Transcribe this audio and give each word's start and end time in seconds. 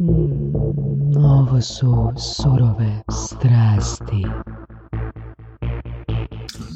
Mm, 0.00 1.16
ovo 1.16 1.60
su 1.60 2.12
surove 2.16 3.02
strasti. 3.10 4.26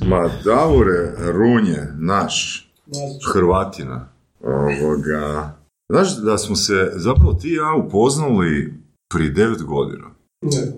Ma 0.07 0.31
Davore 0.45 1.13
Runje, 1.33 1.93
naš, 1.99 2.69
Hrvatina, 3.33 4.09
ovoga, 4.41 5.57
znaš 5.89 6.17
da 6.17 6.39
smo 6.39 6.57
se, 6.57 6.93
zapravo 6.95 7.33
ti 7.35 7.49
i 7.49 7.55
ja 7.55 7.85
upoznali 7.87 8.75
prije 9.15 9.31
devet 9.31 9.63
godina. 9.63 10.11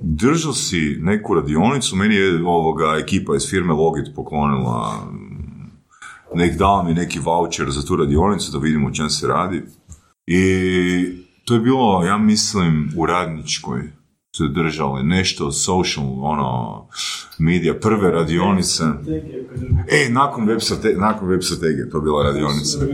Držao 0.03 0.53
si 0.53 0.99
neku 1.01 1.35
radionicu, 1.35 1.97
meni 1.97 2.15
je 2.15 2.47
ovoga 2.47 2.97
ekipa 3.03 3.37
iz 3.37 3.51
firme 3.51 3.73
Logit 3.73 4.15
poklonila, 4.15 5.07
nek 6.35 6.59
dala 6.59 6.83
mi 6.83 6.95
neki 6.95 7.19
voucher 7.19 7.71
za 7.71 7.83
tu 7.83 7.97
radionicu 7.97 8.53
da 8.53 8.59
vidimo 8.59 8.89
o 8.89 8.93
čem 8.93 9.11
se 9.11 9.27
radi. 9.27 9.63
I 10.27 11.24
to 11.45 11.55
je 11.55 11.61
bilo, 11.61 12.05
ja 12.05 12.19
mislim, 12.19 12.93
u 12.97 13.07
radničkoj 13.07 13.81
su 14.37 14.49
držali 14.49 15.03
nešto 15.03 15.53
social, 15.53 16.25
ono, 16.25 16.87
medija, 17.39 17.75
prve 17.81 18.11
radionice. 18.11 18.83
E, 19.89 20.09
nakon 20.11 20.47
web, 20.49 20.61
strate, 20.61 20.95
nakon 20.99 21.29
web 21.29 21.43
strategije, 21.43 21.91
to 21.91 21.97
je 21.99 22.03
bila 22.03 22.23
radionica. 22.23 22.79
To 22.79 22.87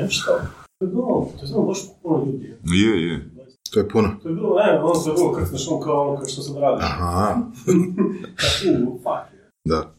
nešto. 0.00 0.32
To 0.78 0.84
je 0.84 0.90
bilo, 0.90 1.32
to 1.38 1.44
je 1.44 1.48
samo 1.48 1.62
baš 1.62 1.78
puno 2.02 2.24
ljudi. 2.26 2.56
Je, 2.64 3.06
je. 3.06 3.30
To 3.72 3.80
je 3.80 3.88
puno. 3.88 4.08
To 4.22 4.28
je 4.28 4.34
bilo, 4.34 4.56
ne, 4.56 4.80
ono 4.82 4.94
to 4.94 5.10
je 5.10 5.14
bilo 5.14 5.32
kad 5.32 5.48
znaš, 5.48 5.68
ono 5.68 5.80
kao 5.80 6.08
ono 6.08 6.16
kao 6.16 6.28
što 6.28 6.42
sam 6.42 6.54
radio. 6.56 6.78
Aha, 6.86 7.34
Kao, 8.40 8.72
u, 8.88 9.00
fuck. 9.02 9.40
da. 9.64 9.94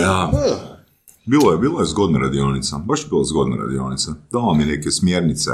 Ja, 0.00 0.30
bilo 1.30 1.52
je, 1.52 1.58
bilo 1.58 1.80
je 1.80 1.86
zgodna 1.86 2.18
radionica, 2.18 2.78
baš 2.78 3.02
je 3.02 3.08
bila 3.10 3.24
zgodna 3.24 3.56
radionica. 3.56 4.14
Dala 4.32 4.54
mi 4.54 4.64
neke 4.64 4.90
smjernice. 4.90 5.50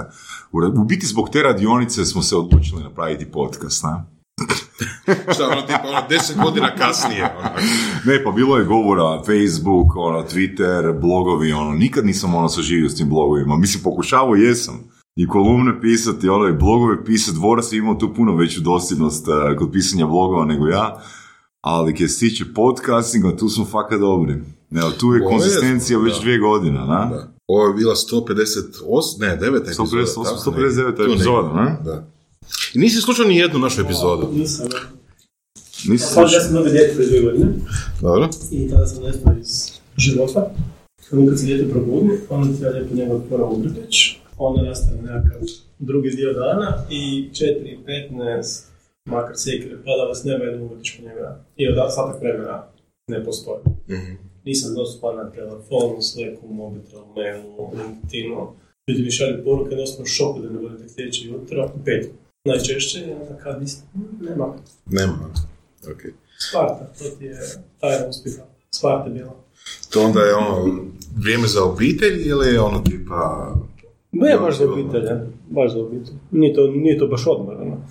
U, 0.53 0.85
biti 0.85 1.07
zbog 1.07 1.29
te 1.31 1.43
radionice 1.43 2.05
smo 2.05 2.23
se 2.23 2.37
odlučili 2.37 2.83
napraviti 2.83 3.31
podcast, 3.31 3.85
ne? 3.85 4.17
Šta, 5.35 5.49
ono, 5.49 5.63
tipa, 5.63 5.89
ono, 5.89 6.09
deset 6.09 6.37
godina 6.37 6.75
kasnije, 6.77 7.25
ono. 7.39 7.49
Ne, 8.05 8.25
pa 8.25 8.31
bilo 8.31 8.57
je 8.57 8.65
govora, 8.65 9.23
Facebook, 9.27 9.97
ono, 9.97 10.23
Twitter, 10.23 11.01
blogovi, 11.01 11.53
ono, 11.53 11.71
nikad 11.71 12.07
nisam 12.07 12.35
ono 12.35 12.49
saživio 12.49 12.89
s 12.89 12.97
tim 12.97 13.09
blogovima. 13.09 13.57
Mislim, 13.57 13.83
pokušavao 13.83 14.35
jesam. 14.35 14.75
I 15.17 15.27
kolumne 15.27 15.81
pisati, 15.81 16.29
ono, 16.29 16.49
i 16.49 16.53
blogove 16.53 17.05
pisati, 17.05 17.37
dvorac 17.37 17.73
je 17.73 17.79
imao 17.79 17.95
tu 17.95 18.15
puno 18.15 18.37
veću 18.37 18.61
dosljednost 18.61 19.29
eh, 19.29 19.57
kod 19.57 19.73
pisanja 19.73 20.07
blogova 20.07 20.45
nego 20.45 20.67
ja. 20.67 21.01
Ali 21.67 21.95
kad 21.95 22.11
se 22.11 22.19
tiče 22.19 22.45
podcastinga, 22.55 23.37
tu 23.37 23.49
smo 23.49 23.65
fakat 23.67 24.01
dobri. 24.01 24.35
Evo, 24.73 24.91
tu 24.91 25.07
je 25.07 25.23
Ovo 25.23 25.31
je- 25.31 25.33
konzistencija 25.33 25.99
već 25.99 26.15
da. 26.15 26.21
dvije 26.21 26.39
godine, 26.39 26.79
na? 26.81 27.03
Da. 27.07 27.29
Ovo 27.47 27.67
je 27.67 27.75
bila 27.75 27.95
158, 27.95 28.73
ne, 29.21 29.37
9 29.37 29.57
epizoda. 29.63 29.89
158, 29.89 30.25
tako 30.25 30.39
159 30.41 30.85
negdje. 30.89 31.07
Tu 31.07 31.13
epizoda, 31.13 31.53
ne? 31.55 31.77
Da. 31.85 32.07
I 32.75 32.79
nisi 32.79 33.01
slušao 33.01 33.27
ni 33.27 33.37
jednu 33.37 33.59
našu 33.59 33.81
epizodu. 33.81 34.29
Nisam, 34.33 34.67
ne. 34.67 34.81
Nisi 35.89 36.05
Sad 36.05 36.17
ja 36.17 36.29
slušao? 36.29 36.41
sam 36.41 36.55
dobio 36.55 36.73
djete 36.73 36.95
prije 36.95 37.09
dvije 37.09 37.23
godine 37.23 37.53
Dobro. 38.01 38.29
i 38.51 38.69
tada 38.71 38.87
sam 38.87 39.03
nestao 39.03 39.33
iz 39.41 39.71
života. 39.97 40.51
Onda 41.13 41.31
kad 41.31 41.39
se 41.41 41.47
djete 41.47 41.71
probudi, 41.71 42.11
onda 42.31 42.57
ti 42.57 42.63
ja 42.63 42.71
lijepo 42.71 42.95
njega 42.95 43.19
moram 43.31 43.53
ugrteć. 43.53 44.17
Onda 44.39 44.63
nastane 44.63 45.03
nekakav 45.03 45.41
drugi 45.79 46.11
dio 46.11 46.33
dana 46.33 46.85
i 46.91 47.29
4.15 47.33 48.66
makar 49.07 49.37
sekire 49.37 49.77
pada 49.77 50.05
vas 50.09 50.25
nema 50.25 50.45
jednu 50.45 50.67
ugrtić 50.67 50.97
po 50.97 51.03
njega. 51.03 51.45
I 51.57 51.69
od 51.69 51.95
sata 51.95 52.19
vremena 52.19 52.67
ne 53.09 53.25
postoji. 53.25 53.61
Mhm. 53.91 54.13
Nisam 54.45 54.75
dostupan 54.75 55.17
na 55.17 55.31
telefonu, 55.31 56.03
Slacku, 56.03 56.47
mobitelu, 56.49 57.07
mailu, 57.17 57.71
LinkedInu. 57.79 58.53
Ljudi 58.89 59.03
mi 59.03 59.11
šalju 59.11 59.45
poruke, 59.45 59.71
jednostavno 59.71 60.03
u 60.03 60.07
šoku 60.07 60.41
da 60.41 60.51
ne 60.51 60.59
bude 60.59 60.79
tek 60.79 60.91
sljedeće 60.91 61.29
jutro, 61.29 61.71
u 61.75 61.85
petak. 61.85 62.11
Najčešće, 62.45 63.17
onda 63.21 63.43
kad 63.43 63.61
nisam, 63.61 63.83
nema. 64.21 64.55
Nema. 64.87 65.31
Ok. 65.93 66.03
Sparta, 66.39 66.93
to 66.99 67.05
ti 67.19 67.25
je 67.25 67.39
tajna 67.81 68.09
uspjeha. 68.09 68.43
Sparta 68.71 69.09
je 69.09 69.15
bila. 69.15 69.35
To 69.91 70.01
onda 70.03 70.21
je 70.21 70.35
ono, 70.35 70.85
vrijeme 71.17 71.47
za 71.47 71.65
obitelj 71.65 72.29
ili 72.29 72.47
je 72.47 72.61
ono 72.61 72.79
tipa... 72.79 73.55
Ne, 74.13 74.39
baš 74.39 74.59
za 74.59 74.65
obitelj, 74.73 75.03
ne. 75.03 75.27
Baš 75.51 75.73
za 75.73 75.79
obitelj. 75.79 76.15
Nije 76.31 76.55
to, 76.55 76.67
nije 76.67 76.99
to 76.99 77.07
baš 77.07 77.27
odmor, 77.27 77.57
ono. 77.63 77.89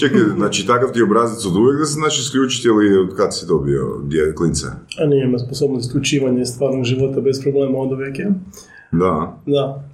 Čekaj, 0.00 0.20
znači 0.36 0.66
takav 0.66 0.92
ti 0.92 1.02
obrazac 1.02 1.44
od 1.46 1.56
uvijek 1.56 1.78
da 1.78 1.86
se 1.86 1.92
znaš 1.92 2.18
isključiti 2.18 2.68
ili 2.68 2.98
od 2.98 3.16
kad 3.16 3.36
si 3.36 3.46
dobio 3.46 4.00
dje, 4.04 4.34
klince? 4.34 4.66
A 5.00 5.06
nije 5.06 5.24
ima 5.24 5.38
sposobnost 5.38 5.86
isključivanja 5.86 6.44
stvarnog 6.44 6.84
života 6.84 7.20
bez 7.20 7.42
problema 7.42 7.78
od 7.78 7.92
uvijek 7.92 8.18
je. 8.18 8.32
Da. 8.92 9.40
Da. 9.46 9.84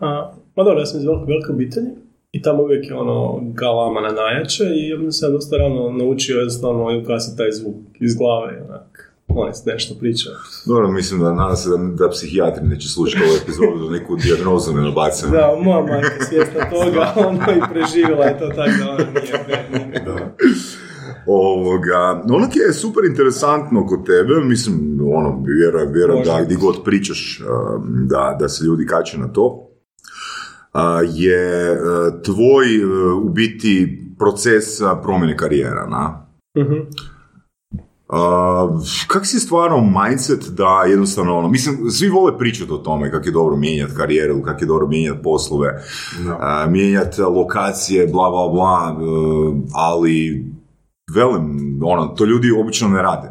A, 0.00 0.32
ma 0.56 0.64
dobro, 0.64 0.80
ja 0.80 0.86
sam 0.86 1.00
iz 1.00 1.06
velike, 1.06 1.26
velike 1.26 1.52
obitelji 1.52 1.90
i 2.32 2.42
tamo 2.42 2.62
uvijek 2.62 2.88
je 2.88 2.94
ono 2.94 3.40
galama 3.54 4.00
na 4.00 4.12
najjače 4.12 4.64
i 4.64 4.94
onda 4.94 5.12
sam 5.12 5.32
dosta 5.32 5.56
rano 5.56 5.90
naučio 5.90 6.38
jednostavno 6.38 6.98
ugasiti 6.98 7.36
taj 7.36 7.52
zvuk 7.52 7.76
iz 8.00 8.16
glave, 8.16 8.62
onak, 8.68 9.05
oni 9.28 9.52
nešto 9.66 9.94
priča. 10.00 10.30
Dobro, 10.66 10.90
mislim 10.90 11.20
da 11.20 11.32
nadam 11.32 11.56
se 11.56 11.68
da, 11.68 11.76
da 11.76 12.10
psihijatri 12.10 12.68
neće 12.68 12.88
slušati 12.88 13.24
ovu 13.24 13.36
epizodu 13.42 13.84
da 13.84 13.90
neku 13.98 14.16
dijagnozu 14.16 14.72
ne 14.72 14.82
nabace. 14.82 15.26
Da, 15.26 15.58
moja 15.62 15.80
majka 15.80 16.14
je 16.14 16.26
svjesna 16.28 16.70
toga, 16.70 17.12
ono 17.28 17.38
i 17.38 17.60
preživjela 17.72 18.24
je 18.24 18.38
to 18.38 18.48
tako 18.48 18.70
da 18.84 18.90
ona 18.90 19.04
nije. 19.72 20.04
Ovoga, 21.26 22.22
ono 22.30 22.48
je 22.66 22.72
super 22.72 23.04
interesantno 23.04 23.86
kod 23.86 24.06
tebe, 24.06 24.34
mislim, 24.44 25.00
ono, 25.14 25.42
vjerujem, 25.46 25.92
vjerujem 25.92 26.24
da 26.24 26.42
gdje 26.44 26.56
god 26.56 26.84
pričaš 26.84 27.40
um, 27.40 28.06
da, 28.08 28.36
da 28.40 28.48
se 28.48 28.64
ljudi 28.64 28.86
kače 28.86 29.18
na 29.18 29.32
to, 29.32 29.62
je 31.14 31.72
uh, 31.72 32.22
tvoj 32.22 32.84
uh, 32.84 33.22
u 33.24 33.28
biti 33.28 34.02
proces 34.18 34.64
promjene 35.02 35.36
karijera, 35.36 35.86
na? 35.86 36.26
Mhm. 36.58 36.74
Uh, 38.08 38.82
kak 39.08 39.26
si 39.26 39.40
stvarno 39.40 39.80
mindset 39.80 40.48
da 40.48 40.84
jednostavno 40.90 41.38
ono, 41.38 41.48
mislim, 41.48 41.90
svi 41.90 42.08
vole 42.08 42.38
pričati 42.38 42.72
o 42.72 42.76
tome 42.76 43.10
kako 43.10 43.26
je 43.26 43.32
dobro 43.32 43.56
mijenjati 43.56 43.94
karijeru, 43.96 44.42
kako 44.42 44.64
je 44.64 44.66
dobro 44.66 44.86
mijenjati 44.86 45.22
poslove, 45.22 45.68
uh, 45.68 46.72
mijenjati 46.72 47.22
lokacije, 47.22 48.06
bla, 48.06 48.30
bla, 48.30 48.48
bla, 48.48 48.96
uh, 49.00 49.54
ali 49.74 50.44
velim, 51.14 51.80
ono, 51.84 52.06
to 52.06 52.24
ljudi 52.24 52.50
obično 52.60 52.88
ne 52.88 53.02
rade. 53.02 53.28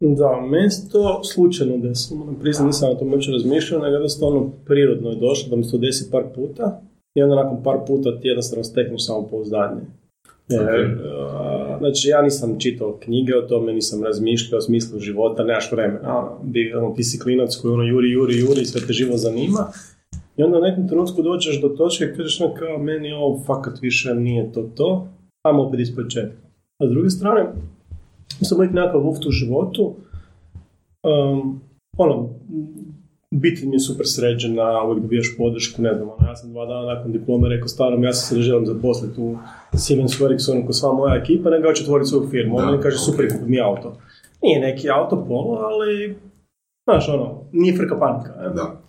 Da, 0.00 0.40
meni 0.50 0.70
se 0.70 0.88
to 0.88 1.24
slučajno 1.24 1.76
desilo, 1.76 2.18
moram 2.18 2.34
priznati, 2.34 2.66
nisam 2.66 2.88
na 2.88 2.98
to 2.98 3.04
uopće 3.04 3.30
razmišljao, 3.30 3.82
nego 3.82 3.94
jednostavno 3.94 4.50
prirodno 4.66 5.10
je 5.10 5.16
došlo 5.16 5.50
da 5.50 5.56
mi 5.56 5.64
se 5.64 5.70
to 5.70 5.78
desi 5.78 6.10
par 6.10 6.24
puta 6.34 6.80
i 7.14 7.22
onda 7.22 7.36
nakon 7.36 7.62
par 7.62 7.78
puta 7.86 8.20
ti 8.20 8.28
jednostavno 8.28 8.64
stekneš 8.64 9.06
samopouzdanje. 9.06 9.80
Jer, 9.80 9.99
a, 10.56 11.76
znači, 11.78 12.08
ja 12.08 12.22
nisam 12.22 12.60
čitao 12.60 12.98
knjige 13.00 13.36
o 13.36 13.42
tome, 13.42 13.72
nisam 13.72 14.04
razmišljao 14.04 14.58
o 14.58 14.60
smislu 14.60 14.98
života, 14.98 15.44
nemaš 15.44 15.72
vremena. 15.72 16.18
Ono, 16.18 16.38
ono, 16.78 16.94
ti 16.94 17.04
si 17.04 17.18
klinac 17.18 17.56
koji 17.56 17.74
ono 17.74 17.82
juri, 17.82 18.10
juri, 18.10 18.38
juri, 18.38 18.64
sve 18.64 18.86
te 18.86 18.92
živo 18.92 19.16
zanima. 19.16 19.66
I 20.36 20.42
onda 20.42 20.58
u 20.58 20.62
nekom 20.62 20.88
trenutku 20.88 21.22
dođeš 21.22 21.60
do 21.60 21.68
točke 21.68 22.04
i 22.04 22.16
kažeš 22.16 22.38
kao, 22.38 22.78
meni 22.78 23.12
ovo 23.12 23.42
fakat 23.46 23.80
više 23.82 24.14
nije 24.14 24.52
to 24.52 24.62
to, 24.62 25.08
ajmo 25.46 25.62
opet 25.62 25.80
iz 25.80 25.96
početka. 25.96 26.36
A 26.82 26.86
s 26.86 26.90
druge 26.90 27.10
strane, 27.10 27.52
sam 28.42 28.58
uvijek 28.58 28.72
nekakav 28.72 29.06
luft 29.06 29.26
u 29.26 29.30
životu. 29.30 29.94
Um, 31.04 31.60
ono, 31.98 32.28
biti 33.30 33.66
mi 33.66 33.74
je 33.74 33.80
super 33.80 34.06
sređena, 34.08 34.82
uvijek 34.84 35.02
dobijaš 35.02 35.34
podršku, 35.38 35.82
ne 35.82 35.94
znam, 35.94 36.08
ono, 36.08 36.28
ja 36.28 36.36
sam 36.36 36.50
dva 36.50 36.66
dana 36.66 36.94
nakon 36.94 37.12
diplome 37.12 37.48
rekao 37.48 37.68
starom, 37.68 38.04
ja 38.04 38.12
sam 38.12 38.28
se 38.28 38.36
ne 38.36 38.42
želim 38.42 38.66
zaposliti 38.66 39.20
u 39.20 39.36
Siemens 39.74 40.20
Ericssonu 40.20 40.66
ko 40.66 40.72
sva 40.72 40.92
moja 40.92 41.14
ekipa, 41.16 41.50
nego 41.50 41.68
ja 41.68 41.74
ću 41.74 41.82
otvoriti 41.82 42.08
svoju 42.08 42.28
firmu. 42.30 42.56
Da, 42.56 42.62
Onda 42.62 42.76
mi 42.76 42.82
kaže, 42.82 42.96
ok. 42.96 43.02
super, 43.02 43.28
kupi 43.32 43.50
mi 43.50 43.60
auto. 43.60 43.96
Nije 44.42 44.60
neki 44.60 44.90
auto 44.90 45.24
polo, 45.28 45.58
ali, 45.60 46.16
znaš, 46.84 47.08
ono, 47.08 47.42
nije 47.52 47.76
frka 47.76 47.98
panika. 47.98 48.32
ne? 48.42 48.48
Da. 48.48 48.80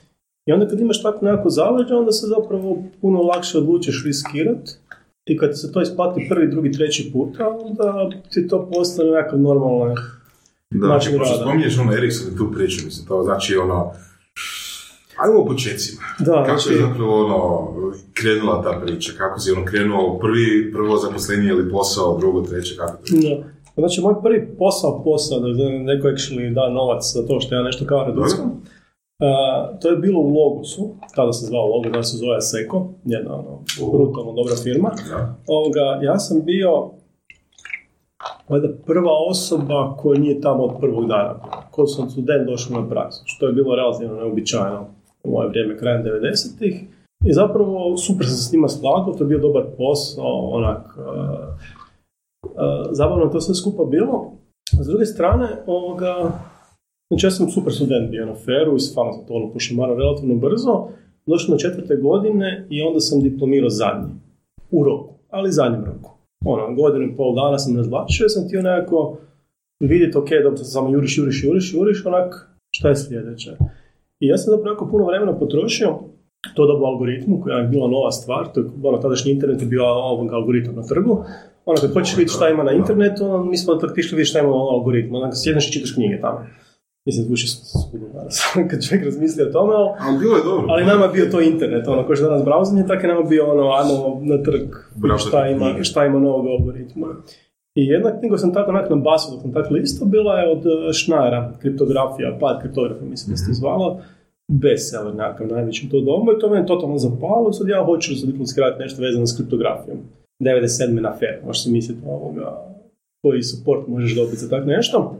I 0.46 0.52
onda 0.52 0.68
kad 0.68 0.79
imaš 0.79 1.02
tako 1.02 1.25
nekako 1.25 1.50
zaleđe, 1.50 1.94
onda 1.94 2.12
se 2.12 2.28
zapravo 2.28 2.78
puno 3.02 3.22
lakše 3.22 3.58
odlučiš 3.58 4.03
riskirat. 4.05 4.70
I 5.26 5.38
kad 5.38 5.59
se 5.59 5.72
to 5.72 5.82
isplati 5.82 6.26
prvi, 6.29 6.47
drugi, 6.52 6.72
treći 6.72 7.09
puta, 7.14 7.49
onda 7.49 8.09
ti 8.34 8.47
to 8.47 8.70
postane 8.73 9.11
nekakav 9.11 9.40
normalan 9.40 9.96
Da. 10.72 10.88
način 10.88 11.14
rada. 11.20 11.35
spominješ 11.41 11.79
ono 11.79 11.93
Ericsson 11.93 12.38
tu 12.38 12.52
priču, 12.55 12.85
mislim, 12.85 13.08
to 13.08 13.23
znači 13.23 13.55
ono... 13.55 13.91
Ajmo 15.23 15.40
u 15.41 15.46
početcima. 15.46 16.02
Da, 16.20 16.44
Kako 16.44 16.59
znači, 16.59 16.73
je 16.73 16.88
zapravo 16.88 17.26
ono, 17.26 17.68
krenula 18.14 18.62
ta 18.64 18.79
priča? 18.85 19.12
Kako 19.18 19.40
si 19.40 19.52
ono 19.52 19.66
krenuo 19.66 20.20
prvi, 20.20 20.72
prvo 20.73 20.97
zaposlenje 20.97 21.47
ili 21.50 21.72
posao, 21.72 22.18
drugo, 22.18 22.41
treće, 22.41 22.78
kako 22.78 22.97
to? 22.97 23.03
da. 23.12 23.44
Znači, 23.76 24.02
moj 24.02 24.16
prvi 24.23 24.56
posao, 24.58 25.03
posao, 25.03 25.40
da 25.40 25.70
neko 25.70 26.08
actually 26.08 26.53
da 26.53 26.70
novac 26.70 27.03
za 27.14 27.28
to 27.28 27.40
što 27.40 27.56
ja 27.56 27.64
nešto 27.64 27.85
kao 27.85 28.06
reduckam, 28.06 28.62
Uh, 29.22 29.79
to 29.82 29.90
je 29.90 29.97
bilo 29.97 30.20
u 30.20 30.34
Logusu, 30.34 30.96
tada 31.16 31.34
se 31.34 31.46
zvao 31.46 31.67
Logus, 31.67 31.91
danas 31.91 32.12
se 32.12 32.17
zove 32.17 32.41
Seko, 32.41 32.90
jedna 33.06 33.35
ono, 33.35 33.64
brutalno 33.91 34.34
dobra 34.34 34.56
firma. 34.64 34.90
Da. 35.09 35.35
Ovoga, 35.47 36.00
ja 36.02 36.20
sam 36.20 36.46
bio 36.46 36.91
valjda 38.50 38.67
prva 38.85 39.12
osoba 39.29 39.96
koja 39.97 40.20
nije 40.20 40.41
tamo 40.41 40.64
od 40.64 40.79
prvog 40.79 41.08
dana. 41.08 41.35
Ko 41.72 41.88
sam 41.88 42.09
student 42.09 42.47
došao 42.47 42.82
na 42.82 42.90
praksu, 42.90 43.24
što 43.26 43.47
je 43.47 43.53
bilo 43.53 43.76
relativno 43.76 44.16
neobičajeno 44.16 44.88
u 45.23 45.32
moje 45.32 45.50
vrijeme, 45.50 45.78
krajem 45.78 46.03
90-ih. 46.03 46.84
I 47.26 47.34
zapravo 47.34 47.97
super 47.97 48.26
sam 48.26 48.35
se 48.35 48.50
s 48.50 48.53
njima 48.53 48.68
slagao, 48.68 49.14
to 49.14 49.23
je 49.23 49.28
bio 49.28 49.40
dobar 49.40 49.64
posao, 49.78 50.50
onak, 50.52 50.97
uh, 50.97 51.03
uh, 52.44 52.52
zabavno 52.91 53.26
to 53.26 53.41
sve 53.41 53.56
skupa 53.56 53.84
bilo. 53.84 54.34
S 54.82 54.88
druge 54.88 55.06
strane, 55.06 55.47
ovoga, 55.68 56.32
znači 57.09 57.26
ja 57.26 57.32
sam 57.32 57.50
super 57.50 57.73
student 57.73 58.12
bio 58.12 58.26
na 58.26 58.35
feru 58.35 58.76
i 58.76 58.79
stvarno 58.79 59.14
sam 59.14 59.26
to 59.26 59.34
ono 59.34 59.53
pošamarao 59.53 59.96
relativno 59.96 60.35
brzo, 60.35 60.88
došao 61.26 61.52
na 61.52 61.58
četvrte 61.58 61.96
godine 61.96 62.67
i 62.70 62.82
onda 62.82 63.00
sam 63.00 63.22
diplomirao 63.22 63.70
zadnji, 63.70 64.09
u 64.72 64.84
roku, 64.84 65.14
ali 65.29 65.52
zadnjem 65.52 65.85
roku. 65.85 66.12
Ono, 66.46 66.76
godinu 66.76 67.06
i 67.06 67.16
pol 67.16 67.35
dana 67.35 67.58
sam 67.59 67.78
razvlačio, 67.78 68.29
sam 68.29 68.47
htio 68.47 68.62
nekako 68.62 69.17
vidjeti, 69.79 70.17
ok, 70.17 70.29
dobro, 70.44 70.58
sam 70.58 70.66
samo 70.66 70.90
juriš, 70.90 71.17
juriš, 71.17 71.44
juriš, 71.44 71.74
juriš, 71.74 72.06
onak, 72.06 72.50
šta 72.76 72.90
je 72.90 72.96
sljedeće? 72.96 73.52
I 74.23 74.28
ja 74.28 74.38
sam 74.38 74.52
zapravo 74.52 74.73
jako 74.73 74.88
puno 74.91 75.06
vremena 75.06 75.40
potrošio 75.40 75.90
to 76.56 76.68
dobu 76.68 76.85
algoritmu, 76.85 77.41
koja 77.44 77.58
je 77.58 77.68
bila 77.68 77.88
nova 77.88 78.12
stvar, 78.12 78.44
to 78.53 78.59
je, 78.59 78.66
ono, 78.84 78.97
tadašnji 78.97 79.32
internet 79.32 79.62
je 79.62 79.68
bio 79.68 79.84
ovog 79.85 80.34
algoritam 80.34 80.76
na 80.76 80.84
trgu, 80.84 81.23
ono, 81.66 81.82
kad 81.82 81.94
hoćeš 81.94 82.18
vidjeti 82.18 82.34
šta 82.34 82.50
ima 82.50 82.64
na 82.64 82.72
internetu, 82.72 83.26
ono, 83.26 83.44
mi 83.44 83.58
smo 83.58 83.76
tako 83.76 83.94
vidjeti 83.94 84.26
šta 84.26 84.40
ima 84.40 84.50
na 84.50 84.56
algoritmu, 84.56 85.18
ono, 85.18 85.32
sjedneš 85.34 85.70
i 85.70 85.72
čitaš 85.72 85.94
knjige 85.94 86.22
tamo. 86.22 86.40
Mislim, 87.06 87.26
zvuči 87.26 87.47
skudo 87.47 88.08
danas, 88.14 88.35
kad 88.70 88.88
čovjek 88.88 89.06
razmisli 89.06 89.44
o 89.44 89.52
tome, 89.52 89.73
ali, 89.76 89.90
Ali 90.00 90.20
bilo 90.20 90.35
je 90.38 90.44
dobro. 90.44 90.66
ali 90.70 90.85
nama 90.85 91.06
je 91.06 91.12
bio 91.14 91.26
to 91.32 91.41
internet, 91.41 91.88
ono, 91.88 92.08
ko 92.08 92.16
što 92.16 92.26
je 92.26 92.29
danas 92.29 92.46
brauzanje, 92.46 92.88
tako 92.88 93.02
je 93.02 93.14
nama 93.14 93.24
bio 93.24 93.52
ono, 93.52 93.64
ajmo 93.72 94.20
na 94.22 94.44
trg, 94.44 94.67
šta 95.17 95.47
ima, 95.47 95.84
šta 95.84 96.06
ima 96.06 96.20
novog 96.20 96.46
algoritma. 96.47 97.08
I 97.76 97.85
jedna 97.85 98.20
knjiga 98.20 98.38
sam 98.38 98.53
tako 98.53 98.70
onak 98.72 98.90
na 98.90 98.96
basu 98.96 99.32
dok 99.32 99.41
sam 99.41 99.53
tako 99.53 99.73
listao, 99.73 100.08
bila 100.08 100.34
je 100.40 100.52
od 100.52 100.66
eh, 100.66 100.94
Schneiera, 100.94 101.53
kriptografija, 101.62 102.38
pad 102.40 102.62
kriptografija, 102.62 103.09
mislim 103.09 103.32
da 103.32 103.38
se 103.38 103.53
zvala, 103.53 104.02
bestseller 104.47 105.16
nekakav 105.16 105.47
najveći 105.47 105.88
u 105.88 105.91
to 105.91 106.02
dobu 106.02 106.32
i 106.32 106.40
to 106.40 106.50
me 106.50 106.66
totalno 106.66 106.97
zapalo, 106.97 107.53
sad 107.53 107.68
ja 107.68 107.84
hoću 107.85 108.16
za 108.16 108.28
diplomski 108.28 108.62
raditi 108.62 108.84
nešto 108.84 109.02
vezano 109.02 109.26
s 109.26 109.38
kriptografijom. 109.38 109.97
97. 110.41 111.00
na 111.00 111.14
fer, 111.20 111.40
možeš 111.46 111.64
si 111.64 111.72
misliti 111.72 112.02
ovoga, 112.08 112.76
koji 113.22 113.44
support 113.44 113.88
možeš 113.88 114.16
dobiti 114.16 114.38
za 114.38 114.50
tak 114.50 114.66
nešto. 114.66 115.16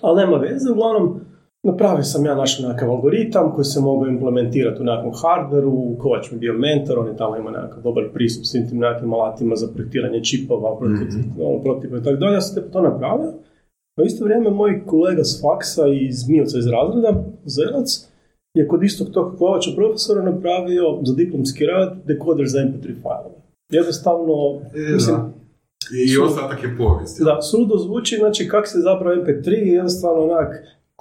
Ali 0.00 0.20
nema 0.20 0.36
veze, 0.36 0.70
uglavnom, 0.72 1.20
napravio 1.62 2.02
sam 2.02 2.26
ja 2.26 2.34
našao 2.34 2.68
nekakav 2.68 2.90
algoritam 2.90 3.52
koji 3.54 3.64
se 3.64 3.80
mogao 3.80 4.08
implementirati 4.08 4.80
u 4.80 4.84
nekakvom 4.84 5.12
hardveru, 5.22 5.96
Kovač 5.98 6.30
mi 6.30 6.38
bio 6.38 6.54
mentor, 6.54 6.98
on 6.98 7.08
je 7.08 7.16
tamo 7.16 7.36
ima 7.36 7.50
nekakav 7.50 7.82
dobar 7.82 8.04
pristup 8.14 8.44
svim 8.44 8.68
tim 8.68 8.78
nekakvim 8.78 9.14
alatima 9.14 9.56
za 9.56 9.68
projektiranje 9.74 10.24
čipova, 10.24 10.74
mm 10.74 11.62
protipa 11.64 11.96
i 11.96 12.02
tako 12.02 12.16
dalje, 12.16 12.34
ja 12.34 12.40
sam 12.40 12.62
to 12.72 12.80
napravio. 12.80 13.32
A 13.96 14.02
u 14.02 14.04
isto 14.04 14.24
vrijeme 14.24 14.50
moj 14.50 14.82
kolega 14.86 15.24
s 15.24 15.42
faksa 15.42 15.82
iz 15.86 16.28
Mioca 16.28 16.58
iz 16.58 16.66
razreda, 16.66 17.24
Zelac, 17.44 18.08
je 18.54 18.68
kod 18.68 18.82
istog 18.82 19.08
tog 19.10 19.38
Kovača 19.38 19.70
profesora 19.76 20.22
napravio 20.22 20.98
za 21.02 21.14
diplomski 21.14 21.66
rad 21.66 21.96
dekoder 22.06 22.46
za 22.48 22.58
MP3 22.58 23.02
failove. 23.02 23.38
Jednostavno, 23.72 24.34
E, 24.74 24.92
mislim. 24.94 25.16
I, 26.08 26.18
ostatak 26.18 26.62
je 26.62 26.76
povijest. 26.78 27.22
da, 27.24 27.42
suludo 27.42 27.76
zvuči, 27.76 28.16
znači 28.16 28.48
kak 28.48 28.68
se 28.68 28.78
zapravo 28.78 29.16
MP3 29.16 29.48
je 29.50 29.72
jednostavno 29.72 30.22
onak, 30.22 30.50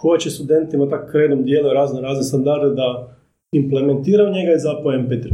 ko 0.01 0.17
će 0.17 0.29
studentima 0.29 0.89
tako 0.89 1.17
redom 1.17 1.43
dijele 1.43 1.73
razne 1.73 2.01
razne 2.01 2.23
standarde 2.23 2.69
da 2.75 3.17
implementira 3.51 4.23
u 4.23 4.33
njega 4.37 4.51
je 4.51 4.65
zapravo 4.67 4.91
MP3. 4.91 5.33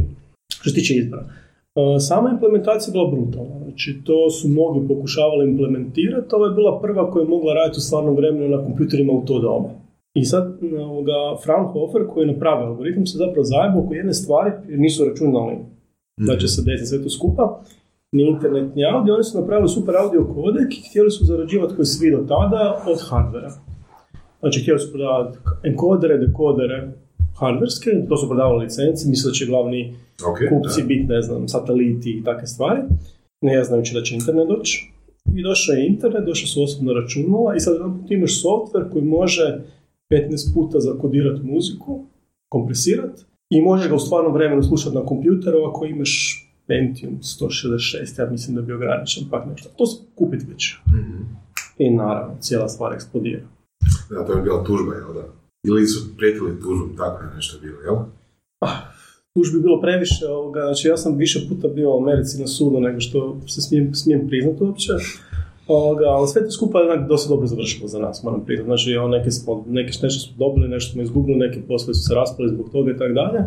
Što 0.52 0.70
se 0.70 0.74
tiče 0.74 0.94
izbora. 0.94 1.22
E, 1.24 2.00
Sama 2.08 2.30
implementacija 2.30 2.90
je 2.90 2.96
bila 2.96 3.10
brutalna, 3.10 3.56
znači 3.64 4.00
to 4.04 4.30
su 4.30 4.48
mnogi 4.48 4.88
pokušavali 4.88 5.50
implementirati, 5.50 6.34
ovo 6.34 6.44
je 6.46 6.54
bila 6.54 6.80
prva 6.80 7.10
koja 7.10 7.22
je 7.22 7.28
mogla 7.28 7.54
raditi 7.54 7.78
u 7.78 7.86
stvarnom 7.86 8.14
vremenu 8.16 8.48
na 8.48 8.64
kompjuterima 8.64 9.12
u 9.12 9.24
to 9.26 9.38
doba. 9.38 9.70
I 10.14 10.24
sad 10.24 10.44
ovoga, 10.90 11.18
Fraunhofer 11.44 12.02
koji 12.10 12.22
je 12.24 12.32
napravio 12.32 12.66
algoritam 12.66 13.06
se 13.06 13.18
zapravo 13.18 13.44
zajebao 13.44 13.82
oko 13.82 13.94
jedne 13.94 14.14
stvari 14.14 14.50
jer 14.68 14.78
nisu 14.78 15.04
računali 15.04 15.54
da 16.26 16.36
će 16.36 16.48
se 16.48 16.62
desiti 16.66 16.86
sve 16.86 17.02
to 17.02 17.10
skupa, 17.10 17.60
ni 18.12 18.22
internet, 18.28 18.74
ni 18.74 18.82
audio, 18.94 19.14
oni 19.14 19.24
su 19.24 19.40
napravili 19.40 19.68
super 19.68 19.94
audio 19.96 20.30
kodek 20.34 20.68
i 20.74 20.82
htjeli 20.88 21.10
su 21.10 21.24
zarađivati 21.24 21.74
koji 21.76 21.86
svi 21.86 22.10
do 22.10 22.18
tada 22.28 22.82
od 22.86 22.98
hardvera. 23.08 23.67
Znači, 24.40 24.62
htjeli 24.62 24.78
su 24.78 24.92
prodavati 24.92 25.38
enkodere, 25.64 26.18
dekodere, 26.18 26.88
hardverske, 27.38 27.90
to 28.08 28.16
su 28.16 28.28
prodavali 28.28 28.64
licenci, 28.64 29.08
misle 29.08 29.30
da 29.30 29.34
će 29.34 29.46
glavni 29.46 29.94
Ok, 30.30 30.38
kupci 30.50 30.82
biti, 30.82 31.06
ne 31.06 31.22
znam, 31.22 31.48
sateliti 31.48 32.10
i 32.10 32.24
takve 32.24 32.46
stvari, 32.46 32.80
ne 33.40 33.64
znajući 33.64 33.94
da 33.94 34.02
će 34.02 34.14
internet 34.14 34.48
doći. 34.48 34.92
I 35.36 35.42
došao 35.42 35.72
je 35.72 35.86
internet, 35.86 36.24
došla 36.26 36.46
su 36.46 36.62
osobna 36.62 36.92
računala 36.92 37.56
i 37.56 37.60
sad 37.60 37.74
ti 38.08 38.14
imaš 38.14 38.42
software 38.42 38.90
koji 38.92 39.04
može 39.04 39.60
15 40.10 40.54
puta 40.54 40.80
zakodirati 40.80 41.42
muziku, 41.42 42.04
kompresirati 42.48 43.22
i 43.50 43.60
možeš 43.60 43.88
ga 43.88 43.94
u 43.94 43.98
stvarnom 43.98 44.32
vremenu 44.32 44.62
slušati 44.62 44.96
na 44.96 45.04
kompjuteru 45.04 45.58
ako 45.64 45.86
imaš 45.86 46.44
Pentium 46.66 47.18
166, 47.22 48.20
ja 48.20 48.30
mislim 48.30 48.56
da 48.56 48.62
bi 48.62 48.72
ograničen, 48.72 49.24
pak 49.30 49.46
nešto. 49.50 49.68
To 49.76 49.86
se 49.86 50.02
kupiti 50.14 50.46
već. 50.48 50.74
Mhm. 50.88 51.22
I 51.78 51.90
naravno, 51.90 52.36
cijela 52.40 52.68
stvar 52.68 52.92
eksplodira. 52.94 53.42
Da, 54.10 54.26
to 54.26 54.32
je 54.32 54.42
bila 54.42 54.64
tužba, 54.64 54.94
jel 54.94 55.14
da? 55.14 55.24
Ili 55.66 55.86
su 55.86 56.16
prijetili 56.16 56.60
tužbom, 56.60 56.96
tako 56.96 57.24
je 57.24 57.34
nešto 57.36 57.58
bilo, 57.62 57.80
jel? 57.80 57.96
tužbi 59.34 59.58
bi 59.58 59.62
bilo 59.62 59.80
previše, 59.80 60.26
ovoga, 60.26 60.60
znači 60.60 60.88
ja 60.88 60.96
sam 60.96 61.16
više 61.16 61.38
puta 61.48 61.68
bio 61.68 61.90
u 61.90 62.02
Americi 62.02 62.40
na 62.40 62.46
sudu 62.46 62.80
nego 62.80 63.00
što 63.00 63.36
se 63.46 63.60
smijem, 63.62 63.94
smijem 63.94 64.28
priznati 64.28 64.64
uopće. 64.64 64.92
Ovoga, 65.66 66.04
ali 66.04 66.28
sve 66.28 66.44
to 66.44 66.50
skupa 66.50 66.78
je 66.78 66.90
onak 66.90 67.08
dosta 67.08 67.28
dobro 67.28 67.46
završilo 67.46 67.88
za 67.88 67.98
nas, 67.98 68.22
moram 68.22 68.44
priznati. 68.44 68.68
Znači, 68.68 68.96
ono, 68.96 69.08
neke, 69.08 69.30
smo, 69.30 69.64
neke 69.68 69.92
nešto 70.02 70.20
smo 70.26 70.34
dobili, 70.46 70.68
nešto 70.68 70.92
smo 70.92 71.02
izgubili, 71.02 71.38
neke 71.38 71.60
poslovi 71.68 71.94
su 71.94 72.02
se 72.08 72.14
raspali 72.14 72.48
zbog 72.48 72.66
toga 72.72 72.90
i 72.90 72.98
tako 72.98 73.12
dalje. 73.12 73.40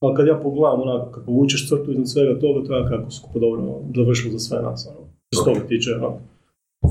Ali 0.00 0.16
kad 0.16 0.26
ja 0.26 0.40
pogledam, 0.42 0.80
onako, 0.80 1.10
kako 1.10 1.30
vučeš 1.32 1.68
crtu 1.68 1.90
iznad 1.90 2.10
svega 2.10 2.40
toga, 2.40 2.66
to 2.66 2.76
je 2.76 2.88
kako 2.88 3.10
skupo 3.10 3.38
dobro 3.38 3.62
završilo 3.96 4.32
za 4.32 4.38
sve 4.38 4.62
nas. 4.62 4.88
Ono. 4.90 5.08
Što 5.32 5.44
se 5.44 5.50
Ok. 5.50 5.56
toga 5.56 5.68
tiče, 5.68 5.90
ono. 5.94 6.18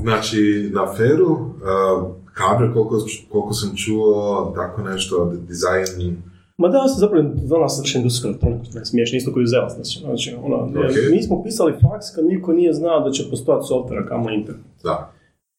Znači, 0.02 0.70
na 0.74 0.94
feru, 0.96 1.32
uh, 1.32 2.14
kadre, 2.38 2.72
koliko, 2.72 2.96
koliko 3.32 3.52
sam 3.52 3.76
čuo, 3.76 4.52
tako 4.56 4.82
nešto, 4.82 5.32
dizajn, 5.48 6.16
Ma 6.60 6.68
da, 6.68 6.78
ja 6.78 6.88
sam 6.88 7.00
zapravo 7.00 7.24
danas 7.54 7.76
savršen 7.76 8.00
industrijsku 8.00 8.28
elektroniku, 8.28 8.64
ne 8.78 8.84
smiješ, 8.84 9.12
isto 9.12 9.32
koji 9.32 9.44
uzela 9.44 9.68
znači, 9.68 9.98
znači, 9.98 10.34
ono, 10.44 10.56
Ok. 10.56 10.96
mi 11.12 11.22
smo 11.22 11.42
pisali 11.42 11.72
faks 11.72 12.06
kad 12.14 12.24
niko 12.26 12.52
nije 12.52 12.72
znao 12.72 13.00
da 13.00 13.10
će 13.10 13.30
postojati 13.30 13.66
softvera 13.68 14.06
kamo 14.06 14.30
internet. 14.30 14.64
da. 14.84 15.12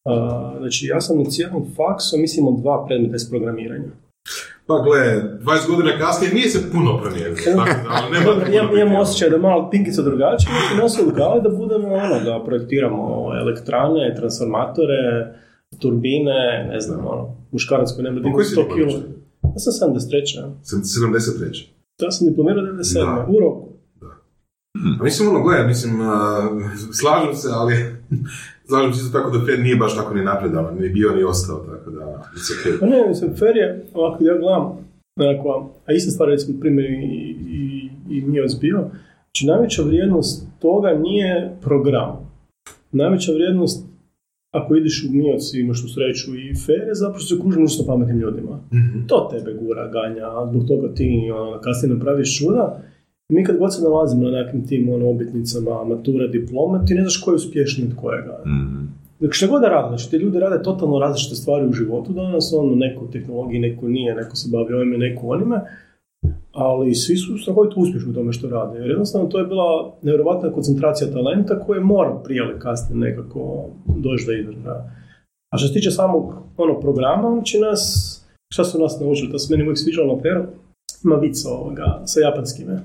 Uh, 0.04 0.58
znači, 0.58 0.86
ja 0.86 1.00
sam 1.00 1.18
na 1.18 1.24
cijelom 1.24 1.64
faksu, 1.76 2.18
mislim, 2.18 2.48
od 2.48 2.60
dva 2.60 2.86
predmeta 2.86 3.16
iz 3.16 3.30
programiranja. 3.30 3.90
Pa 4.66 4.74
gle, 4.86 5.00
20 5.44 5.70
godina 5.70 5.98
kasnije 5.98 6.34
nije 6.34 6.48
se 6.48 6.70
puno 6.72 6.98
promijenilo, 7.02 7.36
tako 7.64 7.78
da 7.88 8.08
nema 8.12 8.24
Dobro, 8.24 8.44
puno 8.44 8.56
imam, 8.56 8.68
imam 8.76 8.88
biti. 8.88 9.00
osjećaj 9.02 9.28
da 9.30 9.36
je 9.36 9.42
malo 9.42 9.70
pinkica 9.70 10.02
drugačije, 10.02 10.50
znači 10.52 10.82
nas 10.82 10.98
odgale 11.08 11.40
da 11.40 11.48
budemo 11.48 11.88
ono, 11.94 12.16
da 12.24 12.44
projektiramo 12.46 13.30
elektrane, 13.42 14.14
transformatore, 14.16 15.00
turbine, 15.80 16.68
ne 16.72 16.80
znam, 16.80 17.06
ono, 17.06 17.36
muškarac 17.52 17.92
koji 17.92 18.22
Pa 18.22 18.32
koji 18.32 18.44
si 18.44 18.56
100 18.56 18.62
diplomičar? 18.62 19.00
kilo. 19.00 19.20
Ja 19.42 19.58
sam 19.58 19.92
73. 19.92 20.36
ja. 20.36 20.50
Sam 20.62 20.80
73. 20.80 21.66
Ja 22.02 22.10
sam 22.10 22.28
diplomirao 22.28 22.64
97. 22.64 22.94
Da. 22.94 23.26
u 23.28 23.40
roku. 23.40 23.70
A 25.00 25.04
mislim, 25.04 25.28
ono, 25.28 25.42
gledaj, 25.42 25.66
mislim, 25.66 26.00
uh, 26.00 26.06
slažem 26.92 27.34
se, 27.34 27.48
ali 27.52 27.74
slažem 28.68 28.92
se 28.92 29.12
tako 29.12 29.30
da 29.30 29.44
Fed 29.46 29.60
nije 29.60 29.76
baš 29.76 29.96
tako 29.96 30.14
ni 30.14 30.24
napredavan, 30.24 30.74
ni 30.80 30.88
bio 30.88 31.14
ni 31.14 31.24
ostao, 31.24 31.58
tako 31.58 31.90
da. 31.90 32.22
Pa 32.80 32.86
ne, 32.86 33.08
mislim, 33.08 33.36
fair 33.36 33.56
je, 33.56 33.86
ovako 33.94 34.24
ja 34.24 34.38
gledam, 34.38 34.78
nekakva, 35.16 35.68
a 35.86 35.92
ista 35.92 36.10
stvar 36.10 36.28
recimo 36.28 36.60
primjer 36.60 36.90
i, 36.90 37.36
i, 37.50 37.90
i 38.10 38.20
Mioz 38.20 38.54
bio, 38.54 38.78
znači 39.24 39.46
najveća 39.46 39.82
vrijednost 39.82 40.46
toga 40.58 40.88
nije 41.02 41.56
program. 41.60 42.30
Najveća 42.92 43.32
vrijednost 43.32 43.86
ako 44.50 44.76
ideš 44.76 45.04
u 45.08 45.12
Mioc 45.12 45.54
i 45.54 45.60
imaš 45.60 45.82
tu 45.82 45.88
sreću 45.88 46.30
i 46.36 46.54
fair 46.66 46.88
je 46.88 46.94
zapravo 46.94 47.20
se 47.20 47.40
kružiš 47.40 47.76
sa 47.78 47.84
pametnim 47.86 48.18
ljudima. 48.18 48.60
Mhm. 48.72 49.06
To 49.06 49.28
tebe 49.32 49.52
gura, 49.60 49.88
ganja, 49.88 50.26
a 50.26 50.46
zbog 50.50 50.68
toga 50.68 50.94
ti 50.94 51.30
ono, 51.40 51.60
kasnije 51.60 51.94
napraviš 51.94 52.38
čuda. 52.38 52.82
Mi 53.28 53.44
kad 53.44 53.58
god 53.58 53.74
se 53.74 53.82
nalazimo 53.82 54.22
na 54.22 54.30
nekim 54.30 54.66
tim 54.66 54.88
ono, 54.88 55.10
obljetnicama, 55.10 55.84
matura, 55.84 56.26
diploma, 56.26 56.84
ti 56.84 56.94
ne 56.94 57.00
znaš 57.00 57.20
ko 57.22 57.30
je 57.30 57.34
uspješniji 57.34 57.88
od 57.88 57.96
kojega. 57.96 58.42
Mhm. 58.46 58.84
Dakle, 59.20 59.32
šta 59.32 59.46
god 59.46 59.60
da 59.60 59.68
rade, 59.68 59.88
znači 59.88 60.10
ti 60.10 60.16
ljudi 60.16 60.38
rade 60.38 60.62
totalno 60.62 60.98
različite 60.98 61.34
stvari 61.34 61.66
u 61.66 61.72
životu 61.72 62.12
danas, 62.12 62.52
ono, 62.52 62.74
neko 62.74 63.04
u 63.04 63.10
tehnologiji, 63.10 63.60
neko 63.60 63.88
nije, 63.88 64.14
neko 64.14 64.36
se 64.36 64.48
bavi 64.52 64.74
ovime, 64.74 64.98
neko 64.98 65.26
onime, 65.26 65.60
ali 66.52 66.94
svi 66.94 67.16
su 67.16 67.38
strahovito 67.38 67.80
uspješni 67.80 68.10
u 68.10 68.14
tome 68.14 68.32
što 68.32 68.48
rade, 68.48 68.78
jer 68.78 68.90
jednostavno 68.90 69.28
to 69.28 69.38
je 69.38 69.46
bila 69.46 69.94
nevjerojatna 70.02 70.52
koncentracija 70.52 71.12
talenta 71.12 71.60
koje 71.60 71.80
mora 71.80 72.20
prije 72.24 72.38
ili 72.38 72.60
kasnije 72.60 72.98
nekako 72.98 73.66
doći 73.86 74.26
do 74.26 74.32
izražaja. 74.32 75.00
A 75.52 75.58
što 75.58 75.68
se 75.68 75.74
tiče 75.74 75.90
samog 75.90 76.34
ono, 76.56 76.80
programa, 76.80 77.30
znači 77.34 77.58
nas, 77.58 77.82
šta 78.52 78.64
su 78.64 78.80
nas 78.80 79.00
naučili, 79.00 79.32
to 79.32 79.38
se 79.38 79.54
meni 79.54 79.62
uvijek 79.62 79.78
sviđalo 79.78 80.16
na 80.16 80.22
peru, 80.22 80.44
ima 81.04 81.16
vic 81.16 81.44
ovoga, 81.46 82.02
sa 82.04 82.20
japanskime. 82.20 82.80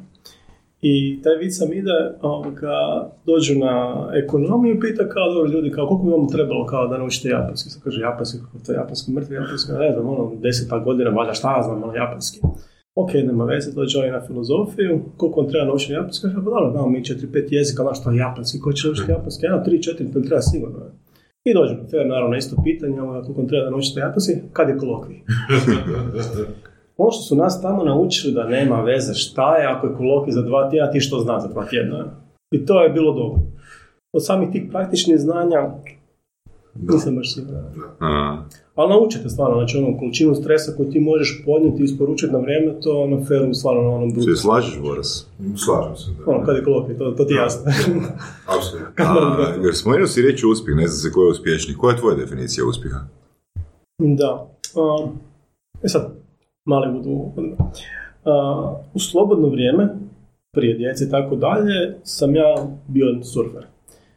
I 0.81 1.21
taj 1.23 1.35
vic 1.35 1.57
sam 1.57 1.73
ide, 1.73 1.97
ovoga, 2.21 2.77
dođu 3.25 3.59
na 3.59 4.07
ekonomiju 4.23 4.75
i 4.75 4.79
pita 4.79 5.09
kao, 5.09 5.33
dobro 5.33 5.51
ljudi, 5.51 5.71
kao, 5.71 5.87
koliko 5.87 6.05
bi 6.05 6.11
vam 6.11 6.27
trebalo 6.27 6.65
kao 6.65 6.87
da 6.87 6.97
naučite 6.97 7.29
japanski? 7.29 7.69
Sad 7.69 7.83
kaže, 7.83 8.01
japanski, 8.01 8.37
kako 8.37 8.65
to 8.65 8.71
je 8.71 8.75
japanski, 8.75 9.11
mrtvi 9.11 9.35
japanski, 9.35 9.71
ne 9.71 9.91
znam, 9.91 10.09
ono, 10.09 10.31
deseta 10.35 10.79
godina, 10.79 11.09
valjda 11.09 11.33
šta 11.33 11.61
znam, 11.65 11.83
ono, 11.83 11.95
japanski. 11.95 12.39
Ok, 12.95 13.13
nema 13.13 13.45
veze, 13.45 13.71
dođe 13.71 13.97
ovaj 13.97 14.11
na 14.11 14.21
filozofiju, 14.27 15.01
koliko 15.17 15.39
on 15.39 15.49
treba 15.49 15.65
naučiti 15.65 15.93
japanski, 15.93 16.21
kaže, 16.21 16.35
pa 16.35 16.41
dobro, 16.41 16.71
znamo 16.71 16.89
mi 16.89 16.99
4-5 17.03 17.47
jezika, 17.49 17.83
znaš 17.83 18.01
što 18.01 18.11
je 18.11 18.17
japanski, 18.17 18.59
ko 18.59 18.73
će 18.73 18.87
naučiti 18.87 19.11
japanski, 19.11 19.45
ja 19.45 19.63
3-4, 19.67 20.13
to 20.13 20.19
treba 20.19 20.41
sigurno. 20.41 20.79
I 21.43 21.53
dođemo, 21.53 21.87
fair, 21.91 22.07
naravno, 22.07 22.37
isto 22.37 22.55
pitanje, 22.63 23.01
ono, 23.01 23.21
koliko 23.21 23.41
on 23.41 23.47
treba 23.47 23.63
da 23.63 23.69
naučiti 23.69 23.99
japanski, 23.99 24.33
kad 24.53 24.69
je 24.69 24.77
kolokvij? 24.77 25.17
Ono 26.97 27.11
što 27.11 27.21
su 27.21 27.35
nas 27.35 27.61
tamo 27.61 27.83
naučili 27.83 28.33
da 28.33 28.47
nema 28.47 28.81
veze 28.81 29.13
šta 29.13 29.57
je, 29.57 29.67
ako 29.67 29.87
je 29.87 29.95
kolokvij 29.95 30.31
za 30.31 30.41
dva 30.41 30.69
tjedna, 30.69 30.91
ti 30.91 30.99
što 30.99 31.19
zna 31.19 31.39
za 31.39 31.47
dva 31.47 31.65
tjedna. 31.65 32.05
I 32.51 32.65
to 32.65 32.83
je 32.83 32.89
bilo 32.89 33.13
dobro. 33.13 33.39
Od 34.13 34.25
samih 34.25 34.49
tih 34.51 34.63
praktičnih 34.71 35.19
znanja, 35.19 35.71
nisam 36.81 37.15
baš 37.15 37.33
siguran. 37.33 37.63
Ali 38.75 38.89
naučite 38.89 39.29
stvarno, 39.29 39.57
znači 39.57 39.77
ono, 39.77 39.97
količinu 39.97 40.35
stresa 40.35 40.73
koju 40.77 40.91
ti 40.91 40.99
možeš 40.99 41.43
podnijeti 41.45 41.81
i 41.81 41.85
isporučiti 41.85 42.33
na 42.33 42.39
vrijeme, 42.39 42.79
to 42.81 42.91
je 42.91 43.03
ono 43.03 43.25
fair, 43.25 43.49
stvarno 43.53 43.81
na 43.81 43.89
onom 43.89 44.09
se 44.09 44.15
brutu. 44.15 44.35
slažeš, 44.35 44.79
Boras? 44.81 45.27
Slažem 45.65 45.95
se, 45.95 46.11
da. 46.17 46.31
Ono, 46.31 46.45
kad 46.45 46.55
je 46.55 46.63
kolokvij, 46.63 46.97
to, 46.97 47.11
to 47.11 47.25
ti 47.25 47.33
je 47.33 47.37
jasno. 47.37 47.71
Apsolutno. 48.55 49.05
A, 49.05 49.53
jer 49.63 49.75
spomenuo 49.75 50.07
si 50.07 50.21
reći 50.21 50.45
uspjeh, 50.45 50.77
ne 50.77 50.87
znam 50.87 50.99
se 50.99 51.13
ko 51.13 51.21
je 51.21 51.31
uspješni. 51.31 51.77
Koja 51.77 51.93
je 51.93 51.99
tvoja 51.99 52.15
definicija 52.15 52.65
uspjeha? 52.65 52.99
da. 53.99 54.47
Um, 54.75 55.09
e 55.83 55.87
sad, 55.87 56.11
mali 56.65 56.97
budu 56.97 57.09
uh, 57.09 57.33
U 58.93 58.99
slobodno 58.99 59.47
vrijeme, 59.49 59.89
prije 60.55 60.77
djece 60.77 61.05
i 61.05 61.09
tako 61.09 61.35
dalje, 61.35 61.97
sam 62.03 62.35
ja 62.35 62.67
bio 62.87 63.23
surfer. 63.23 63.65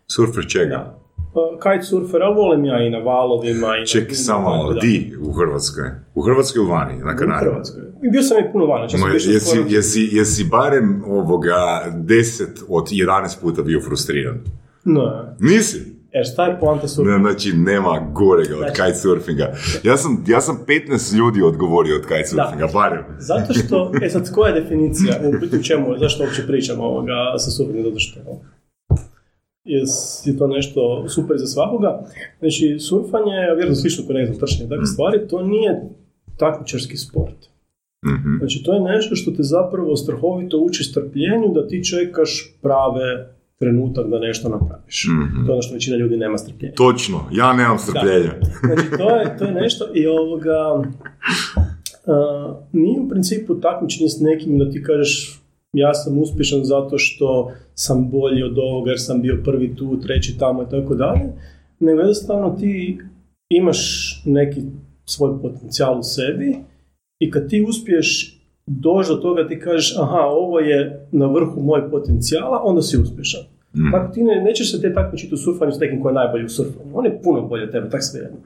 Surfer 0.06 0.46
čega? 0.48 0.76
Da. 0.76 0.97
Uh, 1.38 1.58
kitesurfer, 1.64 2.22
ali 2.22 2.34
volim 2.34 2.64
ja 2.64 2.86
i 2.86 2.90
na 2.90 2.98
valovima. 3.00 3.76
I 3.76 3.86
Ček, 3.86 4.08
na, 4.08 4.14
samo 4.16 4.40
malo, 4.40 4.72
da. 4.72 4.80
di 4.80 4.94
u 5.22 5.32
Hrvatskoj? 5.32 5.84
U 6.14 6.22
Hrvatskoj 6.22 6.60
ili 6.60 6.70
vani, 6.70 6.98
na 6.98 7.12
U 7.12 7.16
Kanari? 7.16 7.44
Hrvatskoj. 7.44 7.82
I 8.02 8.10
bio 8.10 8.22
sam 8.22 8.38
i 8.38 8.52
puno 8.52 8.66
vani. 8.66 8.86
Išao 8.86 9.08
jesi, 9.08 9.40
skoro- 9.40 9.64
jesi, 9.68 10.08
jesi 10.12 10.44
barem 10.44 11.02
ovoga 11.06 11.56
10 11.94 12.42
od 12.68 12.84
11 12.86 13.40
puta 13.40 13.62
bio 13.62 13.80
frustriran? 13.80 14.38
Ne. 14.84 15.00
Nisi? 15.40 15.98
Jer 16.12 16.26
šta 16.26 16.46
je 16.46 16.60
poanta 16.60 16.88
surfa? 16.88 17.10
Ne, 17.10 17.18
znači, 17.20 17.52
nema 17.52 18.10
gorega 18.12 18.54
od 18.54 18.58
Znači- 18.58 18.72
kitesurfinga. 18.74 19.52
Ja 19.82 19.96
sam, 19.96 20.24
ja 20.26 20.40
sam 20.40 20.58
15 20.66 21.14
ljudi 21.14 21.42
odgovorio 21.42 21.96
od 21.96 22.02
kitesurfinga, 22.02 22.68
barem. 22.72 23.04
Zato 23.18 23.54
što, 23.54 23.92
e 24.02 24.10
sad, 24.10 24.32
koja 24.32 24.54
je 24.54 24.60
definicija, 24.60 25.14
u 25.24 25.58
u 25.58 25.62
čemu, 25.62 25.86
zašto 25.98 26.24
uopće 26.24 26.46
pričamo 26.46 26.82
ovoga 26.84 27.14
sa 27.38 27.50
surfingom, 27.50 27.84
zato 27.84 27.98
što 27.98 28.20
je, 29.64 29.82
je 30.24 30.38
to 30.38 30.46
nešto 30.46 31.04
super 31.08 31.36
za 31.38 31.46
svakoga. 31.46 32.04
Znači, 32.38 32.78
surfanje, 32.78 33.34
a 33.50 33.54
vjerojatno 33.54 33.74
slično 33.74 34.04
kao 34.06 34.14
ne 34.14 34.26
znam, 34.26 34.38
trčanje, 34.38 34.68
takve 34.68 34.86
stvari, 34.86 35.28
to 35.28 35.42
nije 35.42 35.82
takmičarski 36.36 36.96
sport. 36.96 37.48
Mhm. 38.06 38.38
Znači, 38.38 38.62
to 38.64 38.74
je 38.74 38.80
nešto 38.80 39.14
što 39.14 39.30
te 39.30 39.42
zapravo 39.42 39.96
strahovito 39.96 40.58
uči 40.58 40.84
strpljenju 40.84 41.48
da 41.54 41.66
ti 41.66 41.84
čekaš 41.84 42.54
prave 42.62 43.38
trenutak 43.58 44.06
da 44.10 44.18
nešto 44.18 44.48
napraviš. 44.48 45.06
Mhm. 45.08 45.46
To 45.46 45.52
je 45.52 45.52
ono 45.52 45.62
što 45.62 45.74
većina 45.74 45.96
ljudi 45.96 46.16
nema 46.16 46.38
strpljenja. 46.38 46.74
Točno, 46.74 47.20
ja 47.32 47.52
nemam 47.52 47.78
strpljenja. 47.78 48.32
Znači, 48.60 48.82
to 48.98 49.16
je, 49.16 49.36
to 49.38 49.44
je 49.44 49.52
nešto 49.52 49.84
i 49.94 50.06
ovoga... 50.06 50.82
a, 52.06 52.54
nije 52.72 53.00
u 53.00 53.08
principu 53.08 53.60
takmičenje 53.60 54.08
s 54.08 54.20
nekim 54.20 54.58
da 54.58 54.70
ti 54.70 54.82
kažeš 54.82 55.42
ja 55.72 55.94
sam 55.94 56.18
uspješan 56.18 56.64
zato 56.64 56.98
što 56.98 57.52
sam 57.74 58.10
bolji 58.10 58.42
od 58.42 58.58
ovoga 58.58 58.90
jer 58.90 59.00
sam 59.00 59.22
bio 59.22 59.40
prvi 59.44 59.76
tu, 59.76 60.00
treći 60.00 60.38
tamo 60.38 60.62
i 60.62 60.66
tako 60.70 60.94
dalje, 60.94 61.32
nego 61.80 62.00
jednostavno 62.00 62.56
ti 62.60 62.98
imaš 63.48 64.12
neki 64.24 64.60
svoj 65.04 65.42
potencijal 65.42 65.98
u 65.98 66.02
sebi 66.02 66.56
i 67.18 67.30
kad 67.30 67.48
ti 67.48 67.66
uspiješ 67.68 68.38
doći 68.66 69.08
do 69.08 69.16
toga 69.16 69.48
ti 69.48 69.60
kažeš 69.60 69.96
aha, 69.98 70.20
ovo 70.26 70.60
je 70.60 71.08
na 71.12 71.26
vrhu 71.26 71.60
moj 71.60 71.90
potencijala, 71.90 72.60
onda 72.64 72.82
si 72.82 72.98
uspješan. 72.98 73.40
Mhm. 73.76 73.90
Tako 73.92 74.12
ti 74.12 74.22
ne, 74.22 74.42
nećeš 74.42 74.72
se 74.72 74.80
te 74.80 74.94
takmičiti 74.94 75.34
u 75.34 75.36
surfanju 75.36 75.72
s 75.72 75.80
nekim 75.80 76.02
ko 76.02 76.08
je 76.08 76.14
najbolji 76.14 76.44
u 76.44 76.48
surfanju. 76.48 76.90
On 76.94 77.04
je 77.04 77.20
puno 77.22 77.42
bolji 77.42 77.64
od 77.64 77.72
tebe, 77.72 77.90
tak 77.90 78.02
sve 78.02 78.20
jedno. 78.20 78.38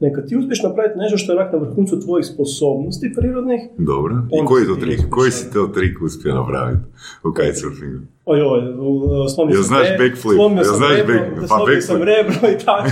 Neka 0.00 0.22
ti 0.22 0.36
uspješ 0.36 0.62
napraviti 0.62 0.98
nešto 0.98 1.16
što 1.18 1.32
je 1.32 1.38
onak 1.38 1.52
na 1.52 1.58
vrhuncu 1.58 2.00
tvojih 2.00 2.26
sposobnosti 2.26 3.12
prirodnih, 3.16 3.60
Dobro. 3.78 4.14
I 4.32 4.46
koji 4.46 4.62
je 4.62 4.66
to 4.66 4.74
ti 4.74 4.80
trik? 4.80 5.00
Koji 5.10 5.30
si 5.30 5.52
to 5.52 5.66
trik 5.66 6.02
uspio 6.02 6.34
napraviti 6.34 6.82
u 7.24 7.32
kitesurfingu? 7.32 7.98
oj, 8.24 8.40
oj, 8.42 8.60
slomio 9.28 9.52
Jel 9.52 9.62
sam 9.62 9.68
znaš 9.68 9.88
backflip? 9.90 10.36
slomio 10.36 10.56
Jel 10.56 10.64
sam 10.64 10.76
znaš 10.76 10.96
rebro, 10.96 11.14
back- 11.14 11.40
pa 11.40 11.46
slomio 11.46 11.80
sam 11.80 11.96
backflip. 11.96 12.08
rebro 12.10 12.50
i 12.50 12.64
tako. 12.64 12.90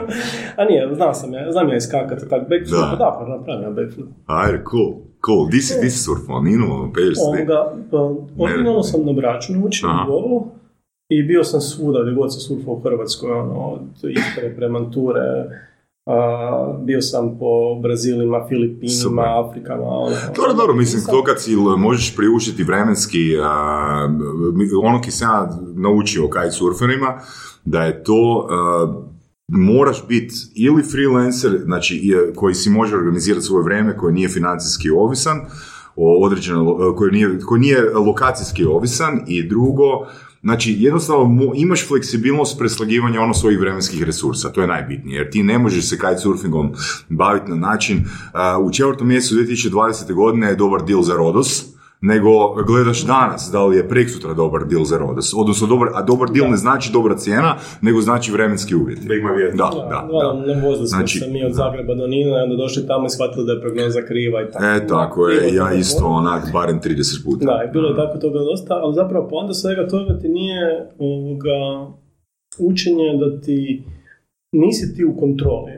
A 0.58 0.64
nije, 0.64 0.94
znam 0.94 1.14
sam 1.14 1.32
ja, 1.34 1.52
znam 1.52 1.68
ja 1.68 1.76
iskakati 1.76 2.28
tak 2.28 2.40
backflip, 2.42 2.80
Da. 2.80 2.88
pa 2.90 2.96
da, 2.96 3.16
pa 3.18 3.28
napravim 3.28 3.62
ja 3.62 3.70
backflip. 3.72 4.06
Ajde, 4.26 4.58
cool. 4.70 4.92
Cool. 5.26 5.48
Di 5.48 5.60
si, 5.60 5.80
di 5.80 5.90
si 5.90 5.98
surfao? 5.98 6.42
Ninu, 6.42 6.66
Pers, 6.94 7.06
di? 7.08 7.42
Ovoga, 7.42 7.60
pa, 7.90 7.98
originalno 8.38 8.82
sam 8.82 9.00
na 9.04 9.12
braču 9.12 9.52
naučio 9.52 9.88
Aha. 9.88 10.04
u 10.04 10.10
Bolu 10.10 10.44
i 11.08 11.22
bio 11.22 11.44
sam 11.44 11.60
svuda 11.60 12.02
gdje 12.02 12.14
god 12.14 12.34
se 12.34 12.40
surfao 12.40 12.74
u 12.74 12.80
Hrvatskoj, 12.80 13.30
ono, 13.32 13.60
od 13.60 13.80
Istre 14.10 14.54
prema 14.56 14.90
A, 16.06 16.78
bio 16.84 17.02
sam 17.02 17.38
po 17.38 17.80
Brazilima, 17.82 18.46
Filipinima, 18.48 19.02
Super. 19.02 19.24
Afrikama, 19.24 19.82
ono. 19.82 20.16
Dobro, 20.36 20.52
dobro, 20.52 20.74
mislim, 20.74 21.02
to 21.10 21.24
kad 21.24 21.42
si 21.42 21.56
možeš 21.56 22.16
priuštiti 22.16 22.64
vremenski, 22.64 23.36
ono 24.82 25.00
ki 25.00 25.10
sam 25.10 25.28
ja 25.30 25.58
naučio 25.74 26.24
o 26.24 26.30
kitesurferima, 26.30 27.20
da 27.64 27.82
je 27.82 28.04
to, 28.04 28.48
moraš 29.48 30.08
biti 30.08 30.34
ili 30.54 30.82
freelancer, 30.82 31.60
znači 31.64 32.14
koji 32.34 32.54
si 32.54 32.70
može 32.70 32.96
organizirati 32.96 33.46
svoje 33.46 33.64
vrijeme, 33.64 33.96
koji 33.96 34.14
nije 34.14 34.28
financijski 34.28 34.90
ovisan, 34.90 35.40
o 35.96 36.30
koji 36.96 37.12
nije, 37.12 37.40
koji 37.40 37.60
nije 37.60 37.90
lokacijski 37.94 38.64
ovisan 38.64 39.20
i 39.26 39.48
drugo, 39.48 40.06
Znači, 40.46 40.76
jednostavno 40.78 41.52
imaš 41.56 41.88
fleksibilnost 41.88 42.58
preslagivanja 42.58 43.20
ono 43.20 43.34
svojih 43.34 43.60
vremenskih 43.60 44.02
resursa, 44.02 44.52
to 44.52 44.60
je 44.60 44.66
najbitnije, 44.66 45.16
jer 45.16 45.30
ti 45.30 45.42
ne 45.42 45.58
možeš 45.58 45.88
se 45.88 45.98
kitesurfingom 45.98 46.72
baviti 47.08 47.50
na 47.50 47.56
način, 47.56 48.04
a, 48.32 48.58
u 48.58 48.72
četvrtom 48.72 49.08
mjesecu 49.08 49.34
2020. 49.34 50.14
godine 50.14 50.46
je 50.46 50.56
dobar 50.56 50.84
deal 50.84 51.02
za 51.02 51.14
Rodos, 51.14 51.75
nego 52.00 52.54
gledaš 52.66 53.04
danas 53.04 53.50
da 53.52 53.64
li 53.64 53.76
je 53.76 53.88
preksutra 53.88 54.34
dobar 54.34 54.64
deal 54.66 54.84
za 54.84 54.98
Rodos. 54.98 55.34
Odnosno, 55.36 55.66
dobar, 55.66 55.88
a 55.94 56.02
dobar 56.02 56.28
deal 56.30 56.50
ne 56.50 56.56
znači 56.56 56.92
dobra 56.92 57.16
cijena, 57.16 57.56
nego 57.82 58.00
znači 58.00 58.32
vremenski 58.32 58.74
uvjeti. 58.74 59.08
Da. 59.08 59.14
Da, 59.54 59.70
Da, 59.72 60.08
da, 60.12 60.46
da, 60.46 60.54
da. 60.54 60.66
vozili 60.68 60.88
smo 60.88 60.98
Znači, 60.98 61.18
se 61.18 61.28
mi 61.28 61.44
od 61.44 61.52
Zagreba 61.52 61.94
do 61.94 62.06
Nina 62.06 62.36
onda 62.36 62.56
došli 62.56 62.86
tamo 62.86 63.06
i 63.06 63.10
shvatili 63.10 63.46
da 63.46 63.52
je 63.52 63.60
prognoza 63.60 64.02
kriva 64.02 64.42
i 64.42 64.50
tako. 64.50 64.64
E, 64.64 64.86
tako 64.86 65.28
je, 65.28 65.54
ja 65.54 65.72
isto 65.74 66.04
puno. 66.04 66.16
onak, 66.16 66.52
barem 66.52 66.80
30 66.80 67.24
puta. 67.24 67.46
Da, 67.46 67.64
i 67.68 67.72
bilo 67.72 67.88
je 67.88 67.96
tako 67.96 68.18
toga 68.18 68.38
dosta, 68.38 68.74
ali 68.74 68.94
zapravo 68.94 69.28
onda 69.32 69.54
svega 69.54 69.88
toga 69.88 70.18
ti 70.18 70.28
nije 70.28 70.88
ovoga, 70.98 71.58
učenje 72.58 73.08
da 73.20 73.40
ti 73.40 73.82
nisi 74.52 74.94
ti 74.96 75.04
u 75.04 75.16
kontroli, 75.16 75.72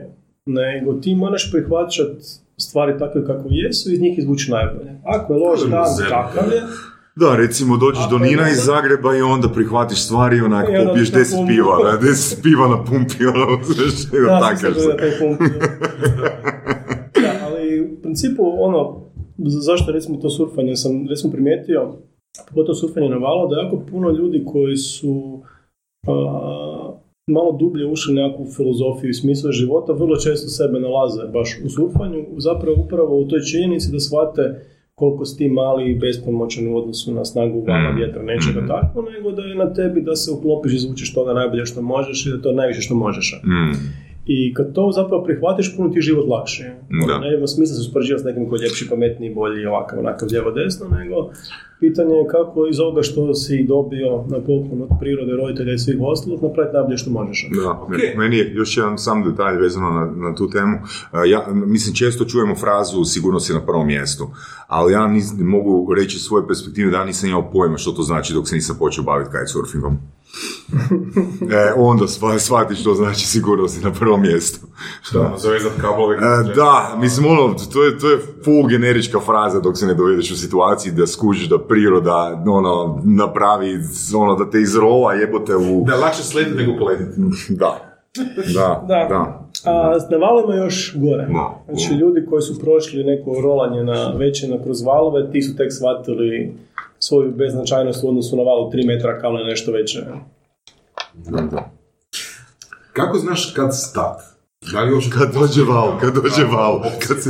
nego 0.45 0.93
ti 0.93 1.15
moraš 1.15 1.51
prihvaćati 1.51 2.48
stvari 2.59 2.99
takve 2.99 3.25
kakve 3.25 3.49
jesu 3.51 3.89
i 3.89 3.93
iz 3.93 4.01
njih 4.01 4.17
izvući 4.17 4.51
najbolje. 4.51 4.91
Ako 5.05 5.33
je 5.33 5.39
loš 5.39 5.59
je 5.61 5.67
dan, 5.67 5.85
takav 6.09 6.51
je, 6.51 6.61
Da, 7.15 7.35
recimo 7.35 7.77
dođeš 7.77 8.09
do 8.09 8.15
je 8.15 8.21
Nina 8.21 8.49
iz 8.49 8.59
Zagreba 8.65 9.15
i 9.15 9.21
onda 9.23 9.49
prihvatiš 9.49 10.05
stvari 10.05 10.37
i 10.37 10.41
onak 10.41 10.69
I 10.69 10.75
onda 10.75 10.89
popiješ 10.89 11.11
na 11.11 11.19
10 11.19 11.35
pumpu. 11.35 11.47
piva, 11.47 11.75
da, 11.83 11.99
10 12.07 12.43
piva 12.43 12.67
na 12.67 12.83
pumpi, 12.83 13.25
ono, 13.25 13.45
i 14.13 14.17
Ja 14.23 14.39
sam 14.39 14.39
takaš 14.41 14.59
se 14.75 14.89
da, 17.15 17.31
ali 17.43 17.81
u 17.81 18.01
principu 18.01 18.43
ono, 18.59 18.81
za- 19.39 19.59
zašto 19.61 19.91
recimo 19.91 20.17
to 20.17 20.29
surfanje 20.29 20.75
sam 20.75 21.07
recimo 21.09 21.31
primijetio, 21.31 21.93
pogotovo 22.49 22.75
surfanje 22.75 23.09
na 23.09 23.17
valu, 23.17 23.49
da 23.49 23.55
jako 23.55 23.85
puno 23.91 24.09
ljudi 24.09 24.43
koji 24.45 24.77
su 24.77 25.41
a, 26.07 26.88
malo 27.29 27.51
dublje 27.53 27.85
ušli 27.85 28.13
nekakvu 28.13 28.45
filozofiju 28.47 29.09
i 29.09 29.13
smisao 29.13 29.51
života, 29.53 29.93
vrlo 29.93 30.15
često 30.17 30.47
sebe 30.49 30.79
nalaze 30.79 31.21
baš 31.33 31.49
u 31.65 31.69
surfanju, 31.69 32.19
zapravo 32.37 32.75
upravo 32.79 33.19
u 33.19 33.27
toj 33.27 33.41
činjenici 33.41 33.91
da 33.91 33.99
shvate 33.99 34.45
koliko 34.95 35.25
si 35.25 35.37
ti 35.37 35.49
mali 35.51 35.91
i 35.91 35.95
bespomoćan 35.97 36.67
u 36.67 36.77
odnosu 36.77 37.13
na 37.13 37.25
snagu 37.25 37.63
vala, 37.67 37.91
Mm. 37.91 37.97
vjetra, 37.97 38.21
nečega 38.23 38.59
Mhm. 38.59 38.67
tako, 38.67 39.01
nego 39.03 39.31
da 39.31 39.41
je 39.41 39.55
na 39.55 39.73
tebi 39.73 40.01
da 40.01 40.15
se 40.15 40.31
uklopiš 40.31 40.71
i 40.71 40.75
izvučeš 40.75 41.13
toga 41.13 41.33
najbolje 41.33 41.65
što 41.65 41.81
možeš 41.83 42.25
i 42.25 42.29
da 42.29 42.35
je 42.35 42.41
to 42.41 42.51
najviše 42.51 42.81
što 42.81 42.95
možeš. 42.95 43.41
Mm, 43.43 43.73
I 44.31 44.53
kad 44.53 44.73
to 44.73 44.91
zapravo 44.91 45.23
prihvatiš, 45.23 45.75
puno 45.75 45.89
ti 45.89 46.01
život 46.01 46.25
lakše. 46.27 46.63
Da. 46.63 47.03
Ono, 47.05 47.19
Ne 47.19 47.37
ima 47.37 47.47
smisla 47.47 47.75
se 47.75 47.81
uspoređivati 47.81 48.21
s 48.23 48.27
nekim 48.27 48.49
koji 48.49 48.59
je 48.59 48.63
ljepši, 48.63 48.89
pametniji, 48.89 49.35
bolji, 49.35 49.65
ovakav, 49.65 49.99
onakav, 49.99 50.27
lijevo, 50.31 50.51
desno, 50.51 50.85
nego 50.89 51.15
pitanje 51.79 52.15
je 52.15 52.27
kako 52.27 52.67
iz 52.67 52.79
ovoga 52.79 53.01
što 53.01 53.33
si 53.33 53.65
dobio 53.65 54.11
na 54.27 54.39
poklon 54.39 54.81
od 54.81 54.89
prirode, 54.99 55.31
roditelja 55.33 55.73
i 55.73 55.77
svih 55.77 55.97
ostalih, 56.01 56.43
napraviti 56.43 56.75
najbolje 56.75 56.97
što 56.97 57.09
možeš. 57.11 57.39
Da, 57.55 57.71
Ok. 57.71 57.89
me- 57.89 58.13
meni 58.17 58.37
je 58.37 58.51
još 58.53 58.77
jedan 58.77 58.97
sam 58.97 59.23
detalj 59.23 59.57
vezano 59.57 59.89
na, 59.89 60.05
na 60.25 60.35
tu 60.35 60.49
temu. 60.49 60.75
A, 61.11 61.25
Ja, 61.25 61.39
mislim, 61.53 61.95
često 61.95 62.25
čujemo 62.25 62.55
frazu 62.55 63.03
sigurnost 63.05 63.49
je 63.49 63.55
na 63.55 63.65
prvom 63.65 63.87
mjestu, 63.87 64.23
ali 64.67 64.93
ja 64.93 65.07
nis, 65.07 65.25
mogu 65.39 65.93
reći 65.93 66.15
iz 66.15 66.21
svoje 66.21 66.47
perspektive 66.47 66.91
da 66.91 67.05
nisam 67.05 67.29
imao 67.29 67.51
pojma 67.51 67.77
što 67.77 67.91
to 67.91 68.01
znači 68.01 68.33
dok 68.33 68.47
se 68.49 68.55
nisam 68.55 68.75
počeo 68.79 69.03
baviti 69.03 69.29
kitesurfingom. 69.31 69.97
e, 71.51 71.73
onda 71.77 72.05
shva- 72.05 72.39
shvatiš 72.39 72.81
što 72.81 72.93
znači 72.93 73.27
sigurnost 73.27 73.83
na 73.83 73.91
prvom 73.93 74.21
mjestu. 74.21 74.59
Šta, 75.01 75.19
ono, 75.19 75.37
zavezat 75.37 75.71
kablove. 75.81 76.15
E, 76.15 76.53
da, 76.55 76.95
mislim, 76.97 77.25
ono, 77.31 77.55
to 77.73 77.83
je, 77.83 77.97
to 77.99 78.09
je 78.09 78.19
full 78.45 78.67
generička 78.67 79.19
fraza 79.19 79.59
dok 79.59 79.77
se 79.77 79.85
ne 79.85 79.93
dovedeš 79.93 80.31
u 80.31 80.37
situaciji 80.37 80.91
da 80.91 81.07
skužiš 81.07 81.49
da 81.49 81.59
priroda, 81.59 82.43
ono, 82.47 83.01
napravi, 83.05 83.79
ono, 84.15 84.35
da 84.35 84.49
te 84.49 84.61
izrola 84.61 85.13
jebote 85.13 85.55
u... 85.55 85.83
Da 85.87 85.95
lakše 85.95 86.23
sletiti 86.23 86.57
nego 86.57 86.77
poletiti. 86.79 87.21
Da. 87.49 87.85
Da, 88.53 88.85
Da. 88.87 89.05
da. 89.09 89.38
A 89.65 89.97
na 90.09 90.17
valima 90.17 90.55
još 90.55 90.95
gore. 90.95 91.25
Da. 91.25 91.63
Znači, 91.67 91.93
ljudi 91.93 92.25
koji 92.29 92.41
su 92.41 92.59
prošli 92.59 93.03
neko 93.03 93.41
rolanje 93.43 93.83
na 93.83 94.11
većina 94.17 94.63
kroz 94.63 94.81
valove, 94.81 95.31
ti 95.31 95.41
su 95.41 95.55
tek 95.55 95.73
shvatili 95.73 96.53
svoju 96.99 97.31
beznačajnost 97.31 98.03
u 98.03 98.09
odnosu 98.09 98.37
na 98.37 98.43
valu 98.43 98.71
3 98.71 98.87
metra 98.87 99.19
kao 99.19 99.31
na 99.31 99.43
nešto 99.43 99.71
veće. 99.71 99.99
da, 101.13 101.41
da. 101.41 101.71
Kako 102.93 103.17
znaš 103.17 103.53
kad 103.55 103.77
stat? 103.77 104.21
Da 104.73 104.81
li 104.81 104.93
uopće 104.93 105.09
Kad 105.09 105.33
dođe 105.33 105.63
val, 105.63 105.99
kad 105.99 106.13
dođe 106.13 106.43
val, 106.55 106.81
kad 107.07 107.23
se, 107.23 107.29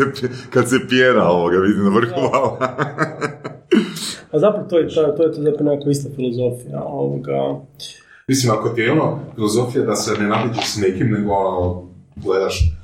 kad 0.49 0.69
se 0.69 0.75
pjera 0.89 1.23
ovoga, 1.23 1.57
vidim 1.57 1.83
na 1.83 1.89
vrhu 1.89 2.21
vala. 2.31 2.57
A 4.31 4.39
zapravo 4.39 4.67
to 4.69 4.77
je, 4.77 4.87
to, 4.87 5.03
to 5.17 5.23
je 5.23 5.31
to 5.31 5.41
zapravo 5.41 5.71
nekakva 5.71 5.91
ista 5.91 6.09
filozofija. 6.15 6.83
Ovoga, 6.83 7.59
Mislim, 8.27 8.53
ako 8.53 8.69
ti 8.69 8.81
je 8.81 8.91
ono 8.91 9.19
filozofija 9.35 9.85
da 9.85 9.95
se 9.95 10.21
ne 10.21 10.27
natječeš 10.27 10.73
s 10.73 10.77
nekim, 10.77 11.11
nego 11.11 11.33
ono, 11.33 11.88
gledaš 12.23 12.75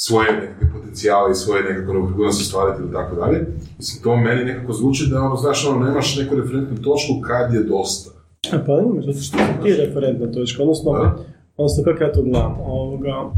svoje 0.00 0.32
nekakve 0.32 0.72
potencijale 0.72 1.32
i 1.32 1.34
svoje 1.34 1.62
nekakve 1.62 1.94
neophodnosti 1.94 2.44
stvariti 2.44 2.82
ili 2.82 2.92
tako 2.92 3.16
dalje, 3.16 3.46
mislim, 3.78 4.02
to 4.02 4.16
meni 4.16 4.44
nekako 4.44 4.72
zvuči 4.72 5.06
da, 5.10 5.22
ono, 5.22 5.36
znaš, 5.36 5.66
ono, 5.66 5.86
nemaš 5.86 6.16
neku 6.16 6.36
referentnu 6.36 6.76
točku 6.76 7.12
kad 7.26 7.54
je 7.54 7.62
dosta. 7.62 8.10
A 8.52 8.58
pa 8.66 8.72
imaš, 8.72 9.04
zato 9.04 9.18
što 9.18 9.38
ti 9.62 9.76
referentna 9.76 10.32
točka, 10.32 10.62
odnosno, 10.62 10.92
Da. 10.92 11.16
odnosno 11.56 11.84
kako 11.84 12.04
ja 12.04 12.12
to 12.12 12.22
gledam, 12.22 12.56
ovoga, 12.60 13.30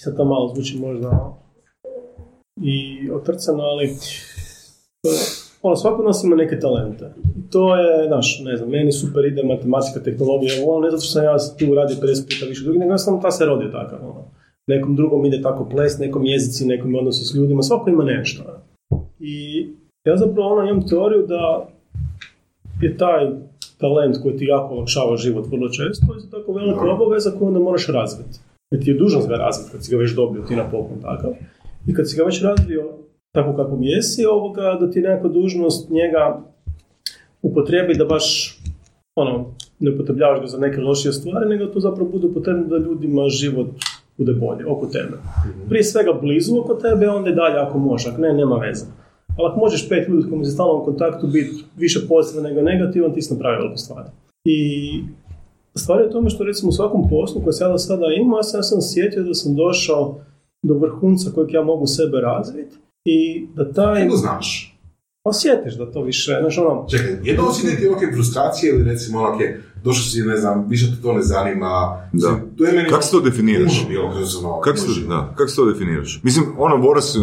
sad 0.00 0.16
to 0.16 0.24
malo 0.24 0.54
zvuči 0.54 0.78
možda 0.78 1.38
i 2.62 3.10
otrcano, 3.10 3.62
ali 3.62 3.84
e, 3.84 3.96
ono, 5.62 5.76
svako 5.76 6.02
nas 6.02 6.24
ima 6.24 6.36
neke 6.36 6.58
talente. 6.58 7.12
I 7.36 7.50
to 7.50 7.76
je, 7.76 8.06
znaš, 8.06 8.40
ne 8.44 8.56
znam, 8.56 8.70
meni 8.70 8.92
super 8.92 9.24
ide 9.24 9.42
matematika, 9.42 10.00
tehnologija, 10.04 10.52
ono, 10.66 10.80
ne 10.80 10.90
zato 10.90 11.02
što 11.02 11.12
sam 11.12 11.24
ja 11.24 11.36
tu 11.58 11.74
radio 11.74 11.96
50 11.96 12.22
puta 12.22 12.48
više 12.48 12.64
drugi, 12.64 12.78
nego 12.78 12.88
jednostavno 12.90 13.20
ta 13.20 13.30
se 13.30 13.46
rodio 13.46 13.68
takav, 13.68 13.98
ono. 14.02 14.24
Nekom 14.66 14.96
drugom 14.96 15.24
ide 15.24 15.42
tako 15.42 15.68
ples, 15.68 15.98
nekom 15.98 16.24
jezici, 16.24 16.66
nekom 16.66 16.94
odnosi 16.94 17.24
s 17.24 17.34
ljudima, 17.34 17.62
svako 17.62 17.90
ima 17.90 18.04
nešto. 18.04 18.42
I 19.20 19.66
ja 20.04 20.16
zapravo 20.16 20.48
ono, 20.52 20.68
imam 20.68 20.88
teoriju 20.88 21.26
da 21.26 21.68
je 22.82 22.96
taj 22.96 23.30
talent 23.78 24.16
koji 24.22 24.36
ti 24.36 24.44
jako 24.44 24.74
olakšava 24.74 25.16
život 25.16 25.46
vrlo 25.46 25.68
često, 25.68 26.06
je 26.14 26.30
tako 26.30 26.52
velika 26.52 26.80
obaveza 26.80 27.30
koju 27.30 27.48
onda 27.48 27.60
moraš 27.60 27.86
razviti. 27.86 28.38
Jer 28.70 28.84
ti 28.84 28.90
je 28.90 28.98
dužnost 28.98 29.28
ga 29.28 29.34
razviti 29.36 29.70
kad 29.72 29.84
si 29.84 29.90
ga 29.90 29.96
već 29.98 30.14
dobio 30.14 30.42
ti 30.42 30.56
na 30.56 30.64
poklon 30.70 31.00
takav. 31.02 31.30
I 31.86 31.94
kad 31.94 32.10
si 32.10 32.16
ga 32.16 32.24
već 32.24 32.42
razvio 32.42 32.92
tako 33.38 33.56
kako 33.56 33.78
jesi, 33.80 34.26
ovoga, 34.26 34.76
da 34.80 34.90
ti 34.90 34.98
je 34.98 35.08
nekakva 35.08 35.30
dužnost 35.30 35.90
njega 35.90 36.40
upotrebi 37.42 37.94
da 37.94 38.04
baš 38.04 38.58
ono, 39.14 39.54
ne 39.80 39.94
upotrebljavaš 39.94 40.40
ga 40.40 40.46
za 40.46 40.58
neke 40.58 40.80
lošije 40.80 41.12
stvari, 41.12 41.48
nego 41.48 41.66
to 41.66 41.80
zapravo 41.80 42.10
bude 42.10 42.28
potrebno 42.34 42.64
da 42.66 42.84
ljudima 42.86 43.28
život 43.28 43.68
bude 44.18 44.32
bolje 44.32 44.66
oko 44.66 44.86
tebe. 44.86 45.16
Prije 45.68 45.84
svega 45.84 46.12
blizu 46.22 46.60
oko 46.60 46.74
tebe, 46.74 47.08
onda 47.08 47.30
i 47.30 47.34
dalje 47.34 47.58
ako 47.58 47.78
možeš, 47.78 48.06
ako 48.12 48.20
ne, 48.20 48.32
nema 48.32 48.56
veze. 48.56 48.86
Ali 49.36 49.48
ako 49.50 49.60
možeš 49.60 49.88
pet 49.88 50.08
ljudi 50.08 50.22
s 50.22 50.28
kojima 50.28 50.44
si 50.44 50.50
stalno 50.50 50.74
u 50.82 50.84
kontaktu 50.84 51.26
biti 51.26 51.64
više 51.76 52.00
pozitivan 52.08 52.44
nego 52.44 52.62
negativan, 52.62 53.14
ti 53.14 53.22
si 53.22 53.34
napravio 53.34 53.58
veliku 53.58 53.78
stvar. 53.78 54.04
I 54.44 54.58
stvar 55.74 56.00
je 56.00 56.06
u 56.06 56.10
tome 56.10 56.30
što 56.30 56.44
recimo 56.44 56.68
u 56.68 56.72
svakom 56.72 57.08
poslu 57.10 57.42
koji 57.42 57.52
sada 57.52 57.72
ja 57.72 57.78
sam, 57.78 58.00
ja 58.58 58.62
sam 58.62 58.82
sjetio 58.82 59.22
da 59.22 59.34
sam 59.34 59.56
došao 59.56 60.18
do 60.62 60.74
vrhunca 60.74 61.30
kojeg 61.34 61.52
ja 61.52 61.62
mogu 61.62 61.86
sebe 61.86 62.20
razviti 62.20 62.76
i 63.10 63.46
da 63.54 63.72
taj... 63.72 64.02
Kako 64.02 64.16
znaš? 64.16 64.74
Osjetiš 65.24 65.74
da 65.74 65.92
to 65.92 66.02
više, 66.02 66.36
znaš 66.40 66.58
ono, 66.58 66.86
Čekaj, 66.90 67.16
jedno 67.22 67.42
osjetiti 67.44 67.88
ok 67.88 67.98
frustracije 68.14 68.72
ili 68.72 68.84
recimo 68.84 69.18
ono, 69.18 69.28
ok, 69.28 69.40
došao 69.84 70.02
si, 70.02 70.20
ne 70.22 70.36
znam, 70.36 70.66
više 70.68 70.86
te 70.86 71.02
to 71.02 71.12
ne 71.12 71.22
zanima. 71.22 71.68
Da. 72.12 72.28
Mislim, 72.30 72.56
To 72.58 72.64
je 72.64 72.72
meni 72.72 72.88
Kako 72.88 73.02
se 73.02 73.10
to 73.10 73.20
definiraš? 73.20 73.86
Bilo 73.88 74.04
ono, 74.40 74.60
Kako 74.60 74.76
se, 74.78 74.86
da, 75.08 75.34
kako 75.36 75.50
se 75.50 75.56
to 75.56 75.64
definiraš? 75.64 76.20
Mislim, 76.22 76.44
ono, 76.58 76.78
Boras, 76.78 77.16
e, 77.16 77.18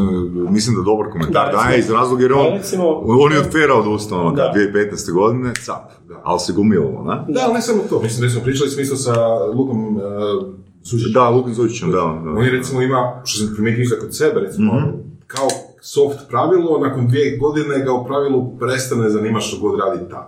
mislim 0.50 0.76
da 0.76 0.82
dobar 0.82 1.12
komentar 1.12 1.46
Da, 1.46 1.52
daje 1.54 1.80
iz 1.80 1.90
razloga 1.90 2.24
jer 2.24 2.34
on, 2.34 2.44
da, 2.44 2.50
recimo- 2.52 3.02
on 3.20 3.32
je 3.32 3.40
od 3.40 3.52
Fera 3.52 3.74
odustao, 3.76 4.22
ono, 4.22 4.32
Da. 4.32 4.54
2015. 4.54 5.12
godine, 5.12 5.54
cap, 5.56 5.76
Da. 6.10 6.22
ali 6.24 6.40
se 6.40 6.54
gomililo, 6.54 7.04
na? 7.04 7.26
Da, 7.30 7.42
ali 7.42 7.54
ne 7.54 7.62
samo 7.62 7.80
to. 7.90 8.02
Mislim, 8.02 8.24
recimo, 8.24 8.44
pričali 8.44 8.70
smo 8.70 8.82
isto 8.82 8.96
sa 8.98 9.14
Lukom 9.48 9.96
uh. 9.96 10.02
Da, 11.14 11.30
Lukin 11.30 11.54
Zočićem, 11.54 11.92
da. 11.92 11.98
da. 11.98 12.30
On 12.32 12.44
je 12.44 12.52
recimo 12.52 12.82
ima, 12.82 13.22
što 13.26 13.40
sam 13.40 13.54
primijetio 13.56 13.84
isto 13.84 13.96
kod 14.02 14.16
sebe, 14.16 14.40
recimo, 14.40 14.74
Mhm. 14.74 14.90
kao 15.28 15.48
soft 15.86 16.20
pravilo, 16.30 16.80
nakon 16.80 17.08
dvije 17.08 17.38
godine 17.38 17.80
ga 17.80 17.92
u 17.94 18.06
pravilu 18.06 18.58
prestane 18.60 19.10
zanimati 19.10 19.46
što 19.46 19.60
god 19.60 19.80
radi 19.80 20.10
tad. 20.10 20.28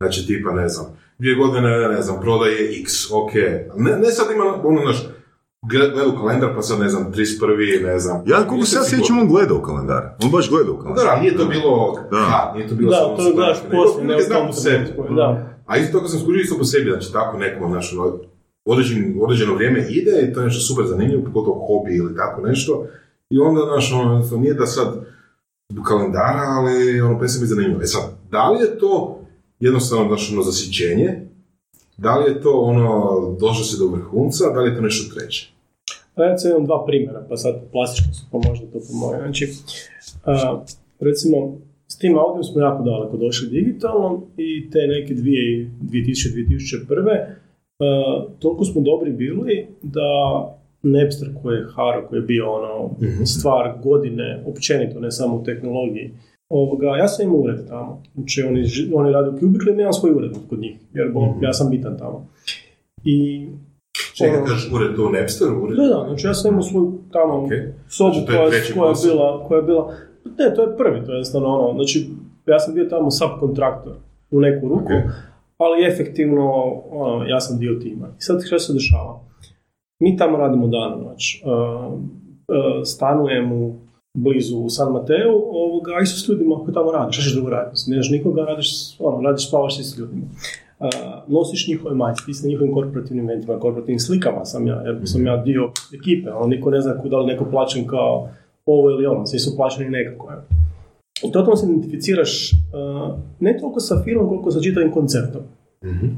Znači, 0.00 0.26
tipa, 0.26 0.50
ne 0.52 0.68
znam, 0.68 0.86
dvije 1.18 1.34
godine, 1.34 1.70
ne 1.88 2.02
znam, 2.02 2.20
prodaje 2.20 2.80
x, 2.80 2.92
ok. 3.12 3.32
Ne, 3.76 3.90
ne 3.96 4.10
sad 4.10 4.26
ima, 4.34 4.44
ono, 4.64 4.80
znaš, 4.82 5.08
gled- 5.62 5.92
gledao 5.92 6.16
kalendar, 6.16 6.54
pa 6.54 6.62
sad, 6.62 6.80
ne 6.80 6.88
znam, 6.88 7.12
31. 7.12 7.82
ne 7.82 7.98
znam. 7.98 8.22
Ja, 8.26 8.46
koliko 8.48 8.66
se 8.66 8.76
ja 8.76 8.84
sjećam, 8.84 9.18
on 9.18 9.28
gleda 9.28 9.54
u 9.54 9.62
kalendar. 9.62 10.02
On 10.24 10.30
baš 10.30 10.50
gleda 10.50 10.70
u 10.70 10.76
Da, 10.76 10.82
kalendar. 10.82 11.04
da, 11.06 11.20
nije 11.20 11.36
to 11.36 11.44
bilo, 11.46 11.98
Da. 12.10 12.16
ha, 12.20 12.52
nije 12.54 12.68
to 12.68 12.74
bilo 12.74 12.90
da, 12.90 12.96
samo 12.96 13.16
to 13.16 13.32
gledaš 13.34 13.58
nego- 13.62 13.76
poslije, 13.76 14.04
ne 14.04 14.08
nego 14.08 14.20
u 14.20 14.26
znam 14.26 14.46
po 14.46 14.52
sebi. 14.52 14.84
Da. 15.16 15.28
A 15.66 15.76
isto 15.76 15.98
tako 15.98 16.08
sam 16.08 16.20
skužio 16.20 16.40
isto 16.40 16.58
po 16.58 16.64
sebi, 16.64 16.90
znači 16.90 17.12
tako 17.12 17.38
nekom, 17.38 17.70
znaš, 17.70 17.92
ono, 17.94 18.18
određen, 18.64 19.18
određeno 19.20 19.54
vrijeme 19.54 19.86
ide 19.90 20.12
i 20.22 20.32
to 20.32 20.40
je 20.40 20.46
nešto 20.46 20.60
super 20.64 20.86
zanimljivo, 20.86 21.22
pogotovo 21.24 21.66
hobi 21.66 21.96
ili 21.96 22.16
tako 22.16 22.40
nešto. 22.42 22.86
I 23.30 23.38
onda, 23.38 23.60
znaš, 23.72 23.92
ono, 23.92 24.40
nije 24.40 24.54
da 24.54 24.66
sad 24.66 25.04
do 25.72 25.82
kalendara, 25.82 26.42
ali 26.58 27.00
ono, 27.00 27.18
prestaje 27.18 27.40
biti 27.40 27.54
zanimljivo. 27.54 27.82
E 27.82 27.86
sad, 27.86 28.02
da 28.30 28.50
li 28.50 28.60
je 28.60 28.78
to 28.78 29.20
jednostavno, 29.60 30.08
znaš, 30.08 30.32
ono, 30.32 30.42
zasićenje? 30.42 31.28
Da 31.96 32.16
li 32.16 32.30
je 32.30 32.40
to 32.40 32.60
ono, 32.60 33.20
došlo 33.40 33.64
se 33.64 33.78
do 33.78 33.86
vrhunca, 33.86 34.50
da 34.54 34.60
li 34.60 34.70
je 34.70 34.76
to 34.76 34.82
nešto 34.82 35.14
treće? 35.14 35.52
Recimo 36.16 36.54
imam 36.54 36.66
dva 36.66 36.84
primjera, 36.86 37.26
pa 37.28 37.36
sad 37.36 37.54
plastično 37.72 38.12
su 38.12 38.26
pa 38.30 38.38
to 38.38 38.78
pomoje. 38.90 39.18
Znači, 39.18 39.52
a, 40.24 40.64
recimo, 41.00 41.58
s 41.86 41.98
tim 41.98 42.18
audiom 42.18 42.44
smo 42.44 42.60
jako 42.60 42.82
daleko 42.82 43.16
došli 43.16 43.48
digitalno 43.48 44.22
i 44.36 44.70
te 44.70 44.78
neke 44.78 45.14
dvije, 45.14 45.70
2000-2001. 45.82 47.24
a, 47.78 48.24
toliko 48.38 48.64
smo 48.64 48.80
dobri 48.80 49.12
bili 49.12 49.66
da 49.82 50.08
Napster 50.82 51.28
koji 51.42 51.56
je 51.56 51.66
Haro, 51.76 52.06
koji 52.08 52.18
je 52.18 52.26
bio 52.26 52.52
ono 52.52 52.90
stvar 53.26 53.78
godine, 53.82 54.42
općenito, 54.46 55.00
ne 55.00 55.10
samo 55.10 55.36
u 55.36 55.44
tehnologiji. 55.44 56.10
Ovoga, 56.48 56.86
ja 56.86 57.08
sam 57.08 57.26
imao 57.26 57.38
ured 57.38 57.68
tamo. 57.68 58.02
Znači, 58.14 58.42
oni, 58.42 58.64
oni 58.94 59.12
rade 59.12 59.28
u 59.28 59.38
Cubicle, 59.38 59.72
ja 59.72 59.80
imam 59.80 59.92
svoj 59.92 60.12
ured 60.12 60.32
kod 60.48 60.58
njih, 60.60 60.76
jer 60.94 61.10
bo, 61.12 61.34
ja 61.42 61.52
sam 61.52 61.70
bitan 61.70 61.98
tamo. 61.98 62.26
I 63.04 63.46
Čekaj, 64.14 64.36
ono- 64.36 64.46
kažeš 64.46 64.72
ured 64.72 64.96
to 64.96 65.06
u 65.06 65.10
Napsteru? 65.10 65.62
Ured? 65.62 65.76
da, 65.76 65.82
da, 65.84 66.04
znači 66.08 66.26
ja 66.26 66.34
sam 66.34 66.50
imao 66.50 66.62
svoju 66.62 66.98
tamo 67.12 67.34
Ok. 67.34 67.50
sobu 67.88 68.12
Znači, 68.14 68.26
koja, 68.26 68.38
koja, 68.74 68.88
je 68.88 68.94
bila, 69.04 69.44
koja 69.48 69.56
je 69.58 69.62
bila, 69.62 69.94
ne, 70.38 70.54
to 70.54 70.62
je 70.62 70.76
prvi, 70.76 71.04
to 71.06 71.12
je 71.12 71.16
jednostavno 71.16 71.48
ono, 71.48 71.74
znači 71.74 72.08
ja 72.46 72.58
sam 72.58 72.74
bio 72.74 72.84
tamo 72.84 73.10
subkontraktor 73.10 73.92
u 74.30 74.40
neku 74.40 74.68
ruku, 74.68 74.84
Ok. 74.84 75.12
ali 75.58 75.86
efektivno 75.86 76.52
ono, 76.90 77.24
ja 77.26 77.40
sam 77.40 77.58
dio 77.58 77.74
tima. 77.74 78.06
I 78.08 78.20
sad 78.20 78.42
što 78.46 78.58
se 78.58 78.72
dešava? 78.72 79.20
Mi 80.00 80.16
tamo 80.16 80.38
radimo 80.38 80.66
dan 80.66 81.00
noć. 81.00 81.42
Uh, 81.44 81.50
uh, 81.92 81.98
stanujem 82.84 83.52
u 83.52 83.74
blizu 84.14 84.58
u 84.58 84.68
San 84.68 84.92
Mateu, 84.92 85.32
ovoga, 85.50 85.92
i 86.02 86.06
su 86.06 86.20
s 86.20 86.28
ljudima 86.28 86.56
koji 86.64 86.74
tamo 86.74 86.92
rade. 86.92 87.12
Šta 87.12 87.22
ćeš 87.22 87.34
drugo 87.34 87.50
raditi? 87.50 87.72
Mislim, 87.72 87.90
Nemaš 87.92 88.10
nikoga, 88.10 88.44
radiš, 88.44 88.68
ono, 88.98 89.22
radiš, 89.22 89.48
spavaš 89.48 89.78
s 89.78 89.98
ljudima. 89.98 90.22
Uh, 90.78 90.86
nosiš 91.26 91.68
njihove 91.68 91.94
majice, 91.94 92.22
ti 92.26 92.34
si 92.34 92.46
na 92.46 92.48
njihovim 92.48 92.74
korporativnim 92.74 93.30
eventima, 93.30 93.60
korporativnim 93.60 94.00
slikama 94.00 94.44
sam 94.44 94.66
ja, 94.66 94.82
jer 94.82 95.00
sam 95.04 95.26
ja 95.26 95.36
dio 95.36 95.70
ekipe, 95.94 96.30
ono, 96.32 96.46
niko 96.46 96.70
ne 96.70 96.80
zna 96.80 96.94
da 96.94 97.18
li 97.18 97.26
neko 97.26 97.44
plaćen 97.50 97.86
kao 97.86 98.28
ovo 98.66 98.90
ili 98.90 99.06
ono, 99.06 99.26
svi 99.26 99.38
su 99.38 99.56
plaćeni 99.56 99.90
nekako. 99.90 100.30
je. 100.30 100.36
I 101.28 101.32
totalno 101.32 101.56
se 101.56 101.66
identificiraš 101.66 102.52
uh, 102.52 103.18
ne 103.40 103.58
toliko 103.60 103.80
sa 103.80 104.02
filmom, 104.04 104.28
koliko 104.28 104.50
sa 104.50 104.60
čitavim 104.60 104.92
konceptom. 104.92 105.42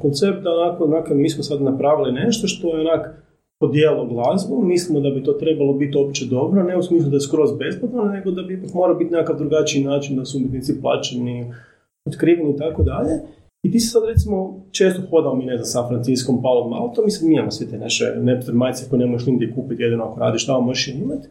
Koncept 0.02 0.42
da 0.42 0.50
onako, 0.50 0.84
onako, 0.84 1.14
mi 1.14 1.30
smo 1.30 1.42
sad 1.42 1.62
napravili 1.62 2.12
nešto 2.12 2.48
što 2.48 2.76
je 2.76 2.80
onak 2.80 3.22
podijelo 3.60 4.06
glazbu, 4.06 4.62
mislimo 4.62 5.00
da 5.00 5.10
bi 5.10 5.24
to 5.24 5.32
trebalo 5.32 5.72
biti 5.72 5.98
opće 5.98 6.26
dobro, 6.26 6.62
ne 6.62 6.76
u 6.76 6.82
smislu 6.82 7.10
da 7.10 7.16
je 7.16 7.20
skroz 7.20 7.50
besplatno, 7.58 8.04
nego 8.04 8.30
da 8.30 8.42
bi 8.42 8.62
mora 8.74 8.94
biti 8.94 9.12
nekakav 9.12 9.38
drugačiji 9.38 9.84
način 9.84 10.16
da 10.16 10.24
su 10.24 10.38
umjetnici 10.38 10.80
plaćeni, 10.80 11.52
otkriveni 12.06 12.50
i 12.50 12.56
tako 12.56 12.82
dalje. 12.82 13.14
I 13.62 13.72
ti 13.72 13.80
si 13.80 13.88
sad 13.88 14.02
recimo 14.08 14.66
često 14.70 15.02
hodao 15.10 15.36
mi, 15.36 15.44
ne 15.44 15.56
znam, 15.56 15.66
San 15.66 15.88
Franciskom, 15.88 16.42
Palom 16.42 16.70
Maltom, 16.70 17.04
mi 17.04 17.10
sad 17.10 17.28
mi 17.28 17.34
imamo 17.34 17.50
sve 17.50 17.66
te 17.66 17.78
naše 17.78 18.04
Napster 18.16 18.54
majice 18.54 18.86
koje 18.90 18.98
ne 18.98 19.06
možeš 19.06 19.26
nigdje 19.26 19.54
kupiti, 19.54 19.82
jedino 19.82 20.04
ako 20.04 20.20
radiš 20.20 20.46
tamo 20.46 20.60
možeš 20.60 20.88
je 20.88 20.94
imati. 20.94 21.28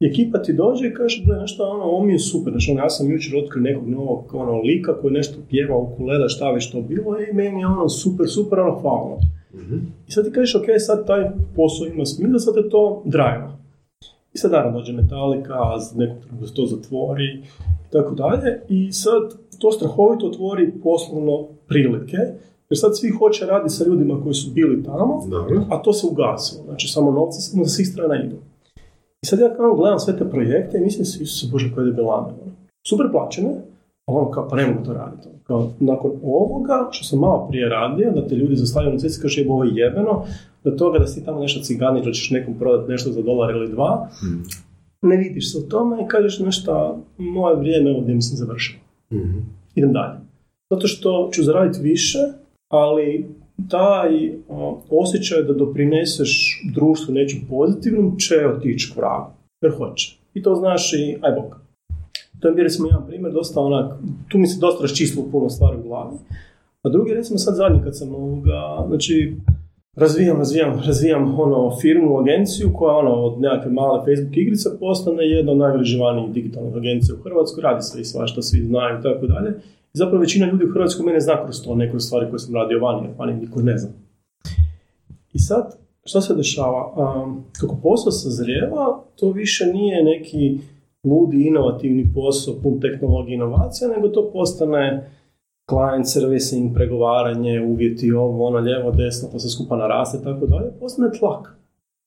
I 0.00 0.06
ekipa 0.06 0.42
ti 0.42 0.52
dođe 0.52 0.88
i 0.88 0.94
kaže, 0.94 1.22
gle, 1.26 1.36
nešto, 1.40 1.64
ono, 1.64 1.84
ovo 1.84 2.04
mi 2.04 2.12
je 2.12 2.18
super, 2.18 2.50
znači, 2.50 2.70
ono, 2.70 2.80
ja 2.80 2.90
sam 2.90 3.10
jučer 3.10 3.38
otkrio 3.38 3.62
nekog 3.62 3.88
novog, 3.88 4.34
ono, 4.34 4.60
lika 4.62 5.00
koji 5.00 5.14
nešto 5.14 5.38
pjeva, 5.50 5.76
ukulele, 5.76 6.28
šta 6.28 6.50
već 6.50 6.70
to 6.70 6.80
bilo, 6.80 7.20
i 7.20 7.34
meni 7.34 7.60
je 7.60 7.66
ono 7.66 7.88
super, 7.88 8.26
super, 8.28 8.60
ono, 8.60 8.80
hvala. 8.80 9.18
I 10.08 10.12
sad 10.12 10.24
ti 10.24 10.32
kažeš, 10.32 10.54
ok, 10.54 10.64
sad 10.78 11.06
taj 11.06 11.30
posao 11.56 11.86
ima 11.86 12.04
smisla, 12.04 12.38
sad 12.38 12.56
je 12.56 12.70
to 12.70 13.02
drive. 13.04 13.48
I 14.34 14.38
sad 14.38 14.52
naravno 14.52 14.78
dođe 14.78 14.92
metalika, 14.92 15.58
nekog 15.94 16.22
trenutka 16.22 16.46
se 16.46 16.54
to 16.54 16.66
zatvori 16.66 17.24
i 17.24 17.92
tako 17.92 18.14
dalje. 18.14 18.60
I 18.68 18.92
sad 18.92 19.22
to 19.58 19.72
strahovito 19.72 20.26
otvori 20.26 20.72
poslovno 20.82 21.48
prilike, 21.68 22.16
jer 22.70 22.78
sad 22.78 22.98
svi 22.98 23.10
hoće 23.10 23.46
raditi 23.46 23.74
sa 23.74 23.84
ljudima 23.84 24.22
koji 24.22 24.34
su 24.34 24.50
bili 24.50 24.84
tamo, 24.84 25.26
Dobro. 25.30 25.62
a 25.70 25.82
to 25.82 25.92
se 25.92 26.06
ugasilo. 26.06 26.64
Znači, 26.64 26.88
samo 26.88 27.10
novci 27.10 27.40
samo 27.40 27.64
sa 27.64 27.70
svih 27.70 27.88
strana 27.88 28.24
idu. 28.24 28.36
I 29.22 29.26
sad 29.26 29.38
ja 29.38 29.54
kao 29.56 29.74
gledam 29.74 29.98
sve 29.98 30.16
te 30.18 30.30
projekte 30.30 30.78
i 30.78 30.80
mislim 30.80 31.04
se, 31.04 31.22
Isuse 31.22 31.52
Bože, 31.52 31.74
koje 31.74 32.02
ono. 32.02 32.34
Super 32.88 33.06
plaćene, 33.12 33.50
a 34.06 34.12
ono 34.12 34.30
kao, 34.30 34.48
pa 34.48 34.56
ne 34.56 34.66
mogu 34.66 34.84
to 34.84 34.92
raditi. 34.92 35.28
Kao, 35.50 35.70
nakon 35.80 36.10
ovoga, 36.24 36.88
što 36.90 37.04
sam 37.04 37.18
malo 37.18 37.46
prije 37.48 37.68
radio, 37.68 38.12
da 38.14 38.26
te 38.26 38.34
ljudi 38.34 38.56
zastavljaju 38.56 38.94
na 38.94 38.98
cesti, 38.98 39.22
kaže, 39.22 39.40
jebo, 39.40 39.52
ovo 39.54 39.64
je 39.64 39.74
jebeno, 39.74 40.24
do 40.64 40.70
toga 40.70 40.98
da 40.98 41.06
si 41.06 41.24
tamo 41.24 41.40
nešto 41.40 41.60
ciganiš, 41.60 42.04
da 42.04 42.12
ćeš 42.12 42.30
nekom 42.30 42.54
prodati 42.58 42.90
nešto 42.90 43.10
za 43.10 43.22
dolar 43.22 43.50
ili 43.50 43.70
dva, 43.70 44.08
ne 45.02 45.16
vidiš 45.16 45.52
se 45.52 45.58
u 45.58 45.68
tome 45.68 46.02
i 46.02 46.08
kažeš 46.08 46.38
nešto, 46.38 46.98
moje 47.18 47.56
vrijeme 47.56 47.96
ovdje 47.96 48.14
mislim 48.14 48.36
završilo. 48.36 48.80
Idem 49.74 49.92
dalje. 49.92 50.18
Zato 50.72 50.86
što 50.86 51.30
ću 51.32 51.42
zaraditi 51.42 51.82
više, 51.82 52.18
ali 52.68 53.26
taj 53.68 54.32
o, 54.48 54.82
osjećaj 54.90 55.42
da 55.42 55.52
doprineseš 55.52 56.62
društvu 56.74 57.14
nečem 57.14 57.40
pozitivnom 57.48 58.16
će 58.18 58.46
otići 58.56 58.92
k 58.92 58.96
vragu. 58.96 59.30
Jer 59.62 59.72
hoće. 59.78 60.18
I 60.34 60.42
to 60.42 60.54
znaš 60.54 60.92
i, 60.92 61.16
aj 61.20 61.32
bog. 61.32 61.69
To 62.40 62.48
je 62.48 62.62
recimo 62.62 62.88
jedan 62.88 63.06
primjer, 63.06 63.32
dosta 63.32 63.60
onak, 63.60 63.92
tu 64.28 64.38
mi 64.38 64.46
se 64.46 64.60
dosta 64.60 64.82
raščistilo 64.82 65.26
puno 65.32 65.48
stvari 65.48 65.76
u 65.76 65.82
glavi. 65.82 66.16
A 66.82 66.88
drugi, 66.88 67.14
recimo 67.14 67.38
sad 67.38 67.54
zadnji 67.54 67.80
kad 67.84 67.96
sam 67.96 68.14
ovoga, 68.14 68.84
znači, 68.88 69.36
razvijam, 69.96 70.38
razvijam, 70.38 70.80
razvijam 70.86 71.40
ono 71.40 71.76
firmu, 71.80 72.18
agenciju 72.18 72.72
koja 72.74 72.96
ono 72.96 73.14
od 73.14 73.40
nekakve 73.40 73.70
male 73.70 73.98
Facebook 73.98 74.36
igrice 74.36 74.68
postane 74.80 75.28
jedna 75.28 75.52
od 75.52 75.58
najvreživanijih 75.58 76.32
digitalnih 76.32 76.76
agencija 76.76 77.14
u 77.14 77.22
Hrvatskoj, 77.22 77.62
radi 77.62 77.82
sve 77.82 78.00
i 78.00 78.04
svašta, 78.04 78.42
svi 78.42 78.60
znaju 78.60 78.98
i 78.98 79.02
tako 79.02 79.26
dalje. 79.26 79.54
Zapravo 79.92 80.20
većina 80.20 80.46
ljudi 80.46 80.64
u 80.64 80.72
Hrvatskoj 80.72 81.06
mene 81.06 81.20
zna 81.20 81.44
kroz 81.44 81.62
to, 81.64 81.74
ne 81.74 82.00
stvari 82.00 82.30
koje 82.30 82.38
sam 82.38 82.54
radio 82.54 82.78
vani, 82.80 83.06
jer 83.06 83.14
vani 83.18 83.40
niko 83.40 83.62
ne 83.62 83.78
zna. 83.78 83.90
I 85.32 85.38
sad, 85.38 85.76
što 86.04 86.20
se 86.20 86.34
dešava? 86.34 86.94
Um, 86.96 87.44
kako 87.60 87.76
posao 87.82 88.12
sazrijeva, 88.12 89.02
to 89.16 89.30
više 89.30 89.66
nije 89.66 90.04
neki 90.04 90.58
ludi 91.04 91.46
inovativni 91.46 92.12
posao, 92.14 92.54
pun 92.62 92.80
tehnologije 92.80 93.34
inovacija, 93.34 93.88
nego 93.88 94.08
to 94.08 94.30
postane 94.32 95.10
client 95.70 96.06
servicing, 96.06 96.74
pregovaranje, 96.74 97.60
uvjeti 97.60 98.12
ovo, 98.12 98.46
ono, 98.46 98.58
lijevo, 98.58 98.90
desno, 98.90 99.28
to 99.32 99.38
se 99.38 99.48
skupa 99.48 99.76
naraste 99.76 100.18
tako 100.24 100.46
dalje, 100.46 100.70
postane 100.80 101.10
tlak. 101.18 101.56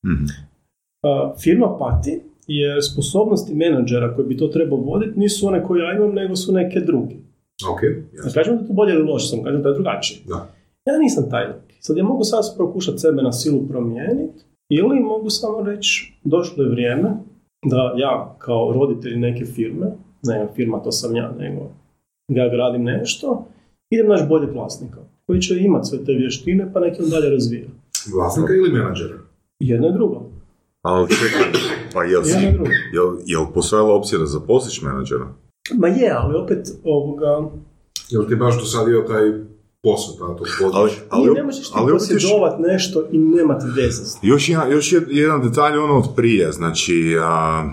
Mhm. 0.05 0.23
Uh, 0.23 1.39
firma 1.43 1.77
pati 1.79 2.21
jer 2.47 2.77
sposobnosti 2.91 3.55
menadžera 3.55 4.15
koji 4.15 4.27
bi 4.27 4.37
to 4.37 4.47
trebao 4.47 4.77
voditi 4.79 5.19
nisu 5.19 5.47
one 5.47 5.63
koje 5.63 5.83
ja 5.83 5.93
imam, 5.97 6.13
nego 6.13 6.35
su 6.35 6.53
neke 6.53 6.79
druge. 6.79 7.15
Ok, 7.73 7.81
Ne 7.81 8.03
jasno. 8.17 8.31
kažem 8.33 8.57
da 8.57 8.67
to 8.67 8.73
bolje 8.73 8.93
ili 8.93 9.03
loše, 9.03 9.27
sam 9.27 9.43
kažem 9.43 9.61
da 9.61 9.69
je 9.69 9.73
drugačije. 9.75 10.19
Da. 10.27 10.35
Ja 10.85 10.97
nisam 10.99 11.29
taj 11.29 11.47
lik. 11.47 11.73
Sad 11.79 11.97
ja 11.97 12.03
mogu 12.03 12.23
sad 12.23 12.57
pokušati 12.57 12.97
sebe 12.97 13.21
na 13.21 13.31
silu 13.31 13.67
promijeniti 13.67 14.43
ili 14.69 14.99
mogu 14.99 15.29
samo 15.29 15.63
reći 15.63 16.13
došlo 16.23 16.63
je 16.63 16.69
vrijeme 16.69 17.09
da 17.63 17.93
ja 17.97 18.35
kao 18.39 18.71
roditelj 18.73 19.17
neke 19.17 19.45
firme, 19.45 19.87
ne 20.23 20.47
firma 20.55 20.79
to 20.79 20.91
sam 20.91 21.15
ja, 21.15 21.31
nego 21.39 21.71
ja 22.27 22.49
gradim 22.49 22.83
nešto, 22.83 23.45
idem 23.89 24.07
naš 24.07 24.27
bolje 24.29 24.51
vlasnika 24.51 24.97
koji 25.25 25.41
će 25.41 25.59
imati 25.59 25.87
sve 25.87 26.05
te 26.05 26.13
vještine 26.13 26.71
pa 26.73 26.79
neki 26.79 27.03
on 27.03 27.09
dalje 27.09 27.29
razvija. 27.29 27.67
Vlasnika 28.13 28.53
ili 28.53 28.71
menadžera? 28.71 29.15
Jedno 29.59 29.87
i 29.87 29.93
drugo. 29.93 30.29
Ali 30.81 31.09
čekaj, 31.09 31.61
pa 31.93 32.03
jel, 32.03 32.23
si, 32.23 32.37
jel, 32.93 33.17
jel 33.25 33.45
postojala 33.53 33.93
opcija 33.93 34.19
da 34.19 34.25
zaposliš 34.25 34.81
menadžera? 34.81 35.27
Ma 35.73 35.87
je, 35.87 36.11
ali 36.11 36.35
opet 36.35 36.67
ovoga, 36.83 37.49
Jel 38.09 38.27
ti 38.27 38.35
baš 38.35 38.59
dosadio 38.59 39.05
taj 39.07 39.31
posao, 39.83 40.13
ta, 40.13 40.35
to 40.35 40.43
Ali, 40.43 40.51
područje? 40.61 40.99
ali, 41.09 41.27
ali, 41.29 41.33
ne 41.33 41.43
možeš 41.43 41.65
ti 41.65 41.73
ali 41.75 41.91
opet 41.91 42.01
još, 42.01 42.09
posjedovat 42.13 42.59
nešto 42.61 43.03
i 43.11 43.17
nemati 43.17 43.65
veze 43.77 44.05
s 44.05 44.17
još, 44.23 44.49
jedan, 44.49 44.71
još 44.71 44.91
jed- 44.91 45.11
jedan 45.11 45.41
detalj 45.41 45.77
ono 45.77 45.97
od 45.97 46.07
prije, 46.15 46.51
znači, 46.51 46.95
a, 47.21 47.63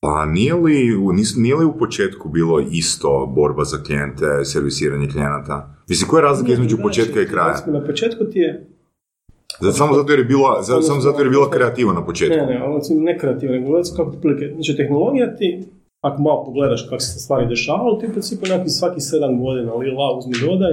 pa 0.00 0.26
nije 0.26 0.54
li, 0.56 0.76
nis- 1.12 1.36
nije 1.36 1.56
li 1.56 1.64
u 1.66 1.78
početku 1.78 2.28
bilo 2.28 2.60
isto 2.62 3.08
borba 3.28 3.64
za 3.64 3.78
klijente, 3.78 4.44
servisiranje 4.44 5.08
klijenata? 5.08 5.56
Mislim, 5.88 6.08
koja 6.08 6.20
je 6.20 6.24
razlika 6.24 6.52
između 6.52 6.76
početka 6.78 7.20
i 7.20 7.26
kraja? 7.26 7.50
Recimo, 7.50 7.78
Na 7.78 7.86
početku 7.86 8.24
ti 8.24 8.38
je 8.38 8.66
Zato, 9.60 9.72
samo 9.72 9.94
zato 9.94 10.12
jer 10.12 10.18
je 10.18 10.24
bila, 10.26 10.62
za- 10.62 10.82
samo 10.82 11.00
zato 11.00 11.18
jer 11.18 11.26
je 11.26 11.30
bila 11.30 11.50
kreativa 11.50 11.92
na 11.92 12.04
početku. 12.04 12.36
Ne, 12.36 12.46
ne, 12.46 12.62
ono 12.62 12.76
recimo 12.76 13.00
ne 13.00 13.18
kreativno, 13.18 13.56
nego 13.56 13.66
kako 13.96 14.10
ti 14.10 14.18
prilike. 14.20 14.44
Znači, 14.54 14.76
tehnologija 14.76 15.36
ti, 15.36 15.64
ako 16.00 16.22
malo 16.22 16.44
pogledaš 16.44 16.82
kako 16.82 17.00
se 17.00 17.18
stvari 17.18 17.46
dešavalo, 17.46 17.94
ti 17.94 18.06
u 18.06 18.12
principu 18.12 18.42
nekakvih 18.42 18.72
svaki 18.72 19.00
sedam 19.00 19.40
godina, 19.40 19.72
ali 19.72 19.90
la, 19.90 20.18
uzmi 20.18 20.34
dodaj, 20.40 20.72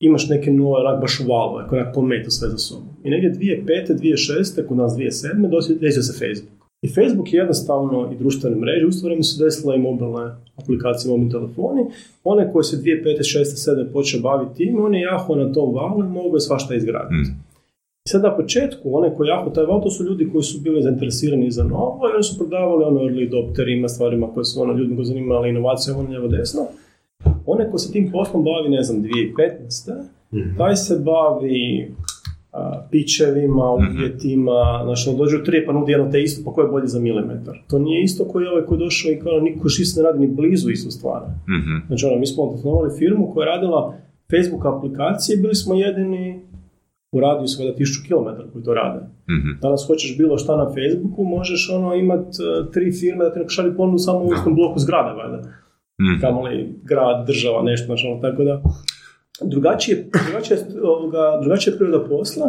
imaš 0.00 0.28
neke 0.28 0.50
nove, 0.50 0.80
onak 0.80 1.00
baš 1.00 1.20
valove, 1.28 1.68
koje 1.68 1.82
onak 1.82 1.94
pometu 1.94 2.30
sve 2.30 2.48
za 2.48 2.58
sobom. 2.58 2.88
I 3.04 3.10
negdje 3.10 3.30
2005. 3.32 3.94
2006. 3.94 4.66
kod 4.68 4.76
nas 4.76 4.92
2007. 4.92 5.50
dosi- 5.50 5.78
desio 5.78 6.02
se 6.02 6.12
Facebook. 6.12 6.60
I 6.82 6.88
Facebook 6.88 7.32
je 7.32 7.38
jednostavno 7.38 8.10
i 8.12 8.18
društvene 8.18 8.56
mreže, 8.56 8.86
u 8.86 8.90
vrijeme 9.04 9.22
su 9.22 9.44
desile 9.44 9.76
i 9.76 9.78
mobilne 9.78 10.24
aplikacije, 10.56 11.10
mobilni 11.10 11.32
telefoni. 11.32 11.82
One 12.24 12.52
koje 12.52 12.64
se 12.64 12.76
2005. 12.76 13.22
6. 13.22 13.44
7. 13.70 13.92
počeo 13.92 14.20
baviti 14.20 14.54
tim, 14.54 14.84
on 14.84 14.94
je 14.94 15.00
jaho 15.00 15.34
na 15.36 15.52
tom 15.52 15.74
valu 15.74 16.00
i 16.04 16.08
mogu 16.08 16.36
je 16.36 16.40
svašta 16.40 16.74
izgraditi. 16.74 17.14
Mm. 17.14 17.36
I 18.06 18.08
sad 18.08 18.22
na 18.22 18.36
početku, 18.36 18.96
one 18.96 19.14
koji 19.16 19.28
jako 19.28 19.50
taj 19.50 19.64
val, 19.64 19.82
to 19.82 19.90
su 19.90 20.04
ljudi 20.04 20.28
koji 20.32 20.42
su 20.42 20.60
bili 20.60 20.82
zainteresirani 20.82 21.50
za 21.50 21.64
novo 21.64 22.00
i 22.10 22.14
oni 22.14 22.22
su 22.22 22.38
prodavali 22.38 22.84
ono 22.84 23.00
early 23.00 23.26
adopterima, 23.28 23.88
stvarima 23.88 24.26
koje 24.34 24.44
su 24.44 24.62
ono 24.62 24.72
ljudima 24.72 24.96
koji 24.96 25.06
zanimali 25.06 25.48
inovacije, 25.50 25.94
ono 25.94 26.08
lijevo 26.08 26.28
desno. 26.28 26.62
One 27.52 27.70
koji 27.70 27.78
se 27.78 27.92
tim 27.92 28.10
poslom 28.12 28.44
bavi, 28.44 28.68
ne 28.68 28.82
znam, 28.82 29.02
2015. 29.02 30.56
Taj 30.58 30.76
se 30.76 31.02
bavi 31.04 31.94
a, 32.52 32.86
pičevima, 32.90 33.70
uvjetima, 33.72 34.82
znači 34.84 35.08
ono, 35.08 35.18
dođu 35.18 35.38
tri 35.44 35.66
pa 35.66 35.72
nudi 35.72 35.92
jedno 35.92 36.10
te 36.10 36.22
isto, 36.22 36.42
pa 36.44 36.52
ko 36.52 36.60
je 36.60 36.68
bolje 36.68 36.86
za 36.86 37.00
milimetar. 37.00 37.58
To 37.68 37.78
nije 37.78 38.02
isto 38.02 38.24
koji 38.24 38.44
je 38.44 38.50
ovaj 38.50 38.64
koji 38.64 38.78
je 38.78 38.84
došao 38.84 39.12
i 39.12 39.18
kao 39.18 39.40
niko 39.40 39.68
šist 39.68 39.96
ne 39.96 40.02
radi 40.02 40.18
ni 40.18 40.26
blizu 40.26 40.70
istu 40.70 40.90
stvar. 40.90 41.22
Mhm. 41.48 41.86
Znači 41.86 42.06
ono, 42.06 42.16
mi 42.18 42.26
smo 42.26 42.44
osnovali 42.44 42.90
firmu 42.98 43.30
koja 43.32 43.44
je 43.44 43.52
radila 43.56 43.94
Facebook 44.30 44.64
aplikacije, 44.66 45.36
bili 45.36 45.54
smo 45.54 45.74
jedini 45.74 46.40
u 47.12 47.20
radiju 47.20 47.46
svega 47.46 47.72
1000 47.78 48.06
km 48.06 48.52
koji 48.52 48.64
to 48.64 48.74
rade. 48.74 49.00
Mhm. 49.30 49.60
Danas 49.62 49.86
hoćeš 49.86 50.18
bilo 50.18 50.38
šta 50.38 50.56
na 50.56 50.66
Facebooku, 50.66 51.24
možeš 51.24 51.70
ono 51.72 51.94
imat 51.94 52.26
e, 52.26 52.70
tri 52.72 52.92
firme 52.92 53.24
da 53.24 53.32
ti 53.32 53.38
neko 53.38 53.76
ponudu 53.76 53.98
samo 53.98 54.18
u 54.18 54.32
istom 54.32 54.54
bloku 54.54 54.78
zgrada, 54.78 55.12
valjda. 55.12 55.42
Mhm. 56.00 56.20
Kamoli 56.20 56.74
grad, 56.82 57.26
država, 57.26 57.62
nešto, 57.62 57.86
znači 57.86 58.06
ono, 58.06 58.20
tako 58.22 58.44
da 58.44 58.62
drugačije, 59.42 60.08
drugačije, 60.26 60.58
ovoga, 60.82 61.38
drugačija 61.42 61.72
je 61.72 61.78
priroda 61.78 62.08
posla 62.08 62.46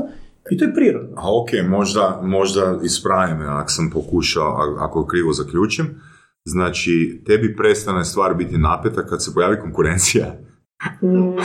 i 0.51 0.57
to 0.57 0.65
je 0.65 0.73
prirodno. 0.73 1.13
A 1.17 1.25
ok, 1.41 1.49
možda, 1.69 2.19
možda 2.23 2.79
ispravim 2.83 3.37
me 3.37 3.45
ako 3.45 3.69
sam 3.69 3.89
pokušao, 3.89 4.47
a- 4.47 4.85
ako 4.85 5.05
krivo 5.05 5.33
zaključim. 5.33 5.85
Znači, 6.45 7.23
tebi 7.25 7.55
prestane 7.55 8.05
stvar 8.05 8.33
biti 8.33 8.57
napeta 8.57 9.05
kad 9.05 9.23
se 9.23 9.31
pojavi 9.33 9.59
konkurencija. 9.59 10.25
Mm, 11.03 11.35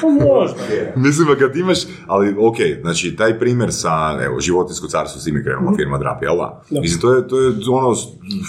pa 0.00 0.08
možda. 0.24 0.58
Mislim 1.06 1.28
da 1.28 1.34
kad 1.36 1.56
imaš, 1.56 1.78
ali 2.06 2.36
ok, 2.38 2.56
znači 2.80 3.16
taj 3.16 3.38
primjer 3.38 3.72
sa, 3.72 4.18
evo, 4.24 4.40
životinsko 4.40 4.86
carstvo 4.86 5.20
s 5.20 5.26
je 5.26 5.42
krenula 5.44 5.76
firma 5.76 5.98
Drap, 5.98 6.22
jel 6.22 6.36
da? 6.36 6.62
Mislim, 6.70 7.00
to 7.00 7.14
je, 7.14 7.28
to 7.28 7.40
je 7.40 7.52
ono 7.70 7.94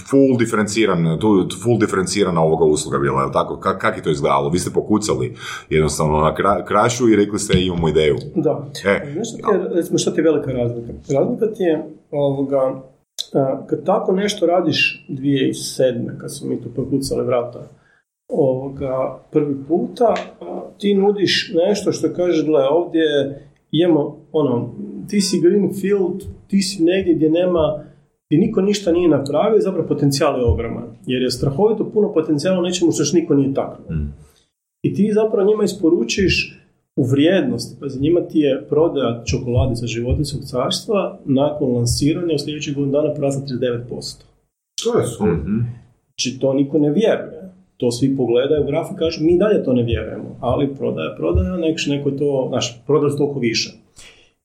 full 0.09 0.37
diferenciran, 0.39 1.19
tu, 1.19 1.47
full 1.63 1.79
diferencirana 1.79 2.41
ovoga 2.41 2.65
usluga 2.65 2.99
bila, 2.99 3.21
jel 3.21 3.31
tako? 3.31 3.59
Ka, 3.59 3.77
kak 3.77 3.97
je 3.97 4.03
to 4.03 4.09
izgledalo? 4.09 4.49
Vi 4.49 4.59
ste 4.59 4.71
pokucali 4.71 5.35
jednostavno 5.69 6.21
na 6.21 6.35
kra- 6.35 6.65
krašu 6.65 7.09
i 7.09 7.15
rekli 7.15 7.39
ste 7.39 7.61
imamo 7.61 7.89
ideju. 7.89 8.17
Da. 8.35 8.67
E, 8.85 9.11
Znaš 9.13 9.27
šta 9.29 9.37
ti 9.37 9.55
je, 9.55 9.75
recimo, 9.75 9.97
ti 9.97 10.19
je 10.19 10.23
velika 10.23 10.51
razlika? 10.51 10.93
Razlika 11.13 11.45
ti 11.55 11.63
je, 11.63 11.83
ovoga, 12.11 12.81
kad 13.69 13.85
tako 13.85 14.11
nešto 14.11 14.45
radiš 14.45 15.05
2007. 15.09 16.17
kad 16.17 16.35
smo 16.35 16.49
mi 16.49 16.61
tu 16.61 16.69
pokucali 16.75 17.25
vrata, 17.25 17.67
ovoga, 18.33 19.19
prvi 19.31 19.55
puta, 19.67 20.15
ti 20.77 20.95
nudiš 20.95 21.51
nešto 21.65 21.91
što 21.91 22.13
kažeš, 22.13 22.45
gle, 22.45 22.67
ovdje 22.71 23.03
imamo, 23.71 24.17
ono, 24.31 24.73
ti 25.09 25.21
si 25.21 25.41
greenfield, 25.41 26.23
ti 26.47 26.61
si 26.61 26.83
negdje 26.83 27.13
gdje 27.13 27.29
nema, 27.29 27.83
gdje 28.27 28.39
niko 28.39 28.61
ništa 28.61 28.91
nije 28.91 29.09
napravio, 29.09 29.61
zapravo 29.61 29.87
potencijal 29.87 30.39
je 30.39 30.45
ogroman. 30.45 30.83
Jer 31.05 31.21
je 31.21 31.31
strahovito 31.31 31.89
puno 31.93 32.13
potencijala 32.13 32.61
nečemu 32.61 32.91
što 32.91 33.01
još 33.01 33.13
niko 33.13 33.33
nije 33.33 33.53
taknuo. 33.53 33.87
I 34.83 34.93
ti 34.93 35.11
zapravo 35.13 35.47
njima 35.47 35.63
isporučiš 35.63 36.59
u 36.95 37.03
vrijednosti, 37.03 37.77
pazi, 37.79 38.01
njima 38.01 38.21
ti 38.21 38.39
je 38.39 38.65
prodaja 38.69 39.23
čokolade 39.25 39.75
za 39.75 39.87
životinskog 39.87 40.41
carstva 40.41 41.19
nakon 41.25 41.75
lansiranja 41.75 42.35
u 42.35 42.39
sljedećih 42.39 42.75
godinu 42.75 42.91
dana 42.91 43.13
porasla 43.13 43.41
39%. 43.41 44.23
To 44.83 44.99
je 44.99 45.05
su. 45.05 45.23
Znači 46.07 46.39
to 46.39 46.53
niko 46.53 46.77
ne 46.77 46.89
vjeruje. 46.89 47.53
To 47.83 47.91
svi 47.91 48.15
pogledaju 48.17 48.65
graf 48.65 48.87
i 48.91 48.97
kažu 48.97 49.23
mi 49.23 49.37
dalje 49.37 49.63
to 49.63 49.73
ne 49.73 49.83
vjerujemo, 49.83 50.37
ali 50.39 50.75
prodaja, 50.77 51.15
prodaja, 51.17 51.57
nek, 51.57 51.77
neko 51.87 52.09
je 52.09 52.17
to, 52.17 52.45
znaš, 52.49 52.83
prodaja 52.87 53.09
su 53.11 53.17
toliko 53.17 53.39
više. 53.39 53.69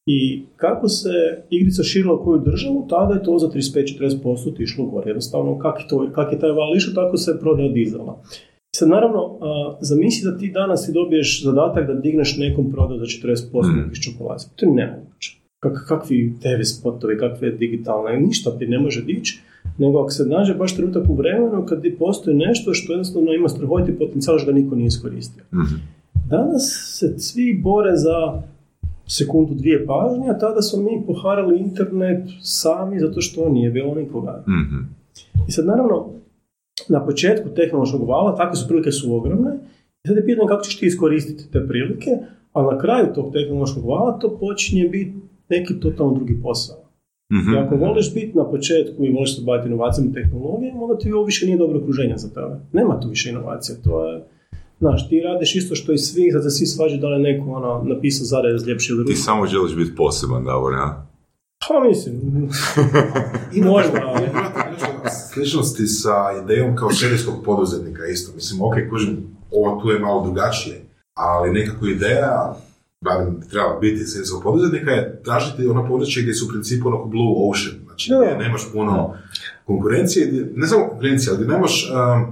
I 0.07 0.43
kako 0.57 0.89
se 0.89 1.15
igrica 1.51 1.83
širila 1.83 2.15
u 2.15 2.25
koju 2.25 2.41
državu, 2.41 2.87
tada 2.91 3.15
je 3.15 3.23
to 3.23 3.39
za 3.39 3.49
35-40% 3.49 4.53
otišlo 4.53 4.87
gore. 4.87 5.11
Jednostavno, 5.11 5.59
kak 5.59 5.81
je, 5.81 5.89
to, 5.89 6.07
kak 6.15 6.33
je 6.33 6.39
taj 6.39 6.51
val 6.51 6.77
išao, 6.77 6.95
tako 6.95 7.17
se 7.17 7.39
prodaja 7.41 7.69
dizala. 7.69 8.23
Sad, 8.77 8.89
naravno, 8.89 9.39
zamisli 9.81 10.31
da 10.31 10.39
ti 10.39 10.51
danas 10.51 10.87
ti 10.87 10.93
dobiješ 10.93 11.45
zadatak 11.45 11.87
da 11.87 11.95
digneš 11.95 12.37
nekom 12.39 12.73
prodaju 12.73 13.01
za 13.01 13.07
40% 13.07 13.37
mm. 13.63 13.91
iz 13.93 13.99
čokolade. 13.99 14.45
To 14.57 14.67
je 14.67 14.73
nemoguće. 14.73 15.37
Kak, 15.63 15.85
kakvi 15.89 16.35
TV 16.43 16.63
spotovi, 16.63 17.19
kakve 17.19 17.51
digitalne, 17.51 18.21
ništa 18.21 18.59
ti 18.59 18.67
ne 18.67 18.79
može 18.79 19.03
dići, 19.03 19.41
nego 19.79 20.01
ako 20.01 20.11
se 20.11 20.25
nađe 20.25 20.55
baš 20.55 20.77
trenutak 20.77 21.09
u 21.09 21.15
vremenu 21.15 21.67
kad 21.67 21.83
postoji 21.99 22.37
nešto 22.37 22.75
što 22.75 22.93
jednostavno 22.93 23.33
ima 23.33 23.49
strahoviti 23.49 23.99
potencijal 23.99 24.39
što 24.39 24.47
ga 24.47 24.59
niko 24.59 24.75
nije 24.75 24.87
iskoristio. 24.87 25.45
Mhm. 25.55 25.75
Danas 26.29 26.95
se 26.99 27.19
svi 27.19 27.61
bore 27.63 27.97
za 27.97 28.43
sekundu, 29.07 29.55
dvije 29.55 29.87
pažnje, 29.87 30.31
a 30.31 30.39
tada 30.39 30.63
smo 30.63 30.83
mi 30.83 31.07
poharali 31.07 31.59
internet 31.59 32.29
sami 32.43 33.01
zato 33.01 33.21
što 33.21 33.49
nije 33.49 33.71
bilo 33.71 33.95
nikoga. 33.95 34.45
Mhm. 34.49 34.77
I 35.49 35.53
sad 35.53 35.67
naravno, 35.67 36.07
na 36.89 37.05
početku 37.05 37.49
tehnološkog 37.49 38.09
vala, 38.09 38.37
takve 38.37 38.57
su 38.57 38.69
prilike 38.69 38.93
su 38.93 39.17
ogromne, 39.17 39.51
i 40.05 40.09
sad 40.09 40.17
je 40.17 40.27
pitanje 40.27 40.49
kako 40.49 40.63
ćeš 40.63 40.79
ti 40.79 40.87
iskoristiti 40.87 41.51
te 41.53 41.67
prilike, 41.69 42.11
a 42.53 42.63
na 42.63 42.79
kraju 42.79 43.07
tog 43.15 43.33
tehnološkog 43.33 43.85
vala 43.85 44.19
to 44.19 44.39
počinje 44.41 44.89
biti 44.89 45.15
neki 45.49 45.81
totalno 45.81 46.15
drugi 46.15 46.43
posao. 46.43 46.88
Mhm. 47.33 47.55
I 47.55 47.59
ako 47.59 47.77
voliš 47.77 48.15
biti 48.15 48.39
na 48.39 48.51
početku 48.51 49.05
i 49.05 49.13
voliš 49.13 49.37
se 49.37 49.43
baviti 49.47 49.69
inovacijama 49.69 50.11
i 50.11 50.15
tehnologijama, 50.15 50.83
onda 50.83 50.99
ti 50.99 51.13
ovo 51.13 51.25
više 51.25 51.47
nije 51.47 51.59
dobro 51.59 51.79
okruženje 51.79 52.15
za 52.17 52.29
tebe. 52.29 52.55
Nema 52.73 53.01
tu 53.01 53.09
više 53.09 53.31
inovacija, 53.31 53.77
to 53.85 54.09
je... 54.09 54.25
Znaš, 54.79 55.09
ti 55.09 55.21
radiš 55.21 55.55
isto 55.55 55.75
što 55.75 55.93
i 55.93 55.99
svi, 55.99 56.33
sad 56.33 56.43
se 56.43 56.51
svi 56.51 56.67
svađaju 56.67 57.01
da 57.01 57.09
li 57.09 57.15
je 57.15 57.35
neko 57.35 57.51
ono, 57.51 57.83
napisao 57.85 58.25
zare 58.25 58.49
ljepši 58.67 58.93
ili 58.93 59.07
Ti 59.07 59.15
samo 59.15 59.47
želiš 59.47 59.77
biti 59.77 59.97
poseban, 59.97 60.45
Davor, 60.45 60.73
ja? 60.73 61.07
Pa 61.69 61.89
mislim, 61.89 62.15
možda, 63.73 64.01
ali... 64.07 64.27
Sličnosti 65.33 65.87
sa 65.87 66.15
idejom 66.45 66.77
kao 66.77 66.93
serijskog 66.93 67.35
poduzetnika 67.45 68.07
isto. 68.07 68.33
Mislim, 68.35 68.63
ok, 68.63 68.75
kužim, 68.91 69.37
ovo 69.53 69.83
tu 69.83 69.91
je 69.91 69.99
malo 69.99 70.25
drugačije, 70.25 70.85
ali 71.15 71.53
nekako 71.53 71.87
ideja, 71.87 72.55
barem 73.01 73.41
treba 73.51 73.79
biti 73.81 74.05
serijskog 74.05 74.43
poduzetnika, 74.43 74.91
je 74.91 75.23
tražiti 75.23 75.67
ono 75.67 75.89
područje 75.89 76.23
gdje 76.23 76.35
su 76.35 76.45
u 76.45 76.49
principu 76.49 76.89
onako 76.89 77.05
blue 77.05 77.35
ocean, 77.51 77.75
znači 77.85 78.11
Da. 78.11 78.17
gdje 78.17 78.39
nemaš 78.39 78.73
puno 78.73 79.15
konkurencije, 79.67 80.27
gdje- 80.27 80.53
ne 80.55 80.67
samo 80.67 80.89
konkurencije, 80.89 81.31
ali 81.31 81.39
gdje 81.39 81.55
nemaš, 81.55 81.91
um, 81.91 82.27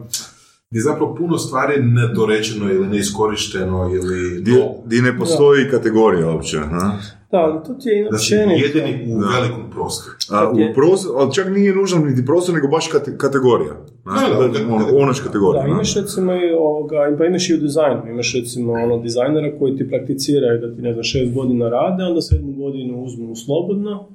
gdje 0.70 0.78
je 0.78 0.82
zapravo 0.82 1.14
puno 1.14 1.38
stvari 1.38 1.82
nedorečeno 1.82 2.70
ili 2.70 2.86
neiskorišteno 2.86 3.90
ili 3.94 4.40
di 4.86 5.02
ne 5.02 5.18
postoji 5.18 5.70
kategorija 5.70 6.26
uopće, 6.26 6.58
ha? 6.58 6.98
Da, 7.36 7.42
ali 7.42 7.58
to 7.66 7.72
ti 7.74 7.88
je 7.88 8.08
općenito. 8.08 8.64
jedini 8.64 9.14
u 9.14 9.18
velikom 9.18 9.64
prostoru. 9.70 10.16
A, 10.30 10.50
u 10.50 10.74
prostor, 10.74 11.10
ali 11.18 11.34
čak 11.34 11.46
nije 11.48 11.74
nužno 11.74 11.98
niti 12.00 12.26
prostor, 12.26 12.54
nego 12.54 12.68
baš 12.68 12.90
kate- 12.92 13.16
kategorija. 13.16 13.74
Znaš, 14.02 14.20
Da, 14.20 14.34
da, 14.36 14.48
da, 14.48 14.58
da, 14.58 14.74
ono, 14.74 14.84
onač 14.98 15.20
kategorija. 15.20 15.62
Da, 15.62 15.68
imaš 15.68 15.94
recimo 15.94 16.32
i 16.34 16.50
ovoga, 16.58 16.96
pa 17.18 17.24
imaš 17.24 17.50
i 17.50 17.54
u 17.54 17.58
dizajnu, 17.58 18.02
imaš 18.10 18.34
recimo 18.34 18.72
ono 18.72 18.98
dizajnera 18.98 19.58
koji 19.58 19.76
ti 19.76 19.88
prakticiraju 19.88 20.60
da 20.60 20.74
ti 20.74 20.82
ne 20.82 20.92
znam 20.92 21.02
šest 21.04 21.34
godina 21.34 21.68
rade, 21.68 22.02
onda 22.04 22.20
sedmu 22.20 22.52
godinu 22.52 23.02
uzmu 23.04 23.36
slobodno, 23.36 24.08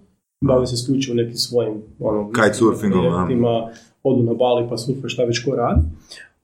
bave 0.43 0.65
se 0.67 0.75
isključivo 0.75 1.15
nekim 1.15 1.35
svojim 1.35 1.73
ono, 1.99 2.31
Kitesurfingom, 2.31 3.05
odu 4.03 4.23
na 4.23 4.33
Bali 4.33 4.67
pa 4.69 4.77
surfaju 4.77 5.09
šta 5.09 5.23
već 5.23 5.45
ko 5.45 5.55
radi. 5.55 5.81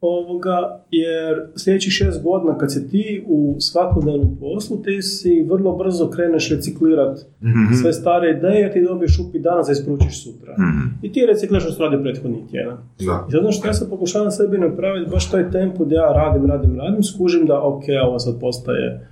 Ovoga, 0.08 0.58
jer 0.92 1.34
sljedećih 1.56 1.92
šest 1.94 2.24
godina 2.24 2.58
kad 2.58 2.74
si 2.74 2.90
ti 2.90 3.24
u 3.28 3.56
svakodnevnom 3.60 4.38
poslu, 4.40 4.82
ti 4.82 5.02
si 5.02 5.46
vrlo 5.50 5.76
brzo 5.76 6.10
kreneš 6.10 6.50
reciklirati 6.52 7.22
Mhm. 7.42 7.74
sve 7.82 7.94
stare 7.94 8.30
ideje, 8.38 8.72
ti 8.72 8.82
dobiješ 8.82 9.20
upi 9.20 9.40
danas 9.40 9.68
da 9.68 9.72
isporučiš 9.72 10.24
sutra. 10.24 10.54
Mhm. 10.54 10.88
I 11.02 11.12
ti 11.12 11.26
recikliraš 11.26 11.74
što 11.74 11.84
radio 11.84 12.02
prethodni 12.02 12.48
tjedan. 12.52 12.78
Da. 13.00 13.26
I 13.30 13.32
sad 13.32 13.40
ono 13.40 13.52
što 13.52 13.68
ja 13.68 13.74
sad 13.74 13.90
pokušavam 13.90 14.32
sebi 14.32 14.58
napraviti, 14.58 15.12
baš 15.12 15.32
taj 15.32 15.52
tempo 15.52 15.86
gdje 15.86 15.96
ja 15.96 16.12
radim, 16.14 16.46
radim, 16.46 16.80
radim, 16.80 17.04
skužim 17.04 17.46
da 17.46 17.62
ok, 17.64 17.84
ovo 18.08 18.20
sad 18.20 18.40
postaje 18.40 19.10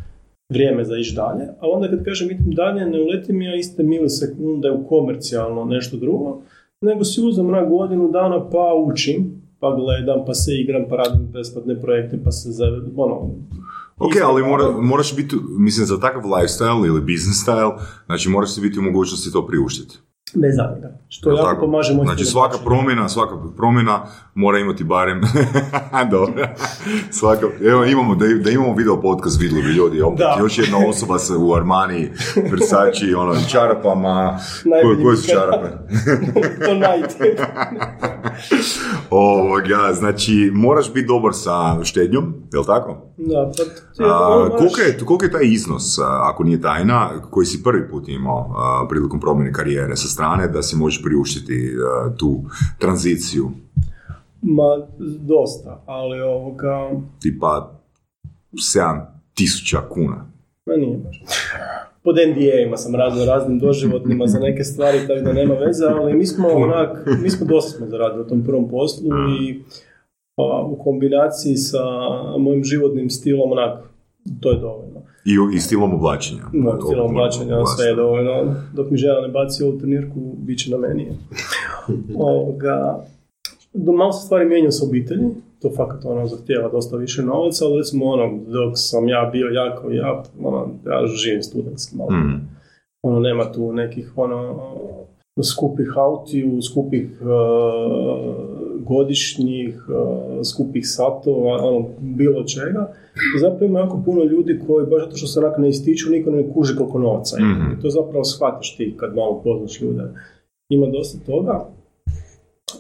vrijeme 0.49 0.83
za 0.83 0.95
ići 0.97 1.15
dalje, 1.15 1.45
ali 1.59 1.71
onda 1.73 1.87
kad 1.87 2.03
kažem 2.05 2.31
idem 2.31 2.51
dalje, 2.51 2.85
ne 2.85 3.01
uletim 3.01 3.41
ja 3.41 3.55
iste 3.55 3.83
milisekunde 3.83 4.71
u 4.71 4.87
komercijalno 4.87 5.65
nešto 5.65 5.97
drugo, 5.97 6.41
nego 6.81 7.03
si 7.03 7.21
uzem 7.21 7.47
na 7.47 7.65
godinu 7.65 8.11
dana 8.11 8.49
pa 8.49 8.73
učim, 8.85 9.44
pa 9.65 9.75
gledam, 9.81 10.19
pa 10.27 10.33
se 10.33 10.51
igram, 10.61 10.83
pa 10.89 10.95
radim 10.95 11.27
besplatne 11.33 11.81
projekte, 11.81 12.19
pa 12.23 12.31
se 12.31 12.51
za, 12.51 12.65
ono... 12.95 13.15
Ok, 13.97 14.13
ali 14.23 14.43
mora, 14.43 14.65
moraš 14.81 15.15
biti, 15.15 15.35
mislim, 15.57 15.85
za 15.85 15.99
takav 15.99 16.21
lifestyle 16.21 16.87
ili 16.87 17.01
business 17.01 17.45
style, 17.45 17.73
znači 18.05 18.29
moraš 18.29 18.53
si 18.53 18.61
biti 18.61 18.79
u 18.79 18.81
mogućnosti 18.81 19.31
to 19.31 19.47
priuštiti. 19.47 19.97
Bez 20.33 20.55
zavrga. 20.55 20.89
Što 21.09 21.29
Jel 21.29 21.37
jako 21.37 21.49
tako? 21.49 21.61
pomaže 21.61 21.93
moj 21.93 22.05
Znači 22.05 22.25
svaka 22.25 22.57
promjena, 22.65 23.09
svaka 23.09 23.35
promjena 23.57 24.05
mora 24.33 24.59
imati 24.59 24.83
barem, 24.83 25.21
dobro, 26.11 26.47
svaka, 27.11 27.47
evo 27.61 27.85
imamo, 27.85 28.15
da, 28.15 28.25
da 28.27 28.51
imamo 28.51 28.73
video 28.75 29.01
podcast 29.01 29.41
vidjeli 29.41 29.63
bi 29.63 29.69
ljudi, 29.69 30.01
opet 30.01 30.17
Da. 30.17 30.35
još 30.39 30.57
jedna 30.57 30.77
osoba 30.89 31.19
se 31.19 31.33
u 31.33 31.53
Armani, 31.53 32.11
Versace, 32.51 33.15
ono, 33.17 33.35
čarapama, 33.51 34.39
koje, 34.83 35.03
koje 35.03 35.17
su 35.17 35.27
čarape? 35.27 35.67
to 36.65 36.73
najte. 36.73 37.35
Ovoga, 39.09 39.93
znači, 39.93 40.51
moraš 40.53 40.93
biti 40.93 41.07
dobar 41.07 41.33
sa 41.33 41.83
štednjom, 41.83 42.33
jel 42.53 42.63
tako? 42.65 42.97
Da, 43.17 43.51
pa 43.97 44.27
ono, 44.27 44.49
koliko, 44.49 44.81
je, 44.81 44.97
koliko 45.05 45.25
je 45.25 45.31
taj 45.31 45.43
iznos, 45.43 45.99
ako 45.99 46.43
nije 46.43 46.61
tajna, 46.61 47.09
koji 47.29 47.45
si 47.45 47.63
prvi 47.63 47.89
put 47.89 48.07
imao 48.07 48.53
a, 48.57 48.85
prilikom 48.89 49.19
promjene 49.19 49.53
karijere 49.53 49.95
sa 49.95 50.07
strane, 50.15 50.47
da 50.47 50.61
si 50.63 50.75
možeš 50.75 51.03
priuštiti 51.03 51.75
a, 51.75 52.15
tu 52.17 52.41
tranziciju, 52.79 53.51
Ma, 54.41 54.87
dosta, 55.19 55.83
ali 55.85 56.21
ovoga, 56.21 56.91
tipa 57.21 57.79
7000 58.53 59.77
kuna? 59.89 60.25
ma 60.65 60.75
nije 60.75 60.97
baš. 60.97 61.23
Pod 62.03 62.15
NDA-ima 62.29 62.77
sam 62.77 62.95
razno 62.95 63.25
raznim 63.25 63.59
doživotnima 63.59 64.27
za 64.27 64.39
neke 64.39 64.63
stvari, 64.63 64.97
tako 65.07 65.21
da 65.21 65.33
nema 65.33 65.53
veze, 65.53 65.85
ali 65.85 66.13
mi 66.13 66.25
smo 66.25 66.47
onak, 66.47 67.07
mi 67.21 67.29
smo 67.29 67.45
dosta 67.47 67.77
smo 67.77 67.87
zaradili 67.87 68.21
u 68.21 68.27
tom 68.27 68.43
prvom 68.43 68.69
poslu 68.69 69.07
i 69.41 69.63
a, 70.37 70.63
u 70.65 70.83
kombinaciji 70.83 71.55
sa 71.55 71.83
mojim 72.39 72.63
životnim 72.63 73.09
stilom, 73.09 73.51
onak, 73.51 73.94
to 74.39 74.51
je 74.51 74.59
dovoljno. 74.59 75.01
I, 75.25 75.55
i 75.55 75.59
stilom 75.59 75.93
oblačenja. 75.93 76.41
No, 76.53 76.81
stilom 76.81 77.11
oblačenja, 77.11 77.65
sve 77.65 77.85
je 77.85 77.95
dovoljno. 77.95 78.55
Dok 78.73 78.91
mi 78.91 78.97
žena 78.97 79.21
ne 79.21 79.27
baci 79.27 79.63
ovu 79.63 79.77
trenirku, 79.77 80.19
bit 80.37 80.59
će 80.59 80.71
na 80.71 80.77
meni. 80.77 81.07
Ovoga, 82.15 83.05
do 83.73 83.91
malo 83.91 84.11
se 84.11 84.25
stvari 84.25 84.45
mijenjaju 84.45 84.71
s 84.71 84.83
obitelji, 84.83 85.29
to 85.61 85.71
fakat 85.75 86.05
ono 86.05 86.27
zahtjeva 86.27 86.69
dosta 86.69 86.97
više 86.97 87.23
novaca, 87.23 87.65
ali 87.65 87.77
recimo 87.77 88.05
ono, 88.05 88.39
dok 88.47 88.73
sam 88.75 89.07
ja 89.07 89.29
bio 89.31 89.47
jako 89.47 89.91
ja, 89.91 90.23
ono, 90.43 90.69
ja 90.85 91.07
živim 91.07 91.43
studentski 91.43 91.97
malo. 91.97 92.11
Mm. 92.11 92.47
Ono, 93.03 93.19
nema 93.19 93.51
tu 93.51 93.73
nekih, 93.73 94.13
ono, 94.15 94.59
skupih 95.43 95.93
autiju, 95.97 96.61
skupih 96.61 97.21
uh, 97.21 98.54
godišnjih, 98.87 99.85
uh, 99.89 100.45
skupih 100.45 100.83
satova, 100.87 101.67
ono, 101.67 101.87
bilo 101.99 102.43
čega. 102.43 102.93
I 103.35 103.39
zapravo 103.39 103.65
ima 103.65 103.79
jako 103.79 104.01
puno 104.05 104.23
ljudi 104.23 104.59
koji, 104.67 104.87
baš 104.87 105.03
zato 105.03 105.17
što 105.17 105.27
se 105.27 105.39
onako 105.39 105.61
ne 105.61 105.69
ističu, 105.69 106.11
niko 106.11 106.31
ne 106.31 106.53
kuži 106.53 106.75
koliko 106.75 106.99
novaca 106.99 107.37
ima. 107.39 107.51
Mhm. 107.51 107.71
I 107.71 107.81
to 107.81 107.89
zapravo 107.89 108.23
shvatiš 108.23 108.77
ti 108.77 108.95
kad 108.97 109.15
malo 109.15 109.41
poznaš 109.43 109.81
ljude. 109.81 110.03
Ima 110.69 110.87
dosta 110.87 111.17
toga. 111.25 111.65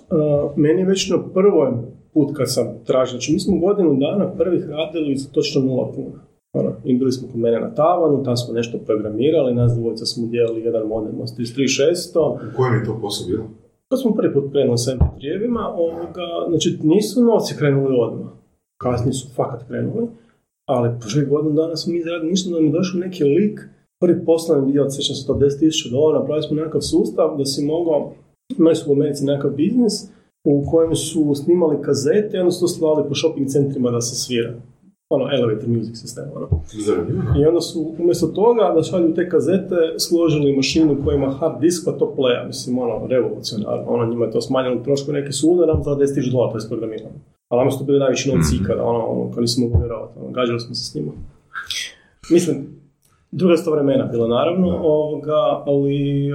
Uh, 0.09 0.51
meni 0.55 0.81
je 0.81 0.85
već 0.85 1.09
na 1.09 1.17
prvoj 1.33 1.71
put 2.13 2.37
kad 2.37 2.53
sam 2.53 2.67
tražio, 2.85 3.11
znači 3.11 3.33
mi 3.33 3.39
smo 3.39 3.57
godinu 3.57 3.97
dana 3.99 4.31
prvih 4.37 4.65
radili 4.69 5.17
za 5.17 5.29
točno 5.29 5.61
nula 5.61 5.91
kuna. 5.91 6.25
Ono, 6.53 6.71
I 6.83 6.97
bili 6.97 7.11
smo 7.11 7.27
kod 7.27 7.39
mene 7.39 7.59
na 7.59 7.73
tavanu, 7.73 8.23
tam 8.23 8.37
smo 8.37 8.53
nešto 8.53 8.77
programirali, 8.77 9.55
nas 9.55 9.73
dvojica 9.73 10.05
smo 10.05 10.27
dijelili 10.27 10.61
jedan 10.61 10.87
modem 10.87 11.21
od 11.21 11.27
33600. 11.37 12.19
U 12.19 12.55
kojem 12.57 12.73
je 12.73 12.85
to 12.85 12.99
posao 13.01 13.27
bilo? 13.27 13.43
Kad 13.89 14.01
smo 14.01 14.13
prvi 14.13 14.33
put 14.33 14.51
krenuli 14.51 14.77
s 14.77 14.87
MP3-evima, 14.87 15.63
ovoga, 15.75 16.27
znači 16.49 16.79
nisu 16.83 17.23
novci 17.23 17.55
krenuli 17.57 17.97
odmah. 17.99 18.31
Kasnije 18.81 19.13
su 19.13 19.27
fakat 19.35 19.67
krenuli, 19.67 20.07
ali 20.69 20.95
prvih 20.99 21.29
godinu 21.29 21.55
dana 21.55 21.75
smo 21.75 21.93
mi 21.93 21.99
izradili 21.99 22.29
ništa 22.29 22.49
da 22.49 22.57
je 22.57 22.71
došao 22.71 22.99
neki 22.99 23.23
lik, 23.23 23.59
prvi 24.01 24.25
poslovni 24.25 24.71
dio, 24.71 24.89
sjećam 24.89 25.15
se 25.15 25.27
to 25.27 25.33
10.000 25.33 25.91
dolara, 25.91 26.19
napravili 26.19 26.47
smo 26.47 26.55
nekakav 26.55 26.81
sustav 26.81 27.37
da 27.37 27.45
si 27.45 27.65
mogao, 27.65 28.13
imali 28.57 28.75
su 28.75 28.89
u 28.89 28.93
Americi 28.93 29.25
nekakav 29.25 29.51
biznis 29.51 29.93
u 30.45 30.63
kojem 30.71 30.95
su 30.95 31.35
snimali 31.35 31.81
kazete 31.81 32.37
i 32.37 32.39
onda 32.39 32.55
to 32.59 32.67
slali 32.67 33.09
po 33.09 33.15
shopping 33.15 33.47
centrima 33.47 33.91
da 33.91 34.01
se 34.01 34.15
svira. 34.15 34.53
Ono, 35.09 35.25
elevator 35.31 35.69
music 35.69 35.97
sistem, 35.97 36.25
ono. 36.35 36.47
I 37.39 37.45
onda 37.45 37.61
su 37.61 37.95
umjesto 37.99 38.27
toga 38.27 38.73
da 38.75 38.83
šalju 38.83 39.13
te 39.13 39.29
kazete 39.29 39.75
složili 39.97 40.55
mašinu 40.55 40.97
koja 41.03 41.15
ima 41.15 41.29
hard 41.29 41.61
disk 41.61 41.85
pa 41.85 41.91
to 41.91 42.13
playa, 42.17 42.47
mislim 42.47 42.77
ono 42.77 43.07
revolucionarno, 43.07 43.85
ono 43.87 44.05
njima 44.05 44.25
je 44.25 44.31
to 44.31 44.41
smanjilo 44.41 44.83
trošku 44.83 45.11
neki 45.11 45.31
su 45.31 45.55
nam 45.55 45.83
za 45.83 45.91
10.000 45.91 46.31
dolara 46.31 46.51
to 46.51 46.57
je 46.57 46.59
isprogramirano. 46.59 47.15
Ali 47.49 47.59
nama 47.59 47.71
su 47.71 47.79
to 47.79 47.85
bili 47.85 47.99
najveći 47.99 48.29
novci 48.29 48.55
ikada, 48.61 48.83
ono, 48.83 49.05
ono, 49.05 49.31
kao 49.31 49.41
nisam 49.41 49.63
mogu 49.63 49.79
vjerovati, 49.79 50.19
ono, 50.19 50.31
gađali 50.31 50.59
smo 50.59 50.75
se 50.75 50.91
s 50.91 50.95
njima. 50.95 51.11
Mislim, 52.31 52.67
druga 53.31 53.57
sto 53.57 53.71
vremena 53.71 54.05
bilo 54.05 54.27
naravno, 54.27 54.67
ovoga, 54.83 55.63
ali 55.65 56.29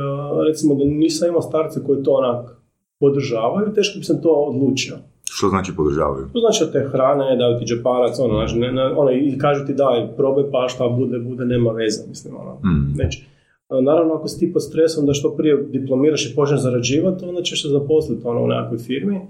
recimo 0.47 0.75
da 0.75 0.85
nisam 0.85 1.29
imao 1.29 1.43
starce 1.43 1.81
koji 1.87 2.03
to 2.03 2.13
onak 2.13 2.57
podržavaju, 3.01 3.75
teško 3.75 3.99
bi 3.99 4.05
sam 4.05 4.23
to 4.23 4.31
odlučio. 4.31 4.97
Što 5.37 5.49
znači 5.49 5.73
podržavaju? 5.77 6.25
To 6.33 6.39
znači 6.41 6.65
da 6.65 6.73
te 6.73 6.89
hrane, 6.93 7.37
daju 7.37 7.59
ti 7.59 7.65
džeparac, 7.65 8.19
ono, 8.19 8.35
znači, 8.35 8.59
ne, 8.59 8.73
ne, 8.73 8.85
ono, 8.85 9.11
i 9.11 9.39
kažu 9.39 9.67
ti 9.67 9.75
daj, 9.75 10.17
probaj 10.17 10.45
pa 10.53 10.69
šta 10.69 10.89
bude, 10.89 11.19
bude, 11.19 11.45
nema 11.45 11.71
veze, 11.73 12.03
mislim, 12.09 12.35
ono, 12.37 12.53
Mm. 12.65 13.85
Naravno, 13.85 14.15
ako 14.15 14.29
si 14.29 14.41
ti 14.41 14.53
pod 14.53 14.63
stresom 14.63 15.07
da 15.07 15.15
što 15.15 15.37
prije 15.37 15.57
diplomiraš 15.63 16.27
i 16.27 16.35
počneš 16.35 16.61
zarađivati, 16.61 17.25
onda 17.25 17.43
ćeš 17.43 17.63
se 17.63 17.69
zaposliti 17.69 18.23
ono, 18.25 18.43
u 18.43 18.47
nekakvoj 18.47 18.79
firmi. 18.79 19.21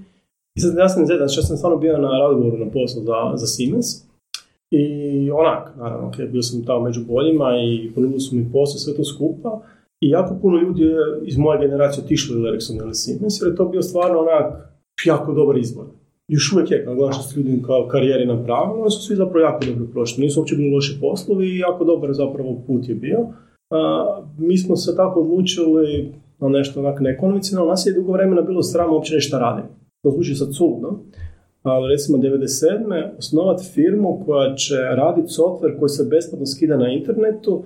I 0.56 0.60
sad 0.60 0.76
ja 0.76 0.88
sam 0.88 1.06
zedan, 1.06 1.28
što 1.28 1.42
sam 1.42 1.56
stvarno 1.56 1.78
bio 1.78 1.98
na 1.98 2.18
razgovoru 2.18 2.64
na 2.64 2.70
poslu 2.70 3.02
za, 3.02 3.18
za 3.34 3.46
Siemens. 3.46 3.86
I 4.70 5.30
onak, 5.30 5.76
naravno, 5.76 6.08
ok, 6.08 6.16
bio 6.32 6.42
sam 6.42 6.64
tamo 6.64 6.80
među 6.80 7.00
boljima 7.08 7.50
i 7.64 7.90
ponudili 7.94 8.20
su 8.20 8.36
mi 8.36 8.52
posao, 8.52 8.78
sve 8.78 8.94
to 8.94 9.04
skupa. 9.04 9.60
I 10.00 10.08
jako 10.08 10.38
puno 10.42 10.60
ljudi 10.60 10.82
je 10.82 10.98
iz 11.22 11.36
moje 11.38 11.60
generacije 11.60 12.04
otišlo 12.04 12.42
u 12.42 12.46
Ericsson 12.46 12.76
ili 12.76 12.94
Siemens, 12.94 13.40
jer 13.40 13.50
je 13.50 13.56
to 13.56 13.64
bio 13.64 13.82
stvarno 13.82 14.18
onak 14.18 14.69
jako 15.06 15.32
dobar 15.32 15.58
izbor. 15.58 15.86
Još 16.28 16.52
uvijek 16.52 16.70
je, 16.70 16.84
kad 16.84 16.96
gledaš 16.96 17.14
što 17.14 17.28
su 17.28 17.40
ljudi 17.40 17.62
kao 17.66 17.88
karijeri 17.88 18.26
napravili, 18.26 18.80
oni 18.80 18.90
su 18.90 19.02
svi 19.02 19.16
zapravo 19.16 19.40
jako 19.40 19.64
dobro 19.64 19.86
prošli. 19.92 20.24
Nisu 20.24 20.40
uopće 20.40 20.56
bili 20.56 20.74
loši 20.74 20.98
poslovi 21.00 21.46
i 21.46 21.58
jako 21.58 21.84
dobar 21.84 22.12
zapravo 22.12 22.62
put 22.66 22.88
je 22.88 22.94
bio. 22.94 23.18
A, 23.70 24.22
mi 24.38 24.58
smo 24.58 24.76
se 24.76 24.96
tako 24.96 25.20
odlučili 25.20 26.12
na 26.38 26.48
nešto 26.48 26.80
onak 26.80 27.00
nekonvencionalno. 27.00 27.70
Nas 27.70 27.86
je 27.86 27.92
dugo 27.92 28.12
vremena 28.12 28.42
bilo 28.42 28.62
sramo 28.62 28.94
uopće 28.94 29.14
nešto 29.14 29.38
radim. 29.38 29.64
To 30.02 30.10
zvuči 30.10 30.34
sad 30.34 30.54
suludo, 30.56 30.98
ali 31.62 31.92
recimo 31.92 32.18
97. 32.18 33.18
osnovati 33.18 33.64
firmu 33.74 34.22
koja 34.26 34.54
će 34.54 34.76
raditi 34.76 35.34
software 35.38 35.78
koji 35.78 35.88
se 35.88 36.08
besplatno 36.10 36.46
skida 36.46 36.76
na 36.76 36.88
internetu, 36.88 37.64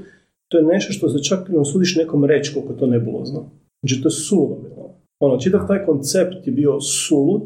to 0.48 0.58
je 0.58 0.64
nešto 0.64 0.92
što 0.92 1.08
se 1.08 1.22
čak 1.22 1.48
ne 1.48 1.58
usudiš 1.58 1.96
nekom 1.96 2.24
reći 2.24 2.54
koliko 2.54 2.72
to 2.72 2.86
nebulozno. 2.86 3.50
Znači 3.82 4.02
to 4.02 4.08
je 4.08 4.68
bilo. 4.68 4.73
Ono, 5.20 5.38
čitav 5.40 5.66
taj 5.66 5.84
koncept 5.86 6.46
je 6.46 6.52
bio 6.52 6.80
sulud, 6.80 7.42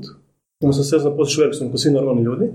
ono 0.60 0.72
sam 0.72 0.84
se 0.84 0.98
zaposliš 0.98 1.38
u 1.38 1.42
Ericssonu 1.42 1.70
kao 1.70 1.78
svi 1.78 1.90
normalni 1.90 2.22
ljudi, 2.22 2.50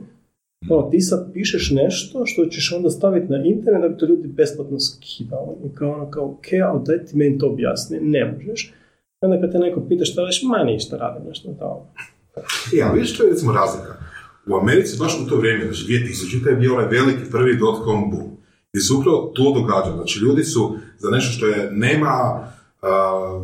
ono, 0.69 0.89
ti 0.89 1.01
sad 1.01 1.33
pišeš 1.33 1.71
nešto 1.71 2.25
što 2.25 2.45
ćeš 2.45 2.73
onda 2.75 2.89
staviti 2.89 3.31
na 3.31 3.43
internet 3.45 3.81
da 3.81 3.89
bi 3.89 3.97
to 3.97 4.05
ljudi 4.05 4.27
besplatno 4.27 4.79
skidali. 4.79 5.55
I 5.65 5.75
kao 5.75 5.91
ono, 5.91 6.11
kao, 6.11 6.25
ok, 6.25 6.45
ali 6.69 6.81
daj 6.85 7.05
ti 7.05 7.17
meni 7.17 7.37
to 7.37 7.47
objasni. 7.47 7.99
Ne 8.01 8.31
možeš. 8.31 8.73
I 9.21 9.25
onda 9.25 9.41
kad 9.41 9.51
te 9.51 9.59
neko 9.59 9.81
pita 9.89 10.05
šta 10.05 10.21
radiš, 10.21 10.43
ma 10.43 10.63
ništa 10.63 10.97
radim 10.97 11.27
nešto 11.27 11.55
tamo. 11.59 11.93
E, 12.77 12.81
ali 12.83 12.93
vidiš 12.93 13.13
što 13.13 13.23
je 13.23 13.29
recimo 13.29 13.53
razlika? 13.53 13.93
U 14.47 14.55
Americi 14.55 14.97
baš 14.99 15.21
u 15.21 15.29
to 15.29 15.35
vrijeme, 15.37 15.63
znači 15.63 15.85
2000. 15.85 16.49
je 16.49 16.55
bio 16.55 16.73
onaj 16.73 16.87
veliki 16.87 17.31
prvi 17.31 17.57
dot-com 17.57 18.11
boom. 18.11 18.29
Gdje 18.71 18.81
se 18.81 18.93
upravo 18.93 19.31
to 19.35 19.53
događa. 19.53 19.95
Znači 19.95 20.19
ljudi 20.19 20.43
su 20.43 20.77
za 20.97 21.09
nešto 21.09 21.31
što 21.31 21.45
je, 21.47 21.71
nema, 21.71 22.47
uh, 22.83 22.89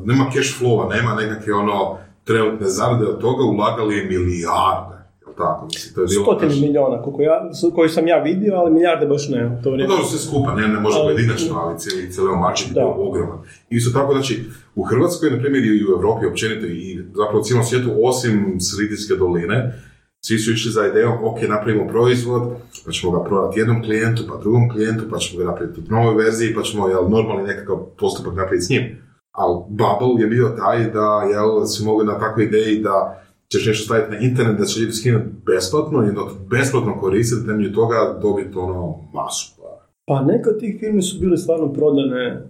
nema 0.05 0.25
cash 0.25 0.51
flowa, 0.53 0.89
nema 0.89 1.15
nekakve 1.15 1.53
ono 1.55 1.97
trenutne 2.23 2.67
zarade 2.69 3.05
od 3.05 3.21
toga, 3.21 3.43
ulagali 3.45 3.95
milijarde. 4.05 4.95
Jel 5.21 5.33
tako? 5.37 5.65
Mislim, 5.65 5.93
to 5.95 6.01
je 6.01 6.07
bilo 6.07 6.23
Stotine 6.23 6.49
baš- 6.49 6.61
miliona, 6.61 7.01
koliko 7.01 7.21
ja, 7.21 7.53
su- 7.53 7.71
koji 7.71 7.89
sam 7.89 8.07
ja 8.07 8.17
vidio, 8.19 8.53
ali 8.55 8.73
milijarde 8.73 9.05
baš 9.07 9.29
ne 9.29 9.39
to 9.53 9.63
Pa 9.63 9.69
vrijeme. 9.69 9.89
dobro, 9.89 10.05
sve 10.05 10.19
skupa, 10.19 10.55
ne, 10.55 10.67
ne 10.67 10.77
Ali- 10.77 11.03
pojedinačno, 11.03 11.55
ali 11.57 11.79
cijeli, 11.79 12.11
cijeli 12.11 12.35
market 12.37 12.75
je 12.75 12.85
ogroman. 12.85 13.37
I 13.69 13.75
isto 13.77 13.99
tako, 13.99 14.13
znači, 14.13 14.43
u 14.75 14.83
Hrvatskoj, 14.83 15.29
na 15.29 15.39
primjer, 15.39 15.63
i 15.65 15.85
u 15.85 15.91
Europi 15.91 16.25
općenito, 16.25 16.65
i 16.67 16.97
zapravo 17.13 17.39
u 17.39 17.43
cijelom 17.43 17.63
svijetu, 17.65 17.89
osim 18.03 18.33
Sridijske 18.61 19.15
doline, 19.15 19.73
svi 20.21 20.39
su 20.39 20.51
išli 20.51 20.71
za 20.71 20.87
idejom, 20.87 21.13
ok, 21.23 21.41
napravimo 21.49 21.87
proizvod, 21.87 22.41
pa 22.85 22.91
ćemo 22.91 23.11
ga 23.11 23.23
prodati 23.23 23.59
jednom 23.59 23.83
klijentu, 23.83 24.23
pa 24.29 24.37
drugom 24.37 24.69
klijentu, 24.69 25.03
pa 25.11 25.17
ćemo 25.17 25.39
ga 25.39 25.51
napraviti 25.51 25.79
u 25.81 25.93
novoj 25.93 26.15
verziji, 26.15 26.55
pa 26.55 26.61
ćemo 26.61 26.87
jel, 26.89 27.09
normalni 27.09 27.43
nekakav 27.43 27.77
postupak 27.99 28.33
napraviti 28.33 28.65
s 28.65 28.69
njim. 28.69 29.08
Ali 29.41 29.55
Bubble 29.69 30.23
je 30.23 30.27
bio 30.27 30.47
taj 30.49 30.91
da 30.91 31.07
jel, 31.33 31.65
su 31.65 31.85
mogli 31.85 32.05
na 32.05 32.19
takvoj 32.19 32.45
ideji 32.45 32.79
da 32.79 33.23
ćeš 33.51 33.67
nešto 33.67 33.83
staviti 33.85 34.11
na 34.11 34.19
internet, 34.19 34.59
da 34.59 34.65
će 34.65 34.79
ljudi 34.79 34.93
skinuti 34.93 35.25
besplatno 35.45 36.07
i 36.07 36.15
to 36.15 36.31
besplatno 36.49 36.99
koristiti, 36.99 37.47
temelju 37.47 37.73
toga 37.73 38.19
dobiti 38.21 38.57
ono 38.57 38.95
masu 39.13 39.55
para. 39.57 39.85
Pa 40.07 40.21
neke 40.21 40.49
od 40.49 40.59
tih 40.59 40.77
firmi 40.79 41.01
su 41.01 41.19
bile 41.19 41.37
stvarno 41.37 41.73
prodane, 41.73 42.43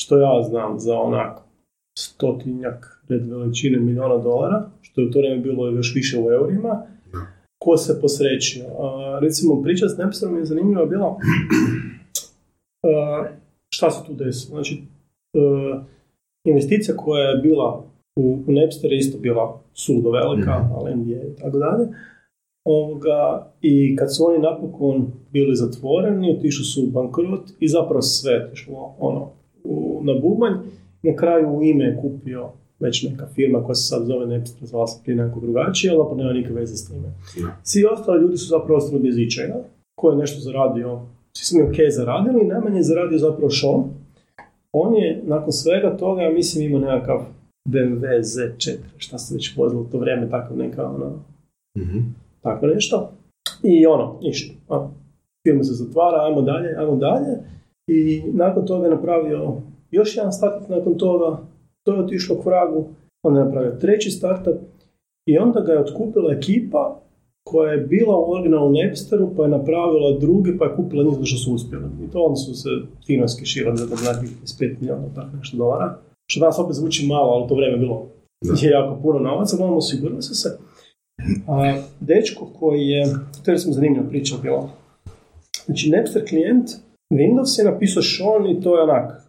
što 0.00 0.18
ja 0.18 0.42
znam, 0.48 0.78
za 0.78 0.94
onak 0.98 1.38
stotinjak 1.98 3.02
red 3.08 3.26
veličine 3.26 3.78
miliona 3.80 4.18
dolara, 4.18 4.70
što 4.82 5.00
je 5.00 5.06
u 5.06 5.10
to 5.10 5.18
vrijeme 5.18 5.42
bilo 5.42 5.70
još 5.70 5.94
više 5.94 6.18
u 6.18 6.30
eurima. 6.30 6.82
Da. 7.12 7.18
Ko 7.58 7.76
se 7.76 8.00
posrećio? 8.00 8.64
A, 8.78 9.18
recimo, 9.22 9.62
priča 9.62 9.88
s 9.88 9.98
Napsterom 9.98 10.38
je 10.38 10.44
zanimljiva 10.44 10.86
bila 10.86 11.16
a, 12.82 13.24
šta 13.68 13.90
se 13.90 14.06
tu 14.06 14.14
desilo. 14.14 14.54
Znači, 14.54 14.82
a, 15.34 15.82
investicija 16.46 16.96
koja 16.96 17.22
je 17.22 17.36
bila 17.36 17.84
u, 18.16 18.38
u 18.46 18.52
Napster 18.52 18.92
je 18.92 18.98
isto 18.98 19.18
bila 19.18 19.60
sudo 19.74 20.10
velika, 20.10 20.58
Mhm. 20.58 20.72
ali 20.74 20.94
NBA 20.94 21.22
i 21.26 21.36
tako 21.40 21.58
dalje. 21.58 21.88
Ovoga, 22.64 23.46
I 23.62 23.96
kad 23.96 24.16
su 24.16 24.24
oni 24.26 24.38
napokon 24.38 25.06
bili 25.32 25.56
zatvoreni, 25.56 26.36
otišli 26.38 26.64
su 26.64 26.82
u 26.82 26.90
bankrot 26.90 27.40
i 27.60 27.68
zapravo 27.68 28.02
sve 28.02 28.32
je 28.32 28.46
otišlo 28.46 28.94
ono, 28.98 29.30
u, 29.64 30.00
na 30.04 30.12
bubanj. 30.14 30.52
Na 31.02 31.16
kraju 31.16 31.48
u 31.50 31.62
ime 31.62 31.84
je 31.84 31.98
kupio 32.02 32.48
već 32.80 33.02
neka 33.02 33.26
firma 33.26 33.64
koja 33.64 33.74
se 33.74 33.88
sad 33.88 34.06
zove 34.06 34.26
Napster, 34.26 34.68
zvala 34.68 34.86
se 34.86 35.00
prije 35.04 35.16
nekako 35.16 35.40
drugačije, 35.40 35.92
ali 35.92 36.16
nema 36.16 36.32
nikakve 36.32 36.60
veze 36.60 36.76
s 36.76 36.88
time. 36.88 37.08
Da. 37.36 37.56
Svi 37.62 37.84
ostali 37.84 38.22
ljudi 38.22 38.36
su 38.36 38.46
zapravo 38.48 38.76
ostali 38.76 39.02
bez 39.02 39.18
ičega, 39.18 39.54
ko 39.98 40.10
je 40.10 40.16
nešto 40.16 40.40
zaradio, 40.40 41.00
svi 41.36 41.44
su 41.44 41.56
mi 41.56 41.62
ok 41.62 41.76
zaradili, 41.90 42.44
najmanje 42.44 42.76
je 42.76 42.82
zaradio 42.82 43.18
zapravo 43.18 43.50
Sean. 43.50 43.84
On 44.78 44.94
je 44.94 45.22
nakon 45.24 45.52
svega 45.52 45.96
toga, 45.96 46.30
mislim, 46.30 46.64
imao 46.66 46.80
nekakav 46.80 47.20
BMW 47.68 48.00
Z4, 48.20 48.76
šta 48.96 49.18
se 49.18 49.34
već 49.34 49.56
vozilo 49.56 49.82
u 49.82 49.90
to 49.92 49.98
vrijeme, 49.98 50.30
tako 50.30 50.54
neka 50.54 50.86
ono, 50.86 51.12
Mhm. 51.78 51.98
tako 52.42 52.66
nešto. 52.66 53.12
I 53.62 53.86
ono, 53.86 54.18
ništa. 54.22 54.54
Firma 55.46 55.64
se 55.64 55.72
zatvara, 55.74 56.18
ajmo 56.22 56.42
dalje, 56.42 56.74
ajmo 56.78 56.96
dalje. 56.96 57.36
I 57.88 58.22
nakon 58.32 58.66
toga 58.66 58.84
je 58.84 58.94
napravio 58.94 59.54
još 59.90 60.16
jedan 60.16 60.32
startup 60.32 60.68
nakon 60.68 60.94
toga, 60.94 61.38
to 61.86 61.94
je 61.94 62.00
otišlo 62.00 62.36
k 62.36 62.46
vragu, 62.46 62.84
onda 63.24 63.40
je 63.40 63.44
napravio 63.46 63.70
treći 63.70 64.10
startup 64.10 64.54
i 65.28 65.38
onda 65.38 65.60
ga 65.60 65.72
je 65.72 65.80
otkupila 65.80 66.32
ekipa 66.32 67.00
koja 67.48 67.72
je 67.72 67.86
bila 67.86 68.16
u 68.18 68.32
originalnom 68.32 68.74
Napsteru, 68.74 69.30
pa 69.36 69.42
je 69.42 69.48
napravila 69.48 70.18
drugi, 70.18 70.58
pa 70.58 70.64
je 70.64 70.76
kupila 70.76 71.04
njih 71.04 71.18
što 71.22 71.38
su 71.38 71.54
uspjeli. 71.54 71.84
I 72.04 72.10
to 72.12 72.18
oni 72.22 72.36
su 72.36 72.54
se 72.54 72.68
fino 73.06 73.28
skeširali 73.28 73.76
za 73.76 73.84
nekih 73.84 74.36
5 74.60 74.74
milijuna, 74.80 75.14
tako 75.14 75.36
nešto 75.36 75.56
dolara. 75.56 75.98
Što 76.30 76.40
danas 76.40 76.58
opet 76.58 76.76
zvuči 76.76 77.06
malo, 77.06 77.30
ali 77.30 77.48
to 77.48 77.54
vrijeme 77.54 77.76
je 77.76 77.80
bilo 77.80 78.06
je 78.62 78.70
jako 78.70 78.98
puno 79.02 79.18
novaca, 79.18 79.56
uglavnom 79.56 79.78
osigurali 79.78 80.22
su 80.22 80.34
se. 80.34 80.58
A, 81.46 81.82
dečko 82.00 82.46
koji 82.58 82.86
je, 82.86 83.04
to 83.44 83.50
je 83.50 83.58
smo 83.58 83.72
zanimljiva 83.72 84.08
priča 84.08 84.36
bila. 84.42 84.70
Znači, 85.66 85.90
Napster 85.90 86.28
klijent, 86.28 86.68
Windows 87.14 87.58
je 87.58 87.70
napisao 87.72 88.02
Sean 88.02 88.46
i 88.46 88.60
to 88.62 88.76
je 88.76 88.82
onak, 88.82 89.22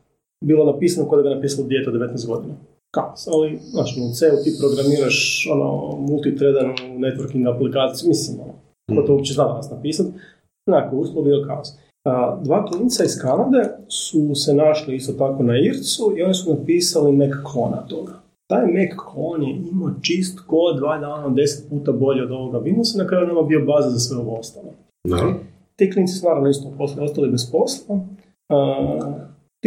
bilo 0.45 0.71
napisano 0.71 1.09
kao 1.09 1.17
da 1.17 1.23
ga 1.23 1.29
je 1.29 1.35
napisalo 1.35 1.67
dijete 1.67 1.89
od 1.89 1.95
19 1.95 2.27
godina. 2.27 2.53
Kako? 2.95 3.15
Ali, 3.33 3.59
znači, 3.71 3.99
u 3.99 4.13
C-u 4.13 4.43
ti 4.43 4.57
programiraš 4.59 5.47
ono, 5.53 5.97
multithreadanu 6.09 6.73
networking 6.73 7.55
aplikaciju, 7.55 8.07
mislim, 8.07 8.39
ono, 8.39 8.53
ko 8.95 9.07
to 9.07 9.13
uopće 9.13 9.33
zna 9.33 9.43
danas 9.43 9.69
napisati, 9.71 10.09
onako, 10.67 10.95
uspio 10.95 11.21
bio 11.21 11.45
kaos. 11.47 11.67
A, 12.05 12.39
dva 12.43 12.65
klinca 12.65 13.03
iz 13.03 13.19
Kanade 13.21 13.69
su 13.87 14.35
se 14.35 14.53
našli 14.53 14.95
isto 14.95 15.13
tako 15.13 15.43
na 15.43 15.53
Ircu 15.59 16.13
i 16.17 16.23
oni 16.23 16.33
su 16.33 16.53
napisali 16.53 17.17
Mac 17.17 17.31
klona 17.43 17.87
toga. 17.87 18.13
Taj 18.49 18.65
Mac 18.65 18.91
klon 18.97 19.43
je 19.43 19.55
imao 19.71 19.89
čist 20.01 20.39
kod, 20.47 20.77
dva 20.77 20.97
dana, 20.97 21.29
deset 21.29 21.69
puta 21.69 21.91
bolje 21.91 22.23
od 22.23 22.31
ovoga 22.31 22.59
Windowsa, 22.59 22.97
na 22.97 23.07
kraju 23.07 23.27
nama 23.27 23.41
bio 23.41 23.65
baza 23.65 23.89
za 23.89 23.99
sve 23.99 24.17
ovo 24.17 24.39
ostalo. 24.39 24.69
Da. 25.07 25.33
Ti 25.75 25.91
klinci 25.91 26.13
su 26.13 26.25
naravno 26.25 26.49
isto 26.49 26.73
poslije 26.77 27.03
ostali 27.03 27.29
bez 27.29 27.51
posla. 27.51 27.99
A, 28.49 28.57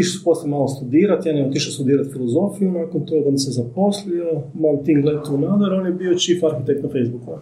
ti 0.01 0.05
su 0.05 0.25
poslije 0.25 0.51
malo 0.51 0.69
studirati, 0.69 1.29
jedan 1.29 1.43
je 1.43 1.49
otišao 1.49 1.73
studirati 1.73 2.13
filozofiju, 2.13 2.73
nakon 2.73 3.07
toga 3.07 3.29
on 3.29 3.39
se 3.39 3.51
zaposlio, 3.51 4.43
thing 4.85 5.05
led 5.05 5.23
to 5.27 5.35
another, 5.35 5.73
on 5.73 5.87
je 5.87 5.93
bio 5.93 6.19
chief 6.19 6.45
architect 6.45 6.83
na 6.83 6.89
Facebooku. 6.89 7.33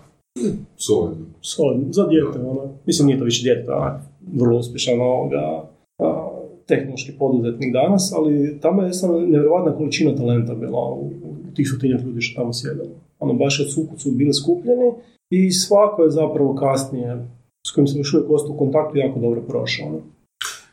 Solidno. 0.77 1.27
Solidno, 1.41 1.93
za 1.93 2.05
dijete, 2.07 2.39
ono, 2.39 2.63
mislim 2.87 3.07
nije 3.07 3.19
to 3.19 3.25
više 3.25 3.43
dijete, 3.43 3.73
onak, 3.73 4.01
vrlo 4.35 4.59
uspješan 4.59 5.01
ovoga, 5.01 5.71
a, 5.99 6.29
tehnološki 6.67 7.13
poduzetnik 7.19 7.73
danas, 7.73 8.13
ali 8.17 8.59
tamo 8.61 8.83
je 8.83 8.93
samo 8.93 9.21
nevjerojatna 9.21 9.77
količina 9.77 10.17
talenta 10.17 10.55
bila 10.55 10.93
u, 10.93 11.07
u 11.25 11.55
tih 11.55 11.69
stotinjak 11.69 12.03
ljudi 12.03 12.21
što 12.21 12.41
tamo 12.41 12.53
sjedalo. 12.53 12.91
Ono, 13.19 13.35
baš 13.35 13.61
od 13.61 13.73
suku 13.73 13.99
su 13.99 14.11
bili 14.11 14.35
skupljeni 14.35 14.93
i 15.31 15.51
svako 15.51 16.03
je 16.03 16.11
zapravo 16.11 16.55
kasnije, 16.55 17.27
s 17.67 17.71
kojim 17.75 17.87
sam 17.87 17.99
još 18.01 18.15
uvijek 18.15 18.31
ostao 18.31 18.55
u 18.55 18.59
kontaktu, 18.59 18.99
jako 18.99 19.21
dobro 19.21 19.43
prošao. 19.43 19.87
Ono. 19.87 20.01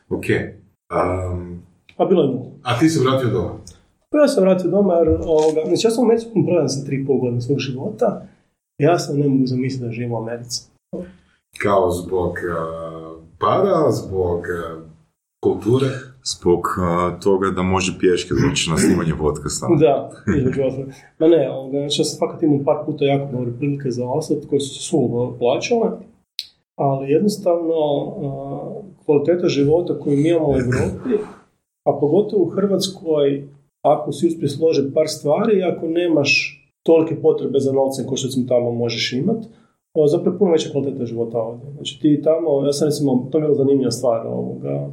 Ok. 0.08 0.26
Um, 0.90 1.65
A 1.96 2.04
bilo 2.04 2.22
je 2.22 2.28
nula. 2.28 2.50
a 2.62 2.78
ti 2.78 2.88
se 2.88 3.00
vratio 3.04 3.30
doma? 3.30 3.50
Pa 4.10 4.18
ja 4.18 4.28
sam 4.28 4.42
vratio 4.42 4.70
doma 4.70 4.94
jer, 4.94 5.08
ovoga, 5.08 5.60
znači 5.66 5.86
ja 5.86 5.90
sam 5.90 6.04
u 6.04 6.08
Mexiku 6.08 6.46
prodan 6.46 6.68
sa 6.68 6.84
tri 6.86 7.02
i 7.02 7.06
pol 7.06 7.18
godine 7.18 7.40
svog 7.40 7.58
života 7.58 8.26
Ja 8.78 8.98
sam 8.98 9.18
ne 9.18 9.28
mogu 9.28 9.46
zamisliti 9.46 9.84
da 9.84 9.90
živim 9.90 10.12
u 10.12 10.16
Americi. 10.16 10.62
Kao 11.58 11.90
zbog 11.90 12.30
uh, 12.30 13.22
para, 13.38 13.90
zbog 13.90 14.38
uh, 14.38 14.82
kulture. 15.44 15.86
Zbog 16.24 16.60
a, 16.78 17.18
toga 17.22 17.50
da 17.50 17.62
može 17.62 17.98
pješke 18.00 18.34
doći 18.48 18.70
na 18.70 18.76
snimanje 18.76 19.12
podcasta. 19.18 19.66
Da, 19.80 20.10
između 20.38 20.62
ostalog. 20.62 20.88
Ma 21.18 21.26
ne, 21.26 21.50
ovoga, 21.50 21.78
znači 21.78 22.00
ja 22.00 22.04
sam 22.04 22.18
fakat 22.18 22.42
imao 22.42 22.64
par 22.64 22.76
puta 22.86 23.04
jako 23.04 23.32
dobre 23.32 23.52
prilike 23.58 23.90
za 23.90 24.08
ostat 24.08 24.38
koje 24.48 24.60
su 24.60 24.74
se 24.74 24.80
suludo 24.80 25.36
plaćale, 25.38 25.90
ali 26.76 27.10
jednostavno 27.10 27.76
kvaliteta 29.04 29.48
života 29.48 29.98
koju 30.00 30.16
mi 30.16 30.28
imamo 30.28 30.48
u 30.48 30.56
Europi, 30.56 31.24
a 31.86 31.98
pogotovo 32.00 32.42
u 32.44 32.48
Hrvatskoj, 32.48 33.48
ako 33.82 34.12
si 34.12 34.26
uspije 34.26 34.48
složiti 34.48 34.94
par 34.94 35.08
stvari, 35.08 35.62
ako 35.62 35.88
nemaš 35.88 36.62
tolike 36.82 37.16
potrebe 37.22 37.58
za 37.58 37.72
novcem 37.72 38.04
kao 38.06 38.16
što 38.16 38.26
recimo 38.26 38.46
tamo 38.48 38.72
možeš 38.72 39.12
imat, 39.12 39.44
o, 39.94 40.06
zapravo 40.06 40.38
puno 40.38 40.52
veća 40.52 40.70
kvaliteta 40.70 41.06
života 41.06 41.38
ovdje. 41.38 41.70
Znači 41.74 42.00
ti 42.00 42.20
tamo, 42.24 42.66
ja 42.66 42.72
sam 42.72 42.88
recimo, 42.88 43.28
to 43.30 43.38
je 43.38 43.42
bila 43.42 43.54
zanimljiva 43.54 43.90
stvar, 43.90 44.26
ovoga, 44.26 44.90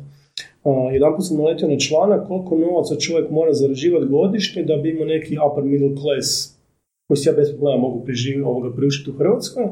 a, 0.64 0.70
jedan 0.94 1.16
put 1.16 1.26
sam 1.26 1.38
naletio 1.38 1.68
na 1.68 1.78
članak 1.78 2.28
koliko 2.28 2.58
novaca 2.58 2.96
čovjek 2.96 3.30
mora 3.30 3.54
zarađivati 3.54 4.12
godišnje 4.12 4.64
da 4.64 4.76
bi 4.78 4.89
imao 4.89 5.06
neki 5.06 5.38
upper 5.48 5.64
middle 5.64 5.96
class 6.02 6.58
koji 7.08 7.18
si 7.18 7.30
ja 7.30 7.34
bez 7.34 7.50
problema 7.52 7.82
mogu 7.82 8.02
priuštiti 8.76 9.12
u 9.12 9.18
Hrvatskoj. 9.18 9.64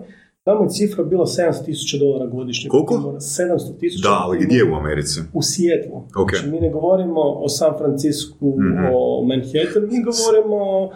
Tamo 0.52 0.64
je 0.64 0.70
cifra 0.70 1.04
bila 1.04 1.26
700.000 1.26 2.00
dolara 2.00 2.26
godišnje. 2.28 2.70
Koliko? 2.70 2.94
700.000. 2.94 4.04
Da, 4.04 4.20
ali 4.24 4.38
gdje 4.40 4.64
u 4.64 4.76
Americi? 4.76 5.20
U 5.34 5.42
Sijetlu. 5.42 5.98
Ok. 6.18 6.30
Znači, 6.30 6.48
mi 6.48 6.60
ne 6.60 6.70
govorimo 6.70 7.22
o 7.22 7.50
San 7.50 7.74
Francisku, 7.78 8.48
Mhm. 8.50 8.86
o 8.94 9.24
Manhattanu, 9.24 9.88
mi 9.88 10.00
govorimo 10.04 10.90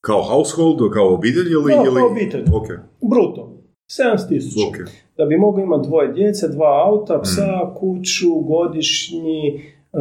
Kao 0.00 0.22
household, 0.22 0.78
kao 0.92 1.14
obitelj 1.14 1.46
ili... 1.50 1.72
Da, 1.74 1.82
ili... 1.86 1.94
kao 1.96 2.06
obitelj. 2.06 2.44
Ok, 2.52 2.66
bruto. 3.10 3.52
700.000. 3.90 4.68
ok. 4.68 4.76
Da 5.16 5.24
bi 5.24 5.36
mogao 5.36 5.62
imati 5.62 5.88
dvoje 5.88 6.12
djece, 6.12 6.48
dva 6.48 6.84
auta, 6.86 7.20
psa, 7.20 7.42
Mhm. 7.64 7.74
kuću, 7.76 8.30
godišnji, 8.34 9.60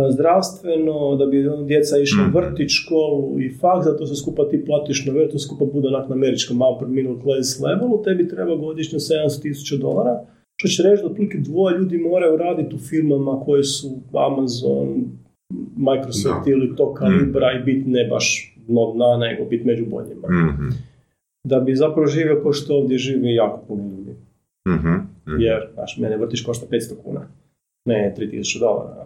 zdravstveno, 0.10 1.16
da 1.16 1.26
bi 1.26 1.38
djeca 1.66 1.98
išla 1.98 2.24
u 2.24 2.28
Mhm. 2.28 2.38
vrtić, 2.38 2.72
školu 2.72 3.40
i 3.40 3.50
faks, 3.52 3.86
da 3.86 3.98
to 3.98 4.06
se 4.08 4.16
skupa 4.16 4.50
ti 4.50 4.66
platiš 4.66 5.06
na 5.06 5.14
vrtu, 5.14 5.32
to 5.32 5.40
skupa 5.40 5.66
bude 5.66 5.88
onak 5.88 6.10
na 6.10 6.16
američkom 6.16 6.58
upper 6.64 6.88
middle 6.88 7.16
class 7.22 7.60
levelu, 7.60 8.04
tebi 8.04 8.28
treba 8.28 8.56
godišnje 8.58 9.00
700.000 9.00 9.78
dolara, 9.78 10.20
što 10.56 10.68
će 10.68 10.84
reći 10.84 11.04
da 11.04 11.10
otprilike 11.10 11.38
dvoje 11.40 11.78
ljudi 11.78 11.98
moraju 12.00 12.38
raditi 12.38 12.76
u 12.76 12.80
firmama 12.80 13.40
koje 13.40 13.64
su 13.64 13.88
Amazon, 14.14 14.88
Microsoft 15.78 16.46
Da. 16.46 16.52
ili 16.52 16.76
to 16.76 16.94
kalibra 16.94 17.48
i 17.52 17.64
biti 17.64 17.90
ne 17.90 18.08
baš 18.08 18.56
no 18.68 18.92
dna, 18.92 19.18
nego 19.20 19.46
biti 19.46 19.66
među 19.66 19.86
boljima. 19.86 20.28
Mhm, 20.46 20.68
Da 21.44 21.60
bi 21.60 21.76
zapravo 21.76 22.08
živio 22.08 22.40
kao 22.44 22.54
što 22.54 22.76
ovdje 22.76 22.98
živi 22.98 23.34
jako 23.34 23.60
puno 23.68 23.84
ljudi. 23.84 24.12
mhm, 24.68 24.88
mhm. 25.28 25.40
Jer, 25.40 25.68
znaš, 25.74 25.98
mene 25.98 26.18
vrtić 26.18 26.42
košta 26.42 26.66
500 26.68 26.96
kuna, 26.96 27.22
ne 27.86 28.14
3000 28.18 28.60
dolara. 28.60 29.06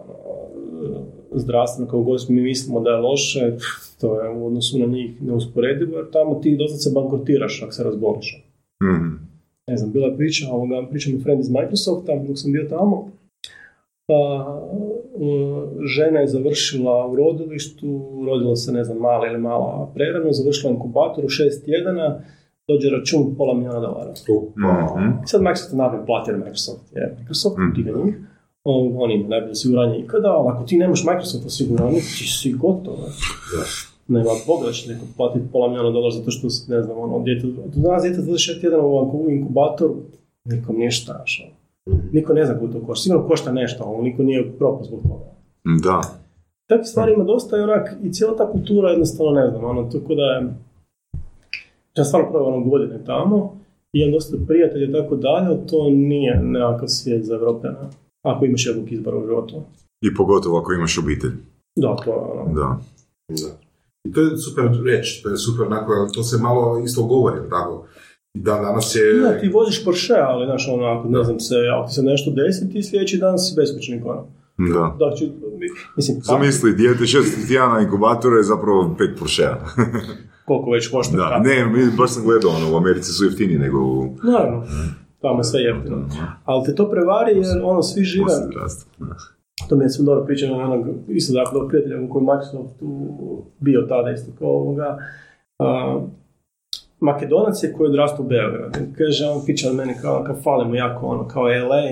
Zdravstveno, 1.34 1.90
kao 1.90 2.02
god 2.02 2.26
mi 2.28 2.40
mislimo 2.42 2.80
da 2.80 2.90
je 2.90 2.96
loše, 2.96 3.52
to 4.00 4.20
je 4.22 4.28
u 4.30 4.46
odnosu 4.46 4.78
na 4.78 4.86
njih 4.86 5.22
neusporedivo, 5.22 5.96
jer 5.96 6.10
tamo 6.12 6.34
ti 6.34 6.56
dosad 6.56 6.82
se 6.82 6.90
bankrotiraš 6.94 7.62
ako 7.62 7.72
se 7.72 7.84
razboliš. 7.84 8.44
Mhm. 8.82 9.06
Ne 9.68 9.76
znam, 9.76 9.92
bila 9.92 10.06
je 10.06 10.16
priča, 10.16 10.46
ovoga, 10.52 10.86
priča 10.90 11.10
mi 11.10 11.22
friend 11.22 11.40
iz 11.40 11.50
Microsofta, 11.50 12.12
dok 12.28 12.38
sam 12.38 12.52
bio 12.52 12.66
tamo, 12.70 13.10
pa, 14.06 14.46
uh, 15.14 15.62
žena 15.84 16.20
je 16.20 16.26
završila 16.26 17.06
u 17.06 17.16
rodilištu, 17.16 17.86
rodila 18.26 18.56
se, 18.56 18.72
ne 18.72 18.84
znam, 18.84 18.98
mala 18.98 19.26
ili 19.26 19.38
mala 19.38 19.90
prerano, 19.94 20.32
završila 20.32 20.72
inkubator 20.72 21.24
u 21.24 21.28
šest 21.28 21.64
tjedana, 21.64 22.20
dođe 22.68 22.90
račun 22.90 23.34
pola 23.36 23.54
milijuna 23.54 23.80
dolara. 23.80 24.10
Mhm. 24.10 25.08
I 25.24 25.26
sad 25.26 25.42
Microsoft 25.42 25.72
naravno 25.72 26.06
platio 26.06 26.36
Microsoft, 26.36 26.92
jer 26.96 27.08
Microsoft 27.18 27.56
Mhm. 27.58 28.04
njih, 28.06 28.14
on, 28.64 28.92
on 28.96 29.10
ima 29.10 29.28
najbolje 29.28 29.50
osiguranje 29.50 29.98
ikada, 29.98 30.28
ali 30.28 30.48
ako 30.48 30.64
ti 30.64 30.78
nemaš 30.78 31.04
Microsoft 31.04 31.46
osiguranje, 31.46 31.98
ti 31.98 32.26
si 32.40 32.52
gotovo. 32.52 33.08
Nema 34.08 34.30
Boga 34.46 34.66
da 34.66 34.72
će 34.72 34.92
neko 34.92 35.04
platiti 35.16 35.46
pola 35.52 35.68
milijuna 35.68 35.90
dolara 35.90 36.10
zato 36.10 36.30
što 36.30 36.50
si, 36.50 36.70
ne 36.70 36.82
znam, 36.82 36.98
ono, 36.98 37.24
djete, 37.24 37.46
do 37.46 37.62
danas 37.74 38.02
djete 38.02 38.20
26 38.20 38.60
tjedana 38.60 38.82
u 38.86 39.26
inkubatoru, 39.30 39.96
nikom 40.44 40.76
ništa, 40.76 41.12
znaš, 41.12 41.42
ono. 41.46 41.60
Niko 42.12 42.32
ne 42.32 42.46
zna 42.46 42.58
koliko 42.58 42.78
to 42.78 42.86
košta, 42.86 43.02
sigurno 43.02 43.28
košta 43.28 43.52
nešto, 43.52 43.84
ali 43.84 44.04
niko 44.04 44.22
nije 44.22 44.52
propao 44.58 44.84
zbog 44.84 45.00
toga. 45.02 45.24
Da. 45.82 46.00
Takvih 46.66 46.88
stvari 46.88 47.12
ima 47.12 47.24
dosta 47.24 47.56
i 47.56 47.60
onak, 47.60 47.96
i 48.02 48.12
cijela 48.12 48.36
ta 48.36 48.50
kultura 48.52 48.90
jednostavno 48.90 49.32
ne 49.32 49.50
znam, 49.50 49.64
ono, 49.64 49.90
tako 49.90 50.14
da 50.14 50.22
je, 50.22 50.54
ja 51.96 52.04
stvarno 52.04 52.30
prvo 52.30 52.46
ono 52.46 52.64
godine 52.64 53.04
tamo, 53.06 53.60
i 53.92 54.00
imam 54.00 54.12
dosta 54.12 54.36
prijatelja 54.46 54.88
i 54.88 54.92
tako 54.92 55.16
dalje, 55.16 55.66
to 55.66 55.90
nije 55.90 56.40
nekakav 56.42 56.88
svijet 56.88 57.24
za 57.24 57.34
Evropljana, 57.34 57.90
ako 58.22 58.44
imaš 58.44 58.66
jednog 58.66 58.92
izbora 58.92 59.16
u 59.16 59.26
životu. 59.26 59.62
I 60.02 60.14
pogotovo 60.14 60.58
ako 60.58 60.72
imaš 60.72 60.98
obitelj. 60.98 61.32
Da, 61.76 61.96
to 62.04 62.10
je 62.10 62.16
ono, 62.16 62.54
Da. 62.54 62.80
Da. 63.28 63.50
I 64.04 64.12
to 64.12 64.20
je 64.20 64.36
super 64.36 64.64
reč, 64.84 65.22
to 65.22 65.28
je 65.28 65.36
super 65.36 65.66
onako, 65.66 66.08
to 66.14 66.22
se 66.22 66.38
malo 66.38 66.82
isto 66.84 67.02
govori, 67.02 67.40
tako? 67.50 67.86
I 68.34 68.40
dan 68.40 68.62
danas 68.62 68.94
je... 68.94 69.20
Da, 69.20 69.40
ti 69.40 69.48
voziš 69.48 69.84
Porsche, 69.84 70.14
ali 70.14 70.46
znaš, 70.46 70.68
ono, 70.68 70.84
ako 70.84 71.08
ne 71.08 71.24
znam 71.24 71.40
se, 71.40 71.54
ako 71.74 71.88
ti 71.88 71.94
se 71.94 72.02
nešto 72.02 72.30
desi, 72.30 72.72
ti 72.72 72.82
sljedeći 72.82 73.18
dan 73.18 73.38
si 73.38 73.54
beskućnik, 73.56 74.04
ono. 74.04 74.26
Da. 74.58 74.96
Da, 74.98 75.16
ću, 75.16 75.24
mislim, 75.96 76.16
pa, 76.18 76.24
Zamisli, 76.24 76.72
dijete 76.72 77.06
šest 77.06 77.48
tjedana 77.48 77.80
inkubatora 77.80 78.36
je 78.36 78.42
zapravo 78.42 78.94
pet 78.98 79.10
Porschea. 79.18 79.56
koliko 80.44 80.70
već 80.70 80.90
košta. 80.90 81.16
Da, 81.16 81.28
kako. 81.28 81.48
ne, 81.48 81.66
mi 81.66 81.96
baš 81.98 82.10
sam 82.10 82.24
gledao, 82.24 82.50
ono, 82.50 82.74
u 82.74 82.76
Americi 82.76 83.12
su 83.12 83.24
jeftiniji 83.24 83.58
nego 83.58 83.78
u... 83.78 84.16
Naravno, 84.22 84.66
tamo 85.20 85.40
je 85.40 85.44
sve 85.44 85.60
jeftino. 85.60 86.08
Ali 86.44 86.64
te 86.64 86.74
to 86.74 86.90
prevari 86.90 87.32
jer 87.36 87.60
ono, 87.64 87.82
svi 87.82 88.04
žive, 88.04 88.32
to 89.68 89.76
mi 89.76 89.84
je 89.84 89.88
sam 89.88 90.04
dobro 90.04 90.24
pričao 90.24 90.56
na 90.56 90.64
onog, 90.64 90.86
isto 91.08 91.32
dakle, 91.32 91.52
dobro 91.52 91.68
prijatelja 91.68 92.00
u 92.00 92.08
kojem 92.08 92.26
Microsoft 92.26 92.74
bio 93.58 93.86
tada 93.88 94.10
isto 94.10 94.32
kao 94.38 94.48
ovoga, 94.48 94.98
Makedonac 97.00 97.62
je 97.62 97.72
koji 97.72 97.86
je 97.86 97.90
odrastao 97.90 98.24
u 98.24 98.28
Beogradu. 98.28 98.78
Kaže, 98.98 99.26
on 99.26 99.42
pića 99.46 99.68
od 99.68 99.74
mene 99.74 99.94
kao, 100.02 100.24
kao 100.24 100.36
fali 100.36 100.68
mu 100.68 100.74
jako 100.74 101.06
ono, 101.06 101.28
kao 101.28 101.42
LA, 101.42 101.82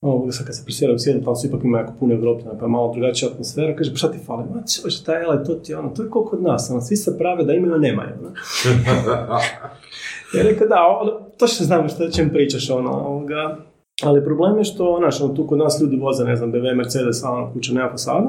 Ovoga, 0.00 0.32
sad 0.32 0.46
kad 0.46 0.56
se 0.56 0.64
presjelio 0.64 0.94
u 0.94 0.98
svijet, 0.98 1.24
tamo 1.24 1.36
su 1.36 1.46
ipak 1.46 1.64
ima 1.64 1.78
jako 1.78 1.92
puno 2.00 2.14
Evropljana, 2.14 2.58
pa 2.58 2.64
je 2.64 2.68
malo 2.68 2.92
drugačija 2.92 3.30
atmosfera, 3.30 3.76
kaže, 3.76 3.90
pa 3.90 3.96
šta 3.96 4.10
ti 4.10 4.18
fali? 4.26 4.44
Ma, 4.54 4.62
čoveče, 4.76 5.04
taj 5.04 5.24
LA, 5.24 5.44
to 5.44 5.54
ti 5.54 5.72
je 5.72 5.78
ono, 5.78 5.88
to 5.88 6.02
je 6.02 6.10
koliko 6.10 6.30
kod 6.30 6.42
nas, 6.42 6.70
ono, 6.70 6.80
svi 6.80 6.96
se 6.96 7.18
prave 7.18 7.44
da 7.44 7.52
imaju, 7.52 7.74
a 7.74 7.78
nemaju, 7.78 8.10
ono. 8.20 8.30
Ja 10.34 10.42
rekao, 10.42 10.68
da, 10.68 10.98
ono, 11.00 11.10
točno 11.38 11.66
znam 11.66 11.88
što 11.88 12.08
čem 12.08 12.30
pričaš, 12.30 12.70
ono, 12.70 12.90
ovoga, 12.92 13.56
ali 14.02 14.24
problem 14.24 14.58
je 14.58 14.64
što, 14.64 14.96
znaš, 14.98 15.20
ono, 15.20 15.34
tu 15.34 15.46
kod 15.46 15.58
nas 15.58 15.80
ljudi 15.82 15.96
voze, 15.96 16.24
ne 16.24 16.36
znam, 16.36 16.52
BMW, 16.52 16.74
Mercedes, 16.74 17.24
ono, 17.24 17.52
kuća 17.52 17.72
nema 17.72 17.90
fasadu, 17.90 18.28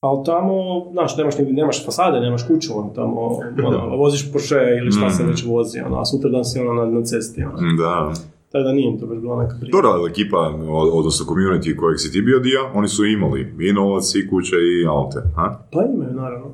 ali 0.00 0.24
tamo, 0.24 0.52
znaš, 0.92 1.16
nemaš, 1.16 1.34
nemaš 1.40 1.84
fasade, 1.84 2.20
nemaš 2.20 2.42
kuću, 2.42 2.70
ono, 2.74 2.90
tamo, 2.90 3.20
ono, 3.64 3.96
voziš 4.02 4.32
Porsche 4.32 4.56
ili 4.78 4.92
šta 4.92 5.10
se 5.10 5.22
Mhm. 5.22 5.30
već 5.30 5.44
vozi, 5.46 5.80
ono, 5.80 5.96
a 5.96 6.04
sutra 6.04 6.30
dan 6.30 6.44
si 6.44 6.60
ono 6.60 6.72
na, 6.74 6.86
na 6.88 7.02
cesti, 7.02 7.44
ono. 7.44 7.56
Da. 7.76 8.12
Tako 8.52 8.64
da 8.64 8.72
nije 8.72 8.98
to 9.00 9.06
baš 9.06 9.18
bila 9.18 9.42
neka 9.42 9.56
priča. 9.60 9.72
Dobro, 9.72 9.90
ali 9.90 10.10
ekipa, 10.10 10.38
od- 10.70 10.90
odnosno 10.92 11.26
community 11.26 11.76
kojeg 11.76 11.98
si 11.98 12.12
ti 12.12 12.22
bio 12.22 12.38
dio, 12.38 12.60
oni 12.74 12.88
su 12.88 13.04
imali 13.06 13.40
i 13.60 13.72
novac, 13.72 14.14
i 14.14 14.28
kuće, 14.30 14.56
i 14.56 14.86
aute. 14.88 15.18
Ha? 15.36 15.58
Pa 15.72 15.80
imaju, 15.84 16.12
naravno. 16.14 16.46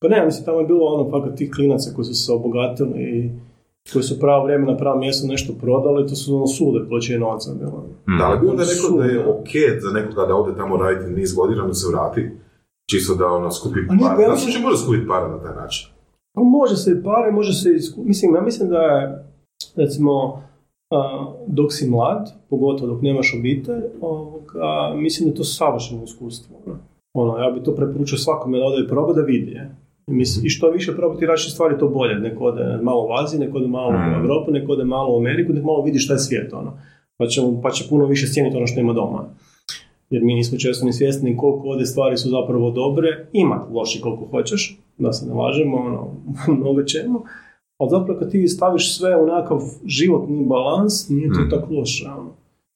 Pa 0.00 0.08
ne, 0.08 0.24
mislim, 0.24 0.44
tamo 0.44 0.60
je 0.60 0.66
bilo 0.66 0.84
ono, 0.84 1.10
fakat 1.10 1.36
tih 1.36 1.50
klinaca 1.50 1.90
koji 1.94 2.04
su 2.04 2.14
se 2.16 2.32
obogatili 2.32 3.00
i 3.02 3.30
koji 3.92 4.02
su 4.02 4.20
pravo 4.20 4.44
vrijeme 4.44 4.66
na 4.66 4.76
pravom 4.76 5.00
mjestu 5.00 5.26
nešto 5.28 5.52
prodali, 5.60 6.08
to 6.08 6.14
su 6.14 6.36
ono 6.36 6.46
sude 6.46 6.88
količine 6.88 7.18
novaca 7.18 7.50
bilo. 7.54 7.84
Da 8.18 8.28
li 8.28 8.40
bi 8.40 8.48
onda 8.48 8.62
rekao 8.64 8.98
da 8.98 9.04
je 9.04 9.28
ok 9.28 9.48
za 9.80 9.90
nekoga 9.90 10.26
da 10.26 10.34
ode 10.34 10.56
tamo 10.56 10.76
raditi 10.76 11.12
niz 11.12 11.34
godina, 11.34 11.66
da 11.66 11.74
se 11.74 11.86
vrati, 11.92 12.30
čisto 12.90 13.14
da 13.14 13.26
ono 13.28 13.50
skupi 13.50 13.78
para. 13.88 13.98
pa 14.16 14.22
ja 14.22 14.28
Da 14.28 14.34
mislim- 14.34 14.52
se 14.52 14.60
može 14.60 14.76
skupiti 14.78 15.08
para 15.08 15.28
na 15.28 15.38
taj 15.38 15.54
način. 15.54 15.88
Pa 16.34 16.42
može 16.42 16.76
se 16.76 16.90
i 16.90 17.02
pare, 17.04 17.32
može 17.32 17.52
se 17.52 17.70
isku... 17.72 18.00
Mislim, 18.04 18.34
ja 18.34 18.40
mislim 18.40 18.68
da 18.68 18.76
je, 18.76 19.24
recimo, 19.76 20.42
dok 21.46 21.72
si 21.72 21.90
mlad, 21.90 22.32
pogotovo 22.50 22.92
dok 22.92 23.02
nemaš 23.02 23.34
obitelj, 23.34 23.82
mislim 24.96 25.28
da 25.28 25.32
je 25.32 25.36
to 25.36 25.44
savršeno 25.44 26.04
iskustvo. 26.04 26.56
ono. 26.66 26.78
Ono, 27.14 27.38
ja 27.38 27.50
bi 27.50 27.62
to 27.62 27.74
preporučio 27.74 28.18
svakome 28.18 28.58
da 28.58 28.64
ode 28.64 28.84
i 28.84 28.88
proba 28.88 29.12
da 29.12 29.20
vidi. 29.22 29.50
je. 29.50 29.76
I, 30.10 30.14
mislim, 30.14 30.46
I 30.46 30.50
što 30.50 30.70
više 30.70 30.96
probati 30.96 31.26
različite 31.26 31.54
stvari, 31.54 31.78
to 31.78 31.88
bolje. 31.88 32.14
Neko 32.14 32.44
ode 32.44 32.78
malo 32.82 33.02
u 33.02 33.12
Aziji, 33.14 33.40
neko 33.40 33.58
ode 33.58 33.66
malo 33.68 33.92
Mm. 33.92 34.12
u 34.12 34.24
Europu, 34.24 34.50
neko 34.50 34.72
ode 34.72 34.84
malo 34.84 35.14
u 35.14 35.18
Ameriku, 35.18 35.52
neko 35.52 35.66
malo 35.66 35.82
vidi 35.82 35.98
šta 35.98 36.12
je 36.12 36.18
svijet. 36.18 36.52
Ono. 36.52 36.72
Pa, 37.16 37.26
će, 37.26 37.40
pa 37.62 37.70
će 37.70 37.84
puno 37.88 38.06
više 38.06 38.26
cijeniti 38.26 38.56
ono 38.56 38.66
što 38.66 38.80
ima 38.80 38.92
doma. 38.92 39.24
Jer 40.10 40.22
mi 40.22 40.34
nismo 40.34 40.58
često 40.58 40.86
ni 40.86 40.92
svjesni 40.92 41.36
koliko 41.36 41.68
ovdje 41.68 41.86
stvari 41.86 42.16
su 42.16 42.28
zapravo 42.30 42.70
dobre. 42.70 43.26
Ima 43.32 43.66
loši 43.72 44.00
koliko 44.00 44.24
hoćeš, 44.26 44.78
da 44.98 45.12
se 45.12 45.26
ne 45.26 45.34
lažemo, 45.34 45.76
ono, 45.76 46.10
mnogo 46.60 46.82
čemu. 46.82 47.20
Ali 47.78 47.90
zapravo 47.90 48.18
kad 48.18 48.30
ti 48.30 48.48
staviš 48.48 48.98
sve 48.98 49.16
u 49.16 49.26
nekakav 49.26 49.58
životni 49.86 50.44
balans, 50.44 51.08
nije 51.08 51.28
to 51.28 51.40
Mhm. 51.40 51.50
tako 51.50 51.74
loše. 51.74 52.08
Ono. 52.08 52.30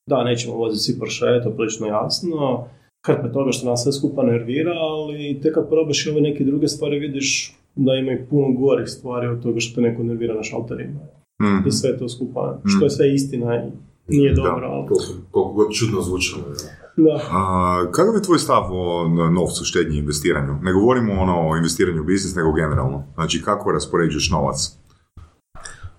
Da, 0.06 0.24
nećemo 0.24 0.54
voziti 0.54 0.82
svi 0.82 0.98
Porsche, 0.98 1.40
to 1.42 1.48
je 1.48 1.56
prilično 1.56 1.86
jasno. 1.86 2.64
Hrpe 3.06 3.32
toga 3.32 3.52
što 3.52 3.70
nas 3.70 3.82
sve 3.82 3.92
skupa 3.92 4.22
nervira, 4.22 4.72
ali 4.72 5.40
tek 5.42 5.54
kad 5.54 5.68
probaš 5.68 6.06
i 6.06 6.10
ove 6.10 6.20
neke 6.20 6.44
druge 6.44 6.68
stvari 6.68 6.98
vidiš 6.98 7.56
da 7.74 7.94
ima 7.94 8.12
i 8.12 8.24
puno 8.30 8.52
gorih 8.52 8.88
stvari 8.88 9.26
od 9.26 9.42
toga 9.42 9.60
što 9.60 9.74
te 9.74 9.80
neko 9.80 10.02
nervira 10.02 10.34
na 10.34 10.42
šalterima. 10.42 11.00
Mhm. 11.42 11.68
i 11.68 11.70
sve 11.70 11.98
to 11.98 12.08
skupa, 12.08 12.60
što 12.64 12.84
je 12.86 12.90
sve 12.90 13.14
istina 13.14 13.64
i 13.64 13.70
nije 14.08 14.32
Da. 14.34 14.42
dobro, 14.42 14.66
ali... 14.66 14.86
Koliko, 14.88 15.12
koliko 15.30 15.52
god 15.52 15.72
čudno 15.72 16.00
zvučalo. 16.00 16.42
da. 16.48 16.84
Da. 16.96 17.20
A, 17.30 17.86
kakav 17.92 18.14
je 18.14 18.22
tvoj 18.22 18.38
stav 18.38 18.62
o 18.72 19.08
novcu, 19.30 19.64
štednji 19.64 19.98
investiranju? 19.98 20.54
Ne 20.62 20.72
govorimo 20.72 21.12
ono 21.12 21.48
o 21.50 21.56
investiranju 21.56 22.00
u 22.00 22.04
biznis, 22.04 22.34
nego 22.34 22.52
generalno. 22.52 23.02
Znači, 23.14 23.42
kako 23.42 23.72
raspoređuješ 23.72 24.30
novac? 24.30 24.78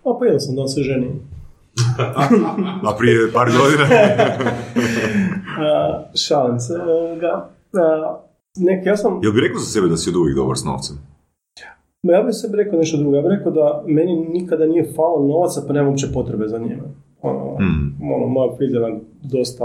A 0.06 0.10
pa 0.20 0.26
jedan 0.26 0.40
sam 0.40 0.56
da 0.56 0.68
se 0.68 0.82
ženi. 0.82 1.10
A 2.84 2.96
prije 2.98 3.32
par 3.34 3.48
godina? 3.52 3.86
Šalim 6.28 6.60
se. 6.60 6.74
Ovoga. 6.82 7.50
A, 7.74 8.18
nek, 8.58 8.86
ja 8.86 8.98
sam, 8.98 9.20
Jel 9.24 9.32
bi 9.32 9.42
rekao 9.42 9.60
za 9.60 9.66
sebe 9.66 9.88
da 9.88 9.98
si 9.98 10.10
od 10.10 10.16
uvijek 10.16 10.36
dobar 10.36 10.58
s 10.58 10.64
novcem? 10.64 10.96
ma 12.04 12.14
ja 12.14 12.24
bih 12.24 12.36
sebi 12.36 12.58
rekao 12.58 12.80
nešto 12.80 12.98
drugo. 12.98 13.16
Ja 13.16 13.22
bih 13.22 13.32
rekao 13.38 13.52
da 13.52 13.84
meni 13.88 14.16
nikada 14.16 14.66
nije 14.66 14.92
falo 14.96 15.28
novaca, 15.28 15.62
pa 15.68 15.74
nemam 15.74 15.90
uopće 15.90 16.08
potrebe 16.14 16.48
za 16.48 16.58
njime. 16.58 16.84
Ono, 17.22 17.58
Mm. 17.60 17.98
ono, 18.16 18.28
moja 18.28 18.56
frizdana 18.58 18.88
dosta 19.24 19.64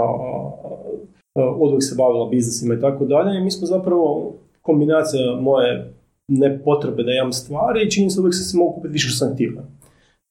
od 1.35 1.83
se 1.83 1.95
bavila 1.97 2.29
biznisima 2.29 2.73
i 2.73 2.81
tako 2.81 3.05
dalje 3.05 3.37
i 3.37 3.43
mi 3.43 3.51
smo 3.51 3.67
zapravo 3.67 4.33
kombinacija 4.61 5.21
moje 5.41 5.93
nepotrebe 6.27 7.03
da 7.03 7.11
imam 7.11 7.33
stvari 7.33 7.83
i 7.83 7.91
čini 7.91 8.09
se 8.09 8.19
uvijek 8.19 8.35
si 8.35 8.57
mogu 8.57 8.73
kupiti 8.75 8.93
više 8.93 9.09
što 9.09 9.25
sam 9.25 9.33
htio. 9.33 9.51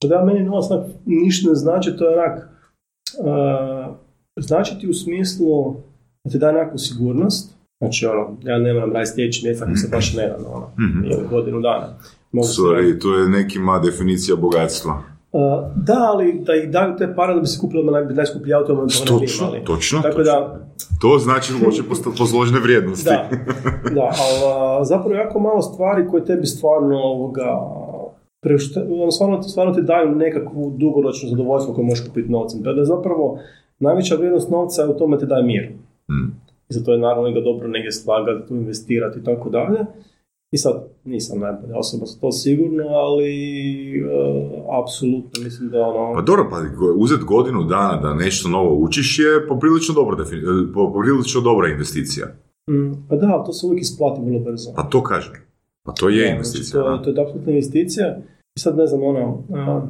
Tako 0.00 0.10
da 0.10 0.24
meni 0.24 0.42
novac 0.42 0.64
ništa 1.06 1.48
ne 1.48 1.54
znači, 1.54 1.96
to 1.96 2.04
je 2.04 2.14
onak, 2.14 2.48
a, 3.24 3.92
znači 4.36 4.78
ti 4.78 4.88
u 4.88 4.94
smislu 4.94 5.74
da 6.24 6.30
ti 6.30 6.38
daje 6.38 6.52
nekakvu 6.54 6.78
sigurnost, 6.78 7.50
znači 7.78 8.06
ono, 8.06 8.36
ja 8.42 8.58
ne 8.58 8.72
moram 8.72 8.92
raditi 8.92 9.12
sljedeći 9.12 9.46
mjesec 9.46 9.62
ako 9.62 9.76
se 9.76 9.88
baš 9.88 10.14
ne 10.14 10.26
da, 10.28 10.36
ono, 10.46 10.66
Mhm. 10.78 11.04
ili 11.04 11.28
godinu 11.30 11.60
dana. 11.60 11.86
Mogu 12.32 12.46
Sorry, 12.48 13.00
to 13.00 13.14
je 13.14 13.28
nekima 13.28 13.78
definicija 13.78 14.36
bogatstva. 14.36 15.02
Uh, 15.32 15.40
da, 15.76 15.96
ali 16.02 16.40
da 16.40 16.54
ih 16.54 16.70
daju 16.70 16.96
te 16.96 17.14
pare 17.14 17.34
da 17.34 17.40
bi 17.40 17.46
se 17.46 17.60
kupili 17.60 17.80
odmah 17.80 17.94
naj, 17.94 18.14
najskuplji 18.14 18.54
auto, 18.54 18.72
onda 18.72 18.94
to 18.96 19.12
ne 19.12 19.26
imali. 19.40 19.64
točno, 19.64 20.00
Tako 20.00 20.16
točno. 20.16 20.32
da, 20.32 20.60
To 21.00 21.18
znači 21.18 21.52
loše 21.66 21.82
posto- 21.84 22.12
posložene 22.18 22.60
vrijednosti. 22.60 23.04
da, 23.04 23.28
da, 23.90 24.10
ali 24.70 24.86
zapravo 24.86 25.14
jako 25.14 25.40
malo 25.40 25.62
stvari 25.62 26.08
koje 26.08 26.24
tebi 26.24 26.46
stvarno 26.46 26.96
ovoga, 26.96 27.58
ono, 29.00 29.10
stvarno, 29.10 29.42
stvarno 29.42 29.72
ti 29.74 29.82
daju 29.82 30.14
nekakvu 30.14 30.74
dugoročnu 30.76 31.28
zadovoljstvo 31.28 31.74
koju 31.74 31.84
možeš 31.84 32.06
kupiti 32.06 32.28
novcem. 32.32 32.62
Da 32.62 32.84
zapravo 32.84 33.38
najveća 33.78 34.14
vrijednost 34.14 34.50
novca 34.50 34.82
je 34.82 34.88
u 34.88 34.98
tome 34.98 35.18
ti 35.18 35.26
daje 35.26 35.42
mir. 35.42 35.72
Mm. 36.10 36.30
I 36.70 36.74
zato 36.74 36.92
je 36.92 36.98
naravno 36.98 37.32
ga 37.32 37.40
dobro 37.40 37.68
negdje 37.68 37.92
slagati, 37.92 38.48
tu 38.48 38.54
investirati 38.54 39.18
i 39.18 39.24
tako 39.24 39.50
dalje. 39.50 39.78
I 40.52 40.58
sad, 40.58 40.84
nisam 41.04 41.40
najbolja 41.40 41.76
osoba 41.78 42.06
za 42.06 42.20
to 42.20 42.32
sigurno, 42.32 42.84
ali 42.88 43.30
e, 43.98 44.04
apsolutno 44.82 45.44
mislim 45.44 45.68
da 45.70 45.80
ono... 45.80 46.14
Pa 46.14 46.20
dobro, 46.22 46.46
pa 46.50 46.56
go- 46.60 46.94
uzet 46.96 47.24
godinu 47.24 47.64
dana 47.64 48.00
da 48.02 48.14
nešto 48.14 48.48
novo 48.48 48.74
učiš 48.74 49.18
je 49.18 49.46
poprilično 49.48 49.94
dobra, 49.94 50.16
defini- 50.16 50.68
e, 50.70 50.72
poprilično 50.74 51.40
dobra 51.40 51.68
investicija. 51.68 52.26
Mm, 52.70 52.92
pa 53.08 53.16
da, 53.16 53.42
to 53.46 53.52
se 53.52 53.66
uvijek 53.66 53.82
isplati 53.82 54.20
vrlo 54.24 54.38
brzo. 54.38 54.72
Pa 54.76 54.82
to 54.82 55.02
kažem. 55.02 55.32
Pa 55.86 55.92
to 55.92 56.08
je 56.08 56.30
investicija. 56.30 56.82
Znači, 56.82 57.04
to, 57.04 57.12
to 57.12 57.20
je 57.20 57.26
apsolutna 57.26 57.52
investicija. 57.52 58.18
I 58.56 58.60
sad 58.60 58.76
ne 58.76 58.86
znam, 58.86 59.02
ono, 59.02 59.44
a, 59.54 59.86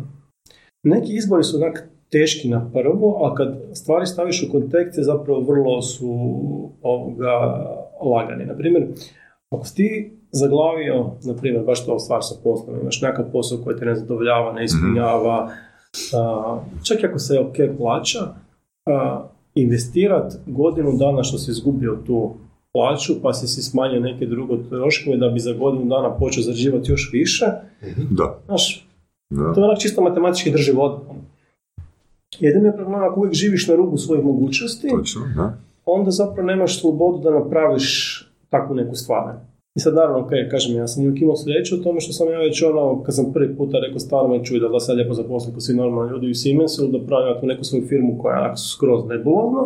neki 0.82 1.16
izbori 1.16 1.44
su 1.44 1.56
onak 1.56 1.88
teški 2.10 2.48
na 2.48 2.70
prvo, 2.72 3.26
a 3.26 3.34
kad 3.34 3.60
stvari 3.74 4.06
staviš 4.06 4.42
u 4.42 4.52
kontekste 4.52 5.02
zapravo 5.02 5.40
vrlo 5.40 5.82
su 5.82 6.10
ovoga 6.82 7.66
lagani. 8.02 8.44
Na 8.44 8.56
primjer, 8.56 8.86
ako 9.50 9.64
si 9.64 9.74
ti 9.74 10.12
zaglavio, 10.32 11.10
na 11.24 11.34
primjer, 11.34 11.64
baš 11.64 11.86
to 11.86 11.98
stvar 11.98 12.20
sa 12.22 12.34
poslom, 12.44 12.80
imaš 12.80 13.02
nekakav 13.02 13.32
posao 13.32 13.58
koji 13.64 13.76
te 13.76 13.84
ne 13.84 13.94
zadovoljava, 13.94 14.52
ne 14.52 14.64
ispunjava, 14.64 15.50
a, 16.14 16.60
čak 16.82 17.02
i 17.02 17.06
ako 17.06 17.18
se 17.18 17.38
ok 17.38 17.56
plaća, 17.78 18.34
investirat 19.54 20.36
godinu 20.46 20.92
dana 20.92 21.22
što 21.22 21.38
si 21.38 21.50
izgubio 21.50 21.98
tu 22.06 22.34
plaću, 22.72 23.22
pa 23.22 23.32
si 23.32 23.46
si 23.48 23.62
smanjio 23.62 24.00
neke 24.00 24.26
druge 24.26 24.54
troškove 24.68 25.16
da 25.16 25.28
bi 25.28 25.40
za 25.40 25.52
godinu 25.52 25.84
dana 25.84 26.16
počeo 26.16 26.42
zarađivati 26.42 26.90
još 26.90 27.10
više, 27.12 27.46
Da, 28.10 28.38
znaš, 28.46 28.86
da. 29.30 29.52
to 29.54 29.60
je 29.60 29.64
onak 29.64 29.78
čisto 29.78 30.02
matematički 30.02 30.50
drži 30.50 30.72
vodu. 30.72 31.00
Jedini 32.40 32.66
je 32.66 32.76
problem 32.76 33.02
ako 33.02 33.20
uvijek 33.20 33.34
živiš 33.34 33.68
na 33.68 33.74
rubu 33.74 33.96
svojih 33.96 34.24
mogućnosti, 34.24 34.88
Točno, 34.88 35.20
da. 35.36 35.58
onda 35.84 36.10
zapravo 36.10 36.46
nemaš 36.46 36.80
slobodu 36.80 37.18
da 37.22 37.30
napraviš 37.38 37.86
takvu 38.48 38.74
neku 38.74 38.94
stvar. 38.94 39.34
I 39.76 39.80
sad 39.80 39.94
naravno, 39.94 40.18
ok, 40.18 40.30
kažem, 40.50 40.76
ja 40.76 40.86
sam 40.88 41.04
uvijek 41.04 41.22
imao 41.22 41.36
sreću 41.36 41.76
u 41.76 41.82
tome 41.82 42.00
što 42.00 42.12
sam 42.12 42.28
ja 42.30 42.38
već 42.38 42.62
ono, 42.62 43.02
kad 43.02 43.14
sam 43.14 43.32
prvi 43.32 43.56
puta 43.56 43.78
rekao 43.78 43.98
stvarno 43.98 44.28
me 44.36 44.44
čuj 44.44 44.60
da 44.60 44.68
da 44.68 44.80
sad 44.80 44.96
lijepo 44.96 45.14
zaposlim 45.14 45.54
ko 45.54 45.60
svi 45.60 45.74
normalni 45.74 46.10
ljudi 46.12 46.30
u 46.30 46.34
Siemensu 46.34 46.86
da 46.86 47.06
pravim 47.06 47.28
ja 47.28 47.40
tu 47.40 47.46
neku 47.46 47.64
svoju 47.64 47.86
firmu 47.88 48.18
koja 48.18 48.36
je 48.36 48.56
skroz 48.56 49.04
nebulozna, 49.08 49.62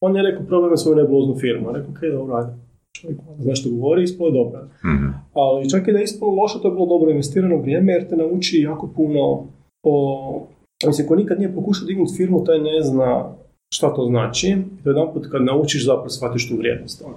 on 0.00 0.16
je 0.16 0.22
rekao 0.22 0.46
problem 0.46 0.70
je 0.72 0.76
svoju 0.76 0.96
nebuloznu 0.96 1.34
firmu. 1.38 1.72
Rekao, 1.72 1.90
ok, 1.90 2.00
dobro, 2.12 2.36
ajde. 2.36 2.52
Čovjek 3.00 3.18
zna 3.38 3.54
što 3.54 3.70
govori, 3.70 4.02
ispalo 4.02 4.28
je 4.28 4.32
dobro. 4.32 4.58
Mhm. 4.84 5.06
Ali 5.34 5.70
čak 5.70 5.88
i 5.88 5.92
da 5.92 5.98
je 5.98 6.04
ispalo 6.04 6.34
loše, 6.34 6.58
to 6.62 6.68
je 6.68 6.74
bilo 6.74 6.86
dobro 6.86 7.10
investirano 7.10 7.56
vrijeme 7.56 7.92
jer 7.92 8.08
te 8.08 8.16
nauči 8.16 8.60
jako 8.60 8.90
puno 8.96 9.46
o... 9.82 10.46
Mislim, 10.86 11.08
ko 11.08 11.16
nikad 11.16 11.38
nije 11.38 11.54
pokušao 11.54 11.86
dignuti 11.86 12.16
firmu, 12.16 12.44
taj 12.44 12.58
ne 12.58 12.82
zna 12.82 13.32
šta 13.74 13.94
to 13.94 14.04
znači. 14.04 14.48
I 14.48 14.82
to 14.84 14.90
jedan 14.90 15.12
put 15.12 15.26
kad 15.30 15.42
naučiš 15.44 15.86
zapravo 15.86 16.08
shvatiš 16.08 16.48
tu 16.48 16.56
vrijednost. 16.56 17.02
Ono. 17.06 17.16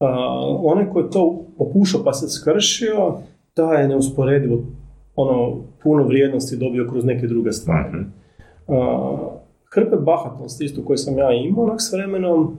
A, 0.00 0.40
onaj 0.62 0.90
ko 0.92 1.00
je 1.00 1.10
to 1.10 1.44
pokušao 1.58 2.04
pa 2.04 2.12
se 2.12 2.28
skršio, 2.28 3.14
taj 3.54 3.82
je 3.82 3.88
neusporedivo 3.88 4.60
ono, 5.16 5.60
puno 5.82 6.04
vrijednosti 6.04 6.56
dobio 6.56 6.88
kroz 6.90 7.04
neke 7.04 7.26
druge 7.26 7.52
stvari. 7.52 7.88
Mhm. 7.88 8.02
A, 9.70 9.74
hrpe 9.74 9.96
bahatosti 9.96 10.64
isto 10.64 10.84
koje 10.84 10.96
sam 10.96 11.18
ja 11.18 11.32
imao, 11.32 11.64
onak 11.64 11.80
s 11.82 11.92
vremenom 11.92 12.56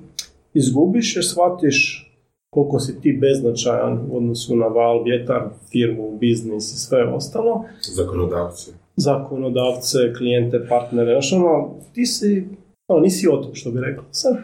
izgubiš 0.53 1.16
jer 1.16 1.26
shvatiš 1.26 2.07
koliko 2.49 2.80
si 2.80 3.01
ti 3.01 3.18
beznačajan 3.22 3.99
u 4.12 4.18
odnosu 4.18 4.55
na 4.55 4.68
val, 4.68 5.03
vjetar, 5.03 5.49
firmu, 5.72 6.18
biznis 6.20 6.74
i 6.74 6.80
sve 6.80 7.03
ostalo, 7.03 7.64
Zakonodavci. 7.95 8.72
zakonodavce, 8.95 9.97
klijente, 10.18 10.66
partnere, 10.70 11.12
znaš 11.14 11.34
ono, 11.34 11.70
ti 11.93 12.05
si, 12.05 12.47
ono, 12.88 12.99
nisi 12.99 13.28
otok, 13.32 13.55
što 13.55 13.72
bi 13.72 13.80
rekao 13.80 14.03
sad. 14.12 14.36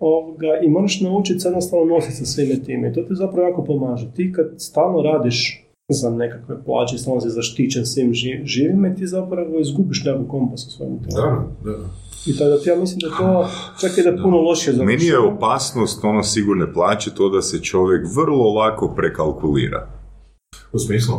Ovoga, 0.00 0.46
I 0.62 0.68
moraš 0.68 1.00
naučiti 1.00 1.40
se 1.40 1.48
jednostavno 1.48 1.84
nositi 1.94 2.14
sa 2.14 2.24
svime 2.24 2.64
time. 2.64 2.90
I 2.90 2.92
to 2.92 3.02
ti 3.02 3.14
zapravo 3.14 3.48
jako 3.48 3.64
pomaže. 3.64 4.06
Ti 4.16 4.32
kad 4.32 4.46
stalno 4.58 5.02
radiš 5.02 5.65
za 5.88 6.10
nekakve 6.10 6.64
plaće, 6.64 6.98
stalno 6.98 7.20
si 7.20 7.30
zaštićen 7.30 7.86
svim 7.86 8.10
ži- 8.10 8.44
živime, 8.44 8.94
ti 8.94 9.06
zapravo 9.06 9.58
izgubiš 9.60 10.04
nekakvu 10.04 10.28
kompas 10.28 10.66
u 10.66 10.70
svojom 10.70 10.98
tijelu. 10.98 11.26
Da, 11.64 11.70
da. 11.70 11.76
I 12.26 12.36
tako 12.38 12.50
da 12.50 12.58
ti 12.58 12.68
ja 12.68 12.76
mislim 12.76 12.98
da 13.00 13.08
to 13.08 13.48
čak 13.80 13.98
i 13.98 14.02
da 14.02 14.08
je 14.08 14.22
puno 14.22 14.36
lošije 14.38 14.74
za 14.74 14.84
Meni 14.84 15.04
je 15.04 15.18
opasnost 15.18 16.04
ono 16.04 16.22
sigurne 16.22 16.72
plaće 16.72 17.10
to 17.10 17.28
da 17.28 17.42
se 17.42 17.60
čovjek 17.60 18.06
vrlo 18.16 18.54
lako 18.54 18.92
prekalkulira. 18.96 19.88
U 20.72 20.78
smislu? 20.78 21.14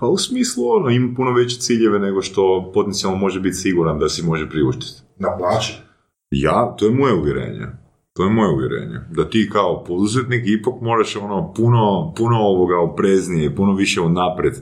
Pa 0.00 0.06
u 0.06 0.18
smislu 0.18 0.64
ono, 0.68 0.90
ima 0.90 1.14
puno 1.16 1.32
veće 1.32 1.58
ciljeve 1.58 1.98
nego 1.98 2.22
što 2.22 2.70
potencijalno 2.74 3.18
može 3.18 3.40
biti 3.40 3.56
siguran 3.56 3.98
da 3.98 4.08
si 4.08 4.22
može 4.22 4.48
priuštiti. 4.48 4.92
Na 5.18 5.36
plaći? 5.38 5.74
Ja, 6.30 6.74
to 6.78 6.86
je 6.86 6.92
moje 6.92 7.14
uvjerenje. 7.14 7.66
To 8.16 8.24
je 8.24 8.30
moje 8.30 8.54
uvjerenje. 8.54 8.98
Da 9.10 9.30
ti 9.30 9.48
kao 9.52 9.84
poduzetnik 9.84 10.42
ipak 10.46 10.74
moraš 10.80 11.16
ono 11.16 11.52
puno, 11.56 12.12
puno 12.16 12.36
ovoga 12.38 12.78
opreznije, 12.80 13.56
puno 13.56 13.74
više 13.74 14.00
unaprijed 14.00 14.54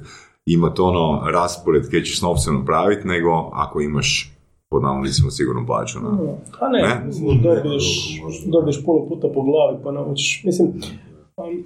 imati 0.47 0.81
ono 0.81 1.31
raspored 1.31 1.83
gdje 1.89 2.05
ćeš 2.05 2.19
s 2.19 2.23
novcem 2.23 2.55
napraviti 2.55 3.09
nego 3.09 3.31
ako 3.53 3.81
imaš 3.81 4.37
pod 4.71 4.83
navodnicima 4.83 5.31
sigurnu 5.31 5.67
plaću. 5.67 5.99
Na. 6.01 6.09
A 6.61 6.69
ne, 6.69 6.83
Ne? 6.83 7.03
mislim, 7.07 7.43
dobiješ, 7.43 8.17
Ne, 8.19 8.25
možda. 8.25 8.51
dobiješ 8.51 8.85
puno 8.85 9.09
puta 9.09 9.29
po 9.35 9.43
glavi 9.43 9.79
pa 9.85 9.93
naučiš. 9.93 10.43
Mislim, 10.45 10.69
um, 11.37 11.65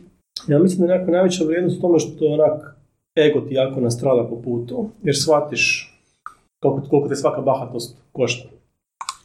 ja 0.48 0.58
mislim 0.58 0.86
da 0.86 0.94
je 0.94 1.06
najveća 1.06 1.44
vrijednost 1.44 1.78
u 1.78 1.80
tome 1.80 1.98
što 1.98 2.24
onak 2.26 2.76
ego 3.16 3.40
ti 3.40 3.54
jako 3.54 3.80
nastrada 3.80 4.28
po 4.30 4.42
putu, 4.42 4.88
jer 5.02 5.16
shvatiš 5.16 5.90
koliko, 6.62 6.88
koliko 6.88 7.08
te 7.08 7.16
svaka 7.16 7.40
bahatost 7.40 7.96
košta. 8.12 8.48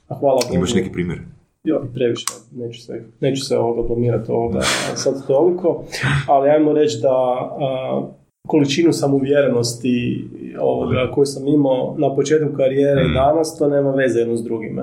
A 0.07 0.16
hvala. 0.20 0.39
Imaš 0.53 0.74
neki 0.74 0.91
primjer? 0.91 1.22
Jo, 1.64 1.82
i 1.89 1.93
previše, 1.93 2.26
neću 2.55 2.82
se, 2.82 3.03
neću 3.20 3.45
se 3.45 3.57
ovoga 3.57 3.88
blamirati 3.88 4.32
ovoga 4.32 4.60
sad 4.95 5.28
toliko, 5.28 5.84
ali 6.28 6.49
ajmo 6.49 6.74
reći 6.74 6.97
da 7.01 7.10
a, 7.10 8.07
količinu 8.47 8.93
samouvjerenosti 8.93 10.28
ovoga 10.60 11.12
koju 11.12 11.26
sam 11.26 11.47
imao 11.47 11.95
na 11.97 12.16
početku 12.16 12.53
karijere 12.57 13.01
i 13.01 13.14
danas, 13.14 13.57
to 13.57 13.68
nema 13.70 13.91
veze 13.91 14.20
jedno 14.20 14.36
s 14.36 14.43
drugime. 14.43 14.82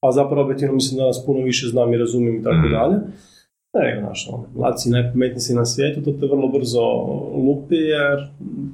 A 0.00 0.12
zapravo 0.12 0.42
objektivno 0.42 0.74
mislim 0.74 0.96
da 0.96 1.02
danas 1.02 1.26
puno 1.26 1.44
više 1.44 1.66
znam 1.66 1.94
i 1.94 1.98
razumijem 1.98 2.40
i 2.40 2.42
tako 2.42 2.66
Mm. 2.68 2.70
dalje. 2.72 2.96
Ne, 3.74 4.00
znaš, 4.00 4.28
ono, 4.32 4.44
mlad 4.56 4.82
si 4.82 4.90
najpametniji 4.90 5.40
si 5.40 5.54
na 5.54 5.64
svijetu, 5.64 6.00
to 6.02 6.12
te 6.12 6.26
vrlo 6.26 6.48
brzo 6.48 6.80
lupi 7.46 7.74
jer 7.76 8.28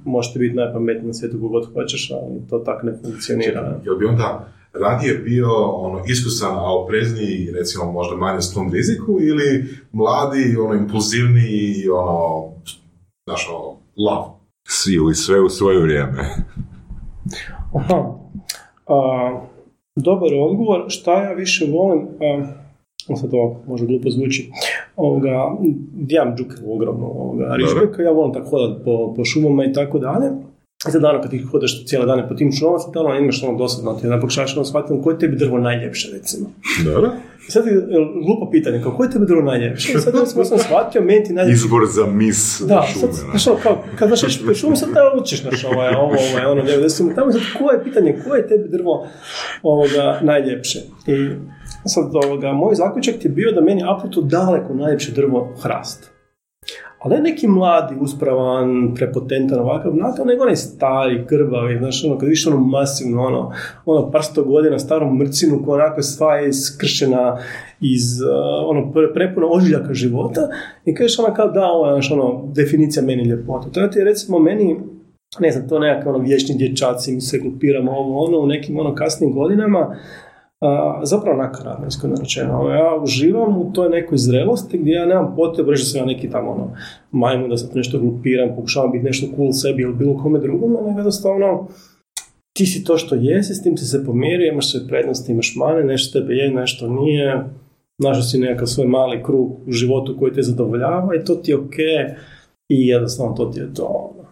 možete 0.04 0.38
biti 0.38 0.54
najpametniji 0.56 1.06
na 1.06 1.12
svijetu 1.14 1.38
kogod 1.40 1.72
hoćeš, 1.74 2.10
ali 2.10 2.40
to 2.50 2.58
tak 2.58 2.82
ne 2.82 2.92
funkcionira. 3.02 3.80
Jel 3.84 3.96
bi 3.98 4.04
onda 4.06 4.48
radije 4.74 5.14
bio 5.14 5.48
ono, 5.66 6.02
iskusan, 6.06 6.54
a 6.54 6.74
oprezniji, 6.74 7.50
recimo 7.54 7.92
možda 7.92 8.16
manje 8.16 8.42
s 8.42 8.54
tom 8.54 8.72
riziku, 8.72 9.18
ili 9.20 9.64
mladi, 9.92 10.56
ono, 10.56 10.74
impulzivniji 10.74 11.74
i 11.84 11.88
ono, 11.88 12.48
znaš, 13.24 13.48
ono, 13.50 13.76
lav. 13.96 14.24
Svi 14.68 14.94
ili 14.94 15.14
sve 15.14 15.40
u 15.40 15.48
svoje 15.48 15.80
vrijeme. 15.80 16.18
Aha. 17.78 18.14
A, 18.86 19.40
dobar 19.96 20.28
odgovor. 20.40 20.84
Šta 20.88 21.22
ja 21.22 21.32
više 21.32 21.66
volim? 21.72 22.06
A, 23.10 23.16
sad 23.16 23.30
to 23.30 23.60
može 23.66 23.86
glupo 23.86 24.10
zvuči. 24.10 24.50
Ovoga, 24.96 25.56
dijam 25.92 26.36
džuke 26.36 26.54
ogromno 26.66 27.06
ovoga, 27.06 27.56
rižbeka. 27.56 28.02
Ja 28.02 28.10
volim 28.10 28.32
tako 28.32 28.48
hodati 28.48 28.84
po, 28.84 29.14
po 29.16 29.24
šumama 29.24 29.64
i 29.64 29.72
tako 29.72 29.98
dalje. 29.98 30.30
I 30.88 30.90
sad 30.90 31.02
dana 31.02 31.20
kad 31.20 31.30
ti 31.30 31.38
hodaš 31.38 31.84
cijele 31.86 32.06
dane 32.06 32.28
po 32.28 32.34
tim 32.34 32.52
šumama, 32.52 32.78
sad 32.78 32.96
ono 32.96 33.18
imaš 33.18 33.42
ono 33.42 33.58
dosadno, 33.58 33.94
ti 33.94 34.06
jedan 34.06 34.20
pokušavaš 34.20 34.56
ono 34.56 34.64
shvatiti 34.64 35.00
koje 35.04 35.14
je 35.14 35.18
tebi 35.18 35.36
drvo 35.36 35.58
najljepše, 35.58 36.08
recimo. 36.12 36.50
Dobro. 36.84 37.10
I 37.48 37.50
sad 37.50 37.66
je 37.66 37.72
glupo 38.26 38.50
pitanje, 38.50 38.82
kao 38.82 38.92
koje 38.96 39.06
je 39.06 39.10
tebi 39.10 39.26
drvo 39.26 39.42
najljepše? 39.42 39.92
I 39.92 40.00
sad 40.00 40.14
ja 40.14 40.44
sam, 40.44 40.58
shvatio, 40.58 41.02
meni 41.02 41.24
ti 41.24 41.32
najljepše... 41.32 41.54
Izbor 41.54 41.82
za 41.90 42.06
mis 42.06 42.62
Da, 42.66 42.82
šume. 42.92 43.00
sad, 43.00 43.10
ono. 43.10 43.30
znaš, 43.30 43.46
ono, 43.46 43.56
kao, 43.62 43.84
kad 43.98 44.08
znaš 44.08 44.22
išći 44.22 44.46
po 44.46 44.54
šumu, 44.54 44.76
sad 44.76 44.88
tamo 44.94 45.22
učiš, 45.22 45.42
znaš, 45.42 45.64
ovaj, 45.64 45.94
ovo, 45.94 46.16
ovaj, 46.30 46.46
ono, 46.46 46.62
ne, 46.62 46.76
recimo, 46.76 47.12
tamo 47.14 47.32
sad, 47.32 47.40
koje 47.58 47.76
je 47.76 47.84
pitanje, 47.84 48.18
koje 48.28 48.38
je 48.38 48.48
tebi 48.48 48.68
drvo 48.68 49.06
ovoga 49.62 50.18
najljepše? 50.22 50.78
I 51.06 51.30
sad, 51.86 52.04
ovoga, 52.24 52.52
moj 52.52 52.74
zaključak 52.74 53.14
ti 53.14 53.26
je 53.26 53.32
bio 53.32 53.52
da 53.52 53.60
meni 53.60 53.82
apsolutno 53.94 54.22
daleko 54.22 54.74
najljepše 54.74 55.12
drvo 55.12 55.54
hrast. 55.62 56.11
Ali 57.02 57.14
ne 57.14 57.22
neki 57.22 57.48
mladi, 57.48 57.94
uspravan, 58.00 58.94
prepotentan 58.94 59.60
ovakav 59.60 59.96
nakav, 59.96 60.26
nego 60.26 60.42
onaj 60.42 60.56
stari, 60.56 61.24
krvavi, 61.26 61.78
znaš, 61.78 62.04
ono, 62.04 62.18
kad 62.18 62.28
vidiš 62.28 62.46
ono 62.46 62.56
masivno, 62.56 63.22
ono, 63.22 63.52
ono, 63.86 64.10
par 64.10 64.22
sto 64.22 64.44
godina 64.44 64.78
starom 64.78 65.18
mrcinu 65.18 65.62
koja 65.64 65.84
onako 65.84 66.02
sva 66.02 66.34
je 66.34 66.48
iskršena 66.48 67.38
iz, 67.80 68.02
uh, 68.22 68.70
ono, 68.70 68.92
pre- 68.92 69.14
prepuna 69.14 69.46
ožiljaka 69.50 69.94
života 69.94 70.40
i 70.84 70.94
kažeš 70.94 71.18
ona 71.18 71.34
kao 71.34 71.48
da, 71.48 71.66
ovo 71.66 71.86
je, 71.86 71.92
znaš, 71.92 72.10
ono, 72.10 72.52
definicija 72.54 73.02
meni 73.02 73.24
ljepote. 73.24 73.70
To 73.72 73.80
je 73.80 73.90
ti, 73.90 74.04
recimo, 74.04 74.38
meni, 74.38 74.76
ne 75.40 75.50
znam, 75.50 75.68
to 75.68 75.78
nekakve 75.78 76.10
ono 76.10 76.24
vječni 76.24 76.54
dječaci, 76.58 77.12
mi 77.12 77.20
se 77.20 77.38
glupiramo 77.38 77.92
ovo, 77.92 78.24
ono, 78.24 78.38
u 78.38 78.46
nekim 78.46 78.78
ono 78.78 78.94
kasnim 78.94 79.34
godinama, 79.34 79.96
a, 80.62 81.00
zapravo 81.02 81.36
nakaradno, 81.36 81.86
iskreno 81.86 82.16
rečeno. 82.20 82.60
Ono, 82.60 82.74
Ja 82.74 83.00
uživam 83.02 83.58
u 83.58 83.72
toj 83.72 83.88
nekoj 83.88 84.18
zrelosti 84.18 84.78
gdje 84.78 84.92
ja 84.92 85.06
nemam 85.06 85.34
potrebu 85.36 85.70
reći 85.70 85.82
da 85.82 85.86
sam 85.86 86.00
ja 86.00 86.06
neki 86.06 86.30
tamo 86.30 86.50
ono, 86.50 86.70
majmun, 87.10 87.50
da 87.50 87.56
sad 87.56 87.76
nešto 87.76 87.98
glupiram, 87.98 88.56
pokušavam 88.56 88.92
biti 88.92 89.04
nešto 89.04 89.26
cool 89.36 89.52
sebi 89.52 89.82
ili 89.82 89.94
bilo 89.94 90.22
kome 90.22 90.38
drugome, 90.38 90.78
nego 90.86 90.98
jednostavno 90.98 91.68
ti 92.56 92.66
si 92.66 92.84
to 92.84 92.98
što 92.98 93.14
jesi, 93.14 93.54
s 93.54 93.62
tim 93.62 93.76
si 93.76 93.84
se 93.84 94.04
pomirio, 94.04 94.52
imaš 94.52 94.72
sve 94.72 94.86
prednosti, 94.88 95.32
imaš 95.32 95.56
mane, 95.56 95.84
nešto 95.84 96.20
tebe 96.20 96.34
je, 96.34 96.50
nešto 96.50 96.88
nije, 96.88 97.44
našao 98.02 98.22
si 98.22 98.38
nekakav 98.38 98.66
svoj 98.66 98.86
mali 98.86 99.22
krug 99.22 99.50
u 99.66 99.72
životu 99.72 100.16
koji 100.18 100.32
te 100.32 100.42
zadovoljava 100.42 101.14
i 101.16 101.24
to 101.24 101.34
ti 101.34 101.50
je 101.50 101.56
ok 101.56 101.78
i 102.68 102.88
jednostavno 102.88 103.34
to 103.34 103.46
ti 103.46 103.60
je 103.60 103.74
to. 103.74 103.84
Ono. 103.84 104.22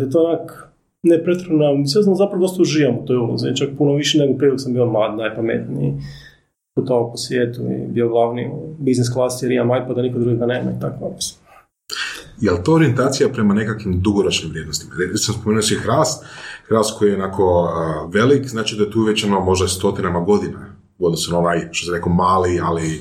Je 0.00 0.10
to 0.10 0.24
onak 0.24 0.73
ne 1.04 1.18
mislim 1.78 2.04
da 2.04 2.14
zapravo 2.14 2.40
dosta 2.40 2.62
uživam 2.62 2.94
u 2.98 3.06
toj 3.06 3.16
ulozi, 3.16 3.56
čak 3.56 3.68
puno 3.78 3.94
više 3.94 4.18
nego 4.18 4.38
prije 4.38 4.58
sam 4.58 4.72
bio 4.72 4.86
mlad, 4.86 5.16
najpametniji, 5.18 5.92
putovao 6.74 7.10
po 7.10 7.16
svijetu 7.16 7.62
i 7.62 7.92
bio 7.92 8.08
glavni 8.08 8.50
u 8.52 8.74
biznis 8.78 9.12
klasi 9.12 9.44
jer 9.44 9.52
imam 9.52 9.82
iPad, 9.82 9.98
a 9.98 10.02
niko 10.02 10.18
drugi 10.18 10.36
ga 10.36 10.46
nema 10.46 10.70
i 10.70 10.80
tako 10.80 11.10
mislim. 11.14 11.44
Je 12.40 12.50
li 12.50 12.58
to 12.64 12.74
orijentacija 12.74 13.28
prema 13.28 13.54
nekakvim 13.54 14.00
dugoročnim 14.00 14.50
vrijednostima? 14.50 14.92
Recimo 15.12 15.38
spomenuo 15.38 15.62
si 15.62 15.74
hrast, 15.74 16.24
hrast 16.68 16.98
koji 16.98 17.10
je 17.10 17.16
onako 17.16 17.68
velik, 18.12 18.48
znači 18.48 18.76
da 18.76 18.84
je 18.84 18.90
tu 18.90 19.02
već 19.02 19.24
ono 19.24 19.40
možda 19.40 19.68
stotinama 19.68 20.20
godina 20.20 20.74
u 20.98 21.06
odnosu 21.06 21.32
na 21.32 21.38
ovaj, 21.38 21.68
što 21.72 21.86
se 21.86 21.92
rekao, 21.96 22.12
mali, 22.12 22.60
ali 22.62 23.00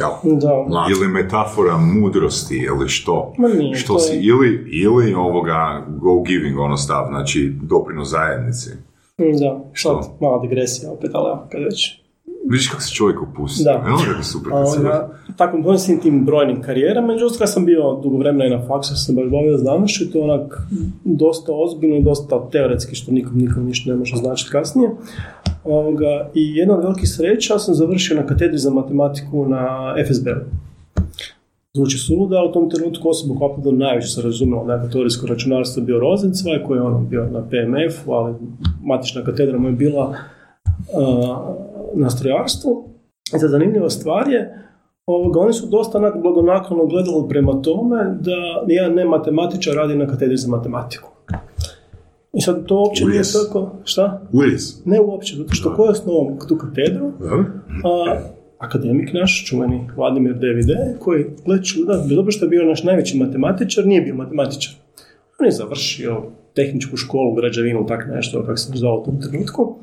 jel, 0.00 0.36
Da, 0.36 0.64
mlad. 0.68 0.90
Ili 0.90 1.08
metafora 1.08 1.76
mudrosti, 1.76 2.56
ili 2.56 2.88
što? 2.88 3.34
Ma 3.38 3.48
nije, 3.48 3.74
što 3.74 3.92
to 3.92 3.98
si, 3.98 4.14
je- 4.16 4.22
ili, 4.22 4.68
ili 4.72 5.14
ovoga 5.14 5.86
go 5.88 6.22
giving, 6.22 6.58
ono 6.58 6.76
stav, 6.76 7.06
znači 7.08 7.52
doprinos 7.62 8.08
zajednici. 8.08 8.70
da, 9.18 9.60
Što? 9.72 10.16
mala 10.20 10.42
digresija 10.42 10.92
opet, 10.92 11.10
ali 11.14 11.38
kad 11.50 11.60
već. 11.62 11.99
Vidiš 12.48 12.68
kako 12.68 12.82
se 12.82 12.94
čovjek 12.94 13.22
opustio. 13.22 13.64
Da. 13.64 13.84
Evo 13.86 13.96
kako 14.06 14.18
je 14.18 14.24
super. 14.24 14.52
Se- 14.74 15.34
tako, 15.36 15.56
u 15.56 15.78
svim 15.78 16.00
tim 16.00 16.24
brojnim 16.24 16.62
karijerama, 16.62 17.06
međutim, 17.06 17.38
kad 17.38 17.52
sam 17.52 17.64
bio 17.64 18.00
dugo 18.02 18.16
vremena 18.16 18.46
i 18.46 18.50
na 18.50 18.66
faksu, 18.66 18.96
sam 18.96 19.14
baš 19.14 19.24
bavio 19.24 19.58
znanošću, 19.58 20.04
i 20.04 20.10
to 20.10 20.20
onak 20.20 20.62
dosta 21.04 21.52
ozbiljno 21.52 21.96
i 21.96 22.02
dosta 22.02 22.48
teoretski, 22.52 22.94
što 22.94 23.12
nikom, 23.12 23.38
nikom 23.38 23.66
ništa 23.66 23.90
ne 23.90 23.96
može 23.96 24.16
značiti 24.16 24.50
kasnije. 24.50 24.90
Ovoga, 25.64 26.30
I 26.34 26.56
jedna 26.56 26.74
od 26.74 26.82
velikih 26.84 27.08
sreća 27.08 27.58
sam 27.58 27.74
završio 27.74 28.16
na 28.16 28.26
katedri 28.26 28.58
za 28.58 28.70
matematiku 28.70 29.48
na 29.48 29.94
FSB-u. 30.06 30.44
Zvuči 31.74 31.98
suludo, 31.98 32.36
ali 32.36 32.48
u 32.48 32.52
tom 32.52 32.70
trenutku 32.70 33.08
osoba 33.08 33.34
koja 33.38 33.56
do 33.56 33.72
najviše 33.72 34.08
se 34.08 34.22
razumjela 34.22 34.64
da 34.64 34.72
je 34.72 34.90
teorijsko 34.90 35.26
računarstvo 35.26 35.82
bio 35.82 36.00
Rozencvaj, 36.00 36.62
koji 36.66 36.78
je 36.78 36.82
ono 36.82 37.00
bio 37.00 37.28
na 37.30 37.42
PMF-u, 37.42 38.12
ali 38.12 38.34
matična 38.84 39.24
katedra 39.24 39.58
mu 39.58 39.68
je 39.68 39.72
bila 39.72 40.14
na 41.94 42.10
strojarstvu. 42.10 42.88
I 43.36 43.38
sad 43.38 43.50
zanimljiva 43.50 43.90
stvar 43.90 44.28
je, 44.28 44.68
ovoga, 45.06 45.40
oni 45.40 45.52
su 45.52 45.66
dosta 45.66 45.98
onak 45.98 46.22
blagonaklono 46.22 46.86
gledali 46.86 47.28
prema 47.28 47.62
tome 47.62 48.18
da 48.20 48.64
jedan 48.68 48.94
ne 48.94 49.04
matematičar 49.04 49.74
radi 49.74 49.96
na 49.96 50.06
katedri 50.06 50.36
za 50.36 50.48
matematiku. 50.48 51.10
I 52.32 52.40
sad 52.40 52.66
to 52.66 52.78
uopće 52.78 53.04
nije 53.04 53.22
tako, 53.22 53.70
šta? 53.84 54.22
Uvijez. 54.32 54.82
Ne 54.84 55.00
uopće, 55.00 55.36
zato 55.36 55.54
što 55.54 55.74
ko 55.74 55.84
je 55.84 55.90
osnovao 55.90 56.36
tu 56.48 56.56
katedru? 56.58 57.12
A, 57.84 58.20
akademik 58.58 59.12
naš, 59.12 59.46
čuveni 59.46 59.90
Vladimir 59.96 60.34
Davide, 60.34 60.96
koji, 60.98 61.26
gle 61.46 61.62
čuda, 61.62 62.04
bilo 62.08 62.22
bi 62.22 62.32
što 62.32 62.44
je 62.44 62.48
bio 62.48 62.64
naš 62.64 62.84
najveći 62.84 63.18
matematičar, 63.18 63.86
nije 63.86 64.00
bio 64.00 64.14
matematičar. 64.14 64.74
On 65.40 65.46
je 65.46 65.52
završio 65.52 66.22
tehničku 66.54 66.96
školu, 66.96 67.34
građevinu, 67.34 67.86
tak 67.86 68.08
nešto, 68.14 68.40
kako 68.40 68.56
se 68.56 68.72
zvao 68.74 69.00
u 69.00 69.04
tom 69.04 69.20
trenutku, 69.20 69.78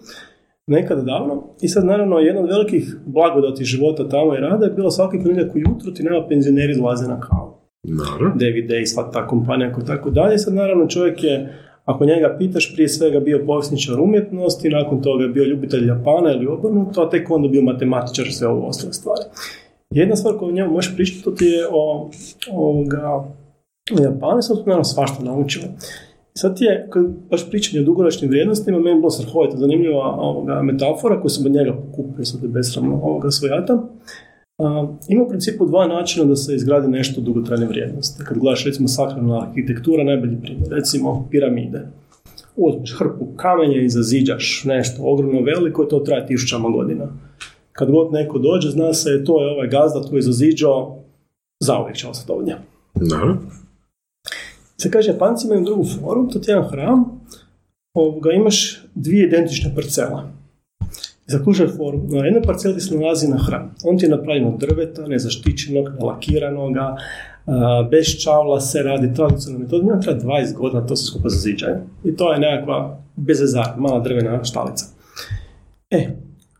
nekada 0.68 1.02
davno. 1.02 1.44
I 1.62 1.68
sad, 1.68 1.86
naravno, 1.86 2.20
jedna 2.20 2.42
od 2.42 2.50
velikih 2.50 2.96
blagodati 3.06 3.64
života 3.64 4.10
tamo 4.10 4.36
i 4.36 4.40
rada 4.40 4.66
je 4.66 4.72
bilo 4.72 4.92
svaki 4.92 5.18
ponedjeljak 5.18 5.56
ujutro 5.56 5.92
ti 5.92 6.04
nema 6.04 6.28
penzioneri 6.28 6.72
izlaze 6.72 7.08
na 7.08 7.20
kavu. 7.20 7.58
Dobro. 7.84 8.34
David 8.36 8.70
Day, 8.70 8.86
sva 8.86 9.12
ta 9.12 9.28
kompanija 9.28 9.72
i 9.84 9.86
tako 9.86 10.10
dalje. 10.10 10.38
Sad 10.38 10.54
naravno 10.54 10.88
čovjek 10.88 11.24
je, 11.24 11.54
ako 11.86 12.06
njega 12.06 12.36
pitaš, 12.40 12.74
prije 12.74 12.90
svega 12.90 13.20
bio 13.20 13.44
povjesničar 13.46 14.00
umjetnosti, 14.00 14.70
nakon 14.70 15.02
toga 15.02 15.24
je 15.24 15.30
bio 15.30 15.44
ljubitelj 15.44 15.88
Japana 15.88 16.32
ili 16.32 16.48
obrnuto, 16.48 17.02
a 17.02 17.10
tek 17.10 17.32
onda 17.32 17.48
bio 17.48 17.62
matematičar 17.62 18.26
sve 18.32 18.48
ove 18.48 18.62
ostale 18.62 18.94
stvari. 18.94 19.22
Jedna 19.90 20.16
stvar 20.16 20.38
koju 20.38 20.52
njemu 20.52 20.74
možeš 20.74 20.96
pričati, 20.96 21.24
to 21.24 21.32
ti 21.32 21.46
je 21.46 21.68
o, 21.72 22.10
ovoga, 22.52 23.10
o 24.00 24.04
Japanu, 24.04 24.42
tu 24.48 24.64
naravno 24.66 24.84
svašta 24.84 25.24
naučio. 25.24 25.62
Sad 26.38 26.58
je, 26.62 26.88
kad 26.90 27.06
baš 27.30 27.50
pričanje 27.50 27.82
o 27.82 27.86
dugoročnim 27.86 28.30
vrijednostima, 28.30 28.80
meni 28.80 28.90
je 28.90 28.96
bilo 28.96 29.10
strahovito 29.10 29.58
zanimljiva 29.58 30.16
ovoga, 30.20 30.62
metafora 30.62 31.22
koju 31.22 31.30
sam 31.30 31.46
od 31.46 31.52
njega 31.52 31.74
pokupio, 31.74 32.26
sad 32.26 32.44
je 32.44 32.50
besramno 32.50 32.96
ovoga 33.04 33.32
svojata. 33.32 33.74
A, 34.58 34.88
ima 35.08 35.24
u 35.24 35.30
principu 35.30 35.66
dva 35.66 35.88
načina 35.88 36.26
da 36.26 36.36
se 36.36 36.56
izgradi 36.56 36.88
nešto 36.88 37.22
dugotrajne 37.22 37.66
vrijednosti. 37.66 38.24
Kad 38.24 38.38
gledaš 38.38 38.66
recimo 38.66 38.88
sakralna 38.88 39.42
arhitektura, 39.42 40.04
najbolji 40.04 40.38
primjer, 40.42 40.70
recimo 40.72 41.28
piramide. 41.32 41.88
Uzmeš 42.56 42.96
hrpu 43.00 43.26
kamenja 43.36 43.82
i 43.82 43.90
zaziđaš 43.90 44.64
nešto 44.66 45.02
ogromno 45.04 45.42
veliko 45.42 45.84
i 45.84 45.90
to 45.90 46.00
traje 46.00 46.28
tisućama 46.28 46.70
godina. 46.70 47.08
Kad 47.72 47.92
god 47.92 48.12
neko 48.12 48.40
dođe, 48.40 48.70
zna 48.70 48.94
se 48.94 49.24
to 49.26 49.42
je 49.42 49.52
ovaj 49.52 49.68
gazda 49.68 50.10
tu 50.10 50.16
je 50.16 50.22
zaziđao, 50.22 51.00
zauvijek 51.64 51.98
će 51.98 52.08
ostati 52.08 52.32
ovdje. 52.32 52.58
Dobro. 52.96 53.38
Se 54.82 54.92
kaže, 54.92 55.12
Japanci 55.12 55.48
imaju 55.48 55.66
drugu 55.66 55.84
foru, 55.84 56.28
to 56.28 56.40
ti 56.40 56.52
je 56.52 56.54
jedan 56.54 56.70
hram, 56.70 57.22
ovoga, 57.94 58.32
imaš 58.32 58.84
dvije 58.96 59.28
identične 59.28 59.76
parcele. 59.76 60.22
Zakušaj 61.28 61.68
foru, 61.68 62.02
na 62.10 62.26
jednoj 62.26 62.44
parceli 62.44 62.82
se 62.82 62.98
nalazi 62.98 63.28
na 63.28 63.38
hram. 63.38 63.76
On 63.84 63.98
ti 63.98 64.06
je 64.06 64.10
napravljen 64.10 64.48
od 64.48 64.60
drveta, 64.60 65.08
nezaštićenog, 65.08 65.90
nelakiranoga, 66.00 66.96
a, 67.46 67.88
bez 67.92 68.06
čavla 68.24 68.60
se 68.60 68.84
radi 68.84 69.14
tradicionalnom 69.14 69.62
metodom, 69.62 69.88
ima 69.88 70.00
treba 70.00 70.20
20 70.20 70.54
godina, 70.54 70.88
to 70.88 70.96
se 70.96 71.06
skupa 71.06 71.30
zaziđaju. 71.30 71.76
I 72.04 72.16
to 72.16 72.34
je 72.34 72.40
nekakva 72.40 73.00
bezezar, 73.16 73.74
mala 73.78 74.00
drvena 74.00 74.44
štalica. 74.44 74.86
E, 75.90 76.10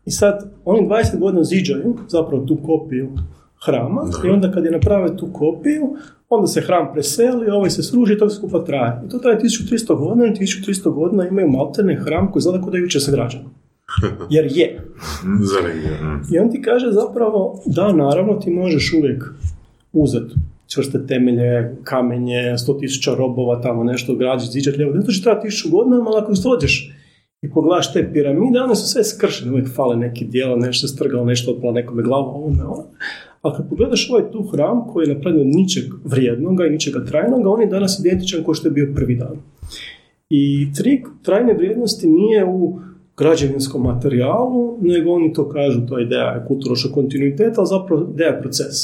i 0.04 0.10
sad, 0.10 0.50
oni 0.64 0.88
20 0.88 1.18
godina 1.18 1.44
ziđaju 1.44 1.96
zapravo 2.08 2.46
tu 2.46 2.58
kopiju 2.66 3.10
hrama 3.66 4.02
i 4.24 4.28
onda 4.30 4.52
kad 4.52 4.64
je 4.64 4.70
naprave 4.70 5.16
tu 5.16 5.28
kopiju, 5.32 5.96
onda 6.28 6.46
se 6.46 6.60
hram 6.60 6.92
preseli, 6.92 7.50
ovaj 7.50 7.70
se 7.70 7.82
sruži 7.82 8.14
i 8.14 8.18
to 8.18 8.30
skupa 8.30 8.64
traje. 8.64 9.02
I 9.06 9.08
to 9.08 9.18
traje 9.18 9.38
1300 9.38 9.98
godina 9.98 10.26
i 10.26 10.30
1300 10.30 10.94
godina 10.94 11.28
imaju 11.28 11.48
malterne 11.48 11.96
hram 11.96 12.32
koji 12.32 12.40
izgleda 12.40 12.60
kao 12.60 12.70
da 12.70 12.76
je 12.76 12.82
jučer 12.82 13.02
sagrađen. 13.02 13.40
Jer 14.30 14.46
je. 14.50 14.84
I 16.32 16.38
on 16.38 16.50
ti 16.50 16.62
kaže 16.62 16.90
zapravo, 16.90 17.60
da, 17.66 17.92
naravno, 17.92 18.34
ti 18.34 18.50
možeš 18.50 18.92
uvijek 18.92 19.24
uzeti 19.92 20.34
čvrste 20.68 21.06
temelje, 21.06 21.76
kamenje, 21.84 22.42
100.000 22.42 23.16
robova, 23.16 23.62
tamo 23.62 23.84
nešto 23.84 24.14
građi, 24.14 24.46
ziđat 24.46 24.76
lijevo, 24.76 24.94
ne 24.94 25.04
to 25.04 25.12
će 25.12 25.22
trati 25.22 25.48
tisuću 25.48 25.76
godina, 25.76 25.96
ali 26.06 26.22
ako 26.22 26.32
dođeš 26.42 26.94
i 27.42 27.50
pogledaš 27.50 27.92
te 27.92 28.10
piramide, 28.12 28.60
one 28.60 28.76
su 28.76 28.86
sve 28.86 29.04
skršene, 29.04 29.52
uvijek 29.52 29.74
fale 29.74 29.96
neki 29.96 30.24
dijela, 30.24 30.56
nešto 30.56 30.88
se 30.88 30.94
strgalo, 30.94 31.24
nešto 31.24 31.52
otpala 31.52 31.72
nekome 31.72 32.02
glava, 32.02 32.26
ovome, 32.26 32.64
ono. 32.64 32.84
Ali 33.48 33.56
kad 33.56 33.68
pogledaš 33.68 34.10
ovaj 34.10 34.30
tu 34.32 34.42
hram 34.42 34.86
koji 34.92 35.06
je 35.06 35.14
napravljen 35.14 35.48
od 35.48 35.54
ničeg 35.56 35.84
vrijednoga 36.04 36.66
i 36.66 36.70
ničega 36.70 37.04
trajnoga, 37.04 37.50
on 37.50 37.60
je 37.60 37.66
danas 37.66 38.00
identičan 38.00 38.44
kao 38.44 38.54
što 38.54 38.68
je 38.68 38.72
bio 38.72 38.92
prvi 38.94 39.14
dan. 39.16 39.36
I 40.30 40.72
trik 40.72 41.06
trajne 41.22 41.54
vrijednosti 41.54 42.08
nije 42.08 42.44
u 42.44 42.80
građevinskom 43.16 43.82
materijalu, 43.82 44.78
nego 44.80 45.12
oni 45.12 45.32
to 45.32 45.48
kažu, 45.48 45.86
to 45.86 45.98
je 45.98 46.04
ideja 46.04 46.44
kulturološkog 46.48 46.92
kontinuiteta, 46.92 47.60
ali 47.60 47.66
zapravo 47.66 48.06
ideja 48.14 48.28
je 48.28 48.40
proces. 48.40 48.74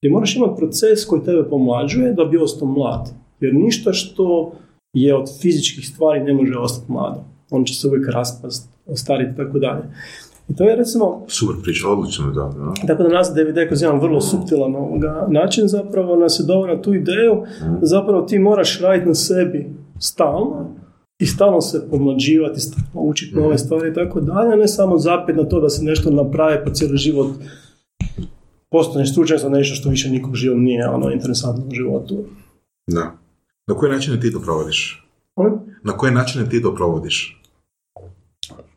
Ti 0.00 0.08
moraš 0.08 0.36
imati 0.36 0.58
proces 0.58 1.04
koji 1.04 1.22
tebe 1.22 1.44
pomlađuje 1.50 2.12
da 2.12 2.24
bi 2.24 2.36
ostao 2.38 2.68
mlad. 2.68 3.10
Jer 3.40 3.54
ništa 3.54 3.92
što 3.92 4.52
je 4.92 5.14
od 5.14 5.40
fizičkih 5.40 5.88
stvari 5.88 6.20
ne 6.20 6.34
može 6.34 6.58
ostati 6.58 6.92
mlado. 6.92 7.24
On 7.50 7.64
će 7.64 7.74
se 7.74 7.88
uvijek 7.88 8.08
raspast, 8.08 8.68
ostariti 8.86 9.32
i 9.32 9.36
tako 9.36 9.58
dalje. 9.58 9.82
I 10.48 10.56
to 10.56 10.64
je 10.64 10.76
recimo... 10.76 11.24
Super 11.28 11.56
priča, 11.62 11.88
odlično 11.88 12.26
je 12.26 12.32
da. 12.32 12.50
da. 12.56 12.86
Tako 12.86 13.02
da 13.02 13.08
nas 13.08 13.30
DVD 13.30 13.68
kroz 13.68 13.82
jedan 13.82 14.00
vrlo 14.00 14.20
suptilan 14.20 14.76
ovoga 14.76 15.26
način 15.30 15.68
zapravo 15.68 16.16
nas 16.16 16.40
je 16.40 16.46
doveo 16.46 16.74
na 16.74 16.82
tu 16.82 16.94
ideju 16.94 17.42
da 17.80 17.86
zapravo 17.86 18.22
ti 18.22 18.38
moraš 18.38 18.80
raditi 18.80 19.08
na 19.08 19.14
sebi 19.14 19.70
stalno 19.98 20.70
i 21.18 21.26
stalno 21.26 21.60
se 21.60 21.88
pomlađivati, 21.90 22.60
stalno 22.60 23.08
učiti 23.08 23.36
nove 23.36 23.58
stvari 23.58 23.90
i 23.90 23.94
tako 23.94 24.20
dalje, 24.20 24.56
ne 24.56 24.68
samo 24.68 24.98
zapet 24.98 25.36
na 25.36 25.44
to 25.44 25.60
da 25.60 25.68
se 25.68 25.84
nešto 25.84 26.10
napravi 26.10 26.64
pa 26.64 26.72
cijeli 26.72 26.96
život 26.96 27.28
postaneš 28.70 29.12
stručan 29.12 29.38
za 29.38 29.48
nešto 29.48 29.74
što 29.74 29.88
više 29.88 30.10
nikog 30.10 30.34
živog 30.34 30.58
nije 30.58 30.88
ono 30.88 31.10
interesantno 31.10 31.64
u 31.68 31.74
životu. 31.74 32.24
Da. 32.86 33.12
Na 33.66 33.74
koji 33.74 33.92
način 33.92 34.20
ti 34.20 34.32
to 34.32 34.40
provodiš? 34.40 35.08
Molim? 35.36 35.54
Na 35.82 35.92
koji 35.92 36.12
način 36.12 36.48
ti 36.50 36.62
to 36.62 36.74
provodiš? 36.74 37.40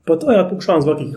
Pa 0.05 0.15
to 0.15 0.31
ja 0.31 0.47
pokušavam 0.49 0.81
svakih 0.81 1.07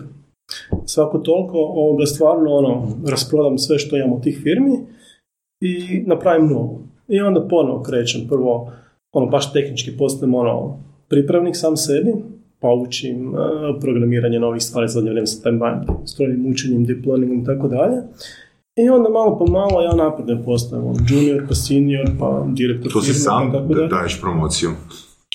svako 0.85 1.17
toliko 1.17 1.57
ovoga 1.57 2.05
stvarno 2.05 2.51
ono, 2.51 2.87
rasprodam 3.07 3.57
sve 3.57 3.79
što 3.79 3.97
imam 3.97 4.13
od 4.13 4.23
tih 4.23 4.39
firmi 4.43 4.77
i 5.61 6.03
napravim 6.05 6.47
novo. 6.47 6.81
I 7.07 7.19
onda 7.19 7.47
ponovo 7.47 7.83
krećem. 7.83 8.27
Prvo, 8.27 8.71
ono, 9.11 9.25
baš 9.25 9.53
tehnički 9.53 9.97
postajem 9.97 10.35
ono, 10.35 10.79
pripravnik 11.09 11.55
sam 11.57 11.77
sebi, 11.77 12.13
pa 12.59 12.67
učim 12.73 13.33
uh, 13.33 13.39
programiranje 13.81 14.39
novih 14.39 14.61
stvari, 14.63 14.87
zadnje 14.87 15.09
vrijeme 15.09 15.27
se 15.27 15.43
time 15.43 15.57
bavim 15.57 15.79
strojnim 16.05 16.51
učenjem, 16.51 16.85
deep 16.85 17.05
learningom 17.05 17.41
i 17.41 17.45
tako 17.45 17.67
dalje. 17.67 17.97
I 18.75 18.89
onda 18.89 19.09
malo 19.09 19.37
po 19.39 19.45
malo 19.45 19.81
ja 19.81 19.95
napredujem 19.95 20.43
postajem 20.45 20.85
ono, 20.85 20.99
junior, 21.09 21.47
pa 21.47 21.55
senior, 21.55 22.11
pa 22.19 22.45
direktor 22.53 22.91
To 22.91 23.01
si 23.01 23.05
firme, 23.05 23.19
sam 23.19 23.51
tako 23.51 23.73
dalje. 23.73 23.87
daješ 23.87 24.21
promociju. 24.21 24.69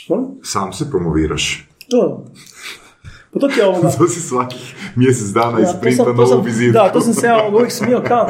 Molim? 0.08 0.26
Sam 0.42 0.72
se 0.72 0.90
promoviraš. 0.90 1.68
To. 1.90 2.24
Pa 3.34 3.40
to 3.40 3.48
ti 3.48 3.60
je 3.60 3.66
ovoga. 3.66 3.88
To 3.98 4.08
si 4.08 4.20
svakih 4.20 4.74
mjesec 4.96 5.28
dana 5.28 5.58
Ja, 5.58 5.64
isprinta 5.64 6.12
novu 6.12 6.42
vizitku. 6.42 6.72
Da, 6.72 6.92
to 6.92 7.00
sam 7.00 7.14
se 7.14 7.26
ja 7.26 7.48
uvijek 7.52 7.72
smio 7.72 8.02
kao, 8.08 8.28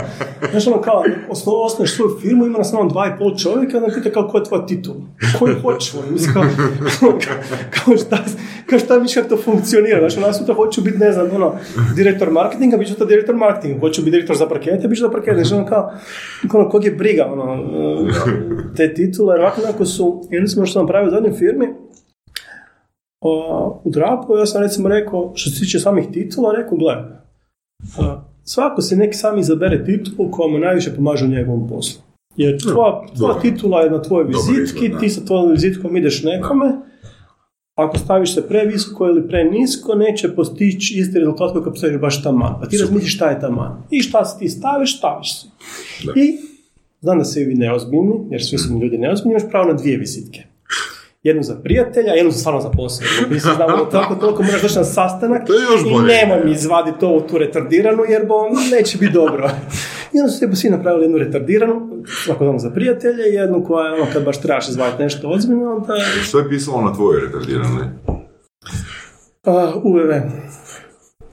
znaš 0.51 0.67
ono 0.67 0.81
kao, 0.81 1.05
osno, 1.29 1.53
osnuješ 1.53 1.95
svoju 1.95 2.19
firmu, 2.21 2.47
ima 2.47 2.59
nas 2.59 2.71
samo 2.71 2.89
dva 2.89 3.07
i 3.07 3.19
pol 3.19 3.37
čovjeka, 3.37 3.77
onda 3.77 3.95
pita 3.95 4.11
kao, 4.11 4.29
ko 4.29 4.39
je 4.39 4.45
tvoj 4.45 4.67
titul? 4.67 4.95
Koji 5.39 5.55
hoću? 5.63 5.99
ono, 5.99 6.11
Mislim, 6.13 6.35
kao, 6.35 6.45
kao, 7.75 7.97
šta, 7.97 8.19
kao 8.67 8.79
šta 8.79 8.99
misliš 8.99 9.15
kako 9.15 9.37
to 9.37 9.43
funkcionira? 9.43 9.99
Znaš, 9.99 10.17
ono, 10.17 10.27
ja 10.27 10.33
sutra 10.33 10.55
hoću 10.55 10.83
biti, 10.83 10.99
ne 10.99 11.13
znam, 11.13 11.27
ono, 11.35 11.53
direktor 11.97 12.31
marketinga, 12.31 12.77
bit 12.77 12.89
ću 12.89 12.95
to 12.95 13.05
direktor 13.05 13.37
marketinga, 13.37 13.81
hoću 13.81 14.03
biti 14.03 14.11
direktor 14.11 14.37
za 14.37 14.49
parkete, 14.49 14.89
bit 14.89 14.99
ću 14.99 15.05
za 15.05 15.11
parkete, 15.11 15.45
znaš, 15.45 15.53
ono, 15.53 15.67
kao, 15.67 15.93
ono, 16.55 16.69
kog 16.69 16.85
je 16.85 16.91
briga, 16.91 17.27
ono, 17.33 17.59
te 18.77 18.95
titule, 18.95 19.35
jer 19.35 19.41
ovako 19.41 19.85
su, 19.85 20.23
jedno 20.31 20.49
smo 20.49 20.67
što 20.67 20.73
sam 20.73 20.83
napravio 20.83 21.09
u 21.09 21.11
zadnjoj 21.11 21.33
firmi, 21.33 21.67
o, 23.25 23.81
u 23.85 23.91
Drapu, 23.91 24.37
ja 24.37 24.47
sam 24.47 24.63
recimo 24.63 24.89
rekao, 24.89 25.33
što 25.35 25.51
se 25.51 25.61
tiče 25.61 25.79
samih 25.79 26.05
titula, 26.13 26.53
rekao, 26.53 26.79
gle, 26.79 26.95
svako 28.45 28.83
se 28.83 28.97
neki 28.97 29.17
sam 29.17 29.39
izabere 29.39 29.85
titulu 29.85 30.31
koja 30.31 30.49
mu 30.49 30.59
najviše 30.59 30.95
pomaže 30.97 31.25
u 31.25 31.29
njegovom 31.29 31.69
poslu. 31.69 32.03
Jer 32.37 32.63
tvoja, 32.63 32.75
tvoja 32.75 33.35
dobro. 33.35 33.41
titula 33.43 33.81
je 33.81 33.91
na 33.91 34.03
tvojoj 34.03 34.27
vizitki, 34.27 34.93
ti 35.01 35.09
sa 35.09 35.25
tvojom 35.25 35.51
vizitkom 35.51 35.97
ideš 35.97 36.23
nekome, 36.23 36.73
ako 37.75 37.99
staviš 37.99 38.35
se 38.35 38.49
previsoko 38.49 39.07
ili 39.07 39.29
prenisko, 39.29 39.95
neće 39.95 40.35
postići 40.35 40.99
isti 40.99 41.19
rezultat 41.19 41.53
koji 41.53 41.65
kad 41.65 41.73
postaviš 41.73 42.01
baš 42.01 42.23
taman. 42.23 42.55
Pa 42.61 42.69
ti 42.69 42.79
razmisliš 42.79 43.15
šta 43.15 43.31
je 43.31 43.41
taman. 43.41 43.83
I 43.91 44.01
šta 44.01 44.25
si 44.25 44.39
ti 44.39 44.49
staviš, 44.49 44.99
staviš 44.99 45.41
se. 45.41 45.49
Da. 46.07 46.13
I 46.17 46.37
znam 47.01 47.19
da 47.19 47.25
se 47.25 47.45
vi 47.45 47.55
neozbiljni, 47.55 48.27
jer 48.31 48.45
svi 48.45 48.59
su 48.59 48.75
mi 48.75 48.81
ljudi 48.81 48.99
neozbiljni, 48.99 49.33
imaš 49.33 49.51
pravo 49.51 49.69
na 49.69 49.75
dvije 49.75 49.99
vizitke. 49.99 50.54
Jednu 51.25 51.43
za 51.43 51.57
prijatelja, 51.63 52.13
jednu 52.13 52.31
za 52.31 52.39
stvarno 52.39 52.61
za 52.61 52.71
posao. 52.71 53.07
Mi 53.31 53.41
se 53.41 53.49
znamo 53.57 53.77
da 53.77 53.91
tako 53.91 54.15
toliko 54.15 54.43
moraš 54.43 54.63
doći 54.63 54.79
na 54.79 54.85
sastanak 54.85 55.47
To 55.47 55.55
je 55.55 55.63
još 55.63 55.81
i 55.81 56.07
nemoj 56.07 56.45
mi 56.45 56.53
izvaditi 56.53 57.05
ovu 57.05 57.21
tu 57.21 57.39
retardiranu 57.39 58.03
jer 58.09 58.27
bo 58.27 58.35
neće 58.77 58.99
biti 58.99 59.13
dobro. 59.13 59.51
I 60.13 60.21
onda 60.21 60.33
su 60.33 60.57
svi 60.57 60.71
napravili 60.71 61.05
jednu 61.05 61.19
retardiranu, 61.19 62.03
svako 62.25 62.45
dano 62.45 62.59
za 62.59 62.71
prijatelje, 62.71 63.31
i 63.31 63.35
jednu 63.35 63.65
koja 63.65 63.87
je 63.87 63.95
ono 63.95 64.07
kad 64.13 64.25
baš 64.25 64.41
trebaš 64.41 64.69
izvaditi 64.69 65.03
nešto 65.03 65.29
ozbiljno, 65.29 65.77
onda 65.77 65.95
Što 66.23 66.39
je 66.39 66.49
pisalo 66.49 66.81
na 66.81 66.95
tvojoj 66.95 67.21
retardiranoj? 67.21 67.85
uh, 69.47 69.85
UVV. 69.85 70.11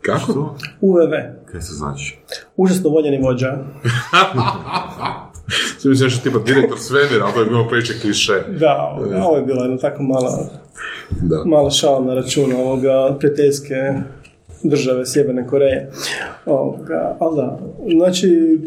Kako? 0.02 0.56
UVV. 0.82 1.12
Kaj 1.46 1.62
se 1.62 1.74
znači? 1.74 2.20
Užasno 2.56 2.90
voljeni 2.90 3.22
vođa. 3.24 3.58
Sve 5.78 5.90
mislim 5.90 6.06
nešto 6.06 6.24
tipa 6.30 6.40
direktor 6.46 6.80
svemira, 6.80 7.26
ali 7.26 7.34
to 7.34 7.40
je 7.40 7.46
bilo 7.46 7.68
preče 7.68 7.94
kliše. 8.02 8.34
Da, 8.60 8.98
ovo 9.26 9.38
je 9.38 9.44
bila 9.44 9.62
jedna 9.64 9.78
tako 9.78 10.04
mala, 10.04 10.50
Da. 11.22 11.44
mala 11.46 11.70
šala 11.70 12.06
na 12.06 12.14
račun 12.14 12.54
ovoga 12.54 13.16
prijateljske 13.20 13.76
države 14.64 15.06
Sjeverne 15.06 15.48
Koreje. 15.48 15.92
Ovoga, 16.46 17.18
ali 17.20 17.36
da, 17.36 17.60
znači, 17.96 18.60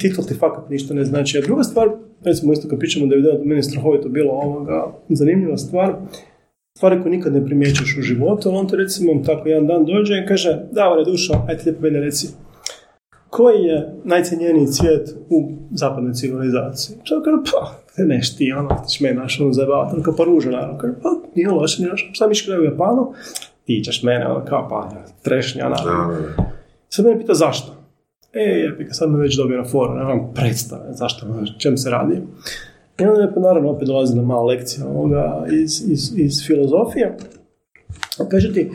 titul 0.00 0.24
ti 0.24 0.34
fakat 0.34 0.70
ništa 0.70 0.94
ne 0.94 1.04
znači. 1.04 1.38
A 1.38 1.40
druga 1.40 1.62
stvar, 1.62 1.88
recimo 2.24 2.52
isto 2.52 2.68
kad 2.68 2.78
pričamo 2.78 3.06
da 3.06 3.14
je 3.14 3.38
meni 3.44 3.62
strahovito 3.62 4.08
bilo 4.08 4.32
ovoga, 4.32 4.86
zanimljiva 5.08 5.56
stvar, 5.56 5.94
stvari 6.76 7.02
koje 7.02 7.10
nikad 7.16 7.32
ne 7.32 7.44
primjećuješ 7.46 7.96
u 7.98 8.02
životu, 8.02 8.48
ali 8.48 8.58
on 8.58 8.68
te 8.68 8.76
recimo 8.76 9.22
tako 9.26 9.48
jedan 9.48 9.66
dan 9.66 9.84
dođe 9.84 10.14
i 10.14 10.26
kaže, 10.26 10.58
Davore 10.70 11.04
dušo, 11.04 11.32
ajde 11.48 11.62
lijepo 11.64 11.82
meni 11.82 12.00
reci, 12.00 12.28
koji 13.32 13.62
je 13.62 13.94
najcijenjeniji 14.04 14.66
cvijet 14.66 15.14
u 15.30 15.52
zapadnoj 15.70 16.12
civilizaciji? 16.12 16.96
Čovjek 17.04 17.24
kaže, 17.24 17.36
pa, 17.52 18.04
neš 18.04 18.36
ti, 18.36 18.52
ono, 18.52 18.68
ti 18.68 18.88
ćeš 18.88 19.00
mene 19.00 19.14
naš, 19.14 19.40
ono, 19.40 19.52
zajebavati, 19.52 19.94
ono, 19.94 20.02
kao 20.02 20.14
pa 20.16 20.24
ruža, 20.24 20.50
naravno, 20.50 20.78
kaže, 20.78 20.94
pa, 21.02 21.08
nije 21.34 21.48
loše, 21.48 21.82
nije 21.82 21.90
loše, 21.90 22.10
šta 22.12 22.28
miš 22.28 22.48
u 22.48 22.64
Japanu? 22.64 23.12
Ti 23.64 23.82
ćeš 23.84 24.02
mene, 24.02 24.26
ono, 24.26 24.44
kao, 24.44 24.68
pa, 24.68 24.90
trešnja, 25.22 25.68
naravno. 25.68 26.16
Sad 26.88 27.04
mene 27.04 27.20
pita 27.20 27.34
zašto? 27.34 27.72
E, 28.32 28.40
jepika, 28.40 28.94
sad 28.94 29.10
me 29.10 29.18
već 29.18 29.36
dobio 29.36 29.58
na 29.58 29.64
foru, 29.64 29.94
nemam 29.94 30.32
predstave, 30.34 30.84
zašto, 30.90 31.26
o 31.26 31.58
čem 31.58 31.76
se 31.76 31.90
radi. 31.90 32.22
I 33.00 33.04
onda 33.04 33.22
je, 33.22 33.34
pa, 33.34 33.40
naravno, 33.40 33.70
opet 33.70 33.88
dolazi 33.88 34.16
na 34.16 34.22
mala 34.22 34.44
lekcija 34.44 34.86
ovoga 34.86 35.46
iz, 35.50 35.90
iz, 35.90 36.12
iz 36.16 36.46
filozofije. 36.46 37.16
Kaže 38.30 38.52
ti, 38.52 38.70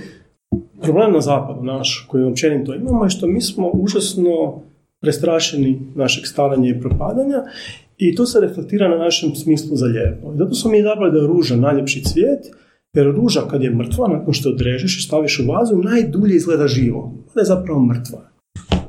problem 0.82 1.14
na 1.14 1.22
zapadu 1.22 1.64
naš, 1.64 2.06
koji 2.10 2.24
općenito 2.24 2.76
imamo, 2.76 3.04
je 3.04 3.10
što 3.10 3.28
mi 3.28 3.42
smo 3.42 3.72
užasno 3.74 4.62
prestrašeni 5.02 5.80
našeg 5.96 6.26
staranja 6.26 6.70
i 6.70 6.80
propadanja 6.80 7.44
i 7.98 8.16
to 8.16 8.26
se 8.26 8.42
reflektira 8.42 8.90
na 8.90 8.98
našem 8.98 9.36
smislu 9.36 9.76
za 9.76 9.86
lijepo. 9.86 10.34
Zato 10.38 10.54
smo 10.54 10.72
mi 10.72 10.80
izabrali 10.80 11.12
da 11.12 11.18
je 11.18 11.28
ruža 11.28 11.56
najljepši 11.56 12.04
cvijet, 12.04 12.46
jer 12.94 13.06
ruža 13.06 13.42
kad 13.50 13.64
je 13.64 13.76
mrtva, 13.76 14.08
nakon 14.08 14.34
što 14.34 14.50
odrežeš 14.50 14.98
i 14.98 15.02
staviš 15.02 15.40
u 15.40 15.52
vazu, 15.52 15.76
najdulje 15.76 16.36
izgleda 16.36 16.68
živo. 16.68 17.14
Da 17.36 17.42
je 17.42 17.46
zapravo 17.46 17.86
mrtva. 17.86 18.30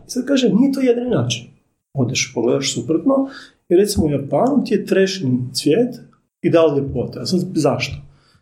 Sad 0.07 0.24
kaže, 0.26 0.49
nije 0.49 0.72
to 0.72 0.80
jedini 0.80 1.11
način. 1.11 1.47
Odeš, 1.95 2.32
pogledaš 2.34 2.74
suprotno 2.74 3.28
i 3.68 3.76
recimo 3.76 4.07
u 4.07 4.11
Japanu 4.11 4.64
ti 4.64 4.74
je 4.74 4.86
trešnji 4.86 5.39
cvijet 5.53 5.95
i 6.43 6.51
da 6.51 6.66
li 6.66 6.80
ljepote. 6.80 7.18
A 7.20 7.26
sad 7.26 7.41
zašto? 7.55 7.97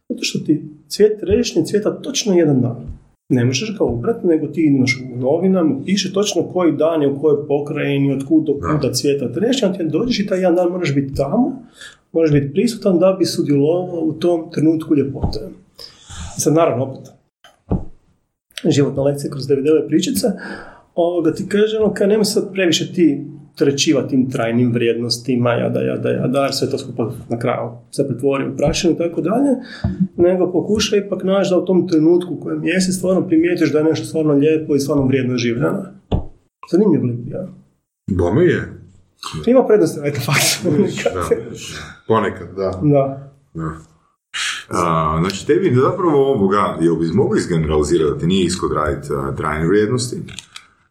Zato 0.09 0.22
što 0.22 0.38
ti 0.38 0.62
cvijet 0.88 1.20
trešnje 1.20 1.64
cvijeta 1.64 2.03
točno 2.03 2.34
jedan 2.34 2.61
dan. 2.61 2.99
Ne 3.29 3.45
možeš 3.45 3.79
ga 3.79 3.85
ubrati, 3.85 4.27
nego 4.27 4.47
ti 4.47 4.66
imaš 4.66 5.01
u 5.14 5.18
novinama, 5.18 5.81
piše 5.85 6.12
točno 6.12 6.43
koji 6.43 6.72
dan 6.72 7.03
je 7.03 7.09
u 7.09 7.20
kojoj 7.20 7.47
pokrajini, 7.47 8.12
od 8.12 8.24
kud 8.29 8.45
do 8.45 8.53
kuda 8.53 8.93
cvijeta 8.93 9.33
trešnja, 9.33 9.72
ti 9.72 9.85
dođeš 9.85 10.20
i 10.20 10.27
taj 10.27 10.39
jedan 10.39 10.55
dan 10.55 10.68
moraš 10.68 10.95
biti 10.95 11.14
tamo, 11.14 11.62
moraš 12.12 12.33
biti 12.33 12.53
prisutan 12.53 12.99
da 12.99 13.16
bi 13.18 13.24
sudjelovao 13.24 14.01
u 14.01 14.12
tom 14.12 14.51
trenutku 14.51 14.97
ljepote. 14.97 15.41
Sad 16.39 16.55
naravno 16.55 16.85
opet, 16.85 17.11
životna 18.68 19.03
lekcija 19.03 19.31
kroz 19.31 19.45
99 19.45 19.89
pričice, 19.89 20.27
ovoga 20.97 21.32
ti 21.32 21.49
kaže, 21.49 21.78
ono, 21.78 21.94
kaj 21.94 22.07
nemoj 22.07 22.24
sad 22.24 22.53
previše 22.53 22.92
ti 22.92 23.24
trećivati 23.55 24.09
tim 24.09 24.30
trajnim 24.30 24.72
vrijednostima, 24.72 25.53
jada, 25.53 25.80
jada, 25.80 26.11
jada, 26.11 26.42
jer 26.42 26.55
sve 26.55 26.70
to 26.70 26.78
skupa 26.78 27.11
na 27.28 27.38
kraju 27.38 27.70
se 27.90 28.09
pretvori 28.09 28.49
u 28.49 28.57
prašinu 28.57 28.94
i 28.94 28.99
tako 28.99 29.20
dalje, 29.20 29.51
nego 30.16 30.53
pokušaj 30.53 30.99
ipak 30.99 31.24
naći 31.24 31.51
da 31.51 31.59
u 31.59 31.64
tom 31.64 31.88
trenutku 31.88 32.34
u 32.34 32.40
kojem 32.40 32.64
jesi 32.64 32.92
stvarno 32.92 33.26
primijetiš 33.26 33.72
da 33.72 33.78
je 33.78 33.84
nešto 33.84 34.07
stvarno 34.07 34.32
lijepo 34.32 34.74
i 34.74 34.80
stvarno 34.80 35.07
vrijedno 35.07 35.36
življeno. 35.36 35.82
Zanimljiv 36.70 37.05
lik, 37.05 37.18
ja. 37.30 37.49
Bome 38.11 38.44
je. 38.44 38.72
Ima 39.47 39.66
prednosti, 39.66 40.01
ajte 40.01 40.20
fakt. 40.20 40.64
Da, 41.14 41.36
ponekad, 42.09 42.49
da. 42.57 42.70
da. 42.82 43.30
da. 43.55 43.70
A, 44.68 45.16
znači, 45.20 45.47
tebi 45.47 45.74
zapravo 45.74 46.32
ovoga, 46.32 46.76
jel 46.80 46.97
bi 46.97 47.07
mogli 47.14 47.38
izgeneralizirati 47.38 48.12
da 48.12 48.18
ti 48.18 48.26
nije 48.26 48.44
iskod 48.44 48.72
raditi 48.72 49.09
trajne 49.36 49.66
vrijednosti, 49.66 50.16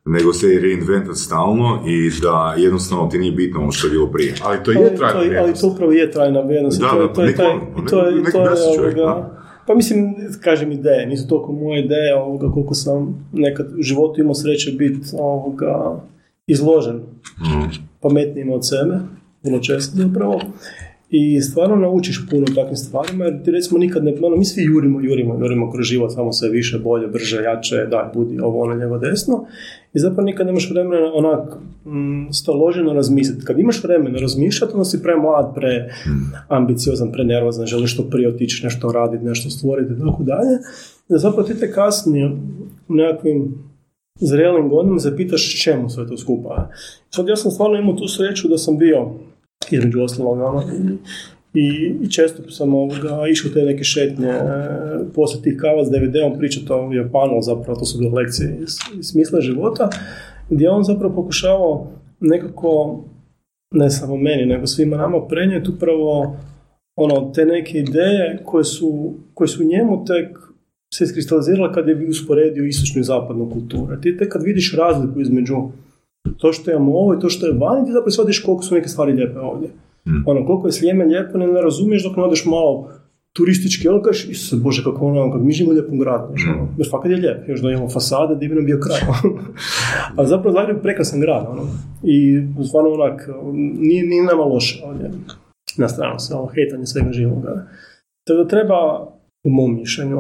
nego 0.07 0.33
se 0.33 0.47
reinventat 0.59 1.15
stalno 1.17 1.79
i 1.87 2.11
da 2.21 2.55
jednostavno 2.57 3.07
ti 3.07 3.17
nije 3.17 3.31
bitno 3.33 3.61
ono 3.61 3.71
što 3.71 3.87
je 3.87 3.91
bilo 3.91 4.07
prije. 4.07 4.33
Ali 4.43 4.57
to 4.57 4.71
Ali 4.71 4.79
je 4.81 4.95
trajna 4.95 5.13
ali 5.15 5.27
vrijednost. 5.27 5.61
to 5.61 5.67
upravo 5.67 5.91
je 5.91 6.11
trajna 6.11 6.39
vrijednost. 6.41 6.81
Da, 6.81 6.89
to, 6.89 7.01
je- 7.01 7.07
da, 7.07 7.13
to 7.13 7.23
je 7.23 7.35
taj- 7.35 7.55
i 7.77 7.87
to 7.87 7.99
je- 7.99 8.23
to 8.23 8.41
je, 8.41 8.75
čovjek, 8.75 8.95
da. 8.95 9.31
Pa 9.67 9.75
mislim, 9.75 10.15
kažem 10.41 10.71
ideje, 10.71 11.05
nisu 11.05 11.27
toliko 11.27 11.51
moje 11.53 11.85
ideje, 11.85 12.15
ovoga, 12.15 12.51
koliko 12.51 12.73
sam 12.73 13.27
nekad 13.33 13.67
u 13.69 13.81
životu 13.81 14.21
imao 14.21 14.33
sreće 14.33 14.71
biti 14.71 14.99
ovoga, 15.13 16.01
izložen 16.47 17.01
Mhm. 17.41 17.63
pametnijima 18.01 18.53
od 18.53 18.67
sebe, 18.67 18.97
vrlo 19.43 19.59
često 19.59 19.97
zapravo. 19.97 20.41
I 21.09 21.41
stvarno 21.41 21.75
naučiš 21.75 22.27
puno 22.29 22.45
takvim 22.55 22.75
stvarima, 22.75 23.25
jer 23.25 23.43
ti 23.43 23.51
recimo 23.51 23.79
nikad 23.79 24.03
ne, 24.03 24.15
ono, 24.21 24.35
mi 24.35 24.45
svi 24.45 24.63
jurimo, 24.63 25.01
jurimo, 25.01 25.37
jurimo 25.39 25.71
kroz 25.71 25.85
život, 25.85 26.13
samo 26.13 26.33
sve 26.33 26.49
više, 26.49 26.79
bolje, 26.79 27.07
brže, 27.07 27.43
jače, 27.43 27.87
daj, 27.91 28.03
budi, 28.13 28.39
ovo, 28.39 28.61
ono, 28.61 28.73
lijevo, 28.73 28.97
desno. 28.97 29.45
I 29.93 29.99
zapravo 29.99 30.25
nikad 30.25 30.47
nemaš 30.47 30.71
vremena 30.71 31.13
onak 31.13 31.57
mm, 31.85 32.31
staloženo 32.31 32.93
razmisliti. 32.93 33.45
Kad 33.45 33.59
imaš 33.59 33.83
vremena 33.83 34.19
razmišljati, 34.19 34.73
onda 34.73 34.85
si 34.85 35.03
pre 35.03 35.15
mlad, 35.15 35.55
pre 35.55 35.89
ambiciozan, 36.47 37.11
pre 37.11 37.23
nervozan, 37.23 37.65
želiš 37.65 37.93
što 37.93 38.09
prije 38.09 38.29
otići 38.29 38.63
nešto 38.63 38.91
raditi, 38.91 39.25
nešto 39.25 39.49
stvoriti 39.49 39.99
tako 39.99 40.23
dalje. 40.23 40.57
Da 41.09 41.17
zapravo 41.17 41.47
ti 41.47 41.59
te 41.59 41.71
kasnije 41.71 42.31
u 42.87 42.93
nekakvim 42.93 43.55
zrelim 44.19 44.69
godinama 44.69 44.99
se 44.99 45.17
pitaš 45.17 45.63
čemu 45.63 45.89
sve 45.89 46.07
to 46.07 46.17
skupa. 46.17 46.69
Sad 47.09 47.27
ja 47.27 47.35
sam 47.35 47.51
stvarno 47.51 47.77
imao 47.77 47.95
tu 47.95 48.07
sreću 48.07 48.47
da 48.47 48.57
sam 48.57 48.77
bio 48.77 49.11
između 49.71 50.01
ostalog 50.01 50.39
ono, 50.39 50.63
i, 51.53 51.95
i, 52.03 52.09
često 52.11 52.51
sam 52.51 52.73
ovoga, 52.73 53.27
išao 53.31 53.51
te 53.51 53.61
neke 53.61 53.83
šetnje 53.83 54.27
e, 54.27 54.41
poslije 55.13 55.43
tih 55.43 55.57
kava 55.57 55.85
s 55.85 55.89
DVD-om 55.89 56.37
pričati 56.37 56.65
o 56.69 56.93
Japanu, 56.93 57.41
zapravo 57.41 57.79
to 57.79 57.85
su 57.85 57.97
bile 57.97 58.11
lekcije 58.11 58.59
iz 58.63 59.05
smisla 59.11 59.41
života, 59.41 59.89
gdje 60.49 60.69
on 60.69 60.83
zapravo 60.83 61.15
pokušavao 61.15 61.87
nekako, 62.19 63.03
ne 63.71 63.89
samo 63.89 64.17
meni, 64.17 64.45
nego 64.45 64.67
svima 64.67 64.97
nama 64.97 65.27
prenijeti 65.27 65.69
upravo 65.69 66.37
ono, 66.95 67.31
te 67.31 67.45
neke 67.45 67.77
ideje 67.77 68.41
koje 68.45 68.63
su, 68.63 69.13
koje 69.33 69.47
su 69.47 69.63
njemu 69.63 70.05
tek 70.05 70.37
se 70.93 71.03
iskristalizirala 71.03 71.71
kad 71.71 71.87
je 71.87 71.95
bi 71.95 72.09
usporedio 72.09 72.65
istočnu 72.65 73.01
i 73.01 73.03
zapadnu 73.03 73.49
kulturu. 73.51 74.01
Ti 74.01 74.17
tek 74.17 74.31
kad 74.31 74.43
vidiš 74.43 74.75
razliku 74.77 75.21
između 75.21 75.55
to 76.38 76.53
što 76.53 76.71
imamo 76.71 76.91
ovo 76.91 77.13
i 77.13 77.19
to 77.19 77.30
što 77.30 77.45
je 77.45 77.53
vani, 77.53 77.86
ti 77.86 77.91
zapravo 77.91 78.11
shvatiš 78.11 78.39
koliko 78.39 78.63
su 78.63 78.76
neke 78.76 78.88
stvari 78.88 79.13
lijepe 79.13 79.39
ovdje. 79.39 79.69
Ono, 80.26 80.45
koliko 80.45 80.67
je 80.67 80.71
Sljeme 80.71 81.05
lijepo, 81.05 81.38
ne, 81.38 81.47
ne 81.47 81.61
razumiješ 81.61 82.03
dok 82.03 82.17
ne 82.17 82.23
odeš 82.23 82.45
malo 82.45 82.89
turistički, 83.36 83.88
ono 83.88 84.01
kažeš, 84.01 84.30
Isuse 84.30 84.63
Bože, 84.63 84.84
kako 84.84 85.05
ono, 85.05 85.32
kako 85.32 85.43
mi 85.43 85.51
živimo 85.51 85.71
u 85.71 85.76
lijepom 85.76 85.99
gradu, 85.99 86.28
znaš, 86.28 86.43
ono, 86.55 86.67
jer 86.78 86.88
fakat 86.91 87.11
je 87.11 87.17
lijep, 87.17 87.47
još 87.47 87.61
da 87.61 87.71
imamo 87.71 87.89
fasade, 87.89 88.36
divno 88.36 88.61
bio 88.61 88.80
kraj. 88.80 88.99
Ali 90.17 90.28
zapravo 90.28 90.53
Zagreb 90.53 90.78
je 90.78 90.82
prekrasan 90.82 91.19
grad, 91.19 91.45
ono, 91.49 91.63
i 92.03 92.41
stvarno 92.67 92.89
onak, 92.89 93.30
nije, 93.80 94.05
nije 94.05 94.23
nama 94.23 94.43
loše 94.43 94.84
ovdje, 94.86 95.11
na 95.78 95.88
stranu 95.88 96.19
se, 96.19 96.36
ovo, 96.36 96.45
hejtanje 96.55 96.86
svega 96.86 97.11
živoga. 97.11 97.67
Tako 98.28 98.43
da 98.43 98.47
treba, 98.47 99.07
u 99.43 99.49
mom 99.49 99.76
mišljenju, 99.76 100.17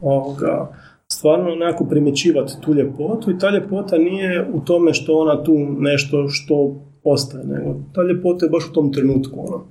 ovoga, 0.00 0.68
stvarno 1.12 1.54
nekako 1.54 1.84
primjećivati 1.84 2.52
tu 2.60 2.74
ljepotu 2.74 3.30
i 3.30 3.38
ta 3.38 3.50
ljepota 3.50 3.98
nije 3.98 4.50
u 4.52 4.60
tome 4.60 4.94
što 4.94 5.18
ona 5.18 5.44
tu 5.44 5.54
nešto 5.78 6.28
što 6.28 6.82
ostaje, 7.04 7.44
nego 7.44 7.80
ta 7.94 8.02
ljepota 8.02 8.46
je 8.46 8.50
baš 8.50 8.68
u 8.70 8.72
tom 8.72 8.92
trenutku. 8.92 9.40
Ono. 9.46 9.64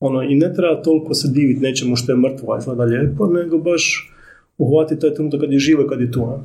Ono, 0.00 0.22
I 0.22 0.34
ne 0.34 0.54
treba 0.54 0.82
toliko 0.82 1.14
se 1.14 1.28
diviti 1.28 1.60
nečemu 1.60 1.96
što 1.96 2.12
je 2.12 2.18
mrtvo, 2.18 2.52
a 2.52 2.58
izgleda 2.58 2.84
lijepo, 2.84 3.26
nego 3.26 3.58
baš 3.58 4.12
uhvatiti 4.58 5.00
taj 5.00 5.14
trenutak 5.14 5.40
kad 5.40 5.52
je 5.52 5.58
živo 5.58 5.82
i 5.82 5.88
kad 5.88 6.00
je 6.00 6.12
tu. 6.12 6.22
ono. 6.22 6.42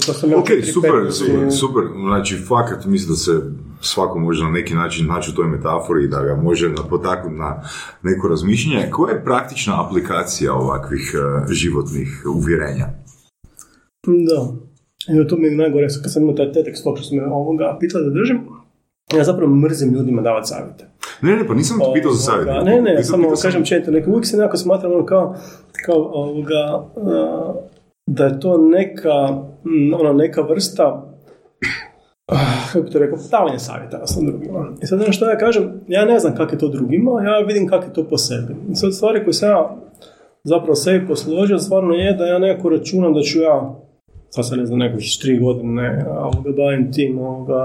Sam 0.00 0.32
Ok, 0.34 0.48
super, 0.74 0.90
15 0.90 1.10
super, 1.10 1.52
super. 1.52 1.82
Znači, 2.06 2.36
fakat 2.36 2.84
mislim 2.84 3.10
da 3.10 3.16
se 3.16 3.32
svako 3.80 4.18
može 4.18 4.44
na 4.44 4.50
neki 4.50 4.74
način 4.74 5.06
naći 5.06 5.30
u 5.30 5.34
toj 5.34 5.46
metafori 5.46 6.04
i 6.04 6.08
da 6.08 6.22
ga 6.22 6.36
može 6.36 6.74
potaknuti 6.90 7.36
na 7.36 7.62
neko 8.02 8.28
razmišljanje. 8.28 8.90
Koja 8.90 9.14
je 9.14 9.24
praktična 9.24 9.86
aplikacija 9.86 10.54
ovakvih 10.54 11.14
eh, 11.14 11.52
životnih 11.52 12.22
uvjerenja? 12.34 13.01
Da. 14.06 14.40
Evo, 15.14 15.24
to 15.24 15.36
mi 15.36 15.46
je 15.46 15.56
najgore, 15.56 15.86
kad 16.02 16.12
sam 16.12 16.22
imao 16.22 16.34
taj 16.34 16.46
TEDx 16.46 16.84
talk 16.84 16.98
što 16.98 17.06
sam 17.08 17.16
me 17.18 17.24
ovoga 17.24 17.76
pitali 17.80 18.04
da 18.04 18.10
držim, 18.10 18.40
ja 19.16 19.24
zapravo 19.24 19.54
mrzim 19.54 19.94
ljudima 19.94 20.22
davati 20.22 20.48
savjete. 20.48 20.84
Ne, 21.22 21.36
ne, 21.36 21.46
pa 21.46 21.54
nisam 21.54 21.78
te 21.78 21.84
pitao 21.94 22.12
za 22.12 22.18
savjet. 22.18 22.64
Ne, 22.64 22.80
ne, 22.80 22.90
Pitao- 22.90 23.02
samo 23.02 23.28
kažem 23.42 23.64
četiri, 23.64 23.92
neko 23.92 24.10
uvijek 24.10 24.26
se 24.26 24.36
nekako 24.36 24.56
smatram 24.56 24.92
ono 24.92 25.06
kao, 25.06 25.34
kao 25.86 26.10
ovoga, 26.12 26.84
a, 26.96 27.52
da 28.06 28.24
je 28.24 28.40
to 28.40 28.58
neka, 28.58 29.28
mm, 29.64 29.94
ono, 30.00 30.12
neka 30.12 30.40
vrsta 30.42 31.12
ah, 32.26 32.36
kako 32.72 32.88
to 32.88 32.98
rekao, 32.98 33.18
davanje 33.30 33.58
savjeta 33.58 34.06
sam 34.06 34.26
drugima. 34.26 34.72
I 34.82 34.86
sad 34.86 35.02
ono 35.02 35.12
što 35.12 35.30
ja 35.30 35.38
kažem, 35.38 35.80
ja 35.88 36.04
ne 36.04 36.18
znam 36.18 36.34
kako 36.36 36.52
je 36.54 36.58
to 36.58 36.68
drugima, 36.68 37.10
ja 37.22 37.38
vidim 37.46 37.68
kako 37.68 37.84
je 37.84 37.92
to 37.92 38.08
po 38.08 38.18
sebi. 38.18 38.56
I 38.70 38.74
sad 38.74 38.94
stvari 38.94 39.24
koje 39.24 39.34
sam 39.34 39.48
ja 39.50 39.76
zapravo 40.44 40.74
sebi 40.74 41.06
posložio, 41.06 41.58
stvarno 41.58 41.94
je 41.94 42.12
da 42.12 42.26
ja 42.26 42.38
nekako 42.38 42.68
računam 42.68 43.14
da 43.14 43.20
ću 43.20 43.40
ja 43.40 43.81
sad 44.34 44.48
se 44.48 44.56
ne 44.56 44.66
znam, 44.66 44.78
nekih 44.78 45.18
tri 45.22 45.38
godine 45.38 46.04
ovoga, 46.18 46.50
bavim 46.56 46.92
tim 46.92 47.18
ovoga, 47.18 47.60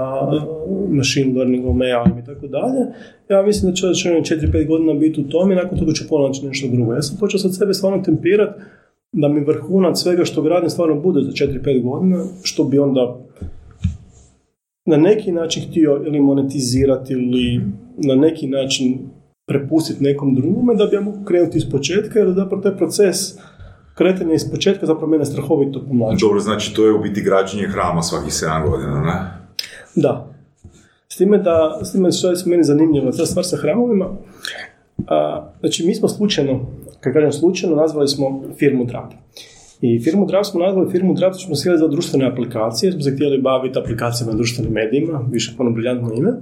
machine 0.90 1.38
learningom, 1.38 1.80
AI 1.80 2.20
i 2.22 2.24
tako 2.26 2.46
dalje. 2.46 2.80
Ja 3.28 3.42
mislim 3.42 3.70
da 3.70 3.76
će 3.76 3.86
da 3.86 3.92
će 3.94 4.08
4-5 4.08 4.66
godina 4.66 4.94
biti 4.94 5.20
u 5.20 5.28
tome 5.28 5.54
i 5.54 5.56
nakon 5.56 5.78
toga 5.78 5.92
ću 5.92 6.08
ponaći 6.08 6.46
nešto 6.46 6.68
drugo. 6.72 6.94
Ja 6.94 7.02
sam 7.02 7.16
počeo 7.20 7.38
sad 7.38 7.56
sebe 7.56 7.74
stvarno 7.74 8.02
tempirati 8.04 8.60
da 9.12 9.28
mi 9.28 9.44
vrhunac 9.44 9.98
svega 9.98 10.24
što 10.24 10.42
gradim 10.42 10.70
stvarno 10.70 11.00
bude 11.00 11.20
za 11.20 11.30
4-5 11.30 11.82
godina, 11.82 12.24
što 12.42 12.64
bi 12.64 12.78
onda 12.78 13.18
na 14.86 14.96
neki 14.96 15.32
način 15.32 15.62
htio 15.70 16.02
ili 16.06 16.20
monetizirati 16.20 17.12
ili 17.12 17.60
na 17.96 18.14
neki 18.14 18.46
način 18.46 18.98
prepustiti 19.46 20.04
nekom 20.04 20.34
drugome 20.34 20.74
da 20.74 20.86
bi 20.86 20.96
ja 20.96 21.00
mogu 21.00 21.24
krenuti 21.24 21.58
iz 21.58 21.70
početka 21.70 22.18
jer 22.18 22.32
zapravo 22.34 22.62
taj 22.62 22.76
proces 22.76 23.38
kretanja 23.98 24.34
iz 24.34 24.50
početka 24.50 24.86
zapravo 24.86 25.10
mene 25.10 25.24
strahovito 25.24 25.84
pomlađuje. 25.88 26.18
Dobro, 26.20 26.40
znači 26.40 26.74
to 26.74 26.86
je 26.86 26.92
u 26.92 27.02
biti 27.02 27.22
građenje 27.22 27.66
hrama 27.66 28.02
svakih 28.02 28.32
7 28.32 28.70
godina, 28.70 29.00
ne? 29.00 29.14
Da. 29.94 30.34
S 31.08 31.16
time 31.16 31.38
da, 31.38 31.80
s 31.84 31.92
time 31.92 32.12
što 32.12 32.30
je 32.30 32.36
meni 32.46 32.64
zanimljivo, 32.64 33.12
ta 33.12 33.26
stvar 33.26 33.44
sa 33.44 33.56
hramovima, 33.56 34.06
a, 35.06 35.50
znači 35.60 35.86
mi 35.86 35.94
smo 35.94 36.08
slučajno, 36.08 36.60
kad 37.00 37.12
kažem 37.12 37.32
slučajno, 37.32 37.76
nazvali 37.76 38.08
smo 38.08 38.42
firmu 38.58 38.84
Drag. 38.84 39.10
I 39.80 40.00
firmu 40.00 40.26
Drag 40.26 40.44
smo 40.44 40.60
nazvali 40.60 40.90
firmu 40.90 41.16
što 41.16 41.32
smo 41.32 41.54
se 41.54 41.62
htjeli 41.62 41.78
za 41.78 41.88
društvene 41.88 42.26
aplikacije, 42.26 42.92
smo 42.92 43.00
se 43.00 43.14
htjeli 43.14 43.42
baviti 43.42 43.78
aplikacijama 43.78 44.32
na 44.32 44.36
društvenim 44.36 44.72
medijima, 44.72 45.24
više 45.30 45.54
puno 45.56 45.70
briljantno 45.70 46.10
ime. 46.14 46.32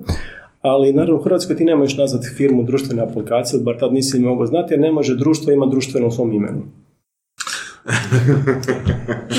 Ali 0.63 0.93
naravno 0.93 1.21
u 1.21 1.23
Hrvatskoj 1.23 1.57
ti 1.57 1.65
ne 1.65 1.77
možeš 1.77 1.99
nazvati 1.99 2.29
firmu 2.37 2.63
društvene 2.63 3.03
aplikacije, 3.03 3.63
bar 3.63 3.79
tad 3.79 3.93
nisi 3.93 4.19
ni 4.19 4.27
mogao 4.27 4.47
znati, 4.47 4.75
jer 4.75 4.81
ne 4.81 4.93
može 4.93 5.17
društvo 5.17 5.53
ima 5.53 5.67
društveno 5.67 6.07
u 6.07 6.11
svom 6.11 6.33
imenu. 6.33 6.63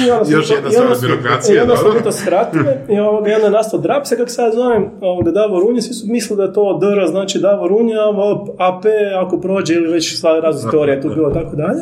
I 0.06 0.12
onda 0.12 0.32
Još 0.32 0.50
jedna 0.50 0.70
stvar 0.72 0.92
od 0.92 1.02
birokracije, 1.02 1.58
I 1.58 1.60
onda 1.60 1.76
smo 1.78 1.90
to 2.04 2.12
skratili 2.12 2.66
i 2.90 3.00
ovoga, 3.00 3.32
onda 3.36 3.46
je 3.46 3.52
nastao 3.52 3.80
Drapse, 3.80 4.18
kako 4.18 4.42
ja 4.42 4.52
zovem, 4.52 4.92
ovoga, 5.02 5.32
Davor 5.32 5.64
Runje, 5.64 5.82
svi 5.82 5.94
su 5.94 6.06
mislili 6.10 6.38
da 6.38 6.44
je 6.44 6.54
to 6.54 6.80
DR, 6.82 7.08
znači 7.10 7.40
Davor 7.40 7.72
a 7.72 8.06
ovo 8.10 8.56
AP 8.58 8.84
ako 9.26 9.42
prođe 9.42 9.74
ili 9.74 9.94
već 9.94 10.20
sva 10.20 10.40
različita 10.40 10.72
teorija 10.72 11.02
tu 11.02 11.10
bilo 11.10 11.30
tako 11.30 11.56
dalje. 11.56 11.82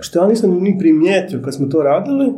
Što 0.00 0.18
ja 0.18 0.26
nisam 0.28 0.50
ni 0.60 0.78
primijetio 0.78 1.40
kad 1.44 1.54
smo 1.54 1.66
to 1.66 1.82
radili, 1.82 2.32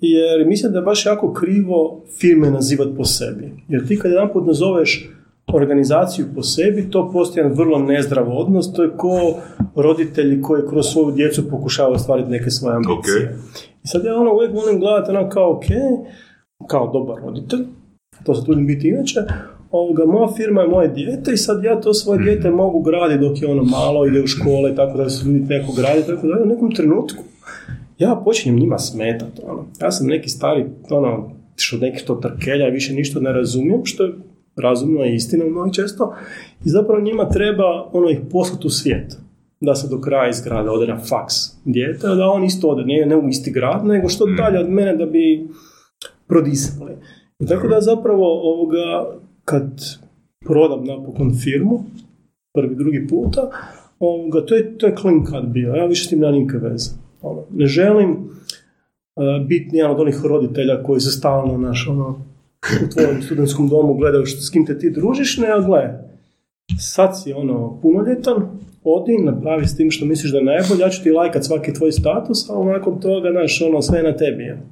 jer 0.00 0.46
mislim 0.46 0.72
da 0.72 0.78
je 0.78 0.84
baš 0.84 1.06
jako 1.06 1.32
krivo 1.32 2.04
firme 2.20 2.50
nazivati 2.50 2.96
po 2.96 3.04
sebi. 3.04 3.52
Jer 3.68 3.88
ti 3.88 3.98
kad 3.98 4.10
jedan 4.10 4.28
put 4.32 4.46
nazoveš 4.46 5.10
organizaciju 5.52 6.26
po 6.34 6.42
sebi, 6.42 6.90
to 6.90 7.10
postoji 7.12 7.42
jedan 7.42 7.56
vrlo 7.58 7.78
nezdrav 7.78 8.38
odnos, 8.38 8.72
to 8.72 8.82
je 8.82 8.90
ko 8.96 9.34
roditelji 9.82 10.42
koji 10.42 10.62
kroz 10.68 10.86
svoju 10.86 11.14
djecu 11.14 11.50
pokušavaju 11.50 11.94
ostvariti 11.94 12.30
neke 12.30 12.50
svoje 12.50 12.76
ambicije. 12.76 13.38
I 13.84 13.88
sad 13.88 14.04
ja 14.04 14.16
ono 14.16 14.34
uvijek 14.34 14.54
volim 14.54 14.80
gledati 14.80 15.10
ono 15.10 15.28
kao 15.28 15.52
ok, 15.52 15.64
kao 16.66 16.90
dobar 16.92 17.22
roditelj, 17.22 17.60
to 18.24 18.34
se 18.34 18.44
trudim 18.44 18.66
biti 18.66 18.88
inače, 18.88 19.20
ovoga, 19.70 20.04
moja 20.06 20.28
firma 20.36 20.60
je 20.60 20.68
moje 20.68 20.88
dijete 20.88 21.32
i 21.32 21.36
sad 21.36 21.64
ja 21.64 21.80
to 21.80 21.94
svoje 21.94 22.18
dijete 22.22 22.50
mogu 22.50 22.82
graditi 22.82 23.24
dok 23.24 23.42
je 23.42 23.50
ono 23.50 23.62
malo, 23.62 24.06
ide 24.06 24.22
u 24.22 24.26
škole 24.26 24.72
i 24.72 24.76
tako 24.76 24.98
da 24.98 25.10
se 25.10 25.26
ljudi 25.26 25.40
neko 25.40 25.72
gradi, 25.76 26.02
tako 26.06 26.26
da 26.26 26.42
u 26.42 26.46
nekom 26.46 26.74
trenutku 26.74 27.22
ja 27.98 28.22
počinjem 28.24 28.58
njima 28.58 28.78
smetati. 28.78 29.42
Ono. 29.44 29.66
Ja 29.80 29.90
sam 29.90 30.06
neki 30.06 30.28
stari, 30.28 30.66
ono, 30.90 31.30
što 31.56 31.76
neki 31.76 32.06
to 32.06 32.14
trkelja, 32.14 32.66
više 32.66 32.94
ništa 32.94 33.20
ne 33.20 33.32
razumijem, 33.32 33.84
što 33.84 34.04
je 34.04 34.12
razumno 34.56 35.04
i 35.04 35.14
istina 35.14 35.44
mnogo 35.44 35.72
često. 35.72 36.14
I 36.64 36.68
zapravo 36.68 37.00
njima 37.00 37.28
treba 37.28 37.88
ono 37.92 38.10
ih 38.10 38.18
poslati 38.30 38.66
u 38.66 38.70
svijet. 38.70 39.16
Da 39.60 39.74
se 39.74 39.88
do 39.88 40.00
kraja 40.00 40.28
izgrada 40.28 40.72
ode 40.72 40.86
na 40.86 40.98
faks 40.98 41.34
dijete, 41.64 42.06
da 42.06 42.28
on 42.28 42.44
isto 42.44 42.68
ode, 42.68 42.84
ne, 42.84 43.06
ne 43.06 43.16
u 43.16 43.28
isti 43.28 43.50
grad, 43.50 43.86
nego 43.86 44.08
što 44.08 44.26
dalje 44.26 44.58
od 44.58 44.70
mene 44.70 44.96
da 44.96 45.06
bi 45.06 45.48
prodisali. 46.26 46.92
I 47.38 47.46
tako 47.46 47.68
da 47.68 47.80
zapravo 47.80 48.52
ovoga, 48.52 49.18
kad 49.44 49.70
prodam 50.44 50.84
napokon 50.84 51.34
firmu, 51.44 51.84
prvi, 52.54 52.74
drugi 52.74 53.06
puta, 53.06 53.50
ovoga, 53.98 54.46
to 54.46 54.54
je, 54.54 54.78
to 54.78 54.86
je 54.86 54.96
clean 55.00 55.24
cut 55.26 55.44
bio, 55.52 55.74
ja 55.74 55.86
više 55.86 56.04
s 56.04 56.08
tim 56.08 56.18
nemam 56.18 56.34
nikakve 56.34 56.68
veze. 56.68 56.90
Ono, 57.22 57.42
ne 57.50 57.66
želim 57.66 58.16
biti 59.48 59.76
jedan 59.76 59.92
od 59.92 60.00
onih 60.00 60.24
roditelja 60.24 60.82
koji 60.82 61.00
se 61.00 61.10
stalno 61.10 61.58
naš, 61.58 61.88
ono, 61.90 62.08
u 62.86 62.90
tvojem 62.92 63.22
studentskom 63.22 63.68
domu 63.68 63.94
gledaju 63.94 64.26
što, 64.26 64.40
s 64.40 64.50
kim 64.50 64.66
te 64.66 64.78
ti 64.78 64.90
družiš, 64.90 65.38
ne, 65.38 65.46
gle, 65.66 66.04
sad 66.78 67.22
si 67.22 67.32
ono 67.32 67.78
punoljetan, 67.82 68.34
odi, 68.84 69.16
napravi 69.24 69.66
s 69.66 69.76
tim 69.76 69.90
što 69.90 70.06
misliš 70.06 70.32
da 70.32 70.38
je 70.38 70.44
najbolje, 70.44 70.80
ja 70.80 70.88
ću 70.88 71.02
ti 71.02 71.10
lajkat 71.10 71.44
svaki 71.44 71.74
tvoj 71.74 71.92
status, 71.92 72.50
a 72.50 72.64
nakon 72.64 73.00
toga, 73.00 73.30
znaš, 73.30 73.62
ono, 73.62 73.82
sve 73.82 73.98
je 73.98 74.02
na 74.02 74.16
tebi 74.16 74.42
je. 74.42 74.62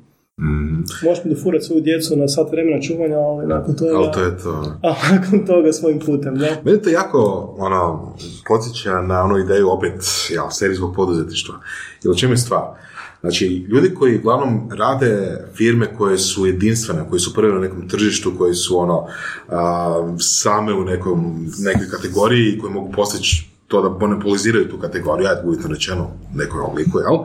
Mhm. 0.41 0.81
Možeš 1.05 1.25
mi 1.25 1.35
dofurati 1.35 1.65
svoju 1.65 1.81
djecu 1.83 2.17
na 2.17 2.29
sat 2.29 2.51
vremena 2.51 2.81
čuvanja, 2.81 3.19
ali 3.19 3.47
nakon 3.47 3.77
toga... 3.77 3.97
Ali 3.97 4.13
to 4.13 4.21
je 4.21 4.39
to. 4.39 4.79
A 4.83 4.95
nakon 5.13 5.47
toga 5.47 5.73
svojim 5.73 5.99
putem, 5.99 6.39
da. 6.39 6.47
Meni 6.65 6.83
to 6.83 6.91
jako, 6.91 7.55
ono, 7.59 8.15
podsjeća 8.49 9.01
na 9.01 9.25
onu 9.25 9.39
ideju 9.39 9.71
opet, 9.71 9.93
ja, 10.35 10.51
serijskog 10.51 10.95
poduzetništva. 10.97 11.55
Jer 12.05 12.11
u 12.11 12.15
čemu 12.15 12.33
je 12.33 12.37
stvar? 12.37 12.63
Znači, 13.21 13.67
ljudi 13.69 13.95
koji 13.95 14.19
uglavnom 14.19 14.71
rade 14.79 15.39
firme 15.55 15.95
koje 15.99 16.19
su 16.19 16.47
jedinstvene, 16.47 17.09
koji 17.09 17.21
su 17.21 17.35
prve 17.35 17.53
na 17.53 17.61
nekom 17.61 17.89
tržištu, 17.89 18.33
koji 18.39 18.55
su 18.55 18.79
ono, 18.79 19.07
a, 19.49 20.17
same 20.19 20.75
u 20.75 20.85
nekom, 20.85 21.47
nekoj 21.59 21.87
kategoriji 21.91 22.49
i 22.49 22.59
koji 22.59 22.73
mogu 22.73 22.93
postići 22.93 23.56
to 23.69 23.83
da 23.83 23.89
monopoliziraju 23.89 24.69
tu 24.69 24.79
kategoriju, 24.79 25.29
ajde 25.29 25.43
uvjetno 25.45 25.69
rečeno, 25.69 26.11
nekoj 26.35 26.61
obliku, 26.61 26.99
jel? 26.99 27.19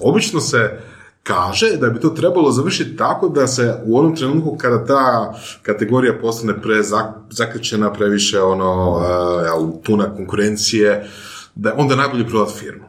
Obično 0.00 0.40
se 0.40 0.80
kaže 1.22 1.76
da 1.76 1.90
bi 1.90 2.00
to 2.00 2.10
trebalo 2.10 2.52
završiti 2.52 2.96
tako 2.96 3.28
da 3.28 3.46
se 3.46 3.74
u 3.84 3.98
onom 3.98 4.16
trenutku 4.16 4.56
kada 4.58 4.84
ta 4.84 5.34
kategorija 5.62 6.18
postane 6.20 6.54
prezaključena, 6.62 7.92
previše 7.92 8.40
ono, 8.40 8.90
uh, 8.90 9.02
jel, 9.44 9.82
puna 9.86 10.14
konkurencije, 10.16 11.08
da 11.54 11.68
je 11.68 11.74
onda 11.78 11.96
najbolje 11.96 12.28
prodati 12.28 12.58
firmu. 12.58 12.84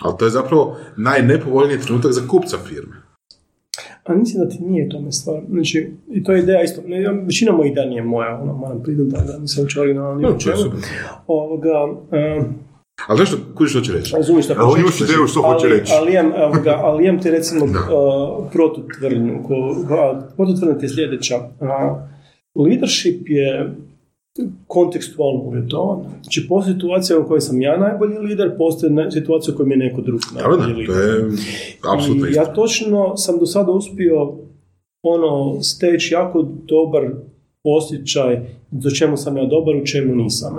Ali 0.00 0.14
to 0.18 0.24
je 0.24 0.30
zapravo 0.30 0.76
najnepovoljniji 0.96 1.80
trenutak 1.80 2.12
za 2.12 2.22
kupca 2.28 2.58
firme. 2.68 3.01
A 4.04 4.14
mislim 4.14 4.44
da 4.44 4.50
ti 4.50 4.62
nije 4.62 4.88
tome 4.88 5.12
stvar. 5.12 5.40
Znači, 5.50 5.90
i 6.10 6.22
to 6.24 6.32
je 6.32 6.42
ideja 6.42 6.62
isto. 6.62 6.82
Ne, 6.86 7.02
ja- 7.02 7.10
većina 7.10 7.52
mojih 7.52 7.72
ideja 7.72 7.86
nije 7.88 8.02
moja, 8.02 8.40
ono, 8.42 8.52
moram 8.52 8.82
priznati 8.82 9.26
da 9.26 9.38
nisam 9.38 9.62
uopće 9.62 9.80
originalan 9.80 10.16
ni 10.16 10.22
No, 10.22 10.38
čemu. 10.38 10.56
Ovoga, 11.26 11.68
e, 12.12 12.42
Ali 13.08 13.16
znaš 13.16 13.28
što, 13.28 13.38
kužiš 13.54 13.72
što 13.72 13.80
će 13.80 13.92
reći? 13.92 14.16
razumiješ 14.16 14.46
Ali 14.50 14.58
hoćeš 14.58 14.80
imaš 14.80 15.00
ideju 15.00 15.26
što 15.26 15.42
hoće 15.42 15.66
ali, 15.66 15.78
reći. 15.78 15.92
Ali 15.96 16.12
imam, 16.12 16.32
ali 16.82 17.06
imam 17.06 17.22
ti 17.22 17.30
recimo 17.30 17.64
uh, 17.68 17.70
protutvrdnju. 18.52 19.42
Ko, 19.46 19.54
a, 19.90 20.20
protutvrdnja 20.36 20.78
ti 20.78 20.84
je 20.84 20.88
sljedeća. 20.88 21.36
A, 21.60 22.06
leadership 22.54 23.20
je 23.28 23.74
kontekstualno 24.66 25.40
uvjetovan. 25.40 26.00
Znači, 26.22 26.46
postoji 26.48 26.74
situacija 26.74 27.18
u 27.18 27.26
kojoj 27.26 27.40
sam 27.40 27.62
ja 27.62 27.76
najbolji 27.76 28.18
lider, 28.18 28.56
postoji 28.58 28.92
situacija 29.10 29.54
u 29.54 29.56
kojoj 29.56 29.68
mi 29.68 29.74
je 29.74 29.88
neko 29.88 30.00
drugi 30.00 30.24
najbolji 30.34 30.86
to 30.86 30.92
lider. 30.92 30.96
je 30.96 31.38
apsolutno 31.94 32.26
I 32.26 32.32
ja 32.32 32.44
točno 32.54 33.16
sam 33.16 33.38
do 33.38 33.46
sada 33.46 33.72
uspio 33.72 34.32
ono 35.02 35.62
steći 35.62 36.14
jako 36.14 36.42
dobar 36.42 37.10
osjećaj 37.64 38.40
do 38.70 38.90
čemu 38.90 39.16
sam 39.16 39.36
ja 39.36 39.44
dobar, 39.44 39.76
u 39.76 39.86
čemu 39.86 40.14
nisam. 40.14 40.56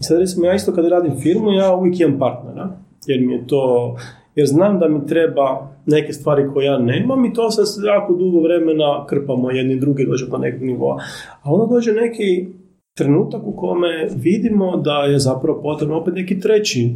I 0.00 0.04
sad 0.04 0.18
recimo 0.18 0.46
ja 0.46 0.54
isto 0.54 0.72
kad 0.72 0.86
radim 0.86 1.20
firmu, 1.20 1.52
ja 1.52 1.74
uvijek 1.74 2.00
imam 2.00 2.18
partnera, 2.18 2.76
jer 3.06 3.20
mi 3.20 3.32
je 3.32 3.46
to, 3.46 3.96
jer 4.34 4.46
znam 4.46 4.78
da 4.78 4.88
mi 4.88 5.06
treba 5.06 5.68
neke 5.86 6.12
stvari 6.12 6.48
koje 6.54 6.64
ja 6.64 6.78
nemam 6.78 7.24
i 7.24 7.32
to 7.32 7.50
se 7.50 7.62
jako 7.86 8.12
dugo 8.12 8.40
vremena 8.40 9.06
krpamo 9.06 9.50
jedni 9.50 9.80
drugi, 9.80 10.06
dođe 10.06 10.26
do 10.26 10.38
nekog 10.38 10.62
nivoa. 10.62 11.02
A 11.42 11.52
onda 11.52 11.74
dođe 11.74 11.92
neki 11.92 12.46
trenutak 12.94 13.42
u 13.44 13.56
kome 13.56 14.08
vidimo 14.16 14.76
da 14.76 14.92
je 14.92 15.18
zapravo 15.18 15.62
potrebno 15.62 15.96
opet 15.96 16.14
neki 16.14 16.40
treći, 16.40 16.94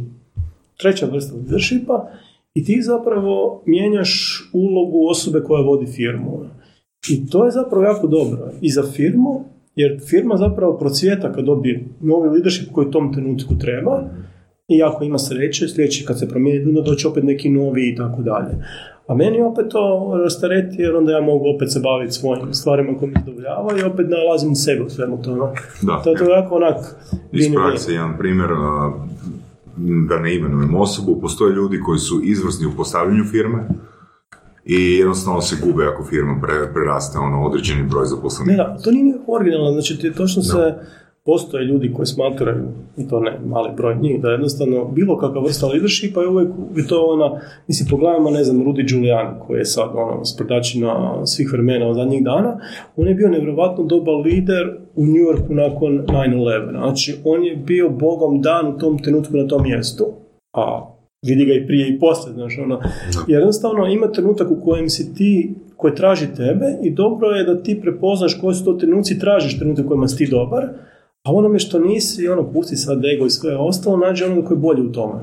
treća 0.77 1.05
vrsta 1.05 1.35
leadershipa 1.35 2.09
i 2.53 2.65
ti 2.65 2.81
zapravo 2.81 3.63
mijenjaš 3.65 4.41
ulogu 4.53 5.07
osobe 5.09 5.41
koja 5.41 5.63
vodi 5.63 5.85
firmu. 5.85 6.39
I 7.09 7.29
to 7.29 7.45
je 7.45 7.51
zapravo 7.51 7.85
jako 7.85 8.07
dobro 8.07 8.51
i 8.61 8.69
za 8.69 8.83
firmu, 8.83 9.43
jer 9.75 10.01
firma 10.09 10.37
zapravo 10.37 10.77
procvjeta 10.77 11.33
kad 11.33 11.45
dobije 11.45 11.85
novi 12.01 12.29
leadership 12.29 12.71
koji 12.71 12.91
tom 12.91 13.13
trenutku 13.13 13.57
treba 13.57 14.09
i 14.67 14.83
ako 14.83 15.03
ima 15.03 15.17
sreće, 15.17 15.67
sljedeći 15.67 16.05
kad 16.05 16.19
se 16.19 16.29
promijeni, 16.29 16.65
onda 16.65 16.81
doći 16.81 17.07
opet 17.07 17.23
neki 17.23 17.49
novi 17.49 17.89
i 17.89 17.95
tako 17.95 18.21
dalje. 18.21 18.65
A 19.07 19.15
meni 19.15 19.41
opet 19.41 19.65
to 19.69 20.13
rastareti 20.23 20.81
jer 20.81 20.95
onda 20.95 21.11
ja 21.11 21.21
mogu 21.21 21.45
opet 21.55 21.71
se 21.71 21.79
baviti 21.79 22.11
svojim 22.13 22.53
stvarima 22.53 22.97
koje 22.97 23.09
mi 23.09 23.15
zadovoljavaju 23.19 23.77
i 23.79 23.89
opet 23.93 24.05
nalazim 24.09 24.55
sebe 24.55 24.83
u 24.83 24.89
svemu 24.89 25.21
tome. 25.21 25.45
Da. 25.81 26.01
To 26.03 26.09
je 26.09 26.15
to 26.17 26.29
jako 26.29 26.55
onak 26.55 26.77
Iz 27.31 27.47
prakse 27.53 27.93
jedan 27.93 28.17
primjer, 28.17 28.49
da 30.09 30.19
ne 30.19 30.35
imenujem 30.35 30.75
osobu, 30.75 31.21
postoje 31.21 31.53
ljudi 31.53 31.79
koji 31.85 31.99
su 31.99 32.21
izvrsni 32.23 32.65
u 32.65 32.75
postavljanju 32.77 33.23
firme 33.23 33.67
i 34.65 34.97
jednostavno 34.97 35.41
se 35.41 35.55
gube 35.65 35.85
ako 35.85 36.03
firma 36.03 36.39
pre, 36.41 36.73
preraste 36.73 37.17
ono 37.17 37.45
određeni 37.45 37.83
broj 37.89 38.03
Ne, 38.03 38.07
zaposlenika. 38.07 38.63
da, 38.63 38.77
to 38.83 38.91
nije 38.91 39.03
nikako 39.03 39.35
originalno, 39.35 39.71
znači 39.71 39.99
ti 39.99 40.13
točno 40.13 40.43
se 40.43 40.75
postoje 41.27 41.65
ljudi 41.65 41.93
koji 41.93 42.05
smatraju, 42.05 42.63
i 42.97 43.07
to 43.07 43.19
ne 43.19 43.39
mali 43.45 43.69
broj 43.77 43.95
njih, 44.01 44.21
da 44.21 44.29
jednostavno 44.31 44.85
bilo 44.85 45.17
kakva 45.17 45.41
vrsta 45.41 45.67
leadershipa 45.67 46.21
je 46.21 46.27
uvijek 46.27 46.49
je 46.75 46.87
to 46.87 47.05
ona, 47.05 47.41
mislim, 47.67 47.89
pogledajmo, 47.89 48.29
ne 48.29 48.43
znam, 48.43 48.63
Rudy 48.65 48.87
Giuliani, 48.89 49.39
koji 49.47 49.57
je 49.57 49.65
sad 49.65 49.89
ono, 49.93 50.25
sprdačina 50.25 51.25
svih 51.25 51.51
vremena 51.51 51.87
od 51.87 51.95
zadnjih 51.95 52.23
dana, 52.23 52.59
on 52.95 53.07
je 53.07 53.15
bio 53.15 53.29
nevjerojatno 53.29 53.83
dobar 53.83 54.15
lider 54.15 54.77
u 54.95 55.05
New 55.05 55.23
Yorku 55.29 55.53
nakon 55.53 55.91
9-11. 56.07 56.71
Znači, 56.71 57.15
on 57.23 57.43
je 57.45 57.55
bio 57.55 57.89
bogom 57.89 58.41
dan 58.41 58.67
u 58.67 58.77
tom 58.77 58.97
trenutku 58.99 59.37
na 59.37 59.47
tom 59.47 59.63
mjestu, 59.63 60.05
a 60.53 60.93
vidi 61.27 61.45
ga 61.45 61.53
i 61.53 61.67
prije 61.67 61.89
i 61.89 61.99
poslije, 61.99 62.33
znaš, 62.33 62.57
ono, 62.57 62.79
jednostavno 63.27 63.87
ima 63.87 64.11
trenutak 64.11 64.51
u 64.51 64.61
kojem 64.65 64.89
si 64.89 65.15
ti, 65.15 65.55
koji 65.77 65.95
traži 65.95 66.27
tebe 66.35 66.65
i 66.83 66.91
dobro 66.91 67.27
je 67.27 67.43
da 67.43 67.63
ti 67.63 67.79
prepoznaš 67.81 68.39
koji 68.41 68.55
su 68.55 68.65
to 68.65 68.73
trenuci 68.73 69.19
tražiš 69.19 69.57
trenutak 69.57 69.85
u 69.85 69.87
kojima 69.87 70.07
si 70.07 70.17
ti 70.17 70.31
dobar, 70.31 70.67
a 71.27 71.31
onome 71.31 71.59
što 71.59 71.79
nisi, 71.79 72.27
ono, 72.27 72.51
pusti 72.51 72.75
sad 72.75 73.05
ego 73.05 73.25
i 73.25 73.29
sve 73.29 73.57
ostalo, 73.57 73.97
nađe 73.97 74.25
onoga 74.25 74.47
koji 74.47 74.55
je 74.55 74.61
bolji 74.61 74.81
u 74.81 74.91
tome. 74.91 75.19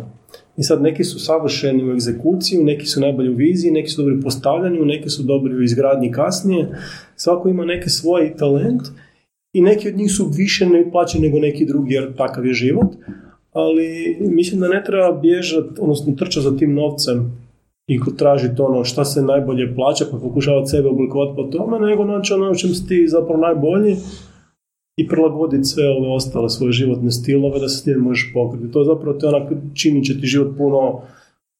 I 0.57 0.63
sad 0.63 0.83
neki 0.83 1.05
su 1.05 1.19
savršeni 1.19 1.85
u 1.85 1.93
egzekuciju, 1.93 2.65
neki 2.65 2.87
su 2.87 3.01
najbolji 3.01 3.31
u 3.31 3.37
viziji, 3.37 3.71
neki 3.71 3.89
su 3.89 4.03
dobri 4.03 4.19
u 4.19 4.21
postavljanju, 4.21 4.85
neki 4.85 5.11
su 5.11 5.23
dobri 5.23 5.55
u 5.55 5.63
izgradnji 5.63 6.13
kasnije. 6.13 6.79
Svako 7.17 7.49
ima 7.49 7.65
neki 7.65 7.91
svoj 7.91 8.37
talent 8.37 8.83
i 9.53 9.63
neki 9.63 9.89
od 9.89 9.97
njih 9.97 10.13
su 10.13 10.31
više 10.37 10.67
ne 10.67 10.91
plaćeni 10.91 11.27
nego 11.27 11.39
neki 11.39 11.67
drugi 11.67 11.95
jer 11.95 12.17
takav 12.17 12.47
je 12.47 12.53
život. 12.53 12.93
Ali 13.53 14.17
mislim 14.21 14.61
da 14.61 14.69
ne 14.69 14.83
treba 14.87 15.13
bježati, 15.13 15.81
odnosno 15.81 16.15
trčati 16.19 16.45
za 16.45 16.57
tim 16.57 16.75
novcem 16.75 17.33
i 17.87 18.01
ko 18.01 18.11
tražiti 18.11 18.63
ono 18.63 18.85
šta 18.85 19.05
se 19.05 19.23
najbolje 19.23 19.75
plaća 19.75 20.05
pa 20.11 20.19
pokušavati 20.19 20.71
sebe 20.71 20.89
oblikovati 20.89 21.37
po 21.37 21.43
tome, 21.43 21.87
nego 21.87 22.05
naći 22.05 22.33
ono 22.33 22.51
u 22.51 22.55
čem 22.55 22.71
si 22.71 22.89
ti 22.89 23.09
zapravo 23.09 23.41
najbolji 23.41 23.97
i 24.97 25.09
prilagoditi 25.09 25.64
sve 25.64 25.84
ove 25.88 26.14
ostale 26.14 26.51
svoje 26.51 26.72
životne 26.72 27.11
stilove 27.11 27.61
da 27.61 27.68
se 27.68 27.78
s 27.78 27.84
tim 27.84 28.01
možeš 28.01 28.30
pokriti. 28.34 28.70
To 28.72 28.84
zapravo 28.84 29.18
te 29.18 29.26
onak 29.26 29.53
čini 29.74 30.05
će 30.05 30.20
ti 30.20 30.26
život 30.26 30.57
puno 30.57 31.01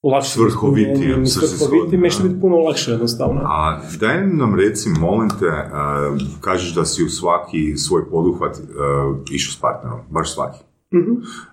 lakše. 0.03 0.31
Svrhovitije, 0.31 1.27
Svrhovitije, 1.27 2.11
će 2.11 2.23
da. 2.23 2.29
biti 2.29 2.41
puno 2.41 2.57
lakše 2.57 2.91
jednostavno. 2.91 3.41
A 3.45 3.81
daj 4.01 4.27
nam 4.27 4.55
reci, 4.55 4.89
molim 5.01 5.31
te, 5.31 5.49
a, 5.49 6.17
kažeš 6.41 6.75
da 6.75 6.85
si 6.85 7.05
u 7.05 7.09
svaki 7.09 7.77
svoj 7.77 8.11
poduhvat 8.11 8.57
a, 8.57 9.15
išao 9.31 9.53
s 9.53 9.61
partnerom, 9.61 10.01
baš 10.11 10.35
svaki. 10.35 10.59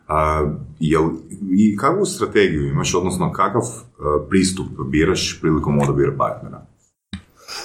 A, 0.07 0.51
jel, 0.79 1.03
I 1.57 1.77
kakvu 1.77 2.05
strategiju 2.05 2.67
imaš, 2.67 2.95
odnosno 2.95 3.31
kakav 3.31 3.61
pristup 4.29 4.67
biraš 4.91 5.39
prilikom 5.41 5.79
odabira 5.79 6.11
partnera? 6.17 6.65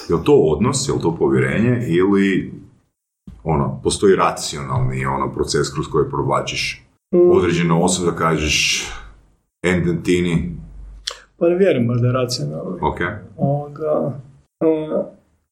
Je 0.09 0.23
to 0.23 0.33
odnos, 0.33 0.89
je 0.89 1.01
to 1.01 1.15
povjerenje 1.15 1.85
ili 1.87 2.53
ono, 3.47 3.79
postoji 3.83 4.15
racionalni 4.15 5.05
ono, 5.05 5.33
proces 5.33 5.73
kroz 5.73 5.85
koji 5.91 6.09
provlačiš 6.09 6.83
Mm. 7.13 7.31
određenu 7.31 7.83
osobu 7.83 8.11
da 8.11 8.17
kažeš 8.17 8.87
endentini, 9.63 10.51
Pa 11.37 11.49
ne 11.49 11.55
vjerujem 11.55 11.87
baš 11.87 12.01
da 12.01 12.07
je 12.07 12.13
racionalno. 12.13 12.77
ok, 12.81 12.99
Ovoga, 13.37 14.19
a, 14.59 15.03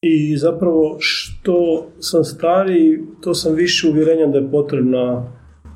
I 0.02 0.38
zapravo 0.38 0.96
što 1.00 1.86
sam 2.00 2.24
stariji, 2.24 3.00
to 3.22 3.34
sam 3.34 3.54
više 3.56 3.90
uvjerenja 3.90 4.28
da 4.28 4.38
je 4.38 4.52
potrebna 4.52 5.24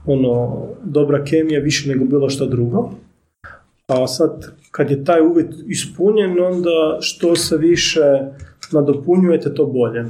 ono, 0.06 0.64
dobra 0.84 1.24
kemija 1.24 1.62
više 1.62 1.90
nego 1.90 2.06
bilo 2.06 2.30
što 2.30 2.46
drugo. 2.46 2.90
A 3.88 4.08
sad, 4.08 4.46
kad 4.72 4.92
je 4.92 5.04
taj 5.04 5.22
uvjet 5.22 5.54
ispunjen, 5.68 6.44
onda 6.44 6.98
što 7.02 7.36
se 7.36 7.58
više 7.58 8.02
nadopunjujete, 8.72 9.54
to 9.54 9.66
bolje. 9.66 10.06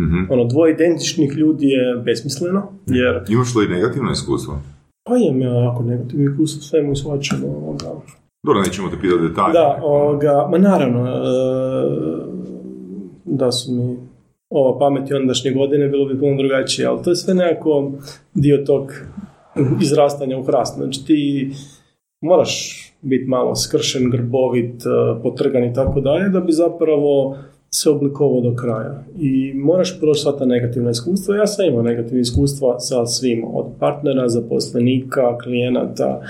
Mhm. 0.00 0.32
Ono, 0.32 0.44
dvoje 0.44 0.72
identičnih 0.74 1.32
ljudi 1.36 1.66
je 1.66 2.02
besmisleno, 2.04 2.62
jer 2.86 3.24
Imaš 3.28 3.54
li 3.54 3.68
negativno 3.68 4.12
iskustvo? 4.12 4.58
pa 5.04 5.16
imam 5.16 5.40
ja 5.40 5.62
jako 5.62 5.82
negativno 5.82 6.30
iskustvo 6.30 6.62
svemu 6.62 6.92
i 6.92 6.96
svačemu. 6.96 7.46
Ovoga. 7.46 7.86
Dobro, 8.46 8.62
nećemo 8.62 8.88
te 8.88 8.96
pitati 9.00 9.22
detalje. 9.28 9.52
Da, 9.52 9.80
ovoga, 9.82 10.48
ma 10.50 10.58
naravno, 10.58 11.06
e, 11.06 11.12
da 13.24 13.52
su 13.52 13.72
mi 13.72 13.96
ova 14.50 14.78
pameti 14.78 15.14
ondašnje 15.14 15.50
godine 15.50 15.88
bilo 15.88 16.06
bi 16.06 16.20
puno 16.20 16.36
drugačije, 16.36 16.86
ali 16.86 17.02
to 17.02 17.10
je 17.10 17.16
sve 17.16 17.34
nekako 17.34 17.92
dio 18.34 18.56
tog 18.66 18.92
izrastanja 19.82 20.38
u 20.38 20.42
hrast. 20.44 20.76
Znači 20.76 21.06
ti 21.06 21.50
moraš 22.22 22.82
biti 23.02 23.24
malo 23.28 23.54
skršen, 23.54 24.10
grbovit, 24.10 24.82
e, 24.86 25.22
potrgan 25.22 25.64
i 25.64 25.74
tako 25.74 26.00
dalje, 26.00 26.28
da 26.28 26.40
bi 26.40 26.52
zapravo 26.52 27.36
se 27.74 27.90
oblikovao 27.90 28.40
do 28.40 28.56
kraja. 28.56 29.04
I 29.18 29.52
moraš 29.54 30.00
proći 30.00 30.20
sva 30.20 30.32
ta 30.32 30.44
negativna 30.44 30.90
iskustva. 30.90 31.36
Ja 31.36 31.46
sam 31.46 31.66
imao 31.66 31.82
negativna 31.82 32.20
iskustva 32.20 32.80
sa 32.80 33.06
svim, 33.06 33.44
od 33.54 33.66
partnera, 33.78 34.28
zaposlenika, 34.28 35.38
klijenata, 35.38 36.22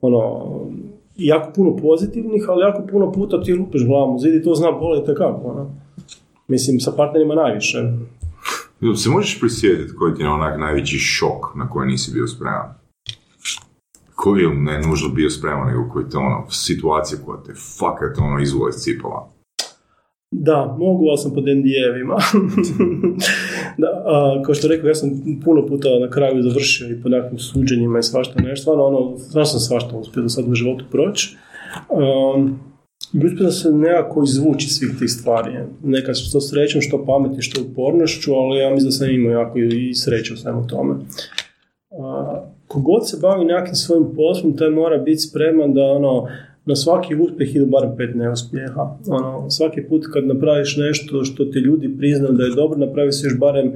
ono, 0.00 0.46
jako 1.16 1.52
puno 1.52 1.76
pozitivnih, 1.76 2.44
ali 2.48 2.62
jako 2.62 2.86
puno 2.90 3.12
puta 3.12 3.42
ti 3.42 3.54
lupiš 3.54 3.86
glavom 3.86 4.16
u 4.16 4.18
zid 4.18 4.34
i 4.34 4.42
to 4.42 4.54
znam 4.54 4.74
bolje 4.80 5.04
kako, 5.04 5.48
ono. 5.48 5.70
Mislim, 6.48 6.80
sa 6.80 6.92
partnerima 6.96 7.34
najviše. 7.34 7.78
Se 8.96 9.08
možeš 9.10 9.40
prisjetiti 9.40 9.94
koji 9.94 10.14
ti 10.14 10.22
je 10.22 10.28
onak 10.28 10.60
najveći 10.60 10.98
šok 10.98 11.56
na 11.56 11.68
koji 11.68 11.88
nisi 11.88 12.12
bio 12.12 12.26
spreman? 12.26 12.74
Koji 14.14 14.42
je 14.42 14.54
ne 14.54 14.80
nužno 14.80 15.08
bio 15.08 15.30
spreman, 15.30 15.66
nego 15.66 15.88
koji 15.92 16.08
te 16.08 16.16
ono, 16.18 16.50
situacija 16.50 17.18
koja 17.26 17.42
te 17.42 17.52
fakat 17.78 18.18
ono 18.18 18.42
izvoj 18.42 18.72
cipala? 18.72 19.35
Da, 20.38 20.76
mogu, 20.78 21.08
ali 21.08 21.18
sam 21.18 21.34
pod 21.34 21.44
NDA-evima. 21.44 22.16
da, 23.82 23.86
a, 24.06 24.42
kao 24.44 24.54
što 24.54 24.68
rekao, 24.68 24.88
ja 24.88 24.94
sam 24.94 25.10
puno 25.44 25.66
puta 25.66 25.88
na 26.00 26.10
kraju 26.10 26.42
završio 26.42 26.88
i 26.90 27.02
po 27.02 27.08
nekakvim 27.08 27.38
suđenjima 27.38 27.98
i 27.98 28.02
svašta 28.02 28.42
nešto, 28.42 28.72
ono, 28.72 28.84
ono, 28.84 29.18
stvarno 29.18 29.46
sam 29.46 29.60
svašta 29.60 29.96
uspio 29.96 30.22
do 30.22 30.28
sad 30.28 30.48
u 30.48 30.54
životu 30.54 30.84
proći. 30.90 31.36
Um, 31.90 32.60
uspio 33.24 33.50
se 33.50 33.72
nekako 33.72 34.22
izvući 34.22 34.68
svih 34.68 34.98
tih 34.98 35.10
stvari. 35.10 35.52
Nekad 35.84 36.16
što 36.16 36.40
srećom, 36.40 36.80
što 36.80 37.04
pameti, 37.04 37.42
što 37.42 37.62
upornošću, 37.62 38.34
ali 38.34 38.58
ja 38.58 38.70
mislim 38.70 38.88
da 38.88 38.92
sam 38.92 39.10
imao 39.10 39.32
jako 39.32 39.58
i 39.58 39.94
sreću 39.94 40.34
u 40.34 40.36
svemu 40.36 40.66
tome. 40.66 40.94
Uh, 40.94 42.38
kogod 42.68 43.08
se 43.08 43.18
bavi 43.22 43.44
nekim 43.44 43.74
svojim 43.74 44.06
poslom, 44.16 44.56
taj 44.56 44.70
mora 44.70 44.98
biti 44.98 45.18
spreman 45.18 45.74
da 45.74 45.82
ono, 45.82 46.28
na 46.66 46.76
svaki 46.76 47.14
uspjeh 47.14 47.56
ide 47.56 47.66
barem 47.66 47.96
pet 47.96 48.14
neuspjeha. 48.14 48.98
Ono, 49.08 49.50
svaki 49.50 49.82
put 49.88 50.06
kad 50.12 50.26
napraviš 50.26 50.76
nešto 50.76 51.24
što 51.24 51.44
ti 51.44 51.58
ljudi 51.58 51.96
priznaju 51.98 52.32
da 52.32 52.44
je 52.44 52.54
dobro, 52.54 52.78
napravi 52.78 53.12
se 53.12 53.26
još 53.26 53.38
barem 53.38 53.72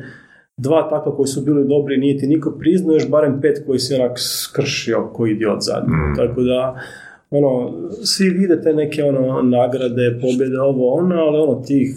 dva 0.56 0.88
takva 0.88 1.16
koji 1.16 1.26
su 1.26 1.40
bili 1.40 1.68
dobri 1.68 1.96
nije 1.96 2.18
ti 2.18 2.26
niko 2.26 2.50
priznao, 2.50 2.94
još 2.94 3.08
barem 3.08 3.40
pet 3.40 3.62
koji 3.66 3.78
si 3.78 3.94
onak 3.94 4.18
skršio 4.18 5.10
koji 5.12 5.32
idiot 5.32 5.60
zadnji. 5.60 5.94
Mm. 5.94 6.16
Tako 6.16 6.42
da, 6.42 6.80
ono, 7.30 7.72
svi 8.04 8.28
vide 8.28 8.62
te 8.62 8.74
neke 8.74 9.04
ono, 9.04 9.42
nagrade, 9.42 10.18
pobjede, 10.22 10.60
ovo, 10.60 10.94
ono, 10.94 11.14
ali 11.14 11.38
ono, 11.38 11.62
tih 11.66 11.88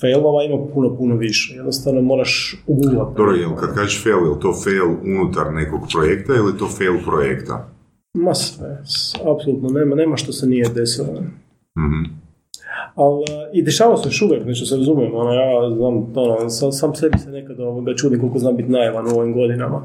failova 0.00 0.44
ima 0.44 0.66
puno, 0.74 0.96
puno 0.96 1.16
više. 1.16 1.54
Jednostavno 1.56 2.00
moraš 2.02 2.62
ugulati. 2.66 3.16
Dobro, 3.16 3.34
jel 3.34 3.54
kad 3.56 3.74
kažeš 3.74 4.02
fail, 4.02 4.16
je 4.16 4.40
to 4.40 4.52
fail 4.64 4.88
unutar 5.14 5.52
nekog 5.52 5.80
projekta 5.92 6.32
ili 6.34 6.58
to 6.58 6.66
fail 6.78 6.96
projekta? 7.04 7.68
Ma 8.14 8.34
sve, 8.34 8.82
apsolutno 9.34 9.68
nema, 9.68 9.94
nema 9.94 10.16
što 10.16 10.32
se 10.32 10.46
nije 10.46 10.68
desilo. 10.74 11.12
mm 11.78 12.22
Ali 12.94 13.24
i 13.52 13.62
dešava 13.62 13.96
se 13.96 14.08
još 14.08 14.22
uvijek, 14.22 14.46
nešto 14.46 14.66
se 14.66 14.76
razumijem, 14.76 15.14
ono, 15.14 15.32
ja 15.32 15.76
znam, 15.76 16.12
ono, 16.14 16.50
sam, 16.50 16.72
sam 16.72 16.94
sebi 16.94 17.18
se 17.18 17.30
nekad 17.30 17.60
ovoga 17.60 17.94
čudim 17.94 18.20
koliko 18.20 18.38
znam 18.38 18.56
biti 18.56 18.68
najavan 18.68 19.06
u 19.06 19.18
ovim 19.18 19.32
godinama. 19.32 19.82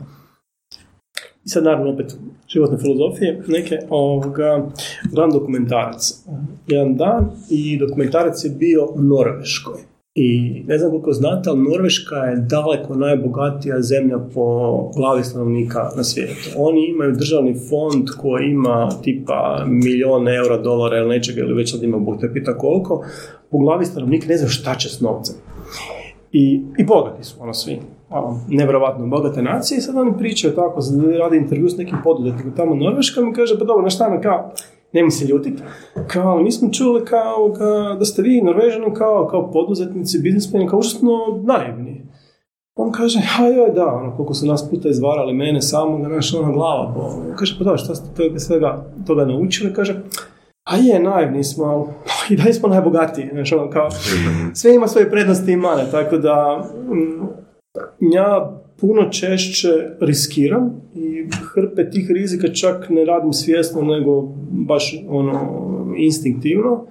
I 1.45 1.49
sad 1.49 1.63
naravno 1.63 1.91
opet 1.91 2.15
životne 2.47 2.77
filozofije, 2.77 3.43
neke 3.47 3.79
ovoga, 3.89 4.65
gledam 5.11 5.31
dokumentarac. 5.31 6.23
Jedan 6.67 6.95
dan 6.95 7.31
i 7.49 7.77
dokumentarac 7.79 8.43
je 8.43 8.49
bio 8.49 8.85
u 8.85 9.01
Norveškoj. 9.01 9.96
I 10.19 10.63
ne 10.67 10.77
znam 10.77 10.91
koliko 10.91 11.11
znate, 11.11 11.49
ali 11.49 11.63
Norveška 11.71 12.15
je 12.15 12.35
daleko 12.35 12.95
najbogatija 12.95 13.81
zemlja 13.81 14.17
po 14.33 14.43
glavi 14.95 15.23
stanovnika 15.23 15.89
na 15.97 16.03
svijetu. 16.03 16.49
Oni 16.57 16.87
imaju 16.89 17.11
državni 17.11 17.55
fond 17.69 18.07
koji 18.21 18.45
ima 18.49 18.89
tipa 19.03 19.65
milijon 19.67 20.27
eura, 20.27 20.57
dolara 20.57 20.97
ili 20.97 21.09
nečega 21.09 21.41
ili 21.41 21.53
već 21.53 21.71
sad 21.71 21.83
ima 21.83 21.97
Bog 21.97 22.19
te 22.21 22.33
pita 22.33 22.57
koliko. 22.57 23.05
Po 23.51 23.57
glavi 23.57 23.85
stanovnika 23.85 24.27
ne 24.27 24.37
znam 24.37 24.49
šta 24.49 24.75
će 24.75 24.89
s 24.89 25.01
novcem. 25.01 25.35
I, 26.31 26.61
i 26.77 26.85
bogati 26.85 27.23
su 27.23 27.35
ono 27.39 27.53
svi. 27.53 27.79
Ono, 28.09 28.39
nevjerovatno 28.47 29.07
bogate 29.07 29.41
nacije 29.41 29.77
i 29.77 29.81
sad 29.81 29.97
oni 29.97 30.17
pričaju 30.17 30.55
tako, 30.55 30.81
radi 31.19 31.37
intervju 31.37 31.69
s 31.69 31.77
nekim 31.77 31.97
poduzetnikom 32.03 32.55
tamo 32.55 32.71
u 32.71 32.75
Norveškom 32.75 33.29
i 33.29 33.33
kaže, 33.33 33.59
pa 33.59 33.65
dobro, 33.65 33.83
na 33.83 33.89
šta 33.89 34.09
me 34.09 34.21
kao, 34.21 34.51
nemoj 34.93 35.11
se 35.11 35.25
ljutiti, 35.25 35.63
kao, 36.07 36.39
mi 36.39 36.51
smo 36.51 36.69
čuli 36.71 37.05
kao, 37.05 37.49
da 37.99 38.05
ste 38.05 38.21
vi 38.21 38.41
Norvežani 38.41 38.93
kao, 38.93 39.27
kao 39.27 39.51
poduzetnici, 39.51 40.19
biznismeni, 40.19 40.67
kao 40.67 40.79
užasno 40.79 41.09
naivni. 41.43 42.07
On 42.75 42.91
kaže, 42.91 43.19
a 43.39 43.47
joj 43.47 43.71
da, 43.71 43.87
ono, 43.87 44.15
koliko 44.15 44.33
su 44.33 44.45
nas 44.45 44.69
puta 44.69 44.89
izvarali 44.89 45.33
mene 45.33 45.61
samoga, 45.61 46.07
naša 46.07 46.39
ona 46.39 46.51
glava 46.51 46.93
bo. 46.95 47.35
Kaže, 47.35 47.55
pa 47.57 47.63
da, 47.63 47.77
šta 47.77 47.95
ste 47.95 48.23
toga, 48.23 48.39
svega 48.39 48.85
toga 49.07 49.25
naučili? 49.25 49.73
Kaže, 49.73 50.01
a 50.69 50.75
je, 50.75 50.99
naivni 50.99 51.43
smo, 51.43 51.65
ali 51.65 51.87
i 52.29 52.37
dalje 52.37 52.53
smo 52.53 52.69
najbogatiji. 52.69 53.29
Znači, 53.31 53.55
ono, 53.55 53.69
kao, 53.69 53.89
sve 54.53 54.75
ima 54.75 54.87
svoje 54.87 55.11
prednosti 55.11 55.51
i 55.51 55.57
mane, 55.57 55.91
tako 55.91 56.17
da 56.17 56.63
mm, 56.89 57.27
ja 58.13 58.61
puno 58.79 59.09
češće 59.09 59.69
riskiram 59.99 60.81
i 60.95 61.29
hrpe 61.53 61.89
tih 61.89 62.11
rizika 62.11 62.47
čak 62.47 62.89
ne 62.89 63.05
radim 63.05 63.33
svjesno, 63.33 63.81
nego 63.81 64.21
baš 64.51 65.03
ono, 65.09 65.39
instinktivno, 65.97 66.87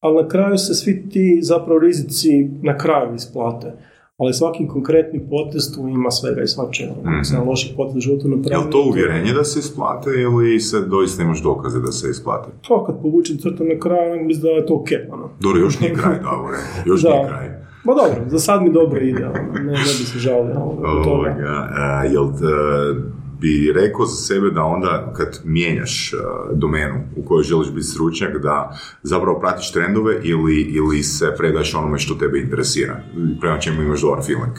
ali 0.00 0.22
na 0.22 0.28
kraju 0.28 0.58
se 0.58 0.74
svi 0.74 1.08
ti 1.10 1.38
zapravo 1.42 1.78
rizici 1.78 2.48
na 2.62 2.78
kraju 2.78 3.14
isplate. 3.14 3.72
Ali 4.16 4.34
svaki 4.34 4.66
konkretni 4.66 5.20
potez 5.30 5.74
tu 5.74 5.88
ima 5.88 6.10
svega 6.10 6.42
i 6.42 6.46
svačega. 6.46 6.90
Mm-hmm. 6.90 7.76
Potez 7.76 8.02
životu 8.02 8.28
napravio. 8.28 8.58
Je 8.58 8.64
li 8.64 8.70
to 8.70 8.82
uvjerenje 8.88 9.32
da 9.32 9.44
se 9.44 9.58
isplate 9.58 10.10
ili 10.10 10.60
se 10.60 10.80
doista 10.80 11.22
imaš 11.22 11.42
dokaze 11.42 11.80
da 11.80 11.92
se 11.92 12.10
isplate? 12.10 12.48
Pa 12.68 12.84
kad 12.86 13.02
povučem 13.02 13.36
crtu 13.36 13.64
na 13.64 13.80
kraju, 13.80 14.24
mislim 14.24 14.42
da 14.42 14.48
je 14.48 14.66
to 14.66 14.74
ok. 14.74 14.88
Ono. 15.12 15.30
Dobro, 15.40 15.60
još 15.60 15.80
nije 15.80 15.94
kraj, 15.94 16.18
dobro. 16.22 16.56
Još 16.86 17.02
nije 17.02 17.26
kraj. 17.28 17.67
Ma 17.84 17.94
dobro, 17.94 18.28
za 18.28 18.38
sad 18.38 18.62
mi 18.62 18.72
dobro 18.72 19.00
ide, 19.00 19.28
ne, 19.54 19.62
ne 19.62 19.72
bi 19.72 20.04
se 20.12 20.18
žalio. 20.18 20.54
Ono, 20.60 21.24
jel 22.12 22.26
bi 23.40 23.72
rekao 23.74 24.06
za 24.06 24.16
sebe 24.16 24.50
da 24.50 24.62
onda 24.64 25.12
kad 25.16 25.40
mijenjaš 25.44 26.14
domenu 26.54 26.94
u 27.16 27.28
kojoj 27.28 27.42
želiš 27.42 27.70
biti 27.70 27.86
stručnjak, 27.86 28.42
da 28.42 28.78
zapravo 29.02 29.40
pratiš 29.40 29.72
trendove 29.72 30.20
ili, 30.22 30.60
ili 30.60 31.02
se 31.02 31.34
predaš 31.38 31.74
onome 31.74 31.98
što 31.98 32.14
tebe 32.14 32.38
interesira, 32.38 33.00
prema 33.40 33.58
čemu 33.58 33.82
imaš 33.82 34.00
dobar 34.00 34.24
feeling? 34.26 34.56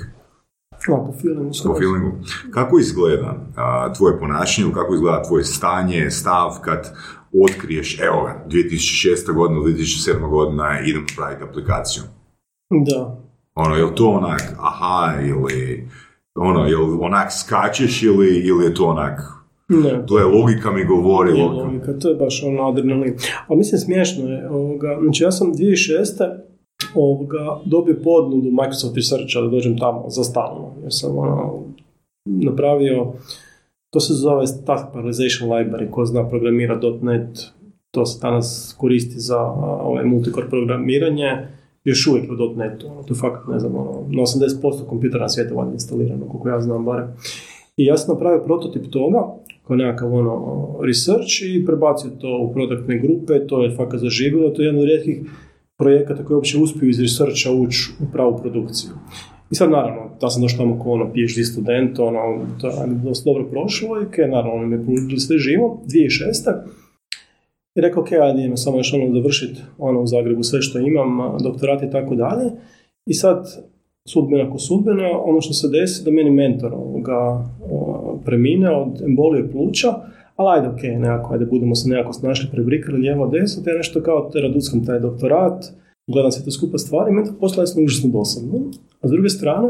po 0.86 1.14
feelingu. 1.22 1.52
Po 1.64 1.76
feelingu. 1.80 2.12
Kako 2.52 2.80
izgleda 2.80 3.36
a, 3.56 3.94
tvoje 3.94 4.20
ponašanje, 4.20 4.74
kako 4.74 4.94
izgleda 4.94 5.24
tvoje 5.24 5.44
stanje, 5.44 6.12
stav 6.12 6.60
kad 6.62 6.94
otkriješ, 7.46 8.00
evo 8.00 8.24
ga, 8.24 8.46
2006. 8.50 9.34
godina, 9.34 9.60
2007. 9.60 10.30
godina 10.30 10.80
idem 10.86 11.06
praviti 11.16 11.44
aplikaciju? 11.44 12.04
Da. 12.70 13.18
Ono, 13.56 13.76
je 13.76 13.86
li 13.86 13.96
to 13.96 14.10
onak, 14.10 14.56
aha, 14.60 15.22
ili 15.22 15.88
ono, 16.36 16.66
jel 16.66 17.04
onak 17.04 17.32
skačeš 17.32 18.04
ili, 18.04 18.28
ili 18.28 18.66
je 18.66 18.74
to 18.74 18.86
onak 18.86 19.40
ne. 19.70 20.06
To 20.06 20.20
je 20.20 20.26
logika 20.26 20.72
mi 20.72 20.86
govori. 20.86 21.40
Je 21.40 21.46
logika, 21.46 22.00
to 22.00 22.10
je 22.10 22.16
baš 22.16 22.44
ono 22.44 22.68
adrenalin. 22.68 23.14
Ali 23.48 23.58
mislim 23.58 23.80
smiješno 23.80 24.30
je, 24.30 24.50
ovoga, 24.50 24.98
znači 25.04 25.24
ja 25.24 25.32
sam 25.32 25.54
2006. 25.54 26.38
Ovoga, 26.96 27.60
dobio 27.66 27.96
podnudu 28.04 28.52
Microsoft 28.52 28.96
Researcha 28.96 29.42
da 29.42 29.48
dođem 29.48 29.78
tamo 29.78 30.06
za 30.10 30.24
stalno. 30.24 30.74
Ja 30.84 30.92
sam 30.92 31.18
ono, 31.18 31.64
napravio, 32.26 33.14
to 33.90 34.00
se 34.00 34.14
zove 34.14 34.46
Task 34.66 34.86
Parallelization 34.94 35.50
Library, 35.50 35.92
ko 35.92 36.06
zna 36.06 36.30
programira.net, 36.30 37.40
to 37.92 38.06
se 38.06 38.20
danas 38.22 38.76
koristi 38.78 39.20
za 39.20 39.42
ovaj, 39.42 40.06
multicore 40.06 40.50
programiranje 40.50 41.48
još 41.84 42.08
uvijek 42.08 42.32
u 42.32 42.56
.NET-u, 42.56 42.88
ono, 42.88 43.04
to 43.04 43.14
je 43.14 43.20
fakat, 43.20 43.48
ne 43.48 43.60
znam, 43.60 43.76
ono, 43.76 43.92
na 43.92 44.22
80% 44.22 44.86
kompjutera 44.90 45.24
na 45.24 45.30
svijetu 45.30 45.56
van 45.56 45.74
instalirano, 45.74 46.26
koliko 46.30 46.50
ja 46.50 46.62
znam 46.62 46.86
barem. 46.86 47.08
I 47.78 47.86
ja 47.86 47.98
sam 47.98 48.14
napravio 48.14 48.44
prototip 48.46 48.92
toga, 48.92 49.20
kao 49.68 49.76
nekakav 49.76 50.14
ono, 50.14 50.76
research 50.86 51.34
i 51.44 51.66
prebacio 51.66 52.10
to 52.22 52.40
u 52.42 52.54
produktne 52.54 53.00
grupe, 53.00 53.48
to 53.48 53.64
je 53.64 53.76
fakat 53.76 54.00
zaživjelo, 54.00 54.50
to 54.50 54.62
je 54.62 54.66
jedan 54.66 54.82
od 54.82 54.86
rijetkih 54.86 55.22
projekata 55.78 56.26
koji 56.26 56.36
uopće 56.36 56.58
uspiju 56.58 56.90
iz 56.90 57.00
researcha 57.00 57.52
ući 57.52 57.92
u 58.02 58.12
pravu 58.12 58.38
produkciju. 58.42 58.92
I 59.52 59.56
sad 59.56 59.72
naravno, 59.72 60.02
da 60.22 60.30
sam 60.30 60.42
došao 60.42 60.58
tamo 60.58 60.84
kao 60.84 60.92
ono 60.92 61.06
PhD 61.06 61.46
student, 61.52 62.00
ono, 62.00 62.20
to 62.62 62.68
je 62.68 62.74
dosta 63.04 63.30
dobro 63.30 63.46
prošlo 63.52 64.02
i 64.02 64.12
kaj, 64.12 64.28
naravno, 64.28 64.68
me 64.68 64.86
ponudili 64.86 65.20
sve 65.20 65.38
živo, 65.38 65.82
2006. 65.86 66.54
I 67.80 67.82
rekao, 67.82 68.04
ok, 68.04 68.12
ajde 68.12 68.40
idem 68.42 68.58
samo 68.58 68.78
još 68.78 68.94
ono 68.94 69.14
završiti 69.14 69.62
ono 69.78 70.02
u 70.02 70.08
Zagrebu 70.08 70.44
sve 70.44 70.62
što 70.62 70.80
imam, 70.80 71.38
doktorat 71.44 71.84
i 71.84 71.92
tako 71.92 72.16
dalje. 72.16 72.52
I 73.06 73.14
sad, 73.14 73.48
sudbena 74.08 74.52
ko 74.52 74.58
sudbena, 74.60 75.10
ono 75.24 75.42
što 75.42 75.54
se 75.54 75.68
desi 75.68 76.04
da 76.06 76.12
meni 76.12 76.32
mentor 76.32 76.72
ga 77.06 77.46
premine 78.26 78.70
od 78.76 79.02
embolije 79.02 79.52
pluća, 79.52 79.88
ali 80.36 80.48
ajde, 80.56 80.68
ok, 80.68 80.84
nekako, 80.84 81.34
ajde, 81.34 81.46
budemo 81.46 81.76
se 81.76 81.90
nekako 81.90 82.14
snašli, 82.14 82.50
prebrikali 82.52 82.98
lijevo 82.98 83.28
desno, 83.28 83.64
te 83.64 83.72
nešto 83.72 84.02
kao 84.02 84.30
te 84.30 84.42
raduckam 84.42 84.86
taj 84.86 85.00
doktorat, 85.00 85.66
gledam 86.08 86.32
se 86.32 86.46
to 86.46 86.52
skupa 86.52 86.78
stvari, 86.78 87.12
meni 87.12 87.28
to 87.28 87.34
poslali 87.40 87.68
smo 87.68 87.84
užasno 87.84 88.10
dosadno. 88.10 88.60
A 89.02 89.08
s 89.08 89.12
druge 89.12 89.30
strane, 89.30 89.70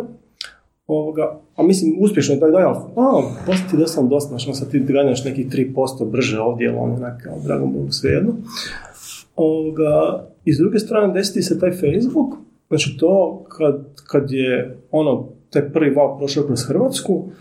Ovoga, 0.90 1.40
a 1.56 1.64
mislim, 1.64 1.96
uspješno 2.00 2.34
je 2.36 2.40
tako 2.40 2.52
dalje, 2.52 2.66
ali 2.66 2.78
a, 2.96 3.22
poslije 3.46 3.70
ti 3.70 3.78
da 3.78 3.88
sam 3.88 4.10
dosta, 4.10 4.38
znači 4.38 4.54
sad 4.54 4.72
ti 4.72 4.80
ganjaš 4.80 5.26
nekih 5.26 5.48
3% 5.48 6.10
brže 6.12 6.40
ovdje, 6.40 6.66
ili 6.66 6.78
ono, 6.78 6.94
neka, 6.94 7.30
dragom 7.46 7.74
Bogu, 7.74 7.92
svejedno. 7.92 8.34
Ovoga, 9.36 10.26
I 10.46 10.54
s 10.54 10.58
druge 10.58 10.80
strane, 10.80 11.14
desiti 11.14 11.42
se 11.42 11.60
taj 11.60 11.72
Facebook, 11.72 12.34
znači 12.68 12.98
to 13.00 13.44
kad, 13.58 14.02
kad 14.08 14.32
je 14.32 14.78
ono, 14.92 15.28
taj 15.50 15.72
prvi 15.72 15.96
val 15.96 16.18
prošao 16.18 16.44
kroz 16.44 16.68
Hrvatsku, 16.68 17.32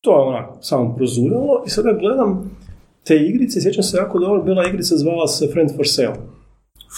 to 0.00 0.10
je 0.10 0.28
onako 0.28 0.58
samo 0.60 0.94
prozuralo 0.96 1.62
i 1.66 1.70
sada 1.70 1.92
gledam 1.92 2.50
te 3.04 3.16
igrice, 3.16 3.60
sjećam 3.60 3.82
se 3.82 3.96
jako 3.96 4.18
dobro, 4.18 4.42
bila 4.42 4.68
igrica 4.68 4.96
zvala 4.96 5.26
se 5.26 5.48
Friends 5.52 5.76
for 5.76 5.88
Sale. 5.88 6.16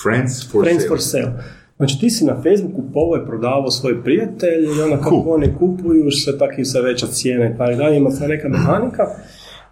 Friends 0.03 0.53
for 0.53 0.65
Friends 0.65 0.83
sale. 0.83 0.89
for 0.89 1.01
Sale. 1.01 1.33
Znači 1.79 2.01
ti 2.01 2.11
si 2.11 2.25
na 2.25 2.43
Facebooku 2.43 2.83
je 3.17 3.27
prodavao 3.27 3.71
svoje 3.71 4.03
prijatelje 4.03 4.65
i 4.65 4.83
onda 4.83 4.97
kako 4.97 5.11
Cool. 5.11 5.35
oni 5.35 5.55
kupuju 5.59 6.11
sve 6.11 6.39
takvi 6.39 6.65
sa 6.65 6.81
veća 6.81 7.07
cijena 7.07 7.47
i 7.47 7.57
tako 7.59 7.75
dalje, 7.75 7.97
ima 7.97 8.11
sve 8.11 8.29
neka 8.29 8.49
mehanika. 8.49 9.03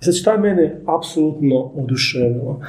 I 0.00 0.04
sad 0.04 0.14
šta 0.14 0.32
je 0.32 0.38
mene 0.38 0.80
apsolutno 0.98 1.72
oduševilo? 1.74 2.60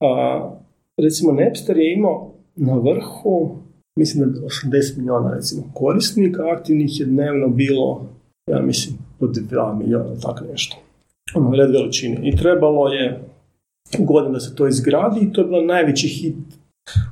A, 0.00 0.50
recimo 0.96 1.32
Napster 1.32 1.76
je 1.76 1.94
imao 1.94 2.34
na 2.56 2.74
vrhu, 2.74 3.56
mislim 3.98 4.20
da 4.20 4.26
je 4.26 4.32
bilo 4.32 4.46
80 4.46 4.96
milijuna 4.96 5.34
recimo 5.34 5.62
korisnika, 5.74 6.42
aktivnih 6.56 7.00
je 7.00 7.06
dnevno 7.06 7.48
bilo, 7.48 8.08
ja 8.50 8.62
mislim, 8.62 8.98
po 9.18 9.26
2 9.26 9.78
milijuna, 9.78 10.20
tako 10.22 10.44
nešto. 10.52 10.76
Ono, 11.34 11.56
red 11.56 11.70
veličine. 11.70 12.28
I 12.28 12.36
trebalo 12.36 12.88
je 12.88 13.20
godin 13.98 14.32
da 14.32 14.40
se 14.40 14.54
to 14.54 14.68
izgradi 14.68 15.20
i 15.20 15.32
to 15.32 15.40
je 15.40 15.46
bilo 15.46 15.62
najveći 15.62 16.08
hit 16.08 16.36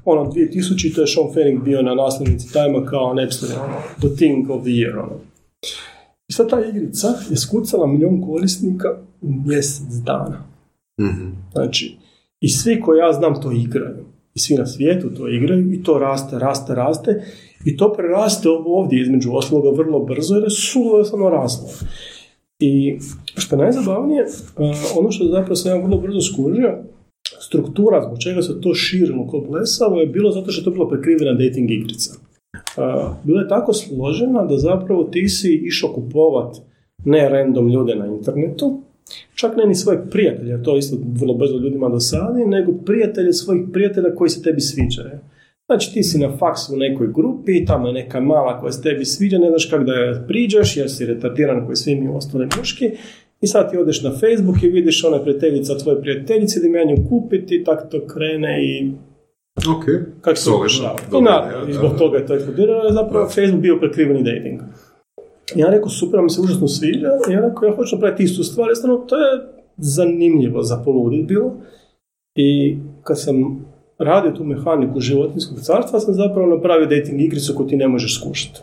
ono 0.05 0.31
2000 0.31 0.95
to 0.95 1.01
je 1.01 1.07
Sean 1.07 1.35
Fanning 1.35 1.65
bio 1.65 1.83
na 1.83 1.95
naslovnici 1.95 2.53
Time 2.53 2.87
kao 2.87 3.15
Napster, 3.15 3.49
ono, 3.65 3.77
the 3.99 4.17
thing 4.17 4.51
of 4.51 4.63
the 4.63 4.71
year, 4.71 4.99
ono. 4.99 5.21
I 6.29 6.33
sad 6.33 6.51
ta 6.51 6.65
igrica 6.67 7.09
je 7.31 7.37
skucala 7.37 7.87
milion 7.87 8.23
korisnika 8.27 8.89
u 9.23 9.33
mjesec 9.47 9.87
dana. 9.87 10.45
Mhm. 11.01 11.29
Znači, 11.53 11.97
i 12.41 12.49
svi 12.49 12.81
koji 12.81 12.99
ja 12.99 13.13
znam 13.13 13.43
to 13.43 13.53
igraju. 13.53 14.05
I 14.35 14.39
svi 14.39 14.55
na 14.55 14.67
svijetu 14.67 15.15
to 15.15 15.29
igraju 15.29 15.73
i 15.73 15.83
to 15.83 15.99
raste, 15.99 16.39
raste, 16.39 16.75
raste. 16.75 17.25
I 17.65 17.77
to 17.77 17.93
preraste 17.93 18.49
ovdje 18.49 19.03
između 19.03 19.31
ostaloga 19.33 19.83
vrlo 19.83 20.01
brzo 20.01 20.35
jer 20.35 20.45
je 20.45 20.51
suvrstano 20.51 21.29
raslo. 21.29 21.69
I 22.59 22.99
što 23.37 23.57
je 23.57 23.63
najzabavnije, 23.63 24.23
eh, 24.23 24.29
ono 24.99 25.11
što 25.11 25.25
zapravo 25.25 25.57
sam 25.57 25.73
ja 25.73 25.85
vrlo 25.85 25.99
brzo 25.99 26.21
skužio, 26.21 26.79
struktura 27.47 28.03
zbog 28.03 28.19
čega 28.19 28.43
se 28.43 28.61
to 28.61 28.75
širilo 28.75 29.27
ko 29.27 29.45
blesavo 29.51 30.01
je 30.01 30.07
bilo 30.07 30.31
zato 30.31 30.51
što 30.51 30.61
je 30.61 30.65
to 30.65 30.71
bila 30.71 30.89
prekrivena 30.89 31.33
dating 31.33 31.71
igrica. 31.71 32.15
Bila 33.25 33.41
je 33.41 33.49
tako 33.49 33.73
složena 33.73 34.45
da 34.45 34.59
zapravo 34.59 35.05
ti 35.05 35.29
si 35.29 35.62
išao 35.66 35.93
kupovat 35.93 36.57
ne 37.05 37.29
random 37.29 37.69
ljude 37.69 37.95
na 37.95 38.07
internetu, 38.07 38.81
čak 39.35 39.57
ne 39.57 39.66
ni 39.66 39.75
svoje 39.75 40.11
prijatelje, 40.11 40.62
to 40.62 40.77
isto 40.77 40.97
vrlo 41.21 41.35
brzo 41.35 41.59
ljudima 41.59 41.89
dosadi, 41.89 42.47
nego 42.47 42.73
prijatelje 42.73 43.33
svojih 43.33 43.62
prijatelja 43.73 44.15
koji 44.15 44.31
se 44.31 44.43
tebi 44.43 44.61
sviđaju. 44.61 45.19
Znači 45.66 45.95
ti 45.95 46.03
si 46.03 46.19
na 46.19 46.37
faksu 46.37 46.75
u 46.75 46.77
nekoj 46.77 47.09
grupi, 47.15 47.65
tamo 47.65 47.87
je 47.87 47.93
neka 47.93 48.21
mala 48.21 48.61
koja 48.61 48.73
se 48.73 48.83
tebi 48.83 49.05
sviđa, 49.05 49.39
ne 49.39 49.49
znaš 49.49 49.66
kako 49.71 49.85
da 49.85 49.93
je 49.93 50.25
priđeš 50.29 50.77
jer 50.77 50.91
si 50.91 51.07
retardiran 51.07 51.66
koji 51.66 51.77
svi 51.77 51.95
mi 51.95 52.09
ostali 52.09 52.49
muški 52.59 52.91
i 53.45 53.47
sad 53.47 53.71
ti 53.71 53.79
odeš 53.79 54.03
na 54.03 54.11
Facebook 54.11 54.62
i 54.62 54.69
vidiš 54.69 55.05
ona 55.05 55.23
prijateljica 55.23 55.79
tvoje 55.79 56.01
prijateljice 56.01 56.61
da 56.61 56.79
ja 56.79 56.85
nju 56.85 57.09
kupiti 57.09 57.57
i 57.57 57.65
tako 57.65 57.87
to 57.91 58.07
krene 58.07 58.65
i 58.65 58.93
Ok. 59.77 59.85
kako 60.21 60.37
se. 60.37 60.51
I 61.19 61.23
naravno, 61.23 61.66
da. 61.66 61.73
zbog 61.73 61.99
toga 61.99 62.19
je 62.19 62.27
to 62.27 62.35
eksplodiralo, 62.35 62.85
je 62.85 62.93
zapravo 62.93 63.29
Facebook 63.29 63.62
bio 63.62 63.79
prekriveni 63.81 64.23
dating. 64.23 64.61
Ja 65.55 65.71
rekao, 65.71 65.89
super, 65.89 66.23
mi 66.23 66.31
se 66.31 66.41
užasno 66.41 66.69
sviđa, 66.69 67.09
i 67.31 67.33
ja 67.33 67.41
rekao, 67.41 67.66
ja 67.66 67.77
hoću 67.77 67.97
napraviti 67.97 68.23
istu 68.23 68.45
stvar, 68.45 68.69
jednostavno, 68.69 68.97
to 68.97 69.16
je 69.16 69.41
zanimljivo 69.77 70.62
za 70.62 70.83
poludit 70.85 71.27
bilo. 71.27 71.53
I 72.35 72.79
kad 73.03 73.21
sam 73.21 73.66
radio 73.99 74.31
tu 74.33 74.45
mehaniku 74.45 75.01
životinskog 75.01 75.61
carstva, 75.61 76.01
sam 76.01 76.15
zapravo 76.15 76.47
napravio 76.47 76.87
dating 76.87 77.21
igricu 77.21 77.55
koju 77.57 77.69
ti 77.69 77.77
ne 77.77 77.89
možeš 77.89 78.21
skušati. 78.21 78.61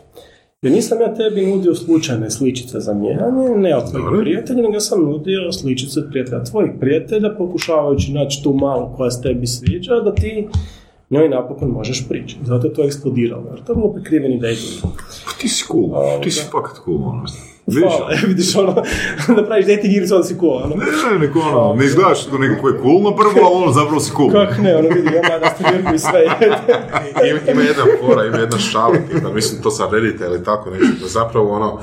Jer 0.62 0.72
nisam 0.72 1.00
ja 1.00 1.14
tebi 1.14 1.46
nudio 1.46 1.74
slučajne 1.74 2.30
sličice 2.30 2.80
za 2.80 2.94
mijenjanje, 2.94 3.48
ne 3.56 3.76
od 3.76 3.90
tvojih 3.90 4.06
prijatelja, 4.20 4.62
nego 4.62 4.80
sam 4.80 5.04
nudio 5.04 5.52
sličice 5.52 6.00
od 6.00 6.06
prijatelja 6.10 6.44
tvojih 6.44 6.70
prijatelja, 6.80 7.34
pokušavajući 7.38 8.12
naći 8.12 8.42
tu 8.42 8.52
malu 8.52 8.96
koja 8.96 9.10
se 9.10 9.22
tebi 9.22 9.46
sviđa, 9.46 10.00
da 10.00 10.14
ti 10.14 10.48
njoj 11.10 11.28
napokon 11.28 11.68
možeš 11.68 12.08
pričati. 12.08 12.44
Zato 12.44 12.66
je 12.66 12.74
to 12.74 12.84
eksplodiralo, 12.84 13.44
jer 13.50 13.64
to 13.64 13.72
je 13.72 13.76
bilo 13.76 13.92
prekriveni 13.92 14.40
dating. 14.40 14.94
Pa 15.24 15.32
Ti 15.40 15.48
si 15.48 15.64
cool, 15.72 16.20
ti 16.22 16.30
si 16.30 16.44
fakat 16.50 16.76
cool, 16.84 16.96
ono. 16.96 17.24
Vidiš, 17.66 17.92
Hvala, 17.98 18.10
vidiš 18.26 18.56
ono, 18.56 18.82
da 19.36 19.46
praviš 19.46 19.66
dating 19.66 19.94
igricu, 19.94 20.14
onda 20.14 20.26
si 20.26 20.36
cool, 20.40 20.56
ono. 20.56 20.74
ne, 20.74 20.84
ne, 21.12 21.18
neko 21.18 21.40
ono, 21.40 21.74
ne 21.74 21.84
izgledaš 21.84 22.24
to 22.24 22.38
neko 22.38 22.62
ko 22.62 22.68
je 22.68 22.78
cool 22.82 23.02
na 23.02 23.16
prvo, 23.16 23.46
ali 23.46 23.62
ono 23.62 23.72
zapravo 23.72 24.00
si 24.00 24.12
cool. 24.16 24.32
Kak 24.32 24.58
ne, 24.58 24.76
ono 24.76 24.88
vidi, 24.88 25.08
ima 25.08 25.38
na 25.38 25.50
studijurku 25.54 25.94
i 25.94 25.98
sve. 25.98 26.24
ima, 27.30 27.40
ima 27.52 27.62
jedna 27.62 27.84
fora, 28.00 28.24
ima 28.24 28.36
jedna 28.36 28.58
šala, 28.58 28.94
mislim 29.34 29.62
to 29.62 29.70
sa 29.70 29.88
Reddita 29.92 30.26
ili 30.26 30.44
tako 30.44 30.70
nešto, 30.70 30.94
da 31.00 31.08
zapravo 31.08 31.52
ono, 31.52 31.80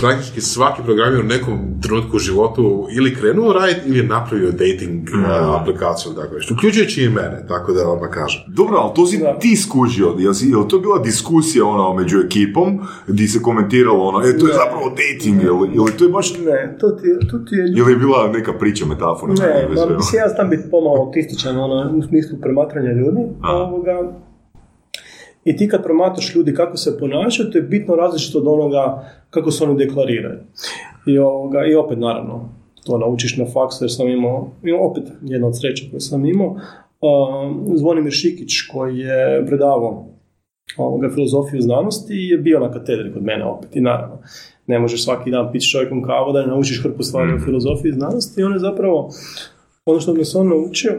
praktički 0.00 0.40
svaki 0.40 0.82
programer 0.82 1.20
u 1.20 1.24
nekom 1.24 1.58
trenutku 1.82 2.16
u 2.16 2.18
životu 2.18 2.86
ili 2.96 3.14
krenuo 3.14 3.52
raditi 3.52 3.88
ili 3.88 3.98
je 3.98 4.04
napravio 4.06 4.50
dating 4.50 5.08
uh, 5.08 5.60
aplikaciju, 5.60 6.12
tako 6.12 6.34
nešto, 6.34 6.54
uključujući 6.54 7.02
i 7.02 7.08
mene, 7.08 7.44
tako 7.48 7.72
da 7.72 7.88
odmah 7.88 8.10
kažem. 8.10 8.40
Dobro, 8.48 8.76
ali 8.76 8.94
to 8.94 9.06
si 9.06 9.18
Da. 9.18 9.38
ti 9.38 9.56
skužio, 9.56 10.14
jel, 10.18 10.32
si, 10.34 10.48
jel 10.48 10.68
to 10.68 10.78
bila 10.78 10.98
diskusija 10.98 11.64
ono 11.64 11.94
među 11.94 12.18
ekipom, 12.18 12.80
gdje 13.06 13.28
se 13.28 13.42
komentiralo 13.42 14.04
ono, 14.04 14.18
e, 14.20 14.38
to 14.38 14.46
je 14.46 14.52
Ne. 14.52 14.58
zapravo 14.64 14.92
dating, 15.02 15.42
ili, 15.42 15.68
ili 15.74 15.92
to 15.98 16.04
je 16.04 16.10
baš, 16.10 16.38
ne, 16.38 16.76
to 16.80 16.90
ti, 16.90 17.06
to 17.30 17.38
ti 17.38 17.54
je 17.54 17.64
ili 17.76 17.92
je 17.92 17.96
bila 17.96 18.28
neka 18.28 18.52
priča, 18.52 18.86
metafora? 18.86 19.32
Ne, 19.32 19.68
mislim, 19.70 19.88
ja 20.22 20.28
znam 20.28 20.50
biti 20.50 20.70
pomalo 20.70 20.96
autističan 21.00 21.56
ono, 21.58 21.96
u 21.98 22.02
smislu 22.02 22.38
promatranja 22.40 22.92
ljudi. 22.92 23.20
A. 23.42 23.56
Ovoga. 23.56 24.12
I 25.44 25.56
ti 25.56 25.68
kad 25.68 25.82
promatraš 25.82 26.34
ljudi 26.34 26.54
kako 26.54 26.76
se 26.76 26.98
ponašaju, 26.98 27.50
to 27.50 27.58
je 27.58 27.62
bitno 27.62 27.94
različito 27.94 28.38
od 28.38 28.46
onoga 28.46 29.08
kako 29.30 29.50
se 29.50 29.64
oni 29.64 29.76
deklariraju. 29.76 30.38
I, 31.06 31.18
ovoga, 31.18 31.66
i 31.66 31.74
opet, 31.74 31.98
naravno, 31.98 32.48
to 32.84 32.98
naučiš 32.98 33.36
na 33.36 33.44
faksu 33.52 33.84
jer 33.84 33.92
sam 33.92 34.08
imao, 34.08 34.50
imao 34.62 34.90
opet 34.90 35.04
jedna 35.22 35.46
od 35.46 35.58
sreća 35.58 35.84
koju 35.90 36.00
sam 36.00 36.24
imao, 36.26 36.48
um, 36.48 37.76
Zvonimir 37.76 38.12
Šikić 38.12 38.52
koji 38.72 38.98
je 38.98 39.46
predavao 39.46 40.06
ovoga, 40.76 41.10
filozofiju 41.14 41.62
znanosti 41.62 42.14
je 42.14 42.38
bio 42.38 42.60
na 42.60 42.72
katedri 42.72 43.12
kod 43.12 43.22
mene 43.22 43.44
opet 43.44 43.76
i 43.76 43.80
naravno 43.80 44.18
ne 44.66 44.78
možeš 44.78 45.04
svaki 45.04 45.30
dan 45.30 45.52
piti 45.52 45.70
čovjekom 45.70 46.02
kavu 46.02 46.32
da 46.32 46.40
ne 46.40 46.46
naučiš 46.46 46.82
hrpu 46.82 47.02
stvari 47.02 47.32
o 47.32 47.44
filozofiji 47.44 47.92
znanosti 47.92 48.40
i 48.40 48.44
on 48.44 48.52
je 48.52 48.58
zapravo 48.58 49.10
ono 49.86 50.00
što 50.00 50.14
me 50.14 50.24
se 50.24 50.38
on 50.38 50.48
naučio 50.48 50.92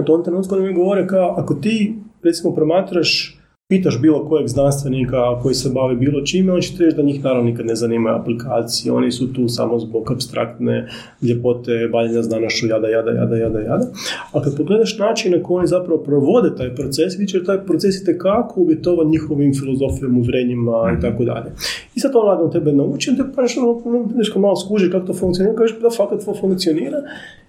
u 0.00 0.02
tom 0.02 0.24
trenutku 0.24 0.54
on 0.54 0.62
mi 0.62 0.74
govore 0.74 1.06
kao 1.06 1.34
ako 1.38 1.54
ti 1.54 1.94
recimo 2.22 2.54
promatraš 2.54 3.33
pitaš 3.68 4.00
bilo 4.00 4.28
kojeg 4.28 4.48
znanstvenika 4.48 5.40
koji 5.42 5.54
se 5.54 5.70
bavi 5.74 5.96
bilo 5.96 6.20
čime, 6.20 6.52
on 6.52 6.60
će 6.60 6.76
ti 6.76 6.84
reći 6.84 6.96
da 6.96 7.02
njih 7.02 7.24
naravno 7.24 7.50
nikad 7.50 7.66
ne 7.66 7.74
zanimaju 7.74 8.16
aplikacije, 8.16 8.92
oni 8.92 9.12
su 9.12 9.32
tu 9.32 9.48
samo 9.48 9.78
zbog 9.78 10.12
abstraktne 10.12 10.88
ljepote, 11.22 11.88
bavljenja 11.92 12.22
znanošću, 12.22 12.66
jada, 12.66 12.88
jada, 12.88 13.10
jada, 13.10 13.36
jada, 13.36 13.60
jada. 13.60 13.86
A 14.32 14.42
kad 14.42 14.56
pogledaš 14.56 14.98
način 14.98 15.32
na 15.32 15.42
koji 15.42 15.58
oni 15.58 15.66
zapravo 15.66 16.02
provode 16.02 16.56
taj 16.56 16.74
proces, 16.74 17.18
vidjet 17.18 17.30
će 17.30 17.44
taj 17.44 17.64
proces 17.64 17.94
je 18.00 18.04
tekako 18.04 18.60
uvjetovan 18.60 19.08
njihovim 19.08 19.54
filozofijom, 19.54 20.18
uvrenjima 20.18 20.96
i 20.98 21.00
tako 21.00 21.24
dalje. 21.24 21.52
I 21.94 22.00
sad 22.00 22.16
on 22.16 22.26
lagano 22.26 22.48
tebe 22.48 22.72
nauči, 22.72 23.10
on 23.10 23.16
te 23.16 23.22
pa 23.36 23.42
nešto, 23.42 23.82
nešto 24.14 24.40
malo 24.40 24.56
skuži 24.56 24.90
kako 24.90 25.06
to 25.06 25.14
funkcionira, 25.14 25.56
kažeš 25.56 25.78
da 25.80 25.90
fakat 25.90 26.24
to 26.24 26.34
funkcionira, 26.40 26.98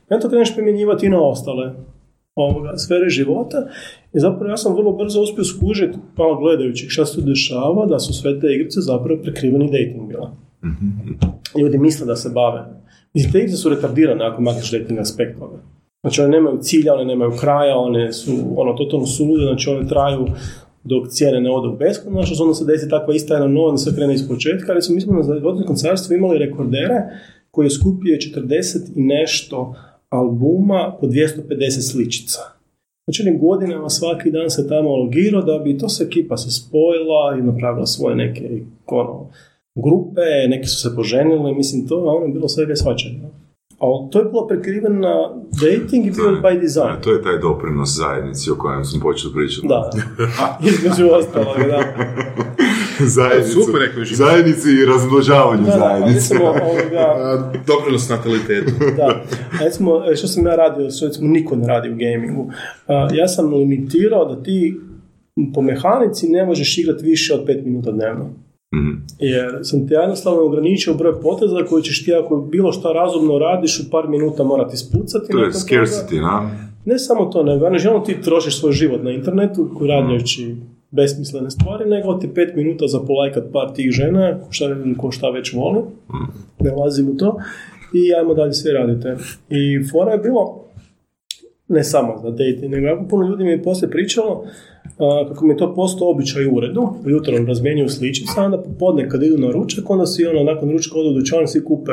i 0.10 0.14
onda 0.14 0.22
to 0.22 0.30
kreneš 0.30 0.56
primjenjivati 0.56 1.06
i 1.06 1.10
na 1.10 1.28
ostale 1.28 1.74
ovoga, 2.36 2.78
sfere 2.78 3.10
života 3.10 3.68
i 4.14 4.20
zapravo 4.20 4.50
ja 4.50 4.58
sam 4.58 4.76
vrlo 4.76 4.92
brzo 4.92 5.22
uspio 5.22 5.44
skužiti, 5.44 5.98
malo 6.18 6.40
gledajući 6.40 6.90
šta 6.90 7.06
se 7.06 7.16
tu 7.16 7.22
dešava, 7.22 7.86
da 7.86 8.00
su 8.00 8.14
sve 8.14 8.40
te 8.40 8.48
igrice 8.56 8.82
zapravo 8.82 9.22
prekriveni 9.22 9.66
dating 9.66 10.08
bila. 10.08 10.32
Ljudi 11.62 11.78
misle 11.78 12.06
da 12.06 12.16
se 12.16 12.30
bave. 12.30 12.66
Mislim, 13.14 13.32
te 13.32 13.38
igrice 13.38 13.58
su 13.58 13.70
retardirane 13.70 14.26
ako 14.26 14.42
makneš 14.42 14.72
dating 14.72 15.00
aspekt 15.00 15.40
toga. 15.40 15.58
Znači 16.02 16.22
one 16.22 16.32
nemaju 16.32 16.58
cilja, 16.62 16.94
one 16.94 17.06
nemaju 17.06 17.32
kraja, 17.40 17.78
one 17.78 18.14
su 18.14 18.32
ono 18.56 18.74
totalno 18.74 19.06
sulude, 19.06 19.44
znači 19.44 19.70
one 19.70 19.88
traju 19.88 20.28
dok 20.84 21.08
cijene 21.10 21.42
ne 21.42 21.52
odu 21.52 21.70
u 21.70 21.78
beskonačnost, 21.78 22.42
onda 22.42 22.54
se 22.54 22.66
desi 22.66 22.90
takva 22.90 23.16
ista 23.16 23.34
jedna 23.34 23.48
nova, 23.48 23.72
da 23.72 23.78
sve 23.78 23.96
krene 23.96 24.14
iz 24.14 24.28
početka, 24.28 24.74
recimo 24.74 24.96
mi 24.96 25.02
smo 25.02 25.14
na 25.14 25.24
životinskom 25.24 25.76
carstvu 25.76 26.16
imali 26.16 26.38
rekordere 26.38 27.02
koji 27.52 27.66
je 27.66 27.70
skupio 27.70 28.18
40 28.18 28.78
i 28.96 29.04
nešto 29.04 29.76
albuma 30.10 30.98
po 31.02 31.08
250 31.08 31.92
sličica. 31.92 32.40
Znači 33.08 33.30
on 33.30 33.40
godinama 33.40 33.90
svaki 33.90 34.32
dan 34.32 34.50
se 34.50 34.68
tamo 34.68 34.96
logirao 34.96 35.42
da 35.42 35.60
bi 35.60 35.78
to 35.78 35.90
se 35.90 36.04
ekipa 36.04 36.38
se 36.38 36.52
spojila 36.52 37.38
i 37.40 37.42
napravila 37.42 37.86
svoje 37.86 38.16
neke 38.16 38.62
ono, 38.88 39.30
grupe, 39.76 40.22
neki 40.50 40.68
su 40.68 40.82
se 40.82 40.96
poženili, 40.96 41.56
mislim 41.56 41.88
to, 41.88 41.96
a 41.96 42.16
ono 42.16 42.26
je 42.26 42.34
bilo 42.34 42.48
svega 42.48 42.76
svačega. 42.76 43.45
Ali 43.80 44.10
to 44.12 44.20
je 44.20 44.26
bilo 44.26 44.48
prekriveno 44.48 45.44
dating 45.62 46.06
i 46.06 46.12
bio 46.12 46.26
je 46.26 46.42
by 46.42 46.62
design. 46.62 47.02
To 47.04 47.12
je 47.12 47.22
taj 47.22 47.38
doprinos 47.40 47.90
zajednici 47.98 48.52
o 48.52 48.56
kojem 48.56 48.86
smo 48.86 49.02
počeli 49.02 49.34
pričati. 49.34 49.68
Da, 49.68 49.90
da. 50.18 50.60
Između 50.70 51.10
ostalog, 51.12 51.58
da. 51.58 51.80
Zajednicu, 53.00 53.62
Super, 53.62 53.82
rekao 53.82 54.04
zajednici 54.06 54.70
i 54.72 54.86
razmnožavanju 54.86 55.64
Da, 55.66 55.72
da, 55.72 55.78
zajednice. 55.78 56.14
recimo, 56.14 56.46
ovoga, 56.46 57.06
A, 57.26 57.52
Doprinos 57.68 58.10
natalitetu. 58.10 58.72
da. 58.98 59.06
A 59.06 59.64
Recimo, 59.64 60.12
e, 60.12 60.16
što 60.16 60.28
sam 60.28 60.46
ja 60.46 60.56
radio, 60.56 60.92
što 60.92 61.06
recimo 61.06 61.28
niko 61.28 61.56
ne 61.56 61.68
radi 61.68 61.90
u 61.90 61.96
gamingu. 61.96 62.52
Ja 63.14 63.28
sam 63.28 63.54
limitirao 63.54 64.36
da 64.36 64.44
ti 64.44 64.80
po 65.54 65.62
mehanici 65.62 66.28
ne 66.30 66.46
možeš 66.46 66.78
igrati 66.78 67.06
više 67.06 67.34
od 67.34 67.46
5 67.48 67.66
minuta 67.66 67.92
dnevno. 67.92 68.30
Mhm. 68.74 68.92
Jer 69.20 69.60
sam 69.64 69.88
te 69.88 69.94
jednostavno 69.94 70.42
ograničio 70.42 70.94
broj 70.94 71.22
poteza 71.22 71.66
koji 71.70 71.84
ćeš 71.84 72.06
ti 72.06 72.14
ako 72.14 72.38
bilo 72.38 72.72
šta 72.72 72.92
razumno 72.92 73.40
radiš 73.40 73.80
u 73.80 73.92
par 73.92 74.08
minuta 74.08 74.44
morati 74.44 74.74
ispucati. 74.74 75.32
To 75.32 75.40
je 75.40 75.52
scarcity, 75.52 76.22
na? 76.22 76.50
Ne 76.86 77.00
samo 77.00 77.26
to, 77.26 77.44
nego 77.44 77.70
ne 77.70 77.78
želim 77.78 78.04
ti 78.04 78.22
trošiš 78.22 78.60
svoj 78.60 78.72
život 78.72 79.04
na 79.04 79.12
internetu 79.12 79.70
rađajući 79.90 80.56
besmislene 80.92 81.50
stvari, 81.50 81.90
nego 81.90 82.14
ti 82.14 82.30
pet 82.36 82.56
minuta 82.56 82.88
za 82.88 83.00
polajkat 83.00 83.44
par 83.54 83.74
tih 83.76 83.92
žena, 83.92 84.40
ko 84.40 84.52
šta, 84.52 84.76
ko 84.98 85.12
šta 85.12 85.30
već 85.30 85.54
voli, 85.54 85.82
ne 86.60 86.74
ulazim 86.74 87.10
u 87.10 87.18
to, 87.18 87.38
i 87.94 88.14
ajmo 88.20 88.34
dalje 88.34 88.54
sve 88.54 88.74
radite. 88.74 89.18
I 89.50 89.88
fora 89.92 90.12
je 90.12 90.18
bilo, 90.18 90.66
ne 91.68 91.84
samo 91.84 92.18
za 92.24 92.30
dating, 92.30 92.72
nego 92.72 92.88
jako 92.88 93.06
puno 93.10 93.28
ljudi 93.28 93.44
mi 93.44 93.50
je 93.50 93.64
poslije 93.64 93.92
pričalo 93.92 94.46
kako 95.30 95.46
mi 95.46 95.54
je 95.54 95.58
to 95.58 95.74
postao 95.74 96.10
običaj 96.10 96.46
u 96.46 96.56
uredu, 96.56 96.90
ujutro 97.06 97.38
razmjenjuju 97.48 97.90
sličice, 97.90 98.42
onda 98.42 98.58
popodne 98.58 99.10
kad 99.10 99.24
idu 99.24 99.38
na 99.38 99.52
ručak, 99.52 99.90
onda 99.90 100.06
svi 100.06 100.26
ono, 100.26 100.44
nakon 100.44 100.72
ručka 100.72 101.00
odu 101.00 101.10
u 101.10 101.14
dućan, 101.14 101.48
svi 101.48 101.64
kupe 101.64 101.92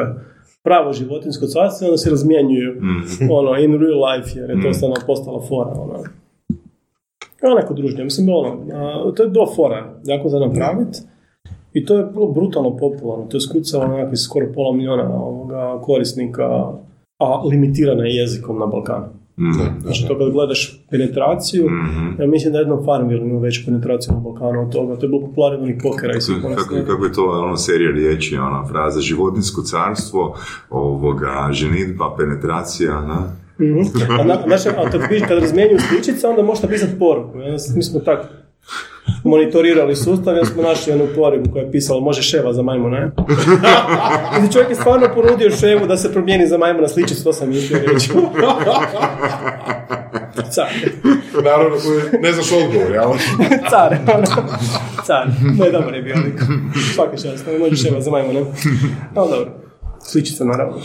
pravo 0.62 0.92
životinsko 0.92 1.46
carstvo 1.46 1.86
onda 1.86 1.98
se 1.98 2.10
razmjenjuju 2.10 2.80
ono, 3.30 3.58
in 3.58 3.72
real 3.80 4.00
life, 4.04 4.40
jer 4.40 4.50
je 4.50 4.62
to 4.62 4.72
stvarno 4.72 4.96
postala 5.06 5.40
fora, 5.48 5.70
ono. 5.70 6.02
Kao 7.40 7.54
neko 7.54 7.74
druženje, 7.74 8.04
mislim, 8.04 8.28
ono, 8.28 8.58
a, 8.74 9.12
to 9.16 9.22
je 9.22 9.28
do 9.28 9.46
fora, 9.56 9.94
jako 10.04 10.28
za 10.28 10.38
napraviti. 10.38 10.98
I 11.72 11.84
to 11.84 11.96
je 11.96 12.04
bilo 12.04 12.26
brutalno 12.26 12.76
popularno, 12.76 13.26
to 13.26 13.36
je 13.36 13.40
skucalo 13.40 13.86
nekakvih 13.86 14.18
skoro 14.18 14.52
pola 14.54 14.72
milijuna 14.72 15.24
ovoga 15.24 15.80
korisnika, 15.82 16.72
a 17.18 17.42
limitirana 17.50 18.04
je 18.04 18.16
jezikom 18.16 18.58
na 18.58 18.66
Balkanu. 18.66 19.06
Mhm. 19.38 19.80
Znači, 19.80 20.04
to 20.08 20.18
kad 20.18 20.32
gledaš 20.32 20.80
penetraciju, 20.90 21.68
ja 22.18 22.26
mislim 22.26 22.52
da 22.52 22.58
jedno 22.58 22.82
Farmville 22.84 23.26
ima 23.26 23.40
veću 23.40 23.62
penetraciju 23.66 24.14
na 24.14 24.20
Balkanu 24.20 24.62
od 24.62 24.72
toga. 24.72 24.96
To 24.96 25.06
je 25.06 25.08
bilo 25.08 25.20
popularno 25.20 25.62
onih 25.62 25.76
pokera 25.82 26.12
i 26.12 26.44
onih 26.46 26.56
Kako, 26.56 26.74
kako 26.86 27.04
je 27.04 27.12
to 27.12 27.24
ono 27.24 27.56
serija 27.56 27.90
riječi, 27.90 28.36
ona 28.36 28.66
fraza 28.68 29.00
životinsko 29.00 29.62
carstvo, 29.62 30.36
ovoga, 30.70 31.48
ženitba, 31.52 32.14
penetracija, 32.18 33.00
na? 33.00 33.42
Mhm. 33.60 33.80
A, 34.20 34.24
na, 34.24 34.38
znaš, 34.46 34.66
a 34.66 34.90
kad, 34.90 35.28
kad 35.28 35.38
razmjenjuju 35.38 35.78
sličice, 35.78 36.26
onda 36.26 36.42
možeš 36.42 36.62
napisati 36.62 36.98
poruku. 36.98 37.38
Ja, 37.38 37.56
mi 37.76 37.82
smo 37.82 38.00
tak 38.00 38.41
monitorirali 39.24 39.96
sustav, 39.96 40.36
jer 40.36 40.46
smo 40.46 40.62
našli 40.62 40.92
jednu 40.92 41.06
poruku 41.16 41.50
koja 41.52 41.62
je 41.62 41.70
pisala 41.72 42.00
može 42.00 42.22
ševa 42.22 42.52
za 42.52 42.62
majmuna. 42.62 43.10
I 44.48 44.52
čovjek 44.52 44.70
je 44.70 44.76
stvarno 44.76 45.08
ponudio 45.14 45.50
ševu 45.50 45.86
da 45.86 45.96
se 45.96 46.12
promijeni 46.12 46.46
za 46.46 46.58
majmuna 46.58 46.88
sličicu, 46.88 47.24
to 47.24 47.32
sam 47.32 47.48
mislio 47.48 47.80
reći. 47.92 48.10
Car. 50.54 50.68
Naravno, 51.44 51.76
ne 52.20 52.32
znaš 52.32 52.52
odgovor, 52.52 52.92
jel? 52.92 53.10
Car. 53.70 53.96
ono. 54.14 54.26
Car. 55.06 55.26
Ne, 55.58 55.70
dobar 55.70 55.94
je 55.94 56.02
bio 56.02 56.14
lik. 56.16 56.40
Svaka 56.94 57.16
čast, 57.16 57.46
ne 57.46 57.58
može 57.58 57.76
ševa 57.76 58.00
za 58.00 58.10
majmuna. 58.10 58.40
Ali 59.14 59.30
dobro. 59.30 59.50
Sličica, 60.00 60.44
naravno. 60.44 60.76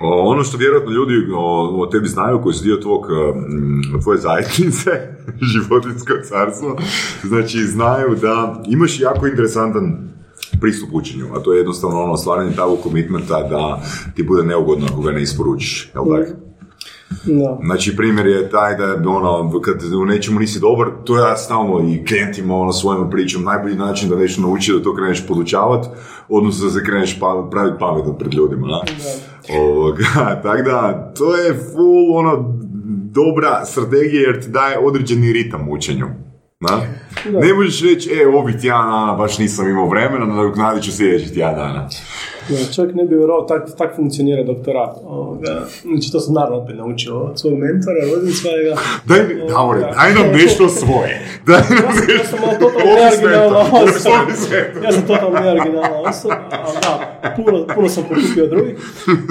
Ono 0.00 0.44
što 0.44 0.56
vjerojatno 0.56 0.92
ljudi 0.92 1.14
o, 1.36 1.82
o 1.82 1.86
tebi 1.86 2.08
znaju 2.08 2.40
koji 2.42 2.54
su 2.54 2.64
dio 2.64 2.76
tvog, 2.76 3.06
mm, 3.34 4.00
tvoje 4.02 4.18
zajednice, 4.18 4.90
životinsko 5.52 6.12
carstvo, 6.28 6.76
znači 7.22 7.58
znaju 7.58 8.16
da 8.20 8.62
imaš 8.68 9.00
jako 9.00 9.26
interesantan 9.26 10.14
pristup 10.60 10.88
učenju, 10.92 11.26
a 11.34 11.40
to 11.40 11.52
je 11.52 11.58
jednostavno 11.58 12.02
ono 12.02 12.16
stvaranje 12.16 12.56
takvog 12.56 12.78
komitmenta 12.82 13.42
da 13.42 13.82
ti 14.14 14.22
bude 14.22 14.42
neugodno 14.42 14.86
ako 14.92 15.00
ga 15.00 15.12
ne 15.12 15.22
isporučiš, 15.22 15.90
jel 15.94 16.04
tako? 16.04 16.44
Da. 17.24 17.58
Znači, 17.64 17.96
primjer 17.96 18.26
je 18.26 18.50
taj 18.50 18.76
da 18.76 19.08
ono, 19.08 19.60
kad 19.60 19.82
u 19.92 20.04
nečemu 20.04 20.40
nisi 20.40 20.60
dobar, 20.60 20.88
to 21.04 21.18
ja 21.18 21.36
stalno 21.36 21.88
i 21.88 22.04
klijentima 22.04 22.56
ono 22.56 22.72
svojima 22.72 23.10
pričam, 23.10 23.42
najbolji 23.42 23.76
način 23.76 24.08
da 24.08 24.16
nešto 24.16 24.40
nauči 24.42 24.72
da 24.72 24.82
to 24.82 24.94
kreneš 24.94 25.26
podučavati, 25.26 25.88
odnosno 26.28 26.64
da 26.64 26.72
se 26.72 26.84
kreneš 26.84 27.20
pa, 27.20 27.48
praviti 27.50 27.76
pametno 27.78 28.12
pred 28.18 28.34
ljudima, 28.34 28.66
da? 28.66 28.82
Ovoga, 29.50 30.04
tako 30.42 30.62
da, 30.62 31.12
to 31.18 31.36
je 31.36 31.54
full 31.54 32.16
ono 32.16 32.58
dobra 33.14 33.64
strategija 33.64 34.22
jer 34.22 34.42
ti 34.42 34.48
daje 34.48 34.78
određeni 34.78 35.32
ritam 35.32 35.68
učenju. 35.68 36.06
Da? 36.60 36.86
Ne 37.40 37.54
možeš 37.54 37.82
reći, 37.82 38.10
e, 38.10 38.26
ovih 38.26 38.56
tjedan 38.60 38.86
dana 38.86 39.14
baš 39.14 39.38
nisam 39.38 39.68
imao 39.68 39.88
vremena, 39.88 40.26
nadoknadit 40.26 40.84
ću 40.84 40.92
sljedećih 40.92 41.32
tjedan 41.32 41.54
dana. 41.54 41.88
Da, 42.48 42.72
čovjek 42.74 42.94
ne 42.94 43.04
bi 43.04 43.16
vjerovao, 43.16 43.42
tak, 43.42 43.62
tak 43.78 43.96
funkcionira 43.96 44.42
doktorat. 44.42 44.96
Ovoga, 45.06 45.66
znači, 45.82 46.12
to 46.12 46.20
sam 46.20 46.34
naravno 46.34 46.58
opet 46.58 46.76
naučio 46.76 47.18
od 47.20 47.40
svog 47.40 47.52
mentora, 47.52 48.00
rodim 48.14 48.32
svojega. 48.32 48.76
Daj 49.08 49.18
mi, 49.28 49.48
Davore, 49.48 49.80
daj 49.80 50.14
nam 50.14 50.32
nešto 50.32 50.68
svoje. 50.68 51.20
Daj 51.46 51.60
nam 51.70 51.78
Ja 51.84 52.14
nešto 52.14 52.28
sam 52.30 52.38
malo 52.40 52.52
totalno 52.60 52.94
neoriginalna 52.94 53.60
osoba. 53.60 54.16
Ja 54.84 54.92
sam 54.92 55.06
totalno 55.06 55.40
neoriginalna 55.40 56.00
osoba, 56.08 56.34
ali 56.50 56.76
da, 56.82 57.34
puno, 57.36 57.66
puno 57.74 57.88
sam 57.88 58.02
pokupio 58.02 58.44
od 58.44 58.50
drugih. 58.50 58.76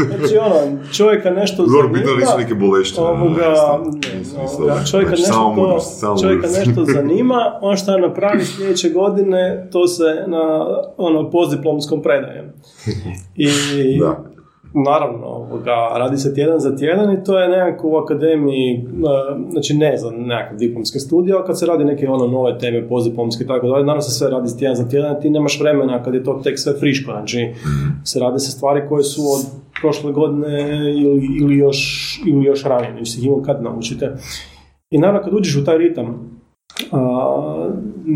Znači, 0.08 0.38
ono, 0.38 0.84
čovjeka 0.94 1.30
nešto 1.30 1.66
Dobro, 1.66 1.82
zanima. 1.82 2.00
pitali 2.00 2.22
su 2.26 2.38
neke 2.38 2.56
boleštine, 2.56 3.08
Ovoga, 3.08 3.80
ne, 3.84 3.92
ne, 4.14 4.20
ne, 4.20 4.42
ovoga, 4.42 4.84
čovjeka 4.92 5.16
znači, 5.16 5.22
nešto, 5.22 5.56
to, 5.56 5.80
samo 5.80 6.18
čovjeka 6.22 6.48
nešto 6.48 6.86
zanima, 6.86 7.60
on 7.62 7.78
šta 7.78 7.98
napravi 7.98 8.46
sljedeće 8.46 8.90
godine, 8.90 9.68
to 9.72 9.88
se 9.88 10.24
na 10.28 10.68
ono, 10.98 11.32
postdiplomskom 11.32 12.02
predajem. 12.02 12.54
I 13.36 13.48
Da. 14.00 14.24
Naravno, 14.76 15.26
ovoga, 15.26 15.76
radi 15.96 16.18
se 16.18 16.36
tjedan 16.36 16.60
za 16.60 16.76
tjedan 16.76 17.14
i 17.14 17.24
to 17.24 17.40
je 17.40 17.50
nekako 17.50 17.90
u 17.90 17.96
akademiji, 17.96 18.74
e, 18.76 18.82
znači 19.52 19.74
ne 19.74 19.98
za 19.98 20.12
nekakav 20.12 20.58
diplomski 20.58 21.00
studij, 21.00 21.34
ali 21.34 21.46
kad 21.46 21.60
se 21.60 21.66
radi 21.66 21.84
neke 21.84 22.10
ono 22.10 22.28
nove 22.28 22.58
teme, 22.58 22.88
postdiplomske 22.88 23.44
i 23.44 23.48
tako 23.48 23.68
dalje, 23.68 23.86
naravno 23.86 24.02
se 24.02 24.12
sve 24.12 24.30
radi 24.30 24.50
s 24.50 24.58
tjedan 24.58 24.76
za 24.76 24.90
tjedan, 24.90 25.22
ti 25.22 25.30
nemaš 25.30 25.60
vremena 25.60 26.04
kad 26.04 26.14
je 26.14 26.24
to 26.24 26.42
tek 26.44 26.60
sve 26.60 26.74
friško, 26.80 27.12
znači 27.12 27.54
se 28.04 28.20
rade 28.20 28.40
se 28.40 28.52
stvari 28.52 28.82
koje 28.90 29.04
su 29.04 29.22
od 29.22 29.46
prošle 29.82 30.12
godine 30.12 30.60
ili, 30.92 31.28
ili, 31.42 31.58
još, 31.58 31.80
ili 32.28 32.46
još 32.46 32.64
ranije, 32.64 32.92
znači 32.92 33.12
se 33.12 33.20
kad 33.46 33.64
naučite. 33.64 34.16
I 34.90 34.98
naravno 34.98 35.22
kad 35.24 35.34
uđeš 35.34 35.56
u 35.56 35.66
taj 35.66 35.78
ritam, 35.78 36.34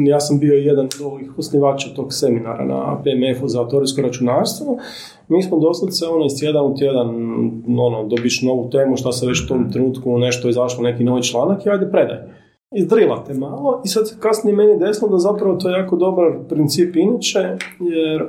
ja 0.05 0.19
sam 0.19 0.39
bio 0.39 0.53
jedan 0.53 0.85
od 0.85 1.05
ovih 1.05 1.39
osnivača 1.39 1.89
tog 1.95 2.13
seminara 2.13 2.65
na 2.65 3.01
PMF-u 3.03 3.47
za 3.47 3.59
autorijsko 3.59 4.01
računarstvo. 4.01 4.77
Mi 5.27 5.43
smo 5.43 5.59
doslovce 5.59 6.05
ono 6.05 6.25
iz 6.25 6.39
tjedan 6.39 6.65
u 6.65 6.75
tjedan 6.75 7.07
ono, 7.79 8.03
dobiš 8.03 8.41
novu 8.41 8.69
temu, 8.69 8.97
šta 8.97 9.11
se 9.11 9.27
već 9.27 9.43
u 9.43 9.47
tom 9.47 9.71
trenutku 9.71 10.17
nešto 10.17 10.49
izašlo, 10.49 10.83
neki 10.83 11.03
novi 11.03 11.23
članak 11.23 11.65
i 11.65 11.69
ajde 11.69 11.89
predaj. 11.91 12.17
Izdrilate 12.71 13.33
malo 13.33 13.81
i 13.85 13.87
sad 13.87 14.19
kasnije 14.19 14.55
meni 14.55 14.79
desno 14.79 15.07
da 15.07 15.17
zapravo 15.17 15.55
to 15.55 15.69
je 15.69 15.79
jako 15.79 15.95
dobar 15.95 16.25
princip 16.49 16.95
inače, 16.95 17.39
jer 17.79 18.25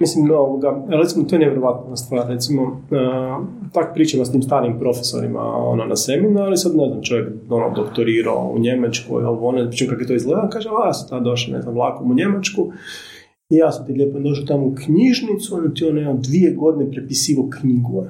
Mislim, 0.00 0.30
ovoga, 0.30 0.84
recimo, 0.88 1.24
to 1.24 1.34
je 1.34 1.38
nevjerovatna 1.38 1.96
stvar, 1.96 2.28
recimo, 2.28 2.62
uh, 2.62 3.46
tak 3.72 3.94
pričamo 3.94 4.24
s 4.24 4.32
tim 4.32 4.42
starim 4.42 4.78
profesorima 4.78 5.40
ono, 5.42 5.84
na 5.84 5.96
seminaru 5.96 6.52
i 6.52 6.56
sad, 6.56 6.76
ne 6.76 6.88
znam, 6.88 7.02
čovjek 7.02 7.28
ono, 7.50 7.70
doktorirao 7.74 8.52
u 8.54 8.58
Njemačkoj, 8.58 9.24
ovo 9.24 9.48
ono, 9.48 9.68
pričam 9.68 9.88
kako 9.88 10.00
je 10.00 10.06
to 10.06 10.14
izgleda, 10.14 10.48
kaže, 10.52 10.68
a 10.68 10.86
ja 10.86 10.92
sam 10.92 11.08
tad 11.08 11.22
došao, 11.22 11.54
ne 11.54 11.62
znam, 11.62 11.74
vlakom 11.74 12.10
u 12.10 12.14
Njemačku 12.14 12.72
i 13.50 13.56
ja 13.56 13.72
sam 13.72 13.86
ti 13.86 13.92
lijepo 13.92 14.18
došao 14.18 14.44
tamo 14.44 14.66
u 14.66 14.74
knjižnicu, 14.74 15.54
ono 15.54 15.68
ti 15.68 15.84
ono, 15.84 16.00
jedno 16.00 16.14
dvije 16.14 16.54
godine 16.54 16.90
prepisivo 16.90 17.50
knjigu, 17.60 18.06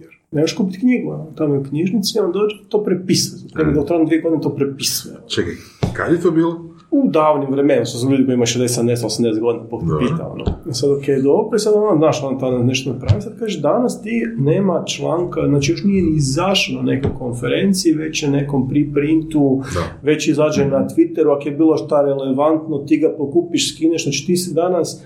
jer 0.00 0.08
ne 0.30 0.40
možeš 0.40 0.56
kupiti 0.56 0.80
knjigu, 0.80 1.10
ono, 1.10 1.26
tamo 1.36 1.54
je 1.54 1.60
u 1.60 1.64
knjižnici, 1.64 2.18
on 2.18 2.32
dođe, 2.32 2.56
to 2.68 2.84
prepisuje, 2.84 3.42
doktoran 3.74 4.06
dvije 4.06 4.22
godine 4.22 4.42
to 4.42 4.54
prepisuje. 4.54 5.14
Čekaj, 5.26 5.54
kad 5.92 6.12
je 6.12 6.20
to 6.20 6.30
bilo? 6.30 6.70
U 6.92 7.08
davnim 7.10 7.50
vremenima, 7.50 7.84
što 7.84 7.98
su 7.98 8.10
ljudi 8.10 8.24
koji 8.24 8.34
imaju 8.34 8.46
60, 8.46 8.82
70, 8.82 9.04
80 9.04 9.40
godina, 9.40 9.64
Bog 9.70 9.80
te 9.80 10.06
pita, 10.06 10.28
ono. 10.32 10.44
I 10.70 10.74
sad, 10.74 10.90
ok, 10.90 11.22
dobro, 11.22 11.56
i 11.56 11.58
sad 11.58 11.74
ono, 11.76 11.96
znaš, 11.98 12.22
ono, 12.24 12.38
tada 12.38 12.62
nešto 12.62 12.92
napravi, 12.92 13.22
sad 13.22 13.38
kaže, 13.38 13.60
danas 13.60 14.02
ti 14.02 14.26
nema 14.38 14.84
članka, 14.86 15.40
znači 15.48 15.72
još 15.72 15.84
nije 15.84 16.02
ni 16.02 16.16
izašao 16.16 16.76
na 16.76 16.82
nekoj 16.82 17.10
konferenciji, 17.18 17.92
već 17.92 18.22
je 18.22 18.30
nekom 18.30 18.68
preprintu, 18.68 19.62
već 20.02 20.28
izađe 20.28 20.64
na 20.64 20.88
Twitteru, 20.88 21.36
ako 21.36 21.48
je 21.48 21.54
bilo 21.54 21.76
šta 21.76 22.02
relevantno, 22.02 22.78
ti 22.78 22.98
ga 22.98 23.14
pokupiš, 23.18 23.74
skineš, 23.74 24.02
znači 24.02 24.26
ti 24.26 24.36
si 24.36 24.54
danas, 24.54 25.04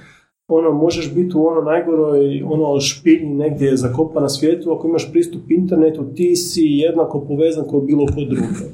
ono, 0.48 0.72
možeš 0.72 1.14
biti 1.14 1.36
u 1.36 1.46
ono 1.46 1.60
najgoroj 1.60 2.42
ono 2.42 2.80
špilji 2.80 3.26
negdje 3.26 3.76
zakopa 3.76 4.20
na 4.20 4.28
svijetu, 4.28 4.72
ako 4.72 4.88
imaš 4.88 5.12
pristup 5.12 5.50
internetu, 5.50 6.04
ti 6.14 6.36
si 6.36 6.62
jednako 6.62 7.20
povezan 7.20 7.64
kao 7.70 7.80
bilo 7.80 8.06
ko 8.06 8.20
drugo. 8.30 8.64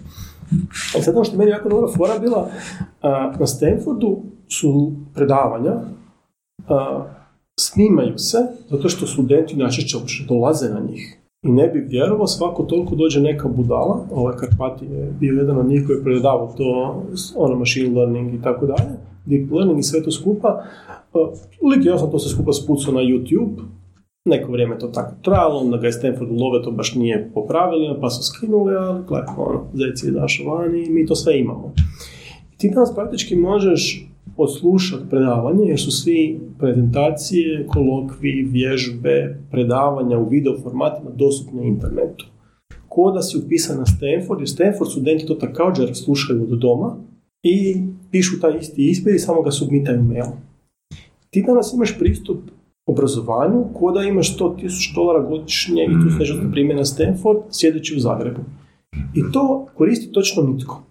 I 0.98 1.02
sad 1.02 1.14
ono 1.14 1.24
što 1.24 1.34
je 1.34 1.38
meni 1.38 1.50
jako 1.50 1.68
dobra 1.68 1.88
fora 1.96 2.18
bila, 2.18 2.50
na 3.38 3.46
Stanfordu 3.46 4.18
su 4.48 4.92
predavanja, 5.14 5.72
snimaju 7.60 8.18
se, 8.18 8.38
zato 8.70 8.88
što 8.88 9.06
studenti 9.06 9.56
najčešće 9.56 9.96
uopće 9.96 10.24
dolaze 10.28 10.68
na 10.68 10.80
njih. 10.80 11.16
I 11.42 11.52
ne 11.52 11.68
bi 11.68 11.78
vjerovao, 11.80 12.26
svako 12.26 12.62
toliko 12.62 12.94
dođe 12.94 13.20
neka 13.20 13.48
budala, 13.48 14.06
ovaj 14.12 14.36
Karpati 14.36 14.84
je 14.84 15.12
bio 15.20 15.32
jedan 15.32 15.58
od 15.58 15.66
njih 15.66 15.82
koji 15.86 15.96
je 15.96 16.04
predavao 16.04 16.54
to, 16.56 17.02
ono 17.36 17.58
machine 17.58 17.98
learning 17.98 18.34
i 18.34 18.42
tako 18.42 18.66
dalje, 18.66 18.90
deep 19.26 19.52
learning 19.52 19.78
i 19.78 19.82
sve 19.82 20.02
to 20.02 20.10
skupa. 20.10 20.64
Lik 21.70 21.84
ja 21.84 21.98
sam 21.98 22.10
to 22.10 22.18
sve 22.18 22.30
skupa 22.30 22.52
spucao 22.52 22.94
na 22.94 23.00
YouTube, 23.00 23.62
neko 24.24 24.52
vrijeme 24.52 24.78
to 24.78 24.88
tako 24.88 25.14
trajalo, 25.22 25.60
onda 25.60 25.76
ga 25.76 25.86
je 25.86 25.92
Stanford 25.92 26.30
love, 26.30 26.62
to 26.62 26.70
baš 26.70 26.94
nije 26.94 27.30
po 27.34 27.46
pravilima, 27.46 27.96
pa 28.00 28.10
su 28.10 28.22
skinuli, 28.22 28.74
ali 28.74 29.04
gle, 29.08 29.22
ono, 29.36 29.60
zec 29.74 30.02
je 30.02 30.08
izašao 30.08 30.54
vani 30.54 30.86
i 30.86 30.90
mi 30.90 31.06
to 31.06 31.14
sve 31.14 31.38
imamo. 31.38 31.72
Ti 32.60 32.70
danas 32.74 32.94
praktički 32.94 33.36
možeš 33.36 34.06
odslušati 34.36 35.08
predavanje, 35.10 35.64
jer 35.64 35.80
su 35.80 35.90
svi 35.90 36.40
prezentacije, 36.58 37.66
kolokvi, 37.66 38.48
vježbe, 38.50 39.38
predavanja 39.50 40.18
u 40.18 40.28
video 40.28 40.60
formatima 40.62 41.10
dostupni 41.10 41.60
na 41.60 41.66
internetu. 41.66 42.26
Ko 42.88 43.10
da 43.10 43.22
si 43.22 43.38
upisan 43.38 43.78
na 43.78 43.86
Stanford, 43.86 44.40
jer 44.40 44.48
Stanford 44.48 44.90
studenti 44.90 45.26
to 45.26 45.34
također 45.34 45.96
slušaju 45.96 46.42
od 46.42 46.58
doma 46.58 46.96
i 47.42 47.76
pišu 48.10 48.40
taj 48.40 48.58
isti 48.58 48.90
ispit 48.90 49.14
i 49.14 49.18
samo 49.18 49.42
ga 49.42 49.50
submitaju 49.50 50.02
mailom. 50.02 50.32
Ti 51.30 51.44
danas 51.46 51.72
imaš 51.74 51.98
pristup 51.98 52.38
obrazovanju, 52.86 53.64
ko 53.74 53.92
da 53.92 54.02
imaš 54.02 54.38
100.000 54.38 54.94
dolara 54.94 55.28
godišnje 55.28 55.82
i 55.82 56.02
tu 56.02 56.10
se 56.10 56.18
nešto 56.18 56.50
primje 56.52 56.74
na 56.74 56.84
Stanford, 56.84 57.38
sjedeći 57.50 57.96
u 57.96 58.00
Zagrebu. 58.00 58.40
I 59.14 59.22
to 59.32 59.66
koristi 59.74 60.12
točno 60.12 60.42
nitko. 60.42 60.89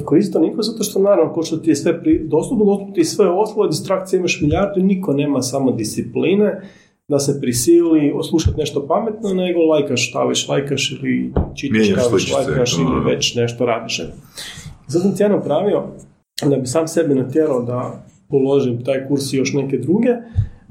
I 0.00 0.04
koristi 0.04 0.32
to 0.32 0.38
niko 0.38 0.62
zato 0.62 0.84
što 0.84 1.02
naravno 1.02 1.32
ko 1.32 1.42
što 1.42 1.56
ti 1.56 1.70
je 1.70 1.76
sve 1.76 2.00
pri, 2.02 2.20
dostupno, 2.28 2.64
dostupno 2.64 2.94
ti 2.94 3.00
je 3.00 3.04
sve 3.04 3.28
ostalo, 3.28 3.68
distrakcije 3.68 4.18
imaš 4.18 4.40
milijardu 4.40 4.82
niko 4.82 5.12
nema 5.12 5.42
samo 5.42 5.70
discipline 5.70 6.60
da 7.08 7.18
se 7.18 7.40
prisili 7.40 8.12
oslušati 8.14 8.58
nešto 8.58 8.86
pametno, 8.86 9.34
nego 9.34 9.60
lajkaš 9.60 10.08
šta 10.08 10.24
već 10.24 10.48
lajkaš 10.48 10.92
ili 10.92 11.32
čitaš 11.54 11.86
šta 11.86 12.14
već 12.14 12.32
lajkaš 12.32 12.78
ili 12.78 13.14
već 13.14 13.34
nešto 13.34 13.66
radiš. 13.66 14.00
Zato 14.86 15.02
sam 15.02 15.16
ti 15.16 15.22
ja 15.22 15.28
napravio 15.28 15.84
da 16.46 16.56
bi 16.56 16.66
sam 16.66 16.88
sebi 16.88 17.14
natjerao 17.14 17.62
da 17.62 18.04
položim 18.28 18.84
taj 18.84 19.08
kurs 19.08 19.32
i 19.32 19.36
još 19.36 19.52
neke 19.52 19.78
druge, 19.78 20.10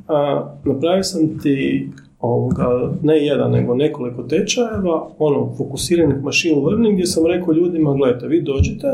a, 0.07 0.55
napravio 0.65 1.03
sam 1.03 1.39
ti 1.39 1.89
ovoga, 2.19 2.91
ne 3.03 3.25
jedan, 3.25 3.51
nego 3.51 3.75
nekoliko 3.75 4.23
tečajeva, 4.23 5.09
ono, 5.19 5.53
fokusiranih 5.57 6.23
machine 6.23 6.61
learning, 6.61 6.93
gdje 6.93 7.05
sam 7.05 7.25
rekao 7.25 7.53
ljudima, 7.53 7.93
gledajte, 7.93 8.27
vi 8.27 8.41
dođete, 8.41 8.87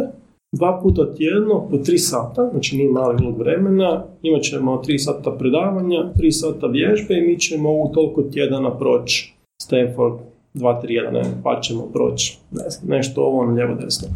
dva 0.54 0.80
puta 0.84 1.14
tjedno 1.14 1.68
po 1.72 1.78
tri 1.78 1.98
sata, 1.98 2.50
znači 2.52 2.78
nije 2.78 2.90
mali 2.90 3.24
ulog 3.24 3.38
vremena, 3.38 4.04
imat 4.22 4.42
ćemo 4.42 4.78
tri 4.78 5.00
sata 5.00 5.32
predavanja, 5.32 6.14
tri 6.18 6.32
sata 6.32 6.68
vježbe 6.68 7.18
i 7.18 7.28
mi 7.28 7.40
ćemo 7.40 7.74
u 7.74 7.92
toliko 7.94 8.22
tjedana 8.22 8.78
proći 8.78 9.34
Stanford 9.62 10.14
2-3-1, 10.56 11.12
ne, 11.12 11.24
pa 11.44 11.62
ćemo 11.62 11.90
proći 11.94 12.38
ne 12.52 12.64
nešto 12.96 13.22
ovo, 13.22 13.40
ono, 13.40 13.54
lijevo 13.54 13.76
desno. 13.76 14.08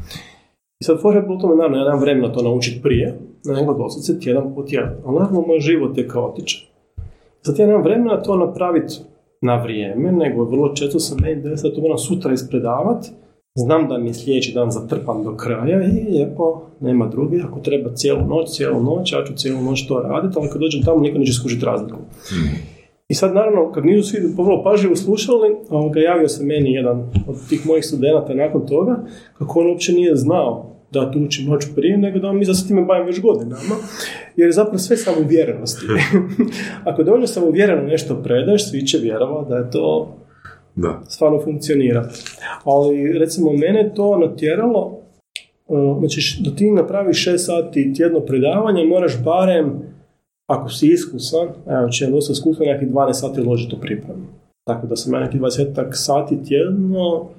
I 0.80 0.84
sad 0.84 1.02
fora 1.02 1.20
je 1.20 1.40
tome, 1.42 1.56
naravno, 1.56 1.78
ja 1.78 1.96
vremena 1.96 2.34
to 2.34 2.42
naučiti 2.42 2.82
prije, 2.82 3.20
nego 3.46 3.74
doslovce 3.74 4.20
tjedan 4.20 4.56
po 4.56 4.64
tjedan. 4.64 4.94
Ali 5.06 5.16
naravno, 5.16 5.42
moj 5.42 5.60
život 5.60 5.98
je 5.98 6.08
kaotičan. 6.08 6.77
Sad 7.48 7.60
ja 7.60 7.68
nemam 7.68 7.84
vremena 7.84 8.22
to 8.22 8.36
napraviti 8.36 8.96
na 9.42 9.56
vrijeme, 9.64 10.12
nego 10.12 10.44
vrlo 10.44 10.74
često 10.76 11.00
sam 11.00 11.18
meni 11.22 11.42
da 11.42 11.56
to 11.56 11.82
moram 11.82 11.98
sutra 11.98 12.34
ispredavati, 12.34 13.10
znam 13.56 13.88
da 13.88 13.98
mi 13.98 14.08
je 14.10 14.14
sljedeći 14.14 14.54
dan 14.54 14.72
zatrpan 14.72 15.24
do 15.24 15.36
kraja 15.36 15.84
i 15.84 16.12
lijepo, 16.12 16.62
nema 16.80 17.08
druge, 17.08 17.38
ako 17.48 17.60
treba 17.60 17.94
cijelu 17.96 18.28
noć, 18.28 18.50
cijelu 18.56 18.84
noć, 18.84 19.12
ja 19.14 19.24
ću 19.26 19.34
cijelu 19.36 19.62
noć 19.62 19.88
to 19.88 20.00
raditi, 20.00 20.36
ali 20.40 20.50
kad 20.50 20.62
dođem 20.62 20.82
tamo 20.84 21.00
niko 21.00 21.18
neće 21.18 21.34
skužiti 21.34 21.66
razliku. 21.66 21.98
I 23.08 23.14
sad 23.14 23.36
naravno, 23.36 23.72
kad 23.72 23.86
nisu 23.86 24.10
svi 24.10 24.20
vrlo 24.38 24.64
pažljivo 24.64 24.96
slušali, 24.96 25.56
ovoga, 25.70 26.00
javio 26.00 26.28
se 26.28 26.46
meni 26.46 26.72
jedan 26.72 27.00
od 27.28 27.50
tih 27.50 27.68
mojih 27.68 27.86
studenata 27.86 28.34
nakon 28.34 28.66
toga, 28.66 29.04
kako 29.38 29.60
on 29.60 29.70
uopće 29.70 29.94
nije 29.94 30.16
znao 30.16 30.77
da 30.92 31.12
tu 31.12 31.20
učim 31.20 31.46
noć 31.46 31.66
prije, 31.76 31.98
nego 31.98 32.20
da 32.20 32.34
mi 32.34 32.46
za 32.46 32.68
time 32.68 32.82
bavim 32.82 33.06
već 33.06 33.22
godinama, 33.22 33.76
jer 34.36 34.48
je 34.48 34.52
zapravo 34.52 34.78
sve 34.78 34.98
samo 34.98 35.18
uvjerenosti. 35.22 35.86
Ako 36.90 37.04
dovoljno 37.04 37.28
samo 37.28 37.48
uvjereno 37.48 37.82
nešto 37.82 38.24
predaješ, 38.24 38.70
svi 38.70 38.88
će 38.88 38.98
vjerovati 38.98 39.50
da 39.50 39.56
je 39.56 39.72
to 39.72 40.18
da. 40.76 41.02
stvarno 41.08 41.42
funkcionira. 41.44 42.10
Ali 42.64 43.20
recimo 43.20 43.52
mene 43.54 43.92
to 43.96 44.18
natjeralo, 44.18 45.00
uh, 45.68 46.00
znači 46.00 46.42
da 46.44 46.56
ti 46.56 46.72
napraviš 46.72 47.28
6 47.28 47.38
sati 47.38 47.94
tjedno 47.94 48.20
predavanje, 48.20 48.86
moraš 48.86 49.24
barem, 49.24 49.74
ako 50.50 50.70
si 50.70 50.88
iskusan, 50.88 51.48
evo 51.68 51.90
će 51.90 52.08
dosta 52.08 52.32
iskusan, 52.32 52.66
nekih 52.66 52.88
12 52.88 53.14
sati 53.14 53.42
ložiti 53.42 53.76
u 53.76 53.80
pripremu. 53.80 54.26
Tako 54.68 54.88
da 54.88 54.96
sam 54.96 55.14
ja 55.14 55.20
nekih 55.20 55.42
20 55.42 55.92
sati 55.92 56.44
tjedno 56.44 57.30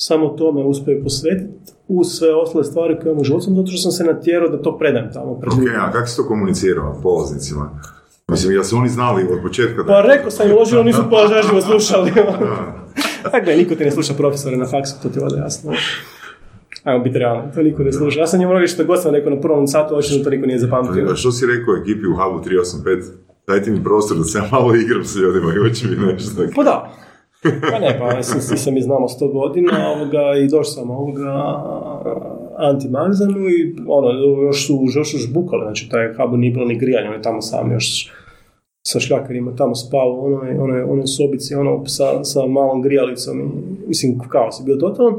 samo 0.00 0.28
tome 0.28 0.64
uspio 0.64 1.00
posvetiti 1.02 1.72
uz 1.88 2.06
sve 2.06 2.34
ostale 2.34 2.64
stvari 2.64 2.96
koje 2.96 3.10
imam 3.10 3.20
u 3.20 3.24
životu, 3.24 3.54
zato 3.54 3.66
što 3.66 3.78
sam 3.78 3.92
se 3.92 4.04
natjerao 4.04 4.48
da 4.48 4.62
to 4.62 4.78
predam 4.78 5.12
tamo 5.12 5.40
pred 5.40 5.52
Ok, 5.52 5.58
a 5.80 5.92
kako 5.92 6.06
si 6.06 6.16
to 6.16 6.26
komunicirao 6.28 7.00
polaznicima? 7.02 7.80
Mislim, 8.28 8.52
jel 8.52 8.62
su 8.62 8.76
oni 8.76 8.88
znali 8.88 9.22
od 9.32 9.42
početka 9.42 9.82
da... 9.82 9.92
Pa 9.92 10.00
rekao 10.00 10.30
sam 10.30 10.50
im 10.50 10.56
ložilo, 10.56 10.82
nisu 10.82 11.02
pažljivo 11.10 11.60
slušali. 11.60 12.12
Dakle, 13.32 13.56
niko 13.60 13.74
ti 13.74 13.84
ne 13.84 13.90
sluša 13.90 14.14
profesore 14.14 14.56
na 14.56 14.66
faksu, 14.66 14.94
to 15.02 15.08
ti 15.08 15.18
je 15.18 15.38
jasno. 15.38 15.72
Ajmo 16.84 17.04
biti 17.04 17.18
realni, 17.18 17.52
to 17.54 17.62
niko 17.62 17.82
ne 17.82 17.92
sluša. 17.92 18.20
Ja 18.20 18.26
sam 18.26 18.40
njemu 18.40 18.52
rekao 18.52 18.66
što 18.66 18.84
god 18.84 19.02
sam 19.02 19.14
rekao 19.14 19.30
na 19.30 19.40
prvom 19.40 19.66
satu, 19.66 19.96
očinu 19.96 20.24
to 20.24 20.30
niko 20.30 20.46
nije 20.46 20.58
zapamtio. 20.58 21.10
A 21.10 21.16
što 21.16 21.32
si 21.32 21.46
rekao 21.46 21.76
ekipi 21.76 22.06
u 22.06 22.16
Hubu 22.16 22.44
385? 22.44 23.02
Dajte 23.46 23.70
mi 23.70 23.84
prostor 23.84 24.16
da 24.16 24.24
se 24.24 24.38
ja 24.38 24.48
malo 24.52 24.74
igram 24.74 25.04
s 25.04 25.16
ljudima 25.16 25.52
i 25.52 25.58
hoće 25.68 25.86
mi 25.86 26.12
nešto. 26.12 26.42
Pa 26.56 26.62
da, 26.62 26.92
pa 27.70 27.78
ne, 27.78 27.98
pa 27.98 28.22
svi 28.22 28.58
se 28.58 28.70
mi 28.70 28.80
znamo 28.80 29.08
sto 29.08 29.28
godina 29.28 29.72
ovoga, 29.96 30.38
i 30.44 30.48
došao 30.48 30.64
sam 30.64 30.90
ovoga 30.90 31.32
antimanzanu 32.56 33.48
i 33.48 33.76
ono, 33.88 34.08
još 34.46 34.66
su, 34.66 34.80
još 34.96 35.12
su 35.12 35.18
žbukali, 35.18 35.62
znači 35.64 35.88
taj 35.88 36.14
habu 36.14 36.36
nije 36.36 36.52
bilo 36.52 36.66
ni 36.66 36.78
grijanje, 36.78 37.08
on 37.08 37.14
je 37.14 37.22
tamo 37.22 37.42
sam 37.42 37.72
još 37.72 38.12
sa 38.86 39.00
šljakarima 39.00 39.56
tamo 39.56 39.74
spao, 39.74 40.20
ono, 40.20 40.36
ono, 40.62 40.92
ono 40.92 41.06
sobici, 41.06 41.54
ono, 41.54 41.86
sa, 41.86 42.24
sa 42.24 42.46
malom 42.46 42.82
grijalicom, 42.82 43.40
i, 43.40 43.88
mislim, 43.88 44.18
kaos 44.28 44.60
je 44.60 44.64
bio 44.64 44.76
totalan. 44.76 45.14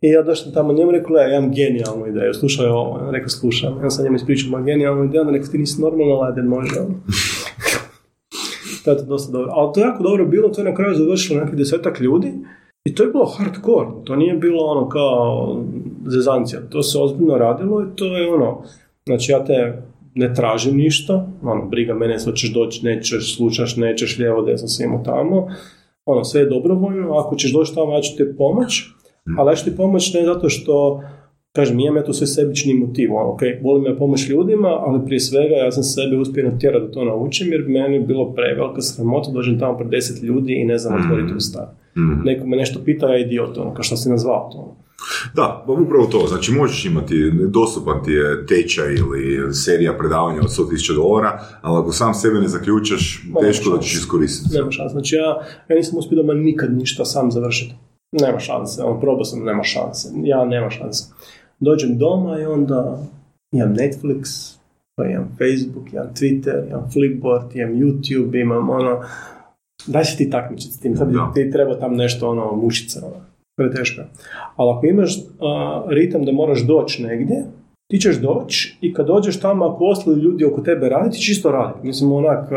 I 0.00 0.08
ja 0.08 0.22
došao 0.22 0.52
tamo 0.52 0.72
njemu 0.72 0.90
rekao, 0.90 1.16
ja 1.16 1.38
imam 1.38 1.52
genijalnu 1.52 2.06
ideju, 2.06 2.34
slušaj 2.34 2.66
ovo, 2.66 2.98
ja 3.04 3.10
rekao, 3.10 3.28
slušam, 3.28 3.80
ja 3.82 3.90
sam 3.90 4.04
njemu 4.04 4.16
ispričao, 4.16 4.50
ma 4.50 4.64
genijalnu 4.64 5.04
ideju, 5.04 5.20
onda 5.20 5.32
rekao, 5.32 5.50
ti 5.50 5.58
nisi 5.58 5.82
normalno 5.82 6.14
laden, 6.14 6.46
može, 6.46 6.80
ono. 8.86 8.96
to 8.96 9.02
je 9.02 9.06
dosta 9.06 9.32
dobro. 9.32 9.50
Ali 9.52 9.70
to 9.74 9.80
je 9.80 9.84
jako 9.84 10.02
dobro 10.02 10.26
bilo, 10.26 10.48
to 10.48 10.60
je 10.60 10.70
na 10.70 10.74
kraju 10.74 10.94
završilo 10.94 11.40
nekih 11.40 11.58
desetak 11.58 12.00
ljudi 12.00 12.32
i 12.84 12.94
to 12.94 13.02
je 13.02 13.10
bilo 13.10 13.24
hardcore, 13.24 13.88
to 14.04 14.16
nije 14.16 14.34
bilo 14.34 14.64
ono 14.64 14.88
kao 14.88 15.56
zezancija, 16.06 16.60
to 16.70 16.82
se 16.82 16.98
ozbiljno 16.98 17.38
radilo 17.38 17.82
i 17.82 17.96
to 17.96 18.16
je 18.16 18.34
ono, 18.34 18.62
znači 19.06 19.32
ja 19.32 19.44
te 19.44 19.82
ne 20.14 20.34
tražim 20.34 20.76
ništa, 20.76 21.26
ono, 21.42 21.66
briga 21.66 21.94
mene, 21.94 22.18
sad 22.18 22.34
ćeš 22.34 22.52
doći, 22.52 22.84
nećeš, 22.84 23.36
slučaš, 23.36 23.76
nećeš, 23.76 24.18
lijevo, 24.18 24.42
desno, 24.42 24.68
svimo 24.68 25.02
tamo, 25.04 25.46
ono, 26.06 26.24
sve 26.24 26.40
je 26.40 26.48
dobrovoljno, 26.48 27.14
ako 27.14 27.36
ćeš 27.36 27.52
doći 27.52 27.74
tamo, 27.74 27.94
ja 27.94 28.00
ću 28.00 28.16
ti 28.16 28.36
pomoć, 28.38 28.82
ali 29.38 29.50
ja 29.50 29.54
ću 29.54 29.64
ti 29.64 29.76
pomoć 29.76 30.14
ne 30.14 30.24
zato 30.24 30.48
što 30.48 31.02
Kažem, 31.56 31.80
imam 31.80 31.96
ja 31.96 32.04
to 32.04 32.12
sve 32.12 32.26
sebični 32.26 32.74
motiv, 32.74 33.14
ono, 33.14 33.32
ok, 33.32 33.40
volim 33.62 33.86
ja 33.86 33.96
pomoć 33.96 34.28
ljudima, 34.28 34.68
ali 34.68 35.04
prije 35.04 35.20
svega 35.20 35.54
ja 35.54 35.72
sam 35.72 35.82
sebe 35.82 36.16
uspio 36.16 36.50
natjerati 36.50 36.86
da 36.86 36.92
to 36.92 37.04
naučim, 37.04 37.52
jer 37.52 37.64
meni 37.68 37.94
je 37.94 38.00
bilo 38.00 38.32
prevelika 38.32 38.80
sramota, 38.80 39.30
dođem 39.30 39.58
tamo 39.58 39.78
pred 39.78 39.90
deset 39.90 40.22
ljudi 40.22 40.52
i 40.52 40.64
ne 40.64 40.78
znam 40.78 40.98
mm. 40.98 41.02
otvoriti 41.02 41.34
usta. 41.34 41.74
Mm. 41.96 42.24
Neko 42.24 42.46
me 42.46 42.56
nešto 42.56 42.80
pita, 42.84 43.08
ja 43.08 43.18
idiot, 43.18 43.58
ono, 43.58 43.74
kao 43.74 43.82
što 43.82 43.96
si 43.96 44.10
nazvao 44.10 44.50
to. 44.52 44.76
Da, 45.34 45.64
pa 45.66 45.72
upravo 45.72 46.06
to, 46.06 46.26
znači 46.28 46.52
možeš 46.52 46.84
imati, 46.84 47.30
dostupan 47.48 48.04
ti 48.04 48.10
je 48.10 48.46
tečaj 48.46 48.94
ili 48.94 49.54
serija 49.54 49.92
predavanja 49.98 50.40
od 50.40 50.48
100.000 50.48 50.94
dolara, 50.94 51.40
ali 51.62 51.78
ako 51.78 51.92
sam 51.92 52.14
sebe 52.14 52.40
ne 52.40 52.48
zaključaš, 52.48 53.24
teško 53.40 53.70
da 53.70 53.82
ćeš 53.82 53.94
iskoristiti. 53.94 54.56
Nema 54.56 54.70
šanse, 54.70 54.92
znači 54.92 55.14
ja, 55.14 55.28
ja 55.68 55.76
nisam 55.76 55.98
uspio 55.98 56.22
da 56.22 56.34
nikad 56.34 56.76
ništa 56.76 57.04
sam 57.04 57.30
završiti. 57.30 57.74
Nema 58.12 58.38
šanse, 58.38 58.82
on 58.82 59.00
probao 59.00 59.24
sam, 59.24 59.44
nema 59.44 59.62
šanse, 59.62 60.08
ja 60.24 60.44
nema 60.44 60.70
šanse 60.70 61.04
dođem 61.62 61.98
doma 61.98 62.40
i 62.40 62.44
onda 62.44 62.98
imam 63.52 63.74
Netflix, 63.74 64.52
pa 64.96 65.04
imam 65.06 65.36
Facebook, 65.38 65.92
imam 65.92 66.08
Twitter, 66.14 66.68
imam 66.68 66.90
Flipboard, 66.92 67.56
imam 67.56 67.74
YouTube, 67.74 68.40
imam 68.40 68.70
ono, 68.70 69.00
daj 69.86 70.04
se 70.04 70.16
ti 70.16 70.30
takmičiti 70.30 70.72
s 70.72 70.80
tim, 70.80 70.96
sad 70.96 71.08
ti 71.34 71.50
treba 71.50 71.78
tam 71.78 71.94
nešto 71.94 72.30
ono, 72.30 72.56
mušica, 72.56 73.00
ono, 73.06 73.16
to 73.56 73.62
je 73.62 73.74
teško. 73.74 74.02
Ali 74.56 74.70
ako 74.70 74.86
imaš 74.86 75.16
ritam 75.88 76.24
da 76.24 76.32
moraš 76.32 76.66
doći 76.66 77.02
negdje, 77.02 77.44
ti 77.90 77.98
ćeš 77.98 78.20
doći 78.20 78.76
i 78.80 78.94
kad 78.94 79.06
dođeš 79.06 79.40
tamo, 79.40 79.64
ako 79.64 79.84
ostali 79.84 80.20
ljudi 80.20 80.44
oko 80.44 80.60
tebe 80.60 80.88
radi, 80.88 81.10
ti 81.10 81.22
čisto 81.22 81.50
radi. 81.50 81.78
Mislim, 81.82 82.12
onak, 82.12 82.50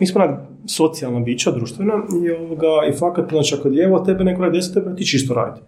mi 0.00 0.06
smo 0.06 0.24
onak 0.24 0.40
socijalna 0.66 1.20
bića, 1.20 1.50
društvena, 1.50 1.94
i, 2.24 2.30
ovoga, 2.30 2.66
i 2.90 2.92
fakat, 2.92 3.30
znači, 3.30 3.54
ako 3.58 3.68
lijevo 3.68 3.98
tebe 3.98 4.24
neko 4.24 4.42
radi, 4.42 4.60
tebe, 4.74 4.96
ti 4.96 5.06
čisto 5.06 5.34
radi. 5.34 5.60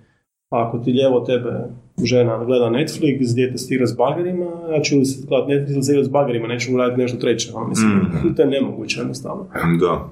A 0.51 0.69
ako 0.69 0.79
ti 0.79 0.93
lijevo 0.93 1.21
tebe 1.21 1.65
žena 2.05 2.45
gleda 2.45 2.65
Netflix, 2.65 3.35
dijete 3.35 3.59
stira 3.59 3.87
s 3.87 3.97
bagerima, 3.97 4.47
ja 4.77 4.83
ću 4.83 5.05
se 5.05 5.27
gledati 5.29 5.53
Netflix 5.53 5.95
ili 5.95 6.05
s 6.05 6.09
bagerima, 6.09 6.49
neću 6.49 6.77
raditi 6.77 7.01
nešto 7.01 7.19
treće. 7.19 7.51
Ono, 7.55 7.69
mislim, 7.69 7.91
mm. 7.91 8.35
to 8.37 8.43
je 8.43 8.49
nemoguće 8.49 9.01
jednostavno. 9.01 9.47
Da. 9.81 10.11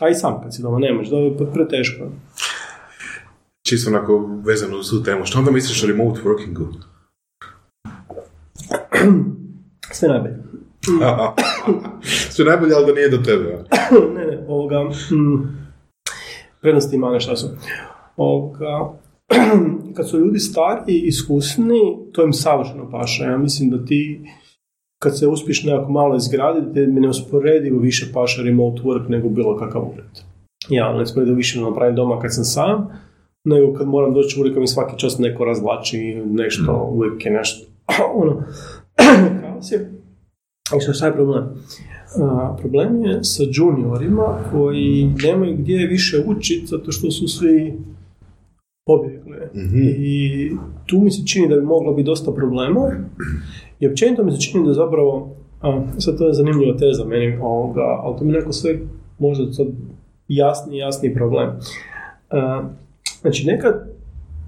A 0.00 0.08
i 0.08 0.14
sam 0.14 0.40
kad 0.42 0.54
si 0.54 0.62
doma, 0.62 0.78
nemaš, 0.78 1.08
da 1.08 1.16
je 1.16 1.36
preteško. 1.54 2.04
Čisto 3.66 3.90
onako 3.90 4.40
vezano 4.44 4.78
uz 4.78 4.90
tu 4.90 5.02
temu. 5.02 5.26
Što 5.26 5.38
onda 5.38 5.50
misliš 5.50 5.84
o 5.84 5.86
remote 5.86 6.20
workingu? 6.24 6.66
Sve 9.96 10.08
najbolje. 10.08 10.36
Sve 12.30 12.44
najbolje, 12.44 12.74
ali 12.74 12.86
da 12.86 12.92
nije 12.92 13.08
do 13.08 13.16
tebe. 13.16 13.64
ne, 14.16 14.26
ne, 14.26 14.44
ovoga, 14.48 14.82
mm, 14.84 15.68
prednosti 16.60 16.96
ima 16.96 17.10
nešto 17.10 17.36
su. 17.36 17.48
Ovoga, 18.16 18.92
kad 19.96 20.08
su 20.08 20.18
ljudi 20.18 20.38
stari 20.38 20.92
i 20.92 21.06
iskusni, 21.06 21.80
to 22.12 22.22
im 22.22 22.32
savršeno 22.32 22.90
paša. 22.90 23.24
Ja 23.24 23.38
mislim 23.38 23.70
da 23.70 23.84
ti, 23.84 24.20
kad 25.02 25.18
se 25.18 25.26
uspiješ 25.26 25.64
nekako 25.64 25.92
malo 25.92 26.16
izgraditi, 26.16 26.74
te 26.74 26.86
mi 26.86 27.00
neusporedivo 27.00 27.78
više 27.78 28.12
paša 28.14 28.42
remote 28.42 28.82
work 28.82 29.08
nego 29.08 29.28
bilo 29.28 29.56
kakav 29.56 29.82
ured. 29.82 30.18
Ja 30.68 30.96
neusporedivo 30.96 31.36
više 31.36 31.60
napravim 31.60 31.96
doma 31.96 32.20
kad 32.20 32.34
sam 32.34 32.44
sam, 32.44 32.88
nego 33.44 33.74
kad 33.74 33.88
moram 33.88 34.14
doći 34.14 34.38
u 34.38 34.42
ured 34.42 34.56
mi 34.56 34.66
svaki 34.66 34.98
čas 34.98 35.18
neko 35.18 35.44
razvlači 35.44 36.22
nešto, 36.26 36.90
uvijek 36.92 37.26
je 37.26 37.32
nešto, 37.32 37.66
ono. 38.22 38.42
I 40.76 40.80
što 40.80 40.92
šta 40.92 41.06
je 41.06 41.12
problem? 41.12 41.44
A, 42.20 42.56
problem 42.60 43.04
je 43.04 43.24
sa 43.24 43.42
juniorima 43.52 44.38
koji 44.52 45.10
nemaju 45.24 45.56
gdje 45.56 45.86
više 45.86 46.24
učiti 46.26 46.66
zato 46.66 46.92
što 46.92 47.10
su 47.10 47.28
svi 47.28 47.74
pobjegli. 48.86 49.21
I 49.98 50.50
tu 50.86 50.98
mi 51.00 51.10
se 51.10 51.26
čini 51.26 51.48
da 51.48 51.56
bi 51.56 51.62
moglo 51.62 51.92
biti 51.92 52.06
dosta 52.06 52.32
problema. 52.32 52.90
I 53.80 53.86
općenito 53.86 54.24
mi 54.24 54.32
se 54.32 54.40
čini 54.40 54.66
da 54.66 54.72
zapravo, 54.72 55.36
a, 55.60 55.82
sad 55.98 56.18
to 56.18 56.26
je 56.26 56.34
zanimljiva 56.34 56.76
teza 56.76 57.04
meni, 57.04 57.38
ovoga, 57.42 57.80
ali 57.80 58.18
to 58.18 58.24
mi 58.24 58.32
neko 58.32 58.52
sve 58.52 58.78
možda 59.18 59.52
sad 59.52 59.66
jasni, 60.28 60.78
jasni 60.78 61.14
problem. 61.14 61.50
A, 62.30 62.68
znači, 63.20 63.46
nekad 63.46 63.92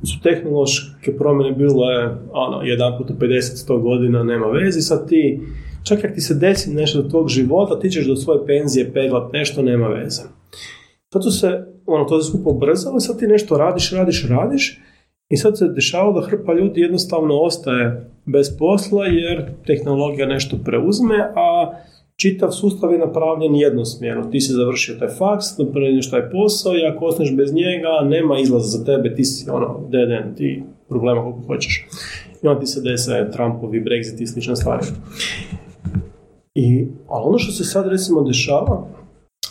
su 0.07 0.21
tehnološke 0.23 1.17
promjene 1.17 1.57
bile 1.57 2.17
ono, 2.33 2.63
jedan 2.63 2.99
put 2.99 3.11
u 3.11 3.15
50-100 3.15 3.83
godina, 3.83 4.23
nema 4.23 4.47
vezi, 4.47 4.81
sad 4.81 5.09
ti, 5.09 5.41
čak 5.83 6.05
ako 6.05 6.15
ti 6.15 6.21
se 6.21 6.35
desi 6.35 6.75
nešto 6.75 7.03
do 7.03 7.09
tog 7.09 7.29
života, 7.29 7.79
ti 7.79 7.91
ćeš 7.91 8.07
do 8.07 8.17
svoje 8.17 8.47
penzije 8.47 8.93
peglat 8.93 9.33
nešto, 9.33 9.63
nema 9.63 9.89
veze. 9.89 10.23
Sad 11.13 11.25
su 11.25 11.31
se, 11.31 11.65
ono, 11.87 12.05
to 12.05 12.23
se 12.23 12.29
skupo 12.29 12.51
ubrzalo 12.51 12.97
i 12.97 13.01
sad 13.01 13.19
ti 13.19 13.27
nešto 13.27 13.57
radiš, 13.57 13.93
radiš, 13.93 14.29
radiš 14.29 14.81
i 15.31 15.37
sad 15.37 15.59
se 15.59 15.69
dešava 15.69 16.21
da 16.21 16.27
hrpa 16.27 16.53
ljudi 16.53 16.81
jednostavno 16.81 17.35
ostaje 17.41 18.11
bez 18.27 18.59
posla 18.59 19.07
jer 19.07 19.51
tehnologija 19.67 20.27
nešto 20.27 20.57
preuzme, 20.65 21.19
a 21.35 21.73
čitav 22.17 22.51
sustav 22.51 22.93
je 22.93 22.99
napravljen 22.99 23.55
jednosmjerno. 23.55 24.25
Ti 24.31 24.41
si 24.41 24.53
završio 24.53 24.95
taj 24.99 25.09
faks, 25.09 25.59
napravljeniš 25.59 26.11
taj 26.11 26.31
posao 26.31 26.77
i 26.77 26.87
ako 26.87 27.05
ostaneš 27.05 27.37
bez 27.37 27.55
njega, 27.55 28.09
nema 28.09 28.39
izlaza 28.39 28.79
za 28.79 28.85
tebe, 28.85 29.15
ti 29.15 29.25
si 29.25 29.51
ono, 29.51 29.81
dead 29.91 30.11
end, 30.11 30.37
ti 30.37 30.63
problema 30.89 31.23
koliko 31.23 31.41
hoćeš. 31.47 31.87
I 32.43 32.47
onda 32.47 32.61
ti 32.61 32.67
se 32.67 32.81
dese 32.81 33.31
Trumpovi, 33.33 33.85
Brexit 33.85 34.23
i 34.23 34.27
slične 34.27 34.57
stvari. 34.57 34.87
I, 36.55 36.87
ali 37.09 37.25
ono 37.27 37.39
što 37.39 37.53
se 37.53 37.65
sad 37.65 37.87
recimo 37.87 38.23
dešava, 38.23 38.87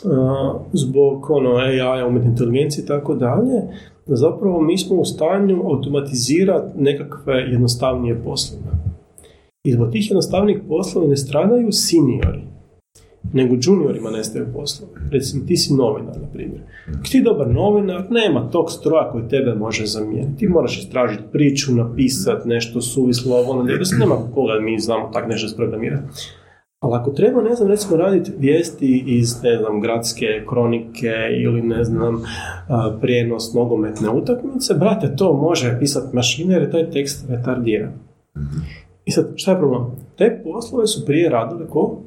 a, 0.06 0.54
zbog 0.74 1.30
ono, 1.30 1.56
AI, 1.56 2.04
umjetne 2.08 2.30
inteligencije 2.30 2.84
i 2.84 2.88
tako 2.88 3.16
dalje, 3.16 3.62
da 4.08 4.16
zapravo 4.16 4.62
mi 4.62 4.78
smo 4.78 4.96
u 4.96 5.06
stanju 5.06 5.62
automatizirati 5.66 6.72
nekakve 6.78 7.34
jednostavnije 7.34 8.24
poslove. 8.24 8.72
I 9.64 9.72
zbog 9.72 9.92
tih 9.92 10.10
jednostavnih 10.10 10.60
poslova 10.68 11.08
ne 11.08 11.18
stradaju 11.18 11.72
seniori, 11.72 12.42
nego 13.34 13.56
juniorima 13.62 14.10
nestaju 14.12 14.46
poslovi. 14.54 14.94
Recimo, 15.12 15.46
ti 15.46 15.58
si 15.58 15.74
novinar, 15.74 16.16
na 16.22 16.28
primjer. 16.34 16.62
Ako 16.88 17.04
ti 17.12 17.22
dobar 17.22 17.48
novinar, 17.48 18.12
nema 18.12 18.50
tog 18.52 18.72
stroja 18.72 19.12
koji 19.12 19.28
tebe 19.28 19.56
može 19.56 19.86
zamijeniti. 19.86 20.38
Ti 20.38 20.48
moraš 20.48 20.80
istražiti 20.80 21.24
priču, 21.32 21.76
napisati 21.76 22.50
nešto 22.50 22.82
suvislo, 22.82 23.36
ono, 23.48 23.64
nema 24.00 24.16
koga 24.34 24.60
mi 24.62 24.80
znamo 24.80 25.10
tak 25.14 25.28
nešto 25.28 25.48
sprogramirati. 25.48 26.08
Ali 26.84 26.96
ako 26.96 27.12
treba, 27.12 27.42
ne 27.42 27.56
znam, 27.56 27.70
recimo 27.70 27.98
raditi 27.98 28.32
vijesti 28.40 29.04
iz, 29.08 29.44
ne 29.44 29.58
znam, 29.58 29.82
gradske 29.82 30.26
kronike 30.50 31.14
ili, 31.44 31.62
ne 31.62 31.84
znam, 31.84 32.24
prijenos 33.02 33.54
nogometne 33.54 34.10
utakmice, 34.10 34.74
brate, 34.74 35.16
to 35.16 35.34
može 35.34 35.78
pisati 35.80 36.16
mašina 36.16 36.54
jer 36.54 36.62
je 36.62 36.72
taj 36.72 36.92
tekst 36.92 37.30
retardiran. 37.30 37.92
I 39.06 39.12
sad, 39.12 39.34
šta 39.36 39.52
je 39.52 39.58
problem? 39.58 39.84
Te 40.18 40.42
poslove 40.44 40.88
su 40.88 41.06
prije 41.06 41.30
radili 41.30 41.68
ko? 41.70 42.02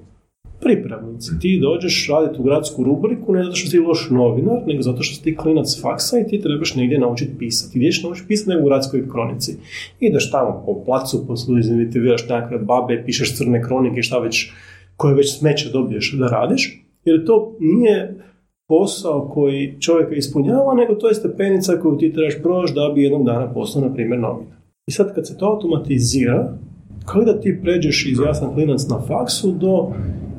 Pripravnici. 0.66 1.30
Ti 1.40 1.60
dođeš 1.62 2.08
raditi 2.10 2.40
u 2.40 2.44
gradsku 2.44 2.84
rubriku 2.84 3.32
ne 3.32 3.44
zato 3.44 3.56
što 3.56 3.70
si 3.70 3.78
loš 3.78 4.10
novinar, 4.10 4.62
nego 4.66 4.82
zato 4.82 5.02
što 5.02 5.14
si 5.14 5.22
ti 5.22 5.36
klinac 5.36 5.80
faksa 5.82 6.18
i 6.18 6.26
ti 6.26 6.40
trebaš 6.40 6.74
negdje 6.74 6.98
naučiti 6.98 7.38
pisati. 7.38 7.78
Gdje 7.78 7.90
ćeš 7.90 8.02
naučiti 8.02 8.28
pisati 8.28 8.50
nego 8.50 8.62
u 8.62 8.66
gradskoj 8.66 9.08
kronici. 9.08 9.56
Ideš 10.00 10.30
tamo 10.30 10.62
po 10.66 10.84
placu, 10.84 11.26
po 11.26 11.34
viraš 11.94 12.28
nekakve 12.28 12.58
babe, 12.58 13.02
pišeš 13.06 13.36
crne 13.36 13.62
kronike 13.62 14.02
šta 14.02 14.18
već, 14.18 14.52
koje 14.96 15.14
već 15.14 15.38
smeće 15.38 15.70
dobiješ 15.72 16.12
da 16.12 16.26
radiš. 16.26 16.82
Jer 17.04 17.24
to 17.26 17.56
nije 17.60 18.26
posao 18.68 19.30
koji 19.34 19.76
čovjeka 19.80 20.14
ispunjava, 20.14 20.74
nego 20.74 20.94
to 20.94 21.08
je 21.08 21.14
stepenica 21.14 21.80
koju 21.82 21.98
ti 21.98 22.12
trebaš 22.12 22.42
proći 22.42 22.74
da 22.74 22.92
bi 22.94 23.02
jednog 23.02 23.24
dana 23.24 23.52
postao, 23.52 23.82
na 23.82 23.94
primjer, 23.94 24.20
novinar. 24.20 24.56
I 24.86 24.92
sad 24.92 25.14
kad 25.14 25.26
se 25.26 25.38
to 25.38 25.46
automatizira, 25.46 26.58
kako 27.04 27.24
da 27.24 27.40
ti 27.40 27.58
pređeš 27.62 28.06
iz 28.06 28.18
jasan 28.26 28.54
klinac 28.54 28.88
na 28.88 29.00
faksu 29.08 29.52
do 29.52 29.92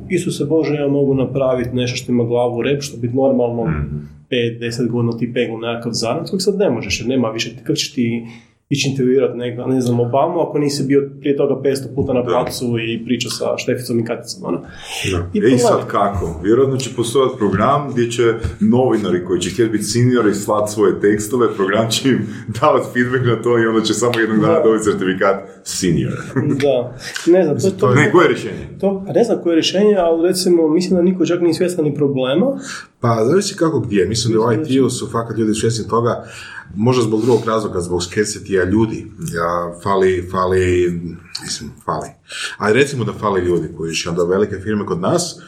Isuse 0.09 0.45
Bože, 0.45 0.75
ja 0.75 0.87
mogu 0.87 1.13
napraviti 1.13 1.75
nešto 1.75 1.97
što 1.97 2.11
ima 2.11 2.23
glavu 2.23 2.57
u 2.57 2.61
rep, 2.61 2.81
što 2.81 2.97
biti 2.97 3.15
normalno 3.15 3.63
5-10 4.31 4.87
godina 4.87 5.17
ti 5.17 5.33
pegnu 5.33 5.57
nekakav 5.57 5.91
zanat, 5.91 6.29
kojeg 6.29 6.41
sad 6.41 6.57
ne 6.57 6.69
možeš, 6.69 6.99
jer 6.99 7.09
nema 7.09 7.29
više, 7.29 7.55
kako 7.63 7.75
ćeš 7.75 7.93
ti 7.93 8.27
ići 8.69 8.89
intervjuirati 8.89 9.37
neka, 9.37 9.65
ne 9.65 9.81
znam, 9.81 9.99
Obamu, 9.99 10.39
ako 10.39 10.57
nisi 10.59 10.83
bio 10.83 11.09
prije 11.19 11.37
toga 11.37 11.61
500 11.61 11.95
puta 11.95 12.13
na 12.13 12.23
placu 12.23 12.65
i 12.79 13.05
pričao 13.05 13.31
sa 13.31 13.45
Šteficom 13.57 13.99
i 13.99 14.05
Katicom, 14.05 14.43
ono. 14.43 14.61
I 15.33 15.39
E 15.39 15.49
i 15.55 15.57
sad 15.57 15.87
kako? 15.87 16.39
Vjerojatno 16.43 16.77
će 16.77 16.89
postojati 16.95 17.37
program 17.37 17.89
gdje 17.91 18.11
će 18.11 18.33
novinari 18.59 19.25
koji 19.25 19.39
će 19.39 19.49
htjeti 19.49 19.71
biti 19.71 19.83
seniori 19.83 20.33
slati 20.33 20.71
svoje 20.71 20.99
tekstove, 21.01 21.47
program 21.55 21.89
će 21.91 22.09
im 22.09 22.19
davati 22.61 22.87
feedback 22.93 23.25
na 23.25 23.41
to 23.41 23.59
i 23.59 23.65
onda 23.65 23.81
će 23.81 23.93
samo 23.93 24.19
jednog 24.19 24.39
dana 24.39 24.53
Da. 24.53 24.63
dobiti 24.63 24.83
certifikat 24.83 25.35
senior. 25.63 26.13
Da, 26.63 26.95
ne 27.31 27.43
znam, 27.43 27.59
to, 27.59 27.69
to, 27.79 27.95
ne, 27.95 28.11
koje 28.11 28.25
je 28.25 28.29
rješenje? 28.29 28.67
to, 28.79 29.05
ne 29.15 29.23
znam 29.23 29.37
koje 29.43 29.51
je 29.51 29.55
rješenje, 29.55 29.95
ali 29.95 30.27
recimo, 30.27 30.67
mislim 30.67 30.95
da 30.95 31.01
niko 31.01 31.25
čak 31.25 31.41
nije 31.41 31.53
svjestan 31.53 31.85
ni 31.85 31.95
problema. 31.95 32.45
Pa, 32.99 33.25
zavisi 33.25 33.55
kako 33.55 33.79
gdje. 33.79 34.05
Mislim 34.05 34.33
da 34.33 34.39
u 34.39 34.51
IT-u 34.53 34.89
su 34.89 35.07
fakat 35.07 35.37
ljudi 35.37 35.53
svjesni 35.53 35.87
toga, 35.87 36.23
možda 36.75 37.03
zbog 37.03 37.21
drugog 37.21 37.41
razloga, 37.45 37.81
zbog 37.81 38.01
scarcity 38.01 38.65
ljudi. 38.65 39.07
Ja, 39.33 39.79
fali, 39.83 40.27
fali, 40.31 40.91
mislim, 41.43 41.71
fali. 41.85 42.07
Ali 42.57 42.73
recimo 42.73 43.03
da 43.03 43.13
fali 43.13 43.41
ljudi 43.41 43.67
koji 43.77 43.93
će 43.93 44.09
onda 44.09 44.23
velike 44.23 44.55
firme 44.55 44.85
kod 44.85 44.99
nas, 44.99 45.39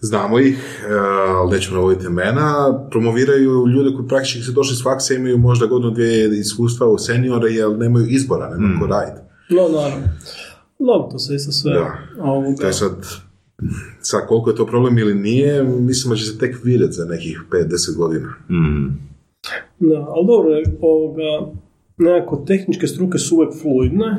znamo 0.00 0.38
ih, 0.38 0.84
e, 0.84 0.94
ali 1.28 1.50
nećemo 1.50 1.76
navoditi 1.76 2.06
imena, 2.06 2.54
promoviraju 2.90 3.66
ljude 3.68 3.96
koji 3.96 4.08
praktički 4.08 4.40
su 4.40 4.52
došli 4.52 4.76
s 4.76 4.82
faksa, 4.82 5.14
imaju 5.14 5.38
možda 5.38 5.66
godinu 5.66 5.90
dvije 5.90 6.40
iskustva 6.40 6.86
u 6.86 6.98
seniore, 6.98 7.50
jer 7.50 7.70
nemaju 7.70 8.06
izbora, 8.08 8.50
nema 8.50 8.80
ko 8.80 8.86
raditi. 8.86 9.20
No, 9.50 9.68
naravno. 9.70 10.06
Dobro, 10.78 11.08
to 11.10 11.18
se 11.18 11.34
isto 11.34 11.52
sve... 11.52 11.72
Da. 11.72 11.98
ovoga- 12.20 12.56
To 12.60 12.66
je 12.66 12.72
sad, 12.72 12.92
sad 14.02 14.26
koliko 14.26 14.50
je 14.50 14.56
to 14.56 14.66
problem 14.66 14.98
ili 14.98 15.14
nije, 15.14 15.62
mislim 15.62 16.10
da 16.10 16.16
će 16.16 16.24
se 16.24 16.38
tek 16.38 16.64
vidjeti 16.64 16.92
za 16.92 17.04
nekih 17.04 17.44
5-10 17.50 17.96
godina. 17.96 18.28
Da, 19.78 20.06
ali 20.08 20.26
dobro, 20.26 20.50
ovoga, 20.80 21.52
nekako 21.98 22.36
tehničke 22.36 22.86
struke 22.86 23.18
su 23.18 23.36
uvijek 23.36 23.52
fluidne. 23.62 24.16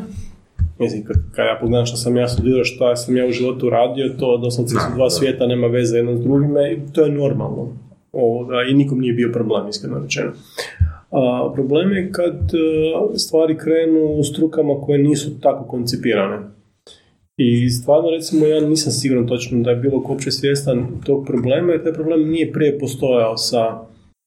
Mislim, 0.80 1.04
kad, 1.06 1.16
kad 1.36 1.46
ja 1.46 1.58
pogledam 1.62 1.86
što 1.86 1.98
sam 1.98 2.18
ja 2.18 2.28
studirao, 2.28 2.64
što 2.64 2.96
sam 2.96 3.18
ja 3.18 3.26
u 3.26 3.32
životu 3.32 3.70
radio, 3.70 4.14
to 4.20 4.38
doslovce 4.38 4.76
su 4.76 4.96
dva 4.96 5.10
svijeta, 5.10 5.48
nema 5.48 5.68
veze 5.68 5.98
jedno 5.98 6.18
s 6.18 6.22
drugime, 6.22 6.74
i 6.74 6.80
to 6.94 7.04
je 7.04 7.12
normalno. 7.12 7.78
Ovoga, 8.12 8.56
I 8.70 8.74
nikom 8.74 9.00
nije 9.00 9.14
bio 9.14 9.30
problem, 9.34 9.68
iskreno 9.70 10.00
rečeno. 10.00 10.32
A, 11.12 11.52
problem 11.56 11.92
je 11.92 12.12
kad 12.12 12.36
e, 12.36 13.18
stvari 13.18 13.58
krenu 13.58 14.00
u 14.20 14.24
strukama 14.24 14.74
koje 14.82 15.00
nisu 15.00 15.40
tako 15.40 15.64
koncipirane. 15.64 16.38
I 17.38 17.70
stvarno, 17.70 18.10
recimo, 18.10 18.46
ja 18.46 18.62
nisam 18.62 18.92
siguran 18.92 19.28
točno 19.28 19.64
da 19.64 19.70
je 19.70 19.76
bilo 19.76 20.04
uopće 20.10 20.32
svjestan 20.32 20.88
tog 21.06 21.26
problema, 21.26 21.72
jer 21.72 21.84
taj 21.84 21.94
problem 21.94 22.30
nije 22.30 22.52
prije 22.52 22.80
postojao 22.80 23.38
sa 23.38 23.86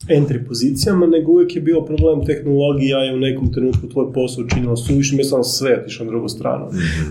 entry 0.08 0.46
pozicijama, 0.46 1.06
nego 1.06 1.32
uvijek 1.32 1.56
je 1.56 1.62
bio 1.62 1.80
problem 1.80 2.26
tehnologija 2.26 3.10
i 3.10 3.14
u 3.14 3.20
nekom 3.20 3.52
trenutku 3.52 3.88
tvoj 3.88 4.12
posao 4.12 4.44
učinilo 4.44 4.76
suvišnim, 4.76 5.18
jer 5.18 5.26
sam 5.26 5.44
sve 5.44 5.78
otišao 5.80 6.04
na 6.04 6.10
drugu 6.10 6.28
stranu. 6.28 6.66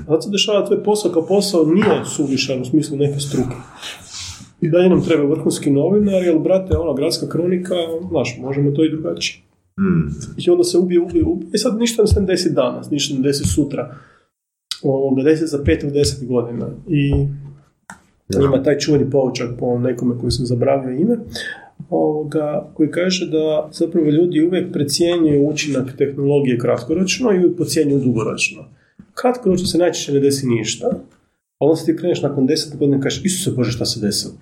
A 0.07 0.11
sad 0.11 0.23
se 0.23 0.29
dešava 0.29 0.65
tvoj 0.65 0.83
posao 0.83 1.11
kao 1.11 1.25
posao 1.25 1.65
nije 1.65 2.05
suvišan 2.15 2.61
u 2.61 2.65
smislu 2.65 2.97
neke 2.97 3.19
struke. 3.19 3.55
I 4.61 4.69
dalje 4.69 4.89
nam 4.89 5.03
treba 5.03 5.23
vrhunski 5.23 5.71
novinar, 5.71 6.23
jer, 6.23 6.39
brate, 6.39 6.77
ona 6.77 6.93
gradska 6.93 7.29
kronika, 7.29 7.75
znaš, 8.09 8.37
možemo 8.41 8.71
to 8.71 8.85
i 8.85 8.91
drugačije. 8.91 9.41
I 10.37 10.49
onda 10.49 10.63
se 10.63 10.77
ubije, 10.77 10.99
ubije, 10.99 11.23
ubije. 11.23 11.49
I 11.53 11.57
sad 11.57 11.79
ništa 11.79 12.07
se 12.07 12.19
ne 12.19 12.25
desi 12.25 12.53
danas, 12.53 12.91
ništa 12.91 13.15
ne 13.15 13.21
desi 13.21 13.43
sutra. 13.43 13.95
Ovoga, 14.85 15.23
desi 15.23 15.47
za 15.47 15.63
pet 15.65 15.83
ili 15.83 15.91
deset 15.91 16.27
godina. 16.27 16.67
I 16.87 17.11
ima 18.43 18.63
taj 18.63 18.77
čuveni 18.77 19.11
poučak 19.11 19.49
po 19.59 19.79
nekome 19.79 20.19
koji 20.19 20.31
sam 20.31 20.45
zabravio 20.45 20.91
ime. 20.91 21.17
ovoga, 21.89 22.71
koji 22.73 22.91
kaže 22.91 23.29
da 23.29 23.69
zapravo 23.71 24.09
ljudi 24.09 24.45
uvijek 24.47 24.73
precijenjuju 24.73 25.47
učinak 25.47 25.97
tehnologije 25.97 26.57
kratkoročno 26.57 27.31
i 27.31 27.37
uvijek 27.37 27.57
pocijenjuju 27.57 27.99
dugoročno. 27.99 28.65
Kratkoročno 29.13 29.67
se 29.67 29.77
najčešće 29.77 30.13
ne 30.13 30.19
desi 30.19 30.47
ništa, 30.47 30.87
a 31.59 31.65
onda 31.65 31.75
se 31.75 31.85
ti 31.85 31.97
kreneš 31.97 32.21
nakon 32.21 32.45
deset 32.45 32.77
godina 32.77 32.97
i 32.97 33.01
kažeš, 33.01 33.25
Isuse 33.25 33.51
Bože, 33.55 33.71
šta 33.71 33.85
se 33.85 33.99
desilo? 33.99 34.33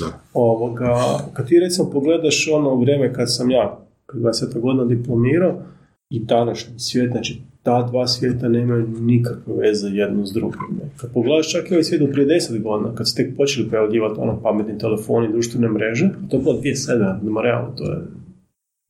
Da. 0.00 0.20
Ovoga, 0.32 0.96
kad 1.32 1.48
ti 1.48 1.60
recimo 1.60 1.90
pogledaš 1.90 2.48
ono 2.52 2.74
vrijeme 2.74 3.12
kad 3.12 3.34
sam 3.34 3.50
ja, 3.50 3.78
kad 4.06 4.20
20 4.20 4.60
godina 4.60 4.84
diplomirao, 4.84 5.62
i 6.10 6.20
današnji 6.20 6.78
svijet, 6.78 7.10
znači 7.10 7.40
ta 7.64 7.82
dva 7.82 8.06
svijeta 8.06 8.48
nemaju 8.48 8.86
nikakve 9.00 9.54
veze 9.56 9.88
jedno 9.88 10.26
s 10.26 10.32
drugim. 10.32 10.60
Kad 10.96 11.12
pogledaš 11.12 11.52
čak 11.52 11.70
i 11.70 11.74
ovaj 11.74 11.84
svijet 11.84 12.12
prije 12.12 12.28
10 12.28 12.62
godina, 12.62 12.94
kad 12.94 13.08
ste 13.08 13.24
tek 13.24 13.36
počeli 13.36 13.70
pojavljivati 13.70 14.20
ono 14.20 14.40
pametni 14.42 14.78
telefoni, 14.78 15.32
društvene 15.32 15.68
mreže, 15.68 16.10
to 16.30 16.36
je 16.36 16.42
bilo 16.42 16.60
2007, 16.60 17.24
nema 17.24 17.42
realno, 17.42 17.72
to 17.76 17.84
je 17.84 17.98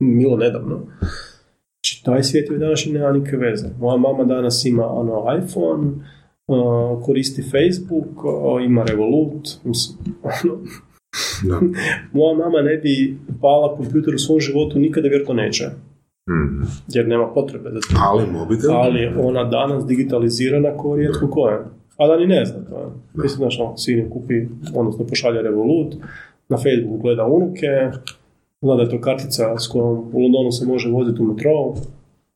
milo 0.01 0.37
nedavno. 0.37 0.81
Znači, 1.85 2.05
taj 2.05 2.23
svijet 2.23 2.51
je 2.51 2.59
današnji 2.59 2.93
nema 2.93 3.13
nikakve 3.13 3.39
veze. 3.39 3.67
Moja 3.81 3.97
mama 3.97 4.25
danas 4.25 4.65
ima 4.65 4.87
ono 4.87 5.25
iPhone, 5.39 5.91
uh, 6.47 7.05
koristi 7.05 7.43
Facebook, 7.43 8.25
uh, 8.25 8.65
ima 8.65 8.85
Revolut, 8.85 9.49
mislim, 9.65 9.99
ono, 10.23 10.59
moja 12.13 12.35
mama 12.35 12.63
ne 12.63 12.77
bi 12.77 13.19
pala 13.41 13.77
kompjuter 13.77 14.15
u 14.15 14.19
svom 14.19 14.41
životu, 14.41 14.79
nikada 14.79 15.09
vjerojatno 15.09 15.35
neće, 15.35 15.65
Mhm. 16.31 16.63
jer 16.89 17.09
nema 17.09 17.27
potrebe 17.35 17.71
za 17.71 17.81
to. 17.81 18.01
Ali 18.11 18.27
mobitel? 18.33 18.71
Ali 18.73 19.01
je 19.01 19.17
ona 19.19 19.45
danas 19.45 19.87
digitalizirana 19.87 20.77
ko 20.77 20.97
rijetko 20.97 21.29
koja. 21.29 21.65
A 21.97 22.07
da 22.07 22.17
ni 22.17 22.27
ne 22.27 22.45
zna 22.45 22.65
to. 22.65 22.93
Mislim, 23.15 23.37
znaš, 23.37 23.61
ono, 23.61 23.77
sin 23.77 24.11
kupi, 24.11 24.35
odnosno 24.75 25.07
pošalje 25.07 25.43
Revolut, 25.43 25.95
na 26.49 26.57
Facebooku 26.57 26.99
gleda 26.99 27.27
unuke, 27.27 27.91
zna 28.63 28.75
da 28.77 28.83
je 28.83 28.91
to 28.91 29.01
kartica 29.01 29.59
s 29.59 29.69
kojom 29.69 29.99
u 30.13 30.21
Londonu 30.21 30.53
se 30.53 30.67
može 30.67 30.91
voziti 30.91 31.23
u 31.23 31.25
metrou, 31.25 31.75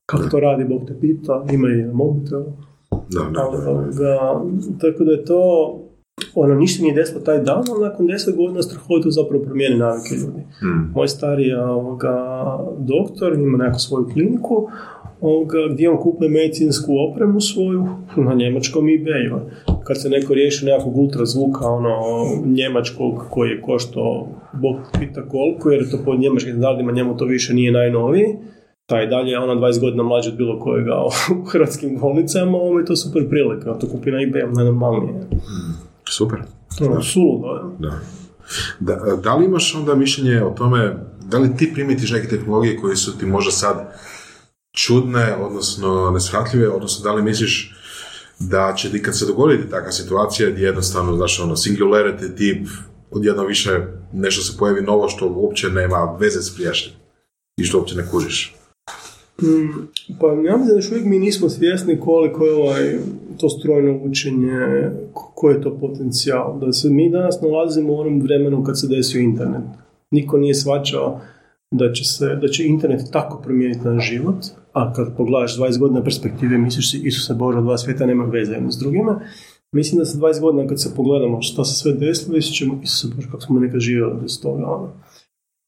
kako 0.07 0.29
to 0.29 0.41
radi, 0.41 0.65
Bog 0.65 0.83
te 0.87 1.01
pita, 1.01 1.45
ima 1.53 1.69
i 1.69 1.83
na 1.83 1.93
mobitelu. 1.93 2.45
Da, 2.91 3.21
da, 3.25 3.31
da. 3.31 3.71
ovoga, 3.71 4.43
tako 4.81 5.05
da 5.05 5.13
je 5.13 5.25
to, 5.25 5.75
ono, 6.35 6.55
ništa 6.55 6.83
nije 6.83 6.95
desilo 6.95 7.21
taj 7.21 7.39
dan, 7.39 7.63
ali 7.71 7.85
nakon 7.85 8.07
deset 8.07 8.37
godina 8.37 8.63
strahovito 8.63 9.11
zapravo 9.11 9.45
promijeni 9.45 9.79
navike 9.79 10.15
ljudi. 10.15 10.41
Mhm. 10.63 10.93
Moj 10.95 11.09
stari 11.09 11.53
ovoga, 11.55 12.15
doktor 12.79 13.33
ima 13.35 13.59
neku 13.59 13.79
svoju 13.79 14.07
kliniku 14.13 14.69
ovoga, 15.21 15.59
gdje 15.73 15.91
on 15.91 15.97
kupuje 15.97 16.31
medicinsku 16.31 16.93
opremu 17.11 17.41
svoju 17.41 17.87
na 18.17 18.35
njemačkom 18.35 18.85
ebayu. 18.85 19.39
Kad 19.85 20.03
se 20.03 20.09
neko 20.09 20.35
riješi 20.35 20.67
nekakvog 20.67 20.97
ultrazvuka 20.97 21.67
ono, 21.67 22.01
njemačkog 22.47 23.27
koji 23.31 23.51
je 23.51 23.63
koštao 23.63 24.29
bog 24.53 24.77
pita 24.99 25.29
koliko, 25.29 25.71
jer 25.71 25.83
je 25.83 25.91
to 25.91 25.99
po 26.05 26.17
njemačkim 26.17 26.53
standardima 26.53 26.93
njemu 26.93 27.17
to 27.17 27.25
više 27.25 27.55
nije 27.55 27.73
najnoviji, 27.73 28.27
taj 28.87 29.07
dalje 29.07 29.31
je 29.31 29.39
ona 29.39 29.55
20 29.55 29.81
godina 29.81 30.03
mlađi 30.03 30.29
od 30.29 30.37
bilo 30.37 30.59
kojega 30.59 30.95
u 31.05 31.45
hrvatskim 31.51 31.99
bolnicama, 32.01 32.59
ovo 32.59 32.79
je 32.79 32.85
to 32.85 32.97
super 32.97 33.29
prilika, 33.29 33.79
to 33.79 33.87
kupi 33.89 34.11
na 34.11 34.19
ebayu 34.19 34.55
najnormalnije. 34.57 35.15
Super. 36.11 36.39
Ono, 36.81 37.03
suludo. 37.03 37.77
Da. 37.79 38.01
Da, 38.81 39.17
da 39.23 39.35
li 39.35 39.45
imaš 39.45 39.75
onda 39.75 39.95
mišljenje 39.95 40.43
o 40.43 40.51
tome, 40.51 40.97
da 41.25 41.39
li 41.39 41.57
ti 41.57 41.71
primitiš 41.75 42.11
neke 42.11 42.29
tehnologije 42.29 42.77
koje 42.77 42.97
su 42.97 43.19
ti 43.19 43.27
možda 43.27 43.51
sad 43.51 43.95
čudne, 44.77 45.37
odnosno 45.37 46.11
neshvatljive, 46.11 46.69
odnosno 46.69 47.05
da 47.05 47.15
li 47.15 47.23
misliš 47.23 47.75
da 48.39 48.75
će 48.77 48.91
ti 48.91 49.03
kad 49.03 49.19
se 49.19 49.27
dogodi 49.27 49.71
takva 49.71 49.93
situacija 49.93 50.51
gdje 50.51 50.65
jednostavno, 50.65 51.17
znaš, 51.17 51.41
ono, 51.41 51.57
singularity 51.57 52.37
tip, 52.37 52.69
odjedno 53.11 53.45
više 53.45 53.81
nešto 54.13 54.43
se 54.43 54.59
pojavi 54.59 54.83
novo 54.83 55.09
što 55.09 55.29
uopće 55.29 55.69
nema 55.69 56.17
veze 56.21 56.43
s 56.43 56.55
prijašnjim 56.55 56.95
i 57.61 57.65
što 57.65 57.79
uopće 57.79 57.97
ne 57.97 58.09
kužiš. 58.11 58.55
Mm, 59.43 59.89
Pa 60.21 60.27
ja 60.27 60.57
mislim 60.57 60.67
da 60.69 60.75
još 60.75 60.91
uvijek 60.91 61.07
mi 61.07 61.19
nismo 61.19 61.49
svjesni 61.49 62.01
koliko 62.01 62.45
je 62.45 62.55
ovaj, 62.55 62.99
to 63.39 63.49
strojno 63.49 63.99
učenje, 64.05 64.51
ko- 65.13 65.33
koji 65.35 65.55
je 65.55 65.63
to 65.63 65.79
potencijal. 65.81 66.59
Da 66.61 66.73
se 66.73 66.91
mi 66.91 67.11
danas 67.11 67.41
nalazimo 67.41 67.93
u 67.93 67.97
onom 67.99 68.21
vremenu 68.23 68.65
kad 68.65 68.81
se 68.81 68.87
desio 68.89 69.21
internet. 69.21 69.63
Niko 70.11 70.39
nije 70.39 70.55
svačao 70.55 71.21
da 71.71 71.93
će, 71.93 72.05
se, 72.05 72.37
da 72.43 72.49
će 72.49 72.67
internet 72.67 73.01
tako 73.13 73.43
promijeniti 73.43 73.89
naš 73.89 74.11
život, 74.11 74.37
a 74.73 74.93
kad 74.93 75.17
pogledaš 75.17 75.59
20 75.59 75.79
godina 75.79 76.03
perspektive, 76.03 76.59
misliš 76.59 76.91
si, 76.91 77.01
Isuse 77.05 77.35
Bože, 77.35 77.61
dva 77.61 77.79
svijeta 77.79 78.07
nema 78.07 78.25
veze 78.25 78.53
jedno 78.53 78.71
s 78.71 78.79
drugima. 78.79 79.21
Mislim 79.73 79.99
da 79.99 80.05
sa 80.05 80.19
20 80.19 80.41
godina 80.41 80.67
kad 80.67 80.83
se 80.83 80.95
pogledamo 80.97 81.43
šta 81.43 81.65
se 81.65 81.75
sve 81.75 81.93
desilo, 81.93 82.35
mislit 82.35 82.57
ćemo, 82.57 82.81
Isuse 82.83 83.15
Bože, 83.17 83.29
kako 83.31 83.41
smo 83.41 83.61
nekad 83.61 83.81
živjeli 83.81 84.21
bez 84.21 84.41
toga. 84.43 84.67
Ono. 84.67 84.93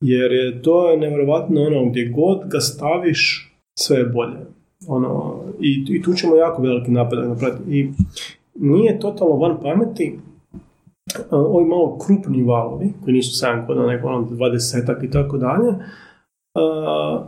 Jer 0.03 0.33
je 0.33 0.63
to 0.63 0.91
je 0.91 0.99
nevjerojatno 0.99 1.63
ono, 1.63 1.91
gdje 1.91 2.09
god 2.09 2.51
ga 2.51 2.61
staviš, 2.61 3.53
sve 3.79 3.97
je 3.99 4.05
bolje. 4.05 4.60
Ono, 4.89 5.40
i, 5.61 5.85
I 5.89 6.02
tu 6.02 6.12
ćemo 6.15 6.36
jako 6.36 6.62
veliki 6.62 6.90
napredak 6.90 7.28
napraviti. 7.28 7.78
I 7.78 7.90
nije 8.55 8.98
totalno 8.98 9.36
van 9.36 9.57
pameti 9.62 10.19
a, 11.31 11.36
ovi 11.36 11.65
malo 11.65 11.98
krupni 11.98 12.43
valovi, 12.43 12.93
koji 13.05 13.15
nisu 13.15 13.47
7 13.47 13.66
godina, 13.66 13.86
nego 13.86 14.09
ono 14.09 14.27
20 14.31 15.05
i 15.05 15.11
tako 15.11 15.39
dalje, 15.39 15.74
a, 16.55 17.27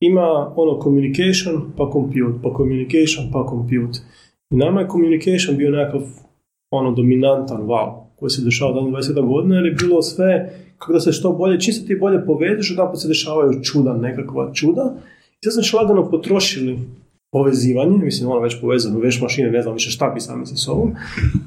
ima 0.00 0.52
ono 0.56 0.80
communication 0.82 1.72
pa 1.76 1.90
compute, 1.92 2.38
pa 2.42 2.50
communication 2.56 3.32
pa 3.32 3.46
compute. 3.50 3.98
I 4.50 4.56
nama 4.56 4.80
je 4.80 4.88
communication 4.88 5.56
bio 5.56 5.70
nekakav 5.70 6.02
ono 6.70 6.90
dominantan 6.90 7.66
val 7.66 8.04
koji 8.16 8.30
se 8.30 8.44
dešava 8.44 8.72
dan 8.72 8.84
20 8.84 9.26
godina 9.26 9.56
jer 9.56 9.66
je 9.66 9.76
bilo 9.80 10.02
sve 10.02 10.52
kako 10.78 10.92
da 10.92 11.00
se 11.00 11.12
što 11.12 11.32
bolje, 11.32 11.60
čim 11.60 11.74
se 11.74 11.86
ti 11.86 11.96
bolje 12.00 12.26
povežeš, 12.26 12.72
odaput 12.72 13.00
se 13.00 13.08
dešavaju 13.08 13.62
čuda, 13.62 13.96
nekakva 13.96 14.52
čuda. 14.52 14.94
Sad 15.44 15.64
smo 15.64 15.78
lagano 15.78 16.10
potrošili 16.10 16.78
povezivanje, 17.32 17.98
mislim 17.98 18.30
ono 18.30 18.40
već 18.40 18.60
povezano, 18.60 18.98
već 18.98 19.20
mašine, 19.20 19.50
ne 19.50 19.62
znam 19.62 19.74
više 19.74 19.90
šta 19.90 20.10
bi 20.14 20.20
sami 20.20 20.46
sa 20.46 20.56
sobom. 20.56 20.90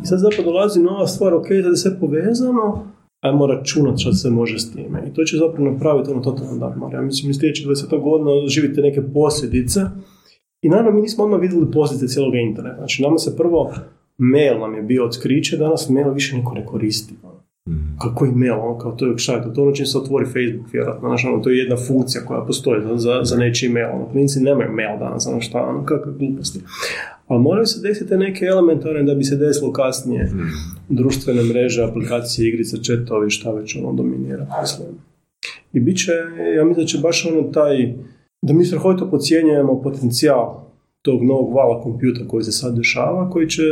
I 0.04 0.06
sad 0.06 0.20
zapravo 0.20 0.52
dolazi 0.52 0.80
nova 0.80 1.08
stvar, 1.08 1.34
ok, 1.34 1.48
sad 1.48 1.72
je 1.72 1.76
sve 1.76 2.00
povezano, 2.00 2.88
ajmo 3.22 3.48
računati 3.48 4.02
što 4.02 4.14
se 4.14 4.30
može 4.30 4.60
s 4.60 4.74
time. 4.74 5.04
I 5.08 5.14
to 5.14 5.24
će 5.24 5.38
zapravo 5.38 5.72
napraviti 5.72 6.12
ono 6.12 6.22
totalno 6.22 6.58
darmar. 6.58 6.94
Ja 6.94 7.02
mislim, 7.02 7.34
sljedećih 7.34 7.68
20 7.68 8.04
godina 8.04 8.48
živite 8.48 8.82
neke 8.82 9.02
posljedice. 9.02 9.82
I 10.62 10.70
naravno, 10.70 10.92
mi 10.92 11.02
nismo 11.02 11.24
odmah 11.24 11.40
vidjeli 11.40 11.72
posljedice 11.72 12.08
cijelog 12.08 12.36
interneta. 12.36 12.78
Znači, 12.78 13.04
nama 13.04 13.18
se 13.18 13.38
prvo, 13.38 13.74
mail 14.18 14.60
nam 14.60 14.76
je 14.76 14.82
bio 14.82 15.06
otkriće, 15.06 15.58
danas 15.58 15.90
mail 15.90 16.14
više 16.14 16.38
niko 16.38 16.54
ne 16.54 16.66
koristi. 16.66 17.14
Kako 18.02 18.26
je 18.26 18.32
mail, 18.32 18.54
ono 18.54 18.78
kao 18.78 18.92
to 18.92 19.06
je 19.06 19.16
to, 19.56 19.62
ono 19.62 19.72
čim 19.72 19.86
se 19.86 19.98
otvori 19.98 20.26
Facebook, 20.26 20.74
vjerojatno, 20.74 21.10
znači, 21.10 21.28
ono, 21.28 21.44
to 21.44 21.50
je 21.50 21.58
jedna 21.58 21.76
funkcija 21.88 22.26
koja 22.26 22.42
postoji 22.42 22.82
za, 22.82 22.98
za, 22.98 23.20
za 23.24 23.38
nečiji 23.38 23.70
mail, 23.70 23.90
ono, 23.94 24.10
klinci 24.12 24.40
nemaju 24.40 24.72
mail 24.72 25.00
danas, 25.00 25.28
ono 25.28 25.42
šta, 25.42 25.62
ono, 25.62 25.86
kakve 25.86 26.14
gluposti. 26.20 26.60
Ali 27.28 27.42
moraju 27.42 27.66
se 27.66 27.88
desiti 27.88 28.18
neke 28.18 28.46
elementarne 28.46 29.04
da 29.04 29.16
bi 29.16 29.24
se 29.24 29.36
desilo 29.36 29.72
kasnije 29.72 30.32
društvene 30.90 31.44
mreže, 31.44 31.84
aplikacije, 31.84 32.50
igrice, 32.50 32.84
četovi, 32.84 33.30
šta 33.30 33.52
već 33.52 33.76
ono 33.76 33.94
dominira. 33.94 34.48
Mislim. 34.62 34.88
I 35.74 35.80
bit 35.80 35.98
će, 35.98 36.12
ja 36.58 36.66
mislim 36.66 36.84
da 36.84 36.88
će 36.88 36.98
baš 36.98 37.26
ono 37.26 37.42
taj, 37.42 37.94
da 38.42 38.54
mi 38.54 38.66
strahovito 38.66 39.10
podcjenjujemo 39.10 39.82
potencijal 39.82 40.67
tog 41.08 41.24
novog 41.24 41.54
vala 41.54 41.82
kompjuta 41.82 42.28
koji 42.28 42.44
se 42.44 42.52
sad 42.52 42.76
dešava, 42.76 43.30
koji 43.30 43.48
će, 43.50 43.64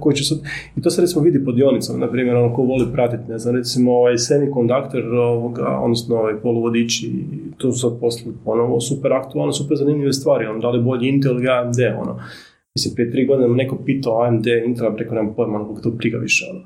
koji 0.00 0.16
će 0.16 0.24
sad, 0.24 0.38
i 0.76 0.82
to 0.82 0.90
se 0.90 1.00
recimo 1.00 1.24
vidi 1.24 1.44
po 1.44 1.52
dionicama, 1.52 1.98
na 1.98 2.10
primjer, 2.10 2.36
ono 2.36 2.54
ko 2.54 2.62
voli 2.62 2.86
pratiti, 2.92 3.30
ne 3.32 3.38
znam, 3.38 3.56
recimo 3.56 3.92
ovaj 3.92 4.18
semikonduktor, 4.18 5.04
ovoga, 5.14 5.78
odnosno 5.84 6.16
ovaj 6.16 6.40
poluvodiči, 6.42 7.12
to 7.56 7.72
su 7.72 7.78
sad 7.78 8.00
postali 8.00 8.34
ponovo 8.44 8.80
super 8.80 9.12
aktualne, 9.12 9.52
super 9.52 9.76
zanimljive 9.76 10.12
stvari, 10.12 10.46
ono, 10.46 10.58
da 10.58 10.70
li 10.70 10.82
bolji 10.82 11.08
Intel 11.08 11.32
ili 11.32 11.48
AMD, 11.48 11.78
ono, 12.02 12.18
Mislim, 12.76 12.94
prije 12.94 13.10
tri 13.10 13.26
godine 13.26 13.48
neko 13.48 13.76
pitao 13.86 14.22
AMD, 14.22 14.46
Intel, 14.66 14.94
preko 14.96 15.14
nema 15.14 15.32
pojma, 15.32 15.60
ono, 15.60 15.80
to 15.80 15.90
briga 15.90 16.18
više, 16.18 16.44
ono. 16.50 16.60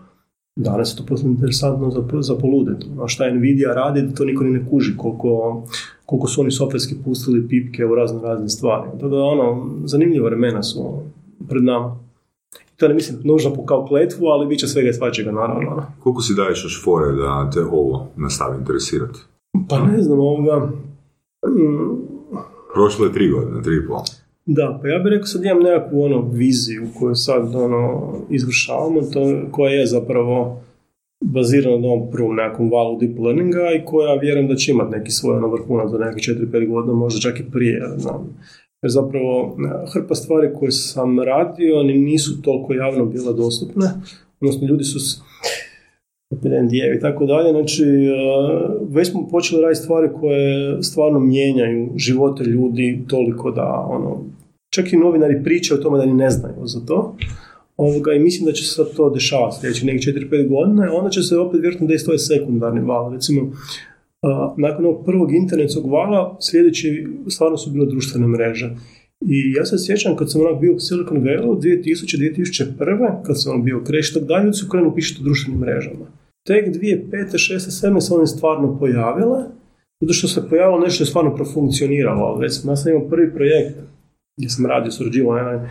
Danas 0.56 0.92
je 0.92 0.96
to 0.96 1.06
postalo 1.06 1.32
interesantno 1.32 1.90
za, 1.90 2.02
za 2.20 2.34
poludeti. 2.34 2.86
Ono 2.96 3.08
šta 3.08 3.30
Nvidia 3.30 3.74
radi, 3.74 4.14
to 4.14 4.24
niko 4.24 4.44
ni 4.44 4.50
ne 4.50 4.66
kuži, 4.70 4.96
koliko, 4.96 5.62
koliko 6.08 6.28
su 6.28 6.40
oni 6.40 6.50
softverski 6.50 6.94
pustili 7.04 7.48
pipke 7.48 7.86
u 7.86 7.94
razne 7.94 8.22
razne 8.22 8.48
stvari. 8.48 8.90
Tako 8.92 9.08
da, 9.08 9.16
ono, 9.16 9.70
zanimljiva 9.84 10.28
vremena 10.28 10.62
su 10.62 10.80
ono, 10.80 11.02
pred 11.48 11.64
nama. 11.64 11.96
To 12.76 12.88
ne 12.88 12.94
mislim 12.94 13.18
nužno 13.24 13.54
po 13.54 13.64
kao 13.64 13.86
kletvu, 13.86 14.26
ali 14.26 14.46
bit 14.46 14.58
će 14.58 14.66
svega 14.66 14.88
i 14.88 14.92
svačega, 14.92 15.32
naravno. 15.32 15.70
ono. 15.70 15.82
Koliko 16.02 16.22
si 16.22 16.34
daješ 16.34 16.64
još 16.64 16.84
fore 16.84 17.12
da 17.12 17.50
te 17.54 17.60
ovo 17.60 18.06
nastavi 18.16 18.58
interesirati? 18.58 19.18
Pa 19.68 19.78
ne 19.80 20.02
znam, 20.02 20.18
ovoga... 20.20 20.56
mm, 21.46 22.08
Prošlo 22.74 23.06
je 23.06 23.12
tri 23.12 23.28
godine, 23.30 23.62
tri 23.62 23.76
i 23.76 23.86
pol. 23.86 24.00
Da, 24.46 24.78
pa 24.82 24.88
ja 24.88 24.98
bih 24.98 25.10
rekao 25.10 25.26
sad 25.26 25.44
imam 25.44 25.62
nekakvu 25.62 26.02
ono 26.02 26.28
viziju 26.32 26.86
koju 26.98 27.14
sad 27.14 27.54
ono 27.54 28.12
izvršavamo, 28.30 29.00
to, 29.00 29.20
koja 29.50 29.70
je 29.70 29.86
zapravo 29.86 30.60
bazirana 31.34 31.78
na 31.78 31.88
ovom 31.88 32.10
prvom 32.10 32.36
nekakvom 32.36 32.70
valu 32.70 32.98
deep 33.00 33.18
learninga 33.18 33.64
i 33.76 33.84
koja 33.84 34.14
vjerujem 34.14 34.48
da 34.48 34.54
će 34.54 34.72
imati 34.72 34.98
neki 34.98 35.10
svoj 35.10 35.36
ono 35.36 35.48
vrhunac 35.48 35.90
za 35.90 35.98
nekih 35.98 36.22
4-5 36.36 36.68
godina, 36.68 36.94
možda 36.94 37.20
čak 37.20 37.40
i 37.40 37.50
prije, 37.52 37.78
ja 37.78 37.98
znam. 37.98 38.36
Jer 38.82 38.90
zapravo 38.90 39.56
e, 39.58 39.90
hrpa 39.92 40.14
stvari 40.14 40.48
koje 40.58 40.70
sam 40.70 41.20
radio 41.20 41.82
ni 41.82 41.98
nisu 41.98 42.42
toliko 42.42 42.72
javno 42.74 43.04
bile 43.06 43.32
dostupne, 43.34 43.86
odnosno 44.40 44.68
ljudi 44.68 44.84
su 44.84 45.00
s- 45.00 45.20
i 46.96 47.00
tako 47.00 47.26
dalje, 47.26 47.50
znači 47.50 47.82
uh, 47.84 48.94
već 48.94 49.10
smo 49.10 49.28
počeli 49.28 49.62
raditi 49.62 49.82
stvari 49.82 50.08
koje 50.20 50.82
stvarno 50.82 51.18
mijenjaju 51.18 51.88
živote 51.96 52.44
ljudi 52.44 53.04
toliko 53.08 53.50
da 53.50 53.86
ono, 53.88 54.24
čak 54.74 54.92
i 54.92 54.96
novinari 54.96 55.42
pričaju 55.44 55.80
o 55.80 55.82
tome 55.82 55.98
da 55.98 56.06
ni 56.06 56.14
ne 56.14 56.30
znaju 56.30 56.54
za 56.66 56.80
to. 56.86 57.16
Ovoga, 57.78 58.12
I 58.12 58.18
mislim 58.18 58.46
da 58.46 58.52
će 58.52 58.64
se 58.64 58.74
sad 58.74 58.86
to 58.96 59.10
dešavati 59.10 59.56
sljedeći 59.60 59.86
nekih 59.86 60.14
4-5 60.14 60.48
godina, 60.48 60.92
onda 60.92 61.10
će 61.10 61.22
se 61.22 61.38
opet 61.38 61.60
vjerojatno 61.60 61.86
desiti 61.86 62.10
ovaj 62.10 62.18
sekundarni 62.18 62.80
val. 62.80 63.12
Recimo, 63.12 63.42
uh, 63.42 63.52
nakon 64.56 64.84
ovog 64.84 65.04
prvog 65.04 65.34
internetskog 65.34 65.90
vala, 65.90 66.36
sljedeći 66.40 67.06
stvarno 67.28 67.56
su 67.56 67.70
bile 67.70 67.86
društvene 67.86 68.26
mreže. 68.26 68.70
I 69.20 69.52
ja 69.56 69.64
se 69.64 69.76
sjećam 69.78 70.16
kad 70.16 70.30
sam 70.30 70.40
onak 70.40 70.60
bio 70.60 70.74
u 70.74 70.78
Silicon 70.78 71.22
Valley 71.22 71.60
2000-2001, 72.78 73.22
kad 73.26 73.42
sam 73.42 73.64
bio 73.64 73.84
kreš, 73.84 74.12
tako 74.14 74.26
dalje, 74.26 74.52
su 74.52 74.68
krenu 74.68 74.94
pišiti 74.94 75.20
o 75.22 75.24
društvenim 75.24 75.60
mrežama. 75.60 76.06
Tek 76.46 76.66
2005. 76.66 77.08
6. 77.10 77.56
7. 77.56 78.00
se 78.00 78.14
one 78.14 78.26
stvarno 78.26 78.78
pojavile, 78.78 79.38
zato 80.00 80.12
što 80.12 80.28
se 80.28 80.48
pojavilo 80.48 80.80
nešto 80.80 81.02
je 81.02 81.06
stvarno 81.06 81.34
profunkcioniralo. 81.34 82.40
Recimo, 82.40 82.72
ja 82.72 82.76
sam 82.76 82.92
imao 82.92 83.08
prvi 83.08 83.34
projekt 83.34 83.78
gdje 84.38 84.48
sam 84.48 84.66
radio, 84.66 84.90
surađivao 84.90 85.34
na 85.34 85.68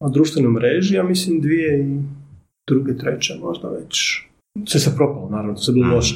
jednoj 0.00 0.12
društvenoj 0.14 0.52
mreži, 0.52 0.94
ja 0.94 1.02
mislim 1.02 1.40
dvije 1.40 1.80
i 1.80 2.00
druge, 2.68 2.96
treće 2.96 3.34
možda 3.42 3.68
već. 3.68 4.22
Sve 4.66 4.80
se 4.80 4.96
propalo, 4.96 5.28
naravno, 5.30 5.56
se 5.56 5.72
bilo 5.72 5.94
loše 5.94 6.14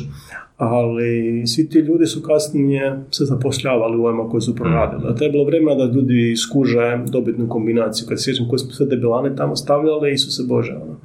ali 0.60 1.42
svi 1.46 1.68
ti 1.68 1.78
ljudi 1.78 2.06
su 2.06 2.22
kasnije 2.22 3.00
se 3.10 3.24
zapošljavali 3.24 3.98
u 3.98 4.04
ovima 4.04 4.28
koji 4.28 4.40
su 4.40 4.54
proradili. 4.54 5.02
A 5.08 5.14
to 5.14 5.24
je 5.24 5.30
bilo 5.30 5.44
vremena 5.44 5.74
da 5.74 5.92
ljudi 5.92 6.36
skuže 6.36 7.04
dobitnu 7.12 7.48
kombinaciju. 7.48 8.08
Kad 8.08 8.18
se 8.18 8.24
sjećam 8.24 8.48
koje 8.48 8.58
smo 8.58 8.70
sve 8.70 8.86
debilane 8.86 9.36
tamo 9.36 9.56
stavljali, 9.56 10.18
se 10.18 10.42
Bože. 10.48 10.72
Ono. 10.72 10.96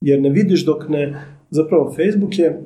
Jer 0.00 0.20
ne 0.20 0.30
vidiš 0.30 0.64
dok 0.64 0.88
ne... 0.88 1.24
Zapravo 1.50 1.94
Facebook 1.96 2.38
je, 2.38 2.62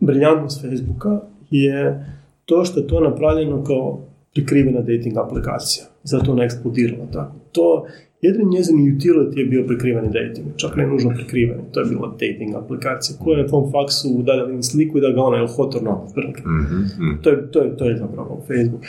briljantnost 0.00 0.62
Facebooka 0.62 1.20
je 1.50 2.06
to 2.44 2.64
što 2.64 2.80
je 2.80 2.86
to 2.86 3.00
napravljeno 3.00 3.64
kao 3.64 4.00
prikrivena 4.34 4.80
dating 4.80 5.16
aplikacija. 5.16 5.84
Zato 6.02 6.32
ona 6.32 6.44
eksplodirala 6.44 7.06
tako. 7.12 7.34
To 7.52 7.86
Jedini 8.22 8.50
njezin 8.50 8.76
utility 8.76 9.38
je 9.38 9.44
bio 9.44 9.64
prikriveni 9.66 10.08
dating, 10.08 10.46
čak 10.56 10.76
ne 10.76 10.86
nužno 10.86 11.10
prikriveni, 11.14 11.62
to 11.72 11.80
je 11.80 11.86
bila 11.86 12.08
dating 12.08 12.54
aplikacija 12.54 13.18
koja 13.24 13.36
je 13.36 13.42
na 13.42 13.48
tvom 13.48 13.72
faksu 13.72 14.08
da 14.22 14.62
sliku 14.62 14.98
i 14.98 15.00
da 15.00 15.10
ga 15.10 15.22
ona 15.22 15.36
je 15.36 15.48
hot 15.48 15.74
or 15.74 15.82
not. 15.82 16.16
Mm-hmm. 16.16 17.18
To, 17.22 17.30
je, 17.30 17.50
to, 17.50 17.62
je, 17.62 17.76
to 17.76 17.84
je 17.84 17.96
zapravo 17.96 18.42
Facebook. 18.46 18.84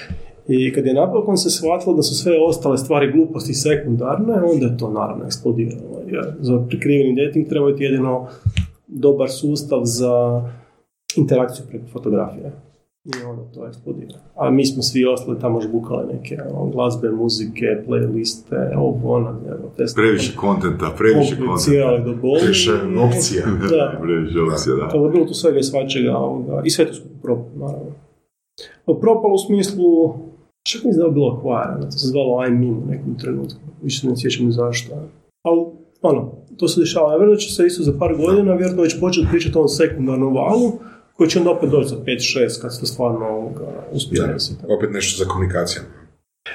I 0.48 0.74
kad 0.74 0.86
je 0.86 0.94
napokon 0.94 1.38
se 1.38 1.50
shvatilo 1.50 1.96
da 1.96 2.02
su 2.02 2.16
sve 2.16 2.34
ostale 2.48 2.78
stvari 2.78 3.12
gluposti 3.12 3.54
sekundarne, 3.54 4.34
onda 4.34 4.66
je 4.66 4.78
to 4.78 4.92
naravno 4.92 5.26
eksplodiralo. 5.26 6.02
Jer 6.08 6.26
za 6.40 6.66
prikriveni 6.70 7.26
dating 7.26 7.50
treba 7.50 7.72
biti 7.72 7.84
jedino 7.84 8.28
dobar 8.88 9.30
sustav 9.30 9.82
za 9.84 10.42
interakciju 11.18 11.66
preko 11.70 11.86
fotografije 11.88 12.52
i 13.06 13.24
ono 13.24 13.44
to 13.54 13.68
eksplodira. 13.68 14.20
A 14.36 14.50
mi 14.50 14.66
smo 14.66 14.84
svi 14.84 15.06
ostali 15.06 15.40
tamo 15.40 15.62
žbukali 15.62 16.14
neke 16.14 16.38
ono, 16.54 16.72
glazbe, 16.72 17.12
muzike, 17.12 17.84
playliste, 17.88 18.74
ovo, 18.78 19.14
ono, 19.14 19.36
Previše 19.96 20.36
kontenta, 20.36 20.94
previše 20.98 21.38
kontenta. 21.38 21.98
do 22.06 22.16
boli. 22.22 22.40
Previše 22.40 22.72
opcija. 23.08 23.46
da. 23.72 24.00
previše 24.02 24.40
opcija, 24.42 24.76
da. 24.76 24.90
To 24.90 25.06
je 25.06 25.12
bilo 25.12 25.26
tu 25.26 25.34
svega 25.34 25.60
i 25.60 25.64
svačega, 25.64 26.18
ovoga, 26.18 26.62
i 26.66 26.70
sve 26.70 26.86
to 26.86 26.94
skupo 26.94 27.16
propalo, 27.22 27.68
naravno. 27.68 27.92
Propalo 29.02 29.34
u 29.34 29.38
smislu, 29.38 30.14
čak 30.68 30.84
mi 30.84 30.94
da 30.94 31.10
bilo 31.10 31.40
kvara, 31.42 31.82
to 31.82 31.92
se 31.92 32.08
zvalo 32.08 32.38
I'm 32.44 32.84
u 32.84 32.90
nekom 32.90 33.16
trenutku, 33.20 33.60
više 33.82 34.08
ne 34.08 34.18
sjećam 34.18 34.46
ni 34.46 34.52
zašto. 34.52 34.96
Ali, 35.44 35.66
ono, 36.02 36.32
to 36.58 36.68
se 36.68 36.80
dešava. 36.80 37.12
Ja 37.12 37.18
vjerujem 37.18 37.36
da 37.36 37.40
će 37.40 37.54
se 37.54 37.66
isto 37.66 37.84
za 37.84 37.94
par 38.00 38.16
godina 38.16 38.54
vjerojatno 38.54 38.84
već 38.84 39.00
početi 39.00 39.28
pričati 39.32 39.58
o 39.58 39.60
ovom 39.60 39.70
sekundarnom 39.70 40.34
valu, 40.36 40.72
koji 41.20 41.30
će 41.30 41.40
onda 41.40 41.52
opet 41.52 41.70
doći 41.70 41.90
za 41.90 41.96
5-6 41.96 42.62
kad 42.62 42.78
se 42.78 42.86
stvarno 42.86 43.52
uspije 43.92 44.22
Opet 44.78 44.90
nešto 44.92 45.24
za 45.24 45.30
komunikaciju. 45.30 45.82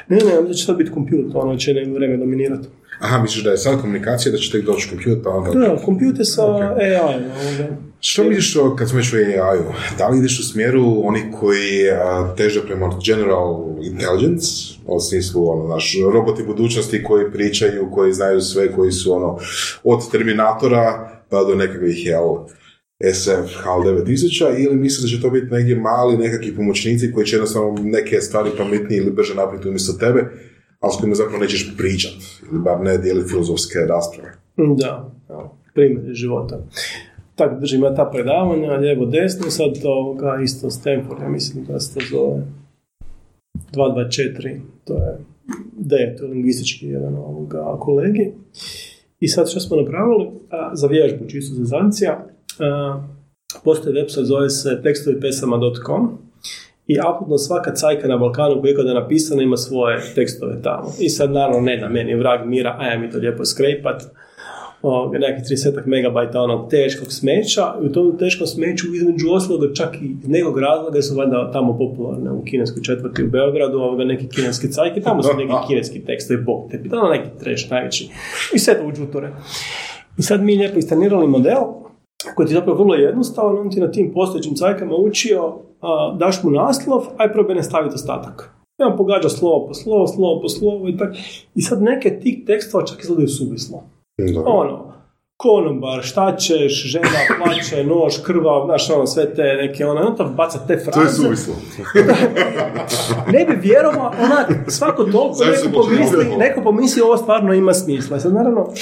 Ne, 0.09 0.16
ne, 0.16 0.39
onda 0.39 0.55
će 0.55 0.66
to 0.66 0.74
biti 0.74 0.91
kompjuter, 0.91 1.36
ono 1.36 1.57
će 1.57 1.73
vrijeme 1.73 2.16
dominirati. 2.16 2.69
Aha, 3.01 3.23
misliš 3.23 3.45
da 3.45 3.51
je 3.51 3.57
sad 3.57 3.81
komunikacija, 3.81 4.32
da 4.32 4.39
će 4.39 4.53
tek 4.53 4.65
doći 4.65 4.89
kompjuter, 4.89 5.23
pa 5.24 5.31
onda... 5.31 5.51
Da, 5.51 5.77
kompjuter 5.85 6.27
sa 6.27 6.43
okay. 6.43 6.78
AI. 6.78 7.15
Onda. 7.15 7.77
Što 8.01 8.24
misliš 8.24 8.57
o, 8.57 8.77
kad 8.77 8.89
smo 8.89 8.97
već 8.97 9.12
u 9.12 9.16
AI-u? 9.16 9.73
Da 9.99 10.09
li 10.09 10.19
ideš 10.19 10.41
u 10.41 10.43
smjeru 10.43 11.03
oni 11.05 11.20
koji 11.41 11.91
a, 11.91 12.35
teže 12.36 12.62
prema 12.66 12.91
general 13.07 13.65
intelligence, 13.82 14.47
u 14.86 15.01
smislu 15.01 15.51
ono, 15.51 15.74
naš, 15.74 15.97
roboti 16.12 16.43
budućnosti 16.43 17.03
koji 17.03 17.32
pričaju, 17.32 17.91
koji 17.91 18.12
znaju 18.12 18.41
sve, 18.41 18.73
koji 18.73 18.93
su 18.93 19.12
ono, 19.12 19.39
od 19.85 20.11
Terminatora 20.11 21.11
pa 21.28 21.45
do 21.45 21.55
nekakvih, 21.55 22.07
jel, 22.07 22.36
SF 23.13 23.55
HAL 23.63 23.81
9000 23.81 24.65
ili 24.67 24.77
misliš 24.77 25.03
da 25.03 25.17
će 25.17 25.23
to 25.23 25.31
biti 25.31 25.47
negdje 25.47 25.77
mali 25.77 26.19
nekakvi 26.19 26.57
pomoćnici 26.57 27.13
koji 27.13 27.27
će 27.27 27.37
jednostavno 27.37 27.75
neke 27.83 28.21
stvari 28.21 28.51
pametnije 28.59 28.99
ili 28.99 29.13
brže 29.13 29.35
napraviti 29.35 29.69
umjesto 29.69 29.93
tebe, 29.93 30.31
ali 30.81 30.93
s 30.93 30.97
kojima 31.01 31.15
zapravo 31.15 31.39
nećeš 31.39 31.77
pričat 31.77 32.15
ili 32.51 32.61
bar 32.61 32.81
ne 32.81 32.99
dijeli 32.99 33.29
filozofske 33.29 33.79
rasprave. 33.79 34.33
Da, 34.57 35.13
primjer 35.75 36.15
života. 36.15 36.67
Tako 37.35 37.61
držim 37.61 37.83
ja 37.83 37.95
ta 37.95 38.11
predavanja, 38.13 38.73
lijevo 38.73 39.07
desno, 39.07 39.51
sad 39.51 39.83
to 39.83 40.17
isto 40.45 40.71
Stanford, 40.71 41.23
ja 41.23 41.29
mislim 41.29 41.65
da 41.65 41.81
se 41.81 41.95
to 41.95 42.01
zove 42.11 42.43
224, 43.73 44.61
to 44.85 44.95
je 44.95 45.19
D, 45.77 46.17
to 46.19 46.27
lingvistički 46.27 46.87
jedan 46.87 47.17
ovoga 47.17 47.77
kolegi. 47.81 48.33
I 49.21 49.29
sad 49.29 49.51
što 49.51 49.61
smo 49.61 49.77
napravili, 49.77 50.31
a, 50.51 50.71
za 50.75 50.87
vježbu, 50.87 51.27
čisto 51.29 51.55
za 51.55 51.65
zancija, 51.65 52.34
postoji 53.65 53.95
website, 53.97 54.25
zove 54.25 54.51
se 54.51 54.81
tekstovipesama.com 54.83 56.19
i 56.87 56.99
apsolutno 56.99 57.39
svaka 57.39 57.75
cajka 57.75 58.09
na 58.09 58.17
Balkanu 58.17 58.63
koja 58.63 58.89
je 58.89 58.95
napisana 58.95 59.43
ima 59.43 59.57
svoje 59.57 60.01
tekstove 60.15 60.63
tamo. 60.63 60.93
I 61.01 61.09
sad 61.09 61.31
naravno 61.31 61.61
ne 61.61 61.77
da 61.77 61.89
meni 61.89 62.15
vrag 62.15 62.47
mira, 62.47 62.77
a 62.79 62.87
ja 62.87 62.99
mi 62.99 63.11
to 63.11 63.19
lijepo 63.19 63.45
skrejpat, 63.45 64.03
nekih 65.13 65.45
30 65.45 65.87
megabajta 65.87 66.41
onog 66.41 66.71
teškog 66.71 67.13
smeća 67.13 67.75
i 67.83 67.87
u 67.87 67.93
tom 67.93 68.19
teškom 68.19 68.47
smeću 68.47 68.87
između 68.95 69.31
osloga 69.31 69.75
čak 69.75 69.95
i 70.03 70.17
iz 70.23 70.29
nekog 70.29 70.59
razloga 70.59 71.03
su 71.03 71.15
valjda 71.15 71.51
tamo 71.53 71.79
popularne 71.79 72.31
u 72.31 72.45
kineskoj 72.45 72.83
četvrti 72.83 73.25
u 73.25 73.31
Beogradu, 73.31 73.79
ovoga 73.79 74.05
neki 74.05 74.29
kineski 74.29 74.73
cajke, 74.73 75.01
tamo 75.01 75.23
su 75.23 75.37
neki 75.37 75.53
kineski 75.69 76.05
tekstovi, 76.05 76.43
bog 76.43 76.71
te 76.71 76.89
tamo 76.91 77.09
neki 77.09 77.29
treš 77.41 77.71
najveći 77.71 78.09
i 78.55 78.59
sve 78.59 78.79
to 78.79 78.87
u 78.87 78.93
džutore. 78.93 79.33
I 80.19 80.23
sad 80.23 80.43
mi 80.43 80.57
lijepo 80.57 80.79
istanirali 80.79 81.27
model 81.27 81.84
koji 82.35 82.47
ti 82.47 82.53
je 82.53 82.59
zapravo 82.59 82.79
vrlo 82.79 82.95
jednostavan, 82.95 83.59
on 83.59 83.71
ti 83.71 83.81
na 83.81 83.91
tim 83.91 84.13
postojećim 84.15 84.55
cajkama 84.55 84.95
učio, 84.97 85.55
a, 85.81 86.17
daš 86.19 86.43
mu 86.43 86.51
naslov, 86.51 87.07
aj 87.17 87.33
probaj 87.33 87.57
ne 87.57 87.63
staviti 87.63 87.95
ostatak. 87.95 88.51
I 88.79 88.83
on 88.83 88.97
pogađa 88.97 89.29
slovo 89.29 89.67
po 89.67 89.75
slovo, 89.75 90.07
slovo 90.07 90.41
po 90.41 90.49
slovo 90.49 90.89
i 90.89 90.97
tako. 90.97 91.13
I 91.55 91.63
sad 91.63 91.83
neke 91.83 92.21
tih 92.21 92.45
tekstova 92.47 92.87
čak 92.87 93.01
izgledaju 93.01 93.29
suvislo. 93.29 93.83
Ono, 94.47 94.93
konobar, 95.36 96.02
šta 96.02 96.36
ćeš, 96.36 96.85
žena 96.85 97.09
plaće, 97.39 97.85
nož, 97.85 98.15
krvav, 98.27 98.66
znaš 98.66 98.90
ono, 98.90 99.06
sve 99.06 99.35
te 99.35 99.43
neke, 99.43 99.86
ono, 99.86 100.16
on 100.19 100.35
baca 100.35 100.59
te 100.66 100.77
fraze. 100.77 100.98
To 100.98 101.02
je 101.02 101.36
suvislo. 101.36 101.55
ne 103.35 103.44
bi 103.44 103.69
vjerovao, 103.69 104.12
onak, 104.24 104.70
svako 104.70 105.05
toliko 105.05 105.44
neko 105.44 105.82
pomisli, 105.82 106.36
neko 106.39 106.62
pomisli 106.62 107.02
ovo 107.02 107.16
stvarno 107.16 107.55
ima 107.55 107.74
smisla. 107.74 108.20
Sad, 108.20 108.35
naravno, 108.35 108.73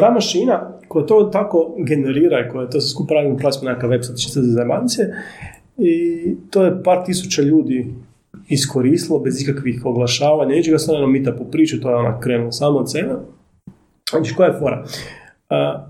ta 0.00 0.10
mašina 0.10 0.72
koja 0.88 1.06
to 1.06 1.24
tako 1.32 1.74
generira 1.78 2.40
i 2.40 2.50
koja 2.52 2.70
to 2.70 2.80
se 2.80 2.88
skup 2.88 3.08
pravi, 3.08 3.36
plasma 3.40 3.70
nekakav 3.70 3.90
website 3.90 4.22
čisto 4.22 4.40
za 4.40 4.52
zajemancije, 4.52 5.14
i 5.78 6.36
to 6.50 6.64
je 6.64 6.82
par 6.82 7.04
tisuća 7.06 7.42
ljudi 7.42 7.94
iskoristilo 8.48 9.18
bez 9.18 9.42
ikakvih 9.42 9.80
oglašavanja, 9.84 10.54
ga 10.70 10.78
se 10.78 10.92
ono 10.92 11.06
mita 11.06 11.32
po 11.32 11.44
priču, 11.44 11.80
to 11.80 11.90
je 11.90 11.96
ona 11.96 12.20
krenulo 12.20 12.52
samo 12.52 12.78
od 12.78 12.90
sebe. 12.90 13.14
Znači, 14.10 14.34
koja 14.34 14.48
je 14.48 14.58
fora? 14.58 14.84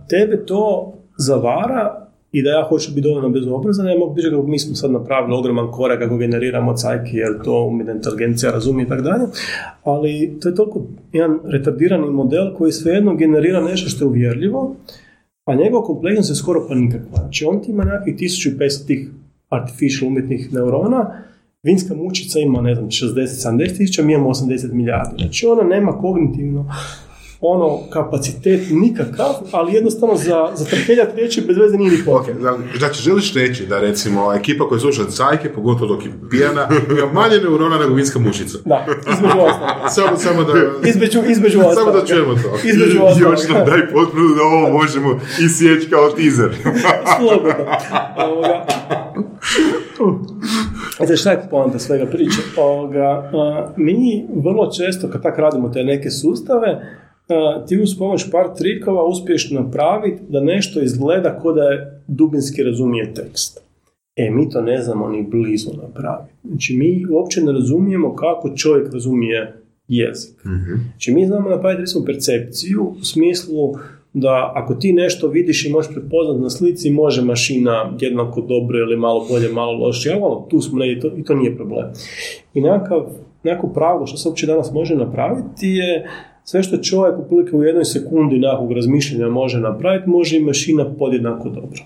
Tebe 0.09 0.45
to 0.47 0.93
zavara 1.19 2.07
i 2.33 2.43
da 2.43 2.51
ja 2.51 2.66
hoću 2.69 2.91
biti 2.91 3.09
dovoljno 3.09 3.28
bezobrazan, 3.28 3.89
ja 3.89 3.99
mogu 3.99 4.15
biti 4.15 4.31
kako 4.31 4.47
mi 4.47 4.59
smo 4.59 4.74
sad 4.74 4.91
napravili 4.91 5.35
ogroman 5.37 5.70
korak 5.70 5.99
kako 5.99 6.16
generiramo 6.16 6.74
cajke, 6.74 7.16
jer 7.16 7.43
to 7.45 7.65
umjetna 7.65 7.93
inteligencija 7.93 8.53
razumije 8.53 8.85
i 8.85 8.89
tako 8.89 9.03
dalje, 9.03 9.24
ali 9.85 10.39
to 10.41 10.49
je 10.49 10.55
toliko 10.55 10.83
jedan 11.12 11.39
retardirani 11.45 12.11
model 12.11 12.55
koji 12.55 12.73
svejedno 12.73 13.15
generira 13.15 13.61
nešto 13.61 13.89
što 13.89 14.05
je 14.05 14.09
uvjerljivo, 14.09 14.77
a 15.45 15.55
njegov 15.55 15.83
kompleksnost 15.83 16.31
je 16.31 16.35
skoro 16.35 16.66
pa 16.69 16.74
nikakva. 16.74 17.19
Znači 17.19 17.45
on 17.45 17.62
ti 17.62 17.70
ima 17.70 17.85
nekakvih 17.85 18.16
1500 18.16 18.87
tih 18.87 19.11
artificial 19.49 20.09
umjetnih 20.09 20.53
neurona, 20.53 21.11
vinska 21.62 21.95
mučica 21.95 22.39
ima, 22.39 22.61
ne 22.61 22.74
znam, 22.74 22.87
60-70 22.87 23.77
tisuća, 23.77 24.03
mi 24.03 24.12
imamo 24.12 24.31
80 24.31 24.73
milijardi. 24.73 25.15
Znači 25.19 25.47
ona 25.47 25.62
nema 25.62 25.93
kognitivno 25.93 26.66
ono 27.55 27.78
kapacitet 27.90 28.60
nikakav, 28.70 29.32
ali 29.52 29.73
jednostavno 29.73 30.16
za, 30.16 30.48
za 30.55 30.64
trpeljat 30.64 31.14
riječi 31.14 31.40
bez 31.47 31.56
veze 31.56 31.77
nije 31.77 31.90
ni 31.90 32.05
potrebno. 32.05 32.51
Ok, 32.51 32.59
znači 32.78 33.02
želiš 33.02 33.35
reći 33.35 33.66
da 33.66 33.81
recimo 33.81 34.32
ekipa 34.35 34.68
koja 34.68 34.78
sluša 34.81 35.05
cajke, 35.05 35.52
pogotovo 35.52 35.94
dok 35.94 36.05
je 36.05 36.12
pijana, 36.31 36.68
ima 36.98 37.12
manje 37.12 37.36
neurona 37.39 37.78
nego 37.78 37.94
vinska 37.94 38.18
mušica. 38.18 38.59
Da, 38.64 38.86
između 39.12 39.39
ostalog. 39.39 39.90
Samo, 39.90 40.16
samo 40.16 40.44
da... 40.44 40.89
Između, 40.89 41.23
između 41.28 41.59
Samo 41.59 41.68
ostalog. 41.68 41.94
da 41.94 42.06
čujemo 42.06 42.35
to. 42.35 42.68
Između 42.68 42.98
ostalog. 43.02 43.32
Još 43.32 43.48
nam 43.48 43.66
daj 43.66 43.89
potvrdu 43.93 44.28
da 44.35 44.43
ovo 44.43 44.78
možemo 44.78 45.20
isjeći 45.44 45.90
kao 45.90 46.10
teaser. 46.10 46.56
Slobodno. 47.18 47.64
Ovoga. 48.16 48.66
Znači, 50.97 51.16
šta 51.16 51.31
je 51.31 51.47
poanta 51.51 51.78
svega 51.78 52.06
priče? 52.06 52.40
Ovoga, 52.56 53.31
a, 53.35 53.68
mi 53.77 54.27
vrlo 54.44 54.70
često, 54.70 55.09
kad 55.09 55.23
tak 55.23 55.39
radimo 55.39 55.68
te 55.68 55.85
neke 55.85 56.10
sustave, 56.10 56.98
ti 57.69 57.78
uz 57.82 57.98
pomoć 57.98 58.31
par 58.31 58.47
trikova 58.57 59.07
uspiješ 59.07 59.51
napraviti 59.51 60.23
da 60.28 60.40
nešto 60.40 60.81
izgleda 60.81 61.39
kao 61.43 61.53
da 61.53 61.62
je 61.62 62.03
dubinski 62.07 62.62
razumije 62.62 63.15
tekst. 63.15 63.61
E, 64.16 64.31
mi 64.31 64.51
to 64.51 64.61
ne 64.61 64.82
znamo 64.82 65.09
ni 65.09 65.23
blizu 65.23 65.70
napraviti. 65.82 66.32
Znači, 66.44 66.77
mi 66.77 67.07
uopće 67.11 67.40
ne 67.43 67.53
razumijemo 67.53 68.15
kako 68.15 68.57
čovjek 68.57 68.93
razumije 68.93 69.55
jezik. 69.89 70.35
Znači, 70.90 71.12
mi 71.12 71.27
znamo 71.27 71.51
napraviti, 71.51 71.81
recimo, 71.81 72.05
percepciju 72.05 72.94
u 73.01 73.05
smislu 73.05 73.74
da 74.12 74.53
ako 74.55 74.74
ti 74.74 74.93
nešto 74.93 75.28
vidiš 75.28 75.66
i 75.66 75.70
možeš 75.70 75.94
prepoznati 75.94 76.40
na 76.40 76.51
slici, 76.51 76.90
može 76.90 77.23
mašina 77.23 77.97
jednako 78.01 78.40
dobro 78.40 78.78
ili 78.78 78.97
malo 78.97 79.27
bolje, 79.31 79.48
malo 79.48 79.73
lošije, 79.73 80.12
ali 80.12 80.23
ono, 80.23 80.47
tu 80.51 80.61
smo 80.61 80.78
negdje 80.78 81.01
to, 81.01 81.16
i 81.16 81.24
to 81.24 81.35
nije 81.35 81.57
problem. 81.57 81.86
I 82.55 82.61
nekakav, 82.61 83.07
nekako 83.43 83.69
pravilo 83.69 84.07
što 84.07 84.16
se 84.16 84.28
uopće 84.28 84.47
danas 84.47 84.73
može 84.73 84.94
napraviti 84.94 85.69
je 85.69 86.07
sve 86.48 86.62
što 86.62 86.77
čovjek 86.77 87.18
otprilike 87.18 87.56
u 87.56 87.64
jednoj 87.64 87.85
sekundi 87.85 88.39
nekakvog 88.39 88.73
razmišljanja 88.73 89.28
može 89.28 89.60
napraviti, 89.60 90.10
može 90.10 90.36
i 90.36 90.43
mašina 90.43 90.94
podjednako 90.98 91.48
dobro. 91.48 91.82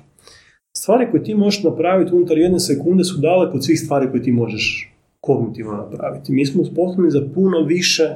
Stvari 0.76 1.10
koje 1.10 1.24
ti 1.24 1.34
možeš 1.34 1.62
napraviti 1.62 2.14
unutar 2.14 2.38
jedne 2.38 2.60
sekunde 2.60 3.04
su 3.04 3.20
daleko 3.20 3.56
od 3.56 3.64
svih 3.64 3.80
stvari 3.80 4.10
koje 4.10 4.22
ti 4.22 4.32
možeš 4.32 4.94
kognitivno 5.20 5.72
napraviti. 5.72 6.32
Mi 6.32 6.46
smo 6.46 6.64
sposobni 6.64 7.10
za 7.10 7.22
puno 7.34 7.62
više 7.66 8.08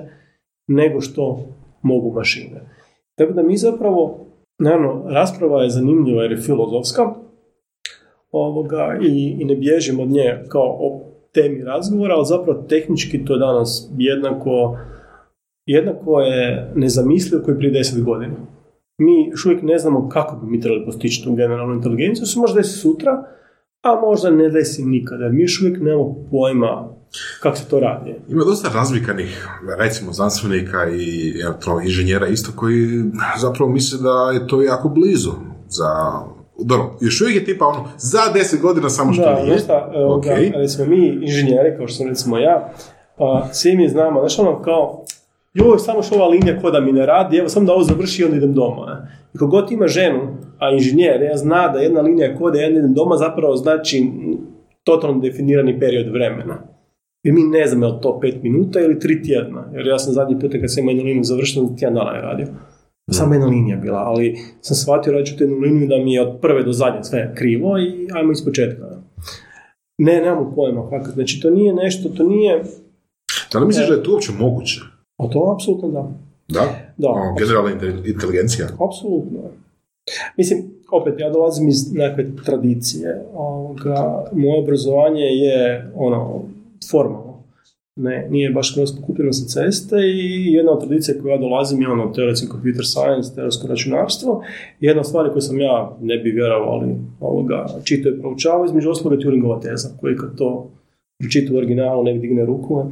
nego 0.69 1.01
što 1.01 1.47
mogu 1.83 2.13
mašine. 2.13 2.61
Tako 3.19 3.33
da 3.33 3.43
mi 3.43 3.57
zapravo, 3.57 4.27
naravno, 4.59 5.05
rasprava 5.09 5.63
je 5.63 5.71
zanimljiva 5.71 6.23
jer 6.23 6.33
je 6.33 6.41
filozofska 6.41 7.15
ovoga, 8.33 8.99
i, 9.03 9.37
i 9.41 9.45
ne 9.45 9.57
bježimo 9.57 10.03
od 10.03 10.09
nje 10.09 10.39
kao 10.49 10.77
o 10.81 11.01
temi 11.33 11.63
razgovora, 11.63 12.15
ali 12.15 12.27
zapravo 12.27 12.63
tehnički 12.63 13.25
to 13.25 13.33
je 13.33 13.39
danas 13.39 13.91
jednako, 13.99 14.77
jednako 15.67 16.21
je 16.21 16.73
nezamislivo 16.75 17.45
koji 17.45 17.57
prije 17.57 17.73
deset 17.73 18.05
godina. 18.05 18.35
Mi 18.99 19.29
još 19.31 19.47
uvijek 19.47 19.63
ne 19.63 19.79
znamo 19.79 20.09
kako 20.09 20.37
bi 20.37 20.51
mi 20.51 20.61
trebali 20.61 20.85
postići 20.85 21.25
tu 21.25 21.35
generalnu 21.35 21.75
inteligenciju, 21.75 22.27
se 22.27 22.39
može 22.41 22.55
desiti 22.55 22.79
sutra, 22.79 23.25
a 23.83 24.01
možda 24.01 24.31
ne 24.31 24.49
desi 24.49 24.85
nikada, 24.85 25.29
mi 25.29 25.43
još 25.43 25.61
uvijek 25.63 25.81
nemamo 25.81 26.15
pojma 26.31 26.89
kako 27.43 27.57
se 27.57 27.69
to 27.69 27.81
radi. 27.81 28.15
Ima 28.29 28.45
dosta 28.45 28.69
razvikanih, 28.75 29.49
recimo, 29.79 30.13
znanstvenika 30.13 30.89
i 30.91 31.35
inženjera 31.85 32.27
isto 32.27 32.53
koji 32.57 33.03
zapravo 33.41 33.71
misle 33.73 33.99
da 34.03 34.31
je 34.41 34.49
to 34.49 34.63
jako 34.63 34.89
blizu 34.89 35.31
za... 35.69 36.13
Dobro, 36.65 36.97
još 37.01 37.21
uvijek 37.21 37.37
je 37.37 37.45
tipa 37.45 37.67
ono, 37.67 37.85
za 37.99 38.21
deset 38.35 38.61
godina 38.61 38.89
samo 38.91 39.13
što 39.13 39.23
Da, 39.23 39.43
nije. 39.45 39.59
šta, 39.59 39.93
evo 39.95 40.09
ga, 40.09 40.31
Ok. 40.31 40.37
recimo 40.55 40.87
mi 40.87 41.07
inženjeri, 41.23 41.77
kao 41.77 41.89
što 41.89 41.97
sam 41.97 42.09
recimo 42.09 42.39
ja, 42.39 42.73
a, 43.19 43.49
svi 43.53 43.77
mi 43.77 43.89
znamo, 43.89 44.21
znaš 44.21 44.39
ono 44.39 44.63
kao, 44.63 45.04
joj, 45.55 45.79
samo 45.79 46.03
što 46.03 46.15
ova 46.15 46.29
linija 46.29 46.61
koda 46.61 46.81
mi 46.81 46.93
ne 46.93 47.07
radi, 47.07 47.37
evo 47.37 47.49
samo 47.49 47.67
da 47.67 47.73
ovo 47.73 47.83
završi 47.83 48.23
i 48.23 48.25
onda 48.25 48.37
idem 48.37 48.55
doma. 48.55 48.87
ne. 48.87 49.25
I 49.35 49.39
kogod 49.39 49.73
ima 49.73 49.87
ženu, 49.89 50.37
a 50.59 50.71
inženjer, 50.71 51.23
ja 51.23 51.37
zna 51.37 51.69
da 51.69 51.79
jedna 51.79 52.01
linija 52.01 52.37
koda 52.37 52.61
ja 52.61 52.71
idem 52.71 52.95
doma 52.95 53.17
zapravo 53.17 53.57
znači 53.57 54.11
totalno 54.85 55.21
definirani 55.21 55.81
period 55.81 56.13
vremena. 56.13 56.59
I 57.25 57.33
mi 57.33 57.43
ne 57.43 57.67
znamo 57.67 57.87
je 57.87 57.93
li 57.93 57.99
to 58.03 58.21
pet 58.21 58.43
minuta 58.43 58.81
ili 58.81 58.99
tri 58.99 59.23
tjedna. 59.23 59.65
Jer 59.75 59.87
ja 59.87 59.99
sam 59.99 60.13
zadnji 60.13 60.41
put 60.41 60.53
kad 60.53 60.73
sam 60.73 60.83
imao 60.83 60.91
jednu 60.91 61.05
liniju 61.05 61.25
završeno, 61.25 61.75
tjedan 61.79 61.95
dana 61.95 62.17
je 62.17 62.23
radio. 62.23 62.47
Samo 63.11 63.35
jedna 63.35 63.47
linija 63.47 63.77
bila, 63.77 63.99
ali 63.99 64.37
sam 64.61 64.77
shvatio 64.77 65.13
radit 65.13 65.27
ću 65.27 65.45
jednu 65.45 65.59
liniju 65.59 65.89
da 65.89 65.97
mi 65.97 66.15
je 66.15 66.23
od 66.23 66.41
prve 66.41 66.63
do 66.63 66.73
zadnje 66.73 67.05
sve 67.05 67.35
krivo 67.35 67.79
i 67.79 68.09
ajmo 68.15 68.33
iz 68.33 68.45
početka. 68.45 68.87
Ne, 69.99 70.21
nemamo 70.21 70.53
pojma 70.57 70.91
kako. 70.91 71.11
Znači, 71.11 71.41
to 71.41 71.51
nije 71.51 71.75
nešto, 71.75 72.09
to 72.09 72.23
nije... 72.23 72.63
Da 73.53 73.59
li 73.59 73.67
misliš 73.67 73.89
da 73.89 73.95
je 73.95 74.03
to 74.03 74.13
uopće 74.13 74.33
moguće? 74.39 74.81
A 75.17 75.29
to 75.29 75.53
apsolutno 75.55 75.89
da. 75.89 76.11
Da? 76.49 76.65
Da. 76.97 77.35
Generalna 77.39 77.71
inte- 77.71 78.11
inteligencija? 78.11 78.67
Apsolutno. 78.89 79.41
Mislim, 80.37 80.63
opet, 80.93 81.15
ja 81.19 81.31
dolazim 81.31 81.69
iz 81.69 81.93
nekakve 81.93 82.25
tradicije. 82.45 83.23
Ovoga, 83.35 84.25
moje 84.33 84.63
obrazovanje 84.63 85.23
je 85.25 85.91
ono, 85.95 86.43
formalno. 86.91 87.35
Ne, 87.97 88.27
nije 88.31 88.51
baš 88.51 88.75
kroz 88.75 88.91
kupljeno 89.07 89.33
sa 89.33 89.47
ceste 89.47 89.97
i 89.97 90.53
jedna 90.53 90.73
od 90.73 90.87
tradicija 90.87 91.19
koju 91.23 91.31
ja 91.31 91.39
dolazim 91.39 91.83
je 91.83 91.89
ono 91.89 92.13
teoretski 92.13 92.47
computer 92.47 92.85
science, 92.87 93.35
teoretsko 93.35 93.67
računarstvo. 93.67 94.43
Jedna 94.81 95.01
od 95.01 95.07
stvari 95.07 95.31
koju 95.31 95.41
sam 95.41 95.61
ja, 95.61 95.97
ne 96.01 96.19
bi 96.19 96.31
vjerovao, 96.31 96.69
ali 96.69 96.95
ovoga, 97.21 97.67
čito 97.85 98.09
i 98.09 98.21
proučavao, 98.21 98.65
između 98.65 98.91
osloga 98.91 99.17
je 99.17 99.23
Turingova 99.23 99.61
teza, 99.61 99.89
koji 100.01 100.17
kad 100.17 100.39
to 100.39 100.71
pročita 101.19 101.55
u 101.55 101.57
originalu 101.57 102.05
ne 102.05 102.19
digne 102.19 102.45
ruku, 102.47 102.85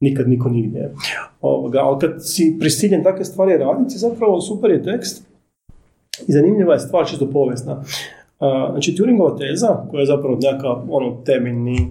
nikad 0.00 0.28
niko 0.28 0.48
nigdje. 0.48 0.94
Ovoga, 1.40 1.78
ali 1.80 1.98
kad 1.98 2.14
si 2.20 2.56
prisiljen 2.60 3.04
takve 3.04 3.24
stvari 3.24 3.58
raditi, 3.58 3.98
zapravo 3.98 4.40
super 4.40 4.70
je 4.70 4.82
tekst 4.82 5.28
i 6.28 6.32
zanimljiva 6.32 6.72
je 6.72 6.80
stvar 6.80 7.06
čisto 7.06 7.30
povijesna. 7.30 7.82
A, 8.40 8.68
znači, 8.70 8.94
Turingova 8.96 9.36
teza, 9.36 9.66
koja 9.90 10.00
je 10.00 10.06
zapravo 10.06 10.38
nekakav 10.42 10.82
ono, 10.90 11.16
temeljni 11.24 11.88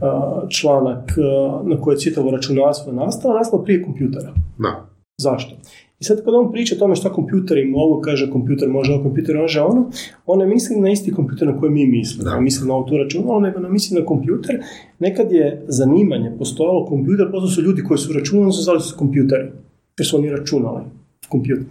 a, 0.00 0.40
članak 0.48 1.12
a, 1.18 1.62
na 1.64 1.80
koje 1.80 1.94
je 1.94 2.00
čitavo 2.00 2.30
računarstvo 2.30 2.92
nastalo, 2.92 3.34
nastalo 3.34 3.62
prije 3.62 3.82
kompjutera. 3.82 4.32
Da. 4.58 4.86
Zašto? 5.18 5.56
I 6.00 6.04
sad 6.04 6.24
kad 6.24 6.34
on 6.34 6.52
priča 6.52 6.74
o 6.74 6.78
tome 6.78 6.96
šta 6.96 7.12
kompjuteri 7.12 7.70
mogu, 7.70 8.00
kaže 8.00 8.30
kompjuter 8.30 8.68
može 8.68 8.92
ovo, 8.92 9.02
kompjuter 9.02 9.36
može 9.36 9.60
ono, 9.60 9.90
on 10.26 10.38
ne 10.38 10.46
misli 10.46 10.80
na 10.80 10.90
isti 10.90 11.12
kompjuter 11.12 11.48
na 11.48 11.60
koji 11.60 11.72
mi 11.72 11.86
mislimo. 11.86 12.30
Ne 12.30 12.40
misli 12.40 12.68
na 12.68 12.74
ovo 12.74 12.88
tu 12.88 12.96
računalo, 12.96 13.40
nego 13.40 13.60
ne 13.60 13.68
misli 13.68 14.00
na 14.00 14.06
kompjuter. 14.06 14.62
Nekad 14.98 15.32
je 15.32 15.62
zanimanje 15.68 16.32
postojalo 16.38 16.86
kompjuter, 16.86 17.30
posto 17.30 17.48
su 17.48 17.62
ljudi 17.62 17.82
koji 17.82 17.98
su 17.98 18.12
računali, 18.12 18.52
su 18.52 18.62
zvali 18.62 18.80
su 18.80 18.96
kompjuteri. 18.98 19.50
Jer 19.98 20.06
su 20.06 20.16
oni 20.16 20.30
računali 20.30 20.82
kompjuter. 21.28 21.64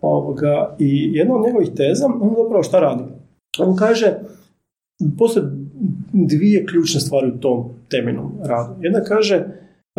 Ovoga, 0.00 0.76
I 0.78 1.10
jedna 1.14 1.34
od 1.34 1.46
njegovih 1.46 1.68
teza, 1.76 2.06
on 2.06 2.34
zapravo 2.36 2.62
šta 2.62 2.80
radi? 2.80 3.02
On 3.58 3.76
kaže, 3.76 4.14
postoje 5.18 5.46
dvije 6.12 6.66
ključne 6.66 7.00
stvari 7.00 7.28
u 7.28 7.38
tom 7.38 7.64
temeljnom 7.88 8.32
radu. 8.44 8.74
Jedna 8.80 9.00
kaže, 9.00 9.46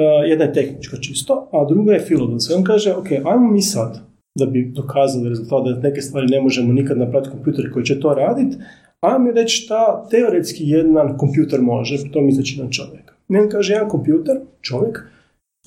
jedna 0.02 0.46
je 0.46 0.54
tehnička 0.54 0.98
čisto, 0.98 1.50
a 1.52 1.66
druga 1.70 1.94
je 1.94 2.00
filozofska. 2.00 2.56
On 2.56 2.64
kaže, 2.64 2.94
ok, 2.94 3.12
ajmo 3.12 3.52
mi 3.52 3.62
sad, 3.62 4.00
da 4.40 4.46
bi 4.46 4.72
dokazali 4.76 5.30
rezultat 5.30 5.64
da 5.66 5.90
neke 5.90 6.02
stvari 6.02 6.28
ne 6.28 6.42
možemo 6.42 6.74
nikad 6.74 6.98
napraviti 6.98 7.32
kompjuter 7.32 7.72
koji 7.74 7.86
će 7.86 8.00
to 8.00 8.14
raditi, 8.14 8.58
ajmo 9.02 9.20
mi 9.26 9.32
reći 9.32 9.56
šta 9.56 10.08
teoretski 10.12 10.64
jedan 10.68 11.18
kompjuter 11.18 11.62
može, 11.62 12.12
to 12.12 12.22
misleći 12.22 12.62
na 12.62 12.70
čovjeka. 12.70 13.14
Ne 13.28 13.42
on 13.42 13.50
kaže, 13.50 13.74
jedan 13.74 13.90
kompjuter, 13.90 14.38
čovjek, 14.62 15.04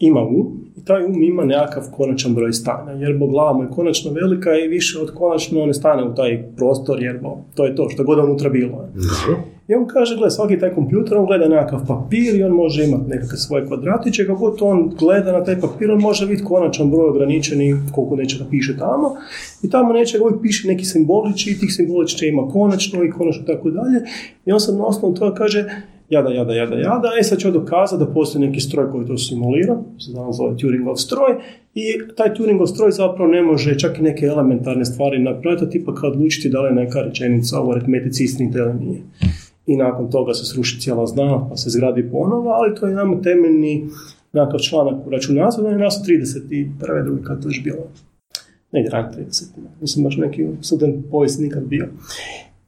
ima 0.01 0.23
um 0.23 0.71
i 0.77 0.85
taj 0.85 1.05
um 1.05 1.23
ima 1.23 1.45
nekakav 1.45 1.83
konačan 1.97 2.35
broj 2.35 2.53
stanja, 2.53 2.93
jer 2.93 3.19
bo 3.19 3.27
glava 3.27 3.53
mu 3.53 3.63
je 3.63 3.69
konačno 3.69 4.13
velika 4.13 4.51
i 4.55 4.69
više 4.69 4.99
od 4.99 5.15
konačno 5.15 5.67
ne 5.67 5.75
stane 5.75 6.05
u 6.05 6.15
taj 6.15 6.43
prostor, 6.57 7.03
jer 7.03 7.19
bo 7.23 7.39
to 7.55 7.67
je 7.67 7.77
to, 7.77 7.89
što 7.89 8.05
god 8.05 8.19
unutra 8.19 8.51
bilo. 8.51 8.89
I 9.69 9.75
on 9.75 9.87
kaže, 9.87 10.17
gle, 10.17 10.31
svaki 10.31 10.59
taj 10.59 10.75
kompjuter, 10.75 11.19
on 11.19 11.27
gleda 11.27 11.49
nekakav 11.49 11.87
papir 11.87 12.35
i 12.35 12.43
on 12.43 12.53
može 12.53 12.85
imati 12.85 13.09
nekakve 13.09 13.37
svoje 13.37 13.67
kvadratiće, 13.67 14.27
kako 14.27 14.39
god 14.41 14.59
on 14.61 14.95
gleda 14.99 15.33
na 15.33 15.45
taj 15.45 15.61
papir, 15.61 15.91
on 15.91 16.01
može 16.01 16.27
vidjeti 16.27 16.45
konačan 16.45 16.91
broj 16.91 17.09
ograničeni, 17.09 17.77
koliko 17.95 18.17
nečega 18.17 18.45
piše 18.51 18.77
tamo, 18.79 19.17
i 19.63 19.71
tamo 19.71 19.93
nečega 19.93 20.25
uvijek 20.25 20.43
piše 20.43 20.69
neki 20.69 20.85
simbolići, 20.85 21.51
i 21.51 21.59
tih 21.59 21.73
simbolići 21.73 22.27
ima 22.27 22.49
konačno 22.49 23.05
i 23.05 23.11
konačno 23.11 23.43
tako 23.47 23.71
dalje, 23.71 24.01
i 24.47 24.53
on 24.53 24.61
sad 24.61 24.77
na 24.77 24.87
osnovu 24.87 25.15
toga 25.15 25.35
kaže, 25.35 25.65
jada, 26.11 26.31
jada, 26.31 26.55
jada, 26.55 26.77
jada, 26.77 27.09
e 27.21 27.23
sad 27.23 27.39
ću 27.39 27.51
dokazati 27.51 28.05
da 28.05 28.11
postoji 28.13 28.47
neki 28.47 28.61
stroj 28.61 28.91
koji 28.91 29.07
to 29.07 29.19
simulira, 29.19 29.77
se 29.99 30.13
danas 30.13 30.37
zove 30.37 30.57
Turingov 30.57 30.97
stroj, 30.97 31.35
i 31.75 31.85
taj 32.17 32.35
Turingov 32.35 32.67
stroj 32.67 32.91
zapravo 32.91 33.31
ne 33.31 33.43
može 33.43 33.79
čak 33.79 33.99
i 33.99 34.03
neke 34.03 34.27
elementarne 34.27 34.85
stvari 34.85 35.19
napraviti, 35.19 35.71
tipa 35.71 35.95
kao 35.95 36.11
odlučiti 36.11 36.49
da 36.49 36.61
li 36.61 36.69
je 36.69 36.75
neka 36.75 37.01
rečenica 37.01 37.61
u 37.61 37.71
aritmetici 37.71 38.25
istinita 38.25 38.59
ili 38.59 38.75
nije. 38.75 39.03
I 39.67 39.77
nakon 39.77 40.11
toga 40.11 40.35
se 40.35 40.47
sruši 40.47 40.81
cijela 40.81 41.07
zna, 41.07 41.47
pa 41.51 41.57
se 41.57 41.71
zgradi 41.71 42.11
ponovo, 42.11 42.51
ali 42.51 42.75
to 42.75 42.87
je 42.87 42.95
nama 42.95 43.23
temeljni 43.23 43.87
nekakav 44.33 44.61
članak 44.61 45.07
u 45.07 45.11
računarstvu, 45.11 45.65
da 45.65 45.71
je 45.71 45.79
nas 45.79 46.03
31. 46.09 47.05
drugi 47.05 47.23
kad 47.23 47.43
to 47.43 47.49
još 47.49 47.63
bilo. 47.65 47.83
Negdje 48.73 48.91
rano 48.91 49.13
30. 49.13 49.45
Nisam 49.81 50.05
baš 50.05 50.17
neki 50.17 50.47
student 50.61 51.11
povijesti 51.11 51.43
nikad 51.43 51.65
bio. 51.65 51.89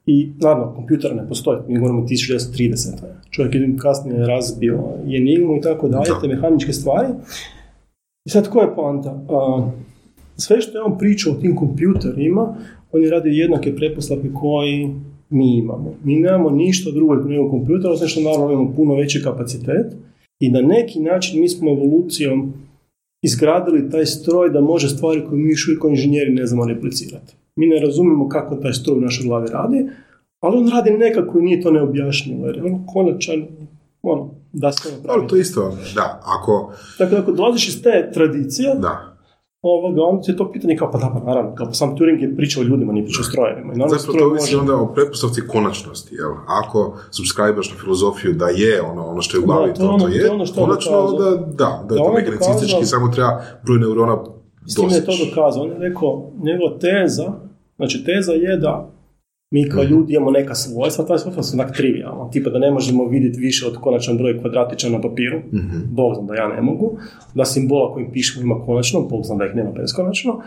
I 0.05 0.31
naravno, 0.39 0.73
kompjuter 0.75 1.15
ne 1.15 1.27
postoji, 1.27 1.59
mi 1.67 1.79
govorimo 1.79 2.01
1930. 2.01 2.91
Čovjek 3.29 3.55
je 3.55 3.75
kasnije 3.77 4.27
razbio 4.27 4.83
i 5.07 5.17
enigmu 5.17 5.57
i 5.57 5.61
tako 5.61 5.87
dalje, 5.87 6.11
te 6.21 6.27
mehaničke 6.27 6.73
stvari. 6.73 7.07
I 8.25 8.29
sad, 8.29 8.49
koja 8.49 8.65
je 8.65 8.75
poanta? 8.75 9.19
Sve 10.35 10.61
što 10.61 10.77
je 10.77 10.83
on 10.83 10.97
pričao 10.97 11.33
o 11.33 11.35
tim 11.35 11.55
kompjuterima, 11.55 12.55
oni 12.91 13.09
rade 13.09 13.29
jednake 13.29 13.75
pretpostavke 13.75 14.29
koji 14.33 14.95
mi 15.29 15.57
imamo. 15.57 15.95
Mi 16.03 16.15
nemamo 16.15 16.49
ništa 16.49 16.91
drugo 16.91 17.15
nego 17.15 17.49
kompjuter, 17.49 17.91
osim 17.91 18.07
što 18.07 18.21
naravno 18.21 18.51
imamo 18.51 18.73
puno 18.75 18.95
veći 18.95 19.23
kapacitet 19.23 19.93
i 20.39 20.51
na 20.51 20.61
neki 20.61 20.99
način 20.99 21.41
mi 21.41 21.49
smo 21.49 21.71
evolucijom 21.71 22.53
izgradili 23.21 23.89
taj 23.89 24.05
stroj 24.05 24.49
da 24.49 24.61
može 24.61 24.89
stvari 24.89 25.25
koje 25.29 25.39
mi 25.39 25.49
još 25.49 25.67
uvijek 25.67 25.83
inženjeri 25.89 26.33
ne 26.33 26.45
znamo 26.45 26.65
replicirati. 26.65 27.35
Mi 27.55 27.67
ne 27.67 27.79
razumijemo 27.79 28.29
kako 28.29 28.55
taj 28.55 28.73
stroj 28.73 28.97
u 28.97 29.01
našoj 29.01 29.27
glavi 29.27 29.47
radi, 29.51 29.85
ali 30.39 30.57
on 30.57 30.69
radi 30.69 30.91
nekako 30.91 31.39
i 31.39 31.41
nije 31.41 31.61
to 31.61 31.71
neobjašnjivo, 31.71 32.47
jer 32.47 32.55
je 32.55 32.63
on 32.63 32.85
konačan, 32.85 33.45
ono, 34.01 34.29
da 34.53 34.71
se 34.71 34.89
napravi. 34.91 35.27
to 35.27 35.35
isto, 35.35 35.77
da, 35.95 36.21
ako... 36.39 36.73
Dakle, 36.99 37.17
ako 37.17 37.31
dolaziš 37.31 37.67
iz 37.67 37.81
te 37.83 38.11
tradicije, 38.13 38.75
da 38.81 39.16
ovoga, 39.69 40.01
onda 40.03 40.21
je 40.27 40.37
to 40.37 40.51
pitanje 40.51 40.77
kao, 40.77 40.91
pa 40.91 40.97
da, 40.97 41.11
pa 41.13 41.19
naravno, 41.19 41.55
kao 41.55 41.73
sam 41.73 41.97
Turing 41.97 42.21
je 42.21 42.35
pričao 42.35 42.61
o 42.61 42.65
ljudima, 42.65 42.93
nije 42.93 43.05
pričao 43.05 43.21
o 43.21 43.29
strojevima. 43.31 43.73
I 43.73 43.77
Zapravo 43.77 44.19
to 44.19 44.25
ovisi 44.25 44.55
onda 44.55 44.75
o 44.75 44.93
pretpostavci 44.93 45.41
konačnosti, 45.47 46.15
jel? 46.15 46.31
Ako 46.47 46.97
subscribeš 47.11 47.71
na 47.71 47.77
filozofiju 47.81 48.33
da 48.33 48.47
je 48.47 48.81
ono, 48.81 49.05
ono 49.05 49.21
što 49.21 49.37
je 49.37 49.43
u 49.43 49.45
glavi, 49.45 49.73
to, 49.73 49.81
to, 49.81 49.89
ono, 49.89 49.99
to, 49.99 50.07
je, 50.07 50.27
to 50.27 50.33
ono 50.33 50.45
što 50.45 50.61
konačno 50.61 50.99
onda, 50.99 51.23
da, 51.23 51.35
da, 51.35 51.85
da 51.89 51.95
je 51.95 52.01
to 52.03 52.13
mekanicistički, 52.13 52.85
samo 52.85 53.07
treba 53.07 53.41
broj 53.63 53.79
neurona 53.79 54.17
S 54.65 54.75
tim 54.75 54.89
je 54.89 55.05
to 55.05 55.11
dokazao. 55.25 55.63
On 55.63 55.69
je 55.69 55.77
rekao, 55.79 56.31
njegova 56.43 56.79
teza, 56.79 57.33
znači 57.77 58.03
teza 58.05 58.31
je 58.31 58.57
da 58.57 58.96
mi 59.51 59.69
kao 59.69 59.83
mhm. 59.83 59.91
ljudi 59.91 60.13
imamo 60.13 60.31
neka 60.31 60.55
svojstva, 60.55 61.05
ta 61.05 61.17
svojstva 61.17 61.43
su 61.43 61.55
onak 61.55 61.77
trivialna, 61.77 62.29
tipa 62.31 62.49
da 62.49 62.59
ne 62.59 62.71
možemo 62.71 63.05
vidjeti 63.05 63.39
više 63.39 63.67
od 63.67 63.77
konačan 63.77 64.17
broj 64.17 64.39
kvadratića 64.39 64.89
na 64.89 65.01
papiru, 65.01 65.37
mm 65.37 65.77
Bog 65.91 66.15
zna 66.15 66.25
da 66.27 66.35
ja 66.35 66.47
ne 66.47 66.61
mogu, 66.61 66.97
da 67.33 67.45
simbola 67.45 67.93
kojim 67.93 68.11
pišemo 68.11 68.45
ima 68.45 68.65
konačno, 68.65 69.01
Bog 69.01 69.23
zna 69.23 69.35
da 69.35 69.45
ih 69.45 69.55
nema 69.55 69.71
beskonačno, 69.71 70.41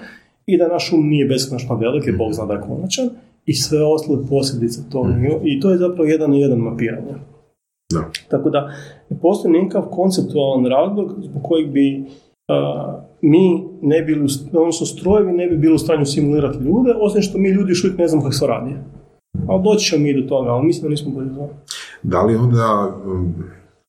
i 0.47 0.59
da 0.59 0.69
naš 0.69 0.93
um 0.93 1.09
nije 1.09 1.27
beskonačno 1.27 1.77
velik, 1.77 2.07
jer 2.07 2.17
Bog 2.17 2.33
zna 2.33 2.47
da 2.47 2.55
je 2.55 2.61
konačan, 2.61 3.11
i 3.47 3.55
sve 3.55 3.85
ostale 3.85 4.19
posljedice 4.29 4.81
toga. 4.93 5.09
mm 5.09 5.47
I 5.47 5.61
to 5.61 5.71
je 5.71 5.79
zapravo 5.79 6.05
jedan 6.05 6.31
na 6.31 6.37
jedan 6.37 6.59
mapiranje. 6.59 7.15
Da. 7.93 8.11
Tako 8.29 8.51
da, 8.51 8.73
postoji 9.23 9.53
nekakav 9.53 9.83
konceptualan 9.91 10.67
razlog 10.67 11.15
zbog 11.23 11.43
kojeg 11.43 11.71
bi 11.71 12.05
mi 13.23 13.65
ne 13.83 14.03
bili, 14.03 14.27
odnosno 14.53 14.87
strojevi 14.87 15.33
ne 15.33 15.47
bi 15.47 15.57
bili 15.57 15.75
u 15.75 15.79
stanju 15.79 16.07
simulirati 16.07 16.59
ljude, 16.59 16.95
osim 17.01 17.23
što 17.23 17.39
mi 17.39 17.49
ljudi 17.51 17.71
još 17.71 17.85
uvijek 17.85 17.99
ne 17.99 18.09
znamo 18.09 18.23
kako 18.23 18.35
se 18.35 18.47
radi. 18.47 18.75
Ali 19.49 19.63
doći 19.63 19.87
ćemo 19.87 20.03
mi 20.03 20.23
do 20.23 20.29
toga, 20.29 20.51
ali 20.51 20.67
mislim 20.67 20.83
da 20.83 20.89
nismo 20.89 21.11
bolji 21.11 21.31
Da 22.03 22.23
li 22.23 22.37
onda 22.37 22.95
um, 23.07 23.35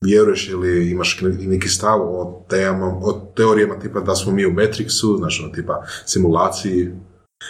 vjeruješ 0.02 0.49
ili 0.49 0.91
imaš 0.91 1.22
neki 1.40 1.68
stav 1.68 2.02
o, 2.02 2.44
temama, 2.49 2.99
o 3.03 3.14
teorijama 3.36 3.80
tipa 3.80 3.99
da 3.99 4.16
smo 4.16 4.32
mi 4.32 4.45
u 4.45 4.52
Matrixu, 4.52 5.18
znači 5.18 5.44
ono 5.44 5.53
tipa 5.53 5.84
simulaciji, 6.06 6.90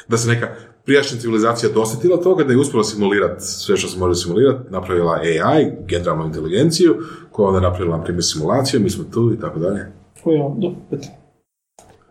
da 0.07 0.17
se 0.17 0.29
neka 0.29 0.47
prijašnja 0.85 1.19
civilizacija 1.19 1.71
dosjetila 1.71 2.17
toga 2.17 2.43
da 2.43 2.53
je 2.53 2.59
uspjela 2.59 2.83
simulirati 2.83 3.43
sve 3.43 3.77
što 3.77 3.87
se 3.87 3.99
može 3.99 4.21
simulirati, 4.21 4.71
napravila 4.71 5.19
AI, 5.21 5.71
generalnu 5.87 6.25
inteligenciju, 6.25 6.95
koja 7.31 7.47
onda 7.47 7.59
napravila, 7.59 7.97
na 7.97 8.03
primjer, 8.03 8.23
simulaciju, 8.23 8.79
mi 8.79 8.89
smo 8.89 9.03
tu 9.03 9.33
i 9.33 9.39
tako 9.39 9.59
dalje? 9.59 9.91
Koja 10.23 10.43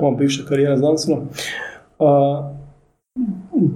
ova 0.03 0.17
bivša 0.17 0.45
karijera 0.49 0.77
znanstvena, 0.77 1.21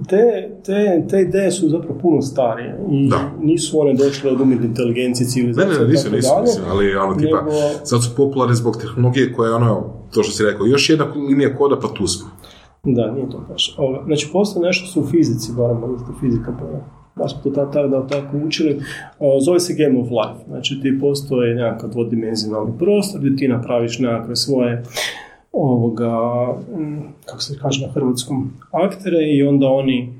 te, 0.09 0.49
te, 0.65 1.05
te 1.09 1.21
ideje 1.21 1.51
su 1.51 1.69
zapravo 1.69 1.99
puno 2.01 2.21
starije 2.21 2.79
i 2.91 3.09
nisu 3.41 3.79
one 3.79 3.93
došle 3.93 4.31
od 4.31 4.41
umjetne 4.41 4.65
inteligencije, 4.65 5.27
civilizacije. 5.27 5.79
Ne, 5.79 5.85
ne, 5.85 5.91
nisu, 5.91 6.11
nisu, 6.11 6.31
nisu, 6.41 6.61
ali 6.69 6.95
ono 6.95 7.15
tipa, 7.15 7.41
nego... 7.41 7.51
sad 7.83 8.03
su 8.03 8.15
popularne 8.17 8.55
zbog 8.55 8.77
tehnologije 8.81 9.33
koja 9.33 9.47
je 9.47 9.55
ono, 9.55 9.83
to 10.13 10.23
što 10.23 10.31
si 10.31 10.43
rekao, 10.43 10.65
još 10.65 10.89
jedna 10.89 11.05
linija 11.05 11.57
koda 11.57 11.79
pa 11.79 11.87
tu 11.87 12.07
smo. 12.07 12.29
Da, 12.83 13.11
nije 13.11 13.29
to 13.29 13.45
baš. 13.49 13.75
Znači, 14.05 14.29
postoje 14.33 14.65
nešto 14.65 14.87
su 14.87 15.01
u 15.01 15.07
fizici, 15.07 15.51
barem 15.57 15.77
možda 15.77 16.05
fizika 16.19 16.53
pa 16.59 16.65
da 17.15 17.27
smo 17.27 17.41
to 17.43 17.49
tako, 17.49 17.87
da, 17.87 18.07
tako 18.07 18.37
učili, 18.37 18.81
zove 19.45 19.59
se 19.59 19.75
Game 19.77 19.99
of 19.99 20.07
Life. 20.09 20.45
Znači 20.47 20.79
ti 20.81 20.99
postoje 21.01 21.55
nekakav 21.55 21.89
dvodimenzionalni 21.89 22.71
prostor 22.79 23.21
gdje 23.21 23.35
ti 23.35 23.47
napraviš 23.47 23.99
nekakve 23.99 24.35
svoje 24.35 24.83
ovoga, 25.55 26.11
kako 27.25 27.41
se 27.41 27.57
kaže 27.61 27.87
na 27.87 27.93
hrvatskom, 27.93 28.51
aktere 28.71 29.17
i 29.35 29.43
onda 29.43 29.67
oni 29.67 30.13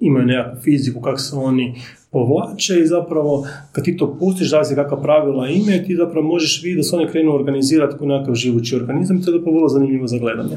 imaju 0.00 0.26
nekakvu 0.26 0.60
fiziku, 0.60 1.00
kako 1.00 1.18
se 1.18 1.36
oni 1.36 1.74
povlače 2.10 2.80
i 2.80 2.86
zapravo 2.86 3.46
kad 3.72 3.84
ti 3.84 3.96
to 3.96 4.16
pustiš, 4.18 4.50
da 4.50 4.64
se 4.64 4.74
kakva 4.74 5.02
pravila 5.02 5.48
ime, 5.48 5.84
ti 5.86 5.96
zapravo 5.96 6.26
možeš 6.26 6.62
vidjeti 6.62 6.78
da 6.78 6.82
se 6.82 6.96
oni 6.96 7.08
krenu 7.08 7.34
organizirati 7.34 7.98
kao 7.98 8.06
nekakav 8.06 8.34
živući 8.34 8.76
organizam 8.76 9.16
i 9.16 9.22
to 9.22 9.30
je 9.30 9.38
zapravo 9.38 9.56
vrlo 9.56 9.68
zanimljivo 9.68 10.06
za 10.06 10.18
gledanje. 10.18 10.56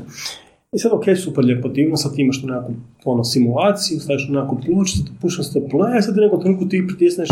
I 0.71 0.79
sad, 0.79 0.91
ok, 0.93 1.03
super 1.23 1.45
lijepo 1.45 1.67
divno, 1.67 1.97
sad 1.97 2.15
ti 2.15 2.21
imaš 2.21 2.41
tu 2.41 2.47
nekakvu 2.47 2.75
ono, 3.05 3.23
simulaciju, 3.23 3.99
staviš 3.99 4.27
tu 4.27 4.33
nekakvu 4.33 4.57
ploču, 4.65 4.91
sad 4.97 5.05
pušaš 5.21 5.53
to 5.53 5.59
play, 5.59 6.01
sad 6.01 6.17
u 6.17 6.21
nekom 6.21 6.41
trenutku 6.41 6.67
ti 6.67 6.87
pritisneš 6.87 7.29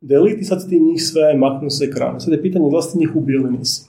delete 0.00 0.40
i 0.40 0.44
sad 0.44 0.68
ti 0.68 0.80
njih 0.80 1.02
sve 1.02 1.34
maknu 1.36 1.70
sa 1.70 1.84
ekrana. 1.84 2.20
Sad 2.20 2.32
je 2.32 2.42
pitanje 2.42 2.70
da 2.70 2.76
li 2.76 2.82
si 2.82 2.98
njih 2.98 3.16
ubio 3.16 3.50
nisi. 3.50 3.87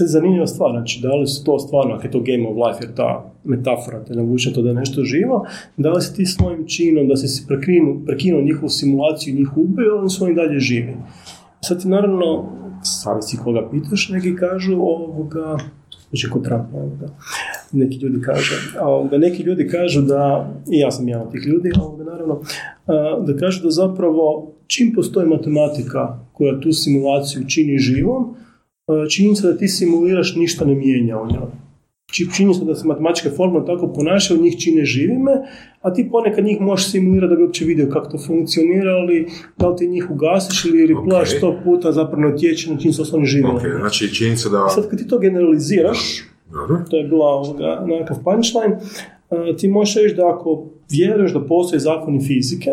Je 0.00 0.06
zanimljiva 0.06 0.46
stvar, 0.46 0.70
znači 0.70 1.00
da 1.02 1.14
li 1.14 1.26
su 1.26 1.44
to 1.44 1.58
stvarno, 1.58 1.94
ako 1.94 2.06
je 2.06 2.10
to 2.10 2.20
game 2.20 2.48
of 2.48 2.56
life, 2.56 2.84
jer 2.84 2.94
ta 2.94 3.32
metafora 3.44 4.04
te 4.04 4.14
navuče 4.14 4.52
to 4.52 4.62
da 4.62 4.68
je 4.68 4.74
nešto 4.74 5.04
živo, 5.04 5.46
da 5.76 5.92
li 5.92 6.02
si 6.02 6.16
ti 6.16 6.26
svojim 6.26 6.66
činom, 6.66 7.08
da 7.08 7.16
si 7.16 7.46
prekinuo, 7.46 7.96
prekinuo 8.06 8.42
njihovu 8.42 8.68
simulaciju 8.68 9.34
njih 9.34 9.56
ubio, 9.56 9.98
oni 9.98 10.10
su 10.10 10.24
oni 10.24 10.34
dalje 10.34 10.58
živi. 10.58 10.96
Sad 11.60 11.82
ti 11.82 11.88
naravno, 11.88 12.44
savisi 12.82 13.36
koga 13.44 13.68
pitaš, 13.70 14.08
neki 14.08 14.36
kažu 14.36 14.72
ovoga, 14.72 15.56
znači 16.08 16.30
kod 16.30 16.44
Trumpa, 16.44 16.76
ovoga, 16.76 17.08
neki 17.72 17.98
ljudi 17.98 18.20
kažu, 18.22 18.54
da 19.10 19.18
neki 19.18 19.42
ljudi 19.42 19.68
kažu 19.68 20.02
da, 20.02 20.50
i 20.70 20.78
ja 20.78 20.90
sam 20.90 21.08
jedan 21.08 21.22
od 21.26 21.32
tih 21.32 21.42
ljudi, 21.46 21.72
ovoga, 21.80 22.04
naravno, 22.04 22.40
da 23.26 23.36
kažu 23.36 23.62
da 23.62 23.70
zapravo 23.70 24.52
čim 24.66 24.92
postoji 24.94 25.28
matematika 25.28 26.18
koja 26.32 26.60
tu 26.60 26.72
simulaciju 26.72 27.48
čini 27.48 27.78
živom, 27.78 28.34
čini 29.10 29.36
se 29.36 29.46
da 29.46 29.56
ti 29.56 29.68
simuliraš 29.68 30.36
ništa 30.36 30.64
ne 30.64 30.74
mijenja 30.74 31.20
u 31.20 31.26
njoj. 31.26 31.50
Čini 32.36 32.54
se 32.54 32.64
da 32.64 32.74
se 32.74 32.86
matematičke 32.86 33.30
formule 33.30 33.66
tako 33.66 33.92
ponašaju, 33.92 34.42
njih 34.42 34.56
čine 34.58 34.84
živime, 34.84 35.32
a 35.80 35.92
ti 35.94 36.08
ponekad 36.10 36.44
njih 36.44 36.60
možeš 36.60 36.90
simulirati 36.90 37.30
da 37.30 37.36
bi 37.36 37.42
uopće 37.42 37.64
vidio 37.64 37.88
kako 37.92 38.10
to 38.10 38.18
funkcionira, 38.26 38.90
ali 38.90 39.26
da 39.58 39.68
li 39.68 39.76
ti 39.76 39.88
njih 39.88 40.10
ugasiš 40.10 40.64
ili 40.64 40.86
replaš 40.86 41.30
okay. 41.30 41.36
sto 41.36 41.60
puta 41.64 41.92
zapravo 41.92 42.22
ne 42.22 42.34
utječe 42.34 42.70
na 42.70 42.78
čim 42.78 42.92
se 42.92 43.02
osnovni 43.02 43.26
živimo. 43.26 43.58
Okay, 43.58 43.80
znači 43.80 44.14
činjenica 44.14 44.48
da... 44.48 44.68
Sad 44.68 44.90
kad 44.90 44.98
ti 44.98 45.08
to 45.08 45.18
generaliziraš, 45.18 46.24
to 46.90 46.96
je 46.96 47.08
bila 47.08 47.26
ovoga, 47.26 47.84
nekakav 47.86 48.16
punchline, 48.24 48.78
ti 49.58 49.68
možeš 49.68 49.94
reći 50.02 50.14
da 50.14 50.28
ako 50.28 50.66
vjeruješ 50.90 51.32
da 51.32 51.46
postoje 51.46 51.80
zakoni 51.80 52.20
fizike, 52.26 52.70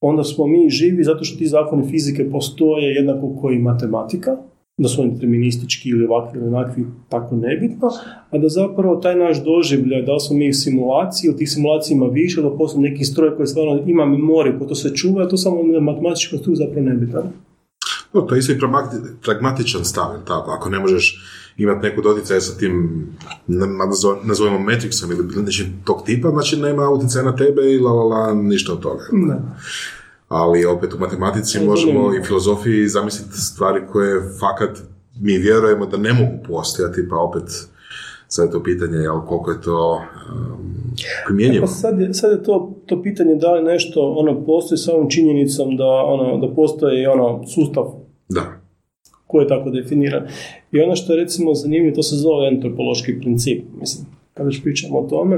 onda 0.00 0.24
smo 0.24 0.46
mi 0.46 0.70
živi 0.70 1.04
zato 1.04 1.24
što 1.24 1.38
ti 1.38 1.46
zakoni 1.46 1.90
fizike 1.90 2.30
postoje 2.30 2.94
jednako 2.94 3.36
koji 3.40 3.58
matematika, 3.58 4.36
da 4.82 4.88
su 4.88 5.02
oni 5.02 5.10
deterministički 5.10 5.88
ili 5.88 6.04
ovakvi 6.04 6.38
ili 6.38 6.48
onakvi, 6.48 6.86
tako 7.08 7.36
nebitno, 7.36 7.88
a 8.30 8.38
da 8.38 8.48
zapravo 8.48 8.96
taj 8.96 9.16
naš 9.16 9.44
doživljaj, 9.44 10.02
da 10.02 10.12
li 10.12 10.20
smo 10.20 10.36
mi 10.36 10.50
u 10.50 10.52
simulaciji, 10.52 11.28
ili 11.28 11.36
tih 11.36 11.50
simulacija 11.50 11.96
ima 11.96 12.06
više, 12.06 12.42
da 12.42 12.56
postoji 12.56 12.90
neki 12.90 13.04
stroj 13.04 13.36
koji 13.36 13.46
stvarno 13.46 13.82
ima 13.86 14.06
memoriju, 14.06 14.58
ko 14.58 14.64
to 14.64 14.74
se 14.74 14.94
čuva, 14.94 15.22
a 15.22 15.28
to 15.28 15.36
samo 15.36 15.62
na 15.62 15.80
matematičkom 15.80 16.38
stupu 16.38 16.56
zapravo 16.56 16.86
nebitan. 16.86 17.32
No, 18.12 18.20
to 18.20 18.34
je 18.34 18.38
isto 18.38 18.52
i 18.52 18.58
pragmatičan 19.24 19.84
stav, 19.84 20.08
tako, 20.26 20.50
ako 20.50 20.70
ne 20.70 20.78
možeš 20.78 21.24
imati 21.56 21.86
neku 21.86 22.02
doticaj 22.02 22.40
sa 22.40 22.58
tim, 22.58 23.06
nazovemo 24.24 24.58
Matrixom 24.58 25.10
ili 25.10 25.42
nečim 25.42 25.66
tog 25.84 26.02
tipa, 26.06 26.30
znači 26.30 26.56
nema 26.56 26.90
utjecaja 26.90 27.24
na 27.24 27.36
tebe 27.36 27.62
i 27.72 27.78
la 27.78 27.92
la 27.92 28.04
la, 28.04 28.34
ništa 28.34 28.72
od 28.72 28.80
toga. 28.80 29.04
Ne 29.12 29.36
ali 30.32 30.64
opet 30.64 30.94
u 30.94 30.98
matematici 30.98 31.60
možemo 31.66 32.14
i 32.14 32.24
filozofiji 32.24 32.88
zamisliti 32.88 33.36
stvari 33.36 33.80
koje 33.92 34.20
fakat 34.40 34.78
mi 35.20 35.38
vjerujemo 35.38 35.86
da 35.86 35.96
ne 35.96 36.12
mogu 36.12 36.32
postojati, 36.48 37.08
pa 37.08 37.16
opet 37.16 37.42
sad 38.28 38.46
je 38.46 38.52
to 38.52 38.62
pitanje 38.62 38.96
jel, 38.98 39.20
koliko 39.26 39.50
je 39.50 39.60
to 39.60 39.94
um, 39.94 40.74
primjenjivo. 41.26 41.66
Pa 41.66 41.66
sad, 41.66 42.00
je, 42.00 42.14
sad 42.14 42.30
je 42.30 42.42
to, 42.42 42.74
to 42.86 43.02
pitanje 43.02 43.34
da 43.34 43.52
li 43.52 43.64
nešto 43.64 44.14
ono, 44.16 44.44
postoji 44.46 44.78
sa 44.78 44.94
ovom 44.94 45.10
činjenicom 45.10 45.76
da, 45.76 45.86
ono, 45.86 46.46
da 46.46 46.54
postoji 46.54 47.06
ono, 47.06 47.46
sustav 47.46 47.84
da. 48.28 48.42
koji 49.26 49.44
je 49.44 49.48
tako 49.48 49.70
definiran. 49.70 50.22
I 50.72 50.80
ono 50.80 50.96
što 50.96 51.12
je 51.12 51.20
recimo 51.20 51.54
zanimljivo, 51.54 51.94
to 51.94 52.02
se 52.02 52.16
zove 52.16 52.48
antropološki 52.48 53.20
princip. 53.20 53.64
Mislim, 53.80 54.06
kada 54.42 54.48
već 54.48 54.62
pričamo 54.62 54.98
o 54.98 55.08
tome, 55.08 55.36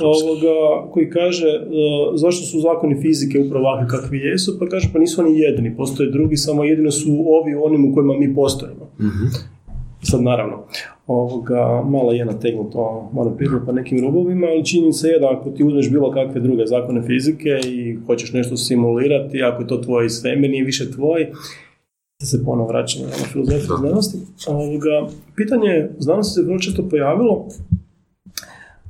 ovoga, 0.00 0.90
koji 0.92 1.10
kaže 1.10 1.46
uh, 1.46 2.18
zašto 2.18 2.46
su 2.46 2.60
zakoni 2.60 3.00
fizike 3.02 3.40
upravo 3.40 3.68
ovakvi 3.68 3.88
kakvi 3.88 4.18
jesu, 4.18 4.58
pa 4.58 4.66
kaže 4.66 4.88
pa 4.92 4.98
nisu 4.98 5.20
oni 5.20 5.38
jedini, 5.38 5.76
postoje 5.76 6.10
drugi, 6.10 6.36
samo 6.36 6.64
jedino 6.64 6.90
su 6.90 7.10
ovi 7.10 7.54
onim 7.54 7.90
u 7.90 7.94
kojima 7.94 8.14
mi 8.18 8.34
postojimo. 8.34 8.84
mm 9.00 9.58
Sad 10.02 10.22
naravno, 10.22 10.56
ovoga, 11.06 11.82
malo 11.88 12.12
je 12.12 12.24
nategnuto, 12.24 13.10
priznati 13.36 13.66
pa 13.66 13.72
nekim 13.72 14.00
rubovima, 14.00 14.46
ali 14.46 14.64
činjenica 14.64 15.08
je 15.08 15.18
da 15.18 15.30
ako 15.32 15.50
ti 15.50 15.64
uzmeš 15.64 15.90
bilo 15.90 16.10
kakve 16.10 16.40
druge 16.40 16.66
zakone 16.66 17.02
fizike 17.02 17.60
i 17.66 17.98
hoćeš 18.06 18.32
nešto 18.32 18.56
simulirati, 18.56 19.42
ako 19.42 19.62
je 19.62 19.68
to 19.68 19.76
tvoj 19.76 20.10
svemir, 20.10 20.50
nije 20.50 20.64
više 20.64 20.90
tvoj, 20.90 21.26
se 22.22 22.44
ponovno 22.44 22.66
vraćamo 22.66 23.04
na 23.04 23.26
filozofiju 23.32 23.76
znanosti. 23.80 24.18
Ovoga, 24.46 25.08
pitanje 25.36 25.88
znanosti 25.98 26.34
se 26.34 26.42
vrlo 26.42 26.58
često 26.58 26.88
pojavilo 26.88 27.48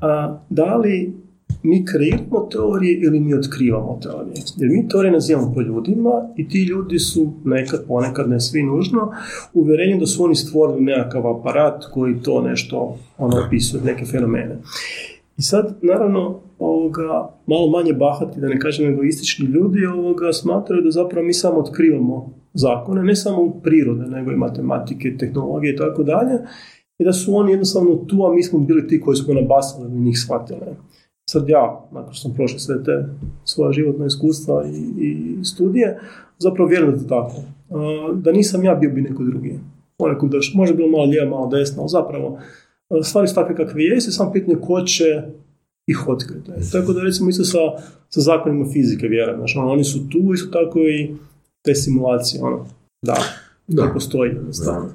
a, 0.00 0.40
da 0.50 0.76
li 0.76 1.12
mi 1.62 1.84
kreiramo 1.84 2.48
teorije 2.52 3.00
ili 3.00 3.20
mi 3.20 3.34
otkrivamo 3.34 3.98
teorije. 4.02 4.42
Jer 4.56 4.70
mi 4.70 4.88
teorije 4.88 5.12
nazivamo 5.12 5.52
po 5.54 5.60
ljudima 5.60 6.10
i 6.36 6.48
ti 6.48 6.62
ljudi 6.62 6.98
su 6.98 7.32
nekad, 7.44 7.84
ponekad, 7.88 8.28
ne 8.28 8.40
svi 8.40 8.62
nužno, 8.62 9.12
uvjerenju 9.54 10.00
da 10.00 10.06
su 10.06 10.24
oni 10.24 10.34
stvorili 10.34 10.80
nekakav 10.80 11.26
aparat 11.26 11.84
koji 11.92 12.22
to 12.22 12.42
nešto 12.42 12.98
ono, 13.18 13.46
opisuje, 13.46 13.82
neke 13.84 14.04
fenomene. 14.04 14.58
I 15.36 15.42
sad, 15.42 15.76
naravno, 15.82 16.40
ovoga, 16.58 17.30
malo 17.46 17.70
manje 17.70 17.92
bahati, 17.92 18.40
da 18.40 18.48
ne 18.48 18.60
kažem 18.60 18.92
egoistični 18.92 19.46
ljudi, 19.46 19.86
ovoga, 19.86 20.32
smatraju 20.32 20.82
da 20.82 20.90
zapravo 20.90 21.26
mi 21.26 21.34
samo 21.34 21.58
otkrivamo 21.58 22.30
zakone, 22.54 23.02
ne 23.02 23.16
samo 23.16 23.42
u 23.42 23.60
prirode, 23.60 24.06
nego 24.06 24.32
i 24.32 24.36
matematike, 24.36 25.16
tehnologije 25.18 25.74
i 25.74 25.76
tako 25.76 26.02
dalje, 26.02 26.38
i 26.98 27.04
da 27.04 27.12
su 27.12 27.36
oni 27.36 27.52
jednostavno 27.52 27.94
tu, 27.94 28.26
a 28.26 28.34
mi 28.34 28.42
smo 28.42 28.58
bili 28.58 28.88
ti 28.88 29.00
koji 29.00 29.16
smo 29.16 29.34
nabasali 29.34 29.96
i 29.96 30.00
njih 30.00 30.18
shvatili. 30.18 30.60
Sad 31.30 31.48
ja, 31.48 31.88
nakon 31.92 32.12
što 32.12 32.22
sam 32.22 32.34
prošao 32.34 32.58
sve 32.58 32.84
te 32.84 33.06
svoja 33.44 33.72
životna 33.72 34.06
iskustva 34.06 34.64
i, 34.66 35.04
i 35.06 35.44
studije, 35.44 35.98
zapravo 36.38 36.68
vjerujem 36.68 36.96
da 36.96 37.02
je 37.02 37.08
tako. 37.08 37.36
Da 38.14 38.32
nisam 38.32 38.64
ja, 38.64 38.74
bio 38.74 38.90
bi 38.90 39.00
neko 39.00 39.24
drugi. 39.24 39.58
Onako 39.98 40.26
da 40.26 40.38
može 40.54 40.74
bilo 40.74 40.88
malo 40.88 41.04
lijeva, 41.04 41.30
malo 41.30 41.48
desno, 41.48 41.82
ali 41.82 41.88
zapravo 41.88 42.38
stvari 43.02 43.28
su 43.28 43.34
takve 43.34 43.56
kakve 43.56 43.84
jesu, 43.84 44.12
samo 44.12 44.32
pitanje 44.32 44.56
ko 44.60 44.80
će 44.80 45.22
ih 45.86 46.08
otkriti. 46.08 46.50
Tako 46.72 46.92
da 46.92 47.02
recimo 47.02 47.30
isto 47.30 47.44
sa, 47.44 47.58
sa 48.08 48.20
zakonima 48.20 48.66
fizike 48.72 49.06
vjerujem. 49.06 49.38
Znači, 49.38 49.58
ono, 49.58 49.72
oni 49.72 49.84
su 49.84 50.08
tu, 50.08 50.34
isto 50.34 50.50
tako 50.50 50.78
i 50.78 51.14
te 51.64 51.74
simulacije, 51.74 52.42
ono, 52.42 52.66
da, 53.02 53.16
da. 53.66 53.90
postoji 53.94 54.30
jednostavno. 54.30 54.88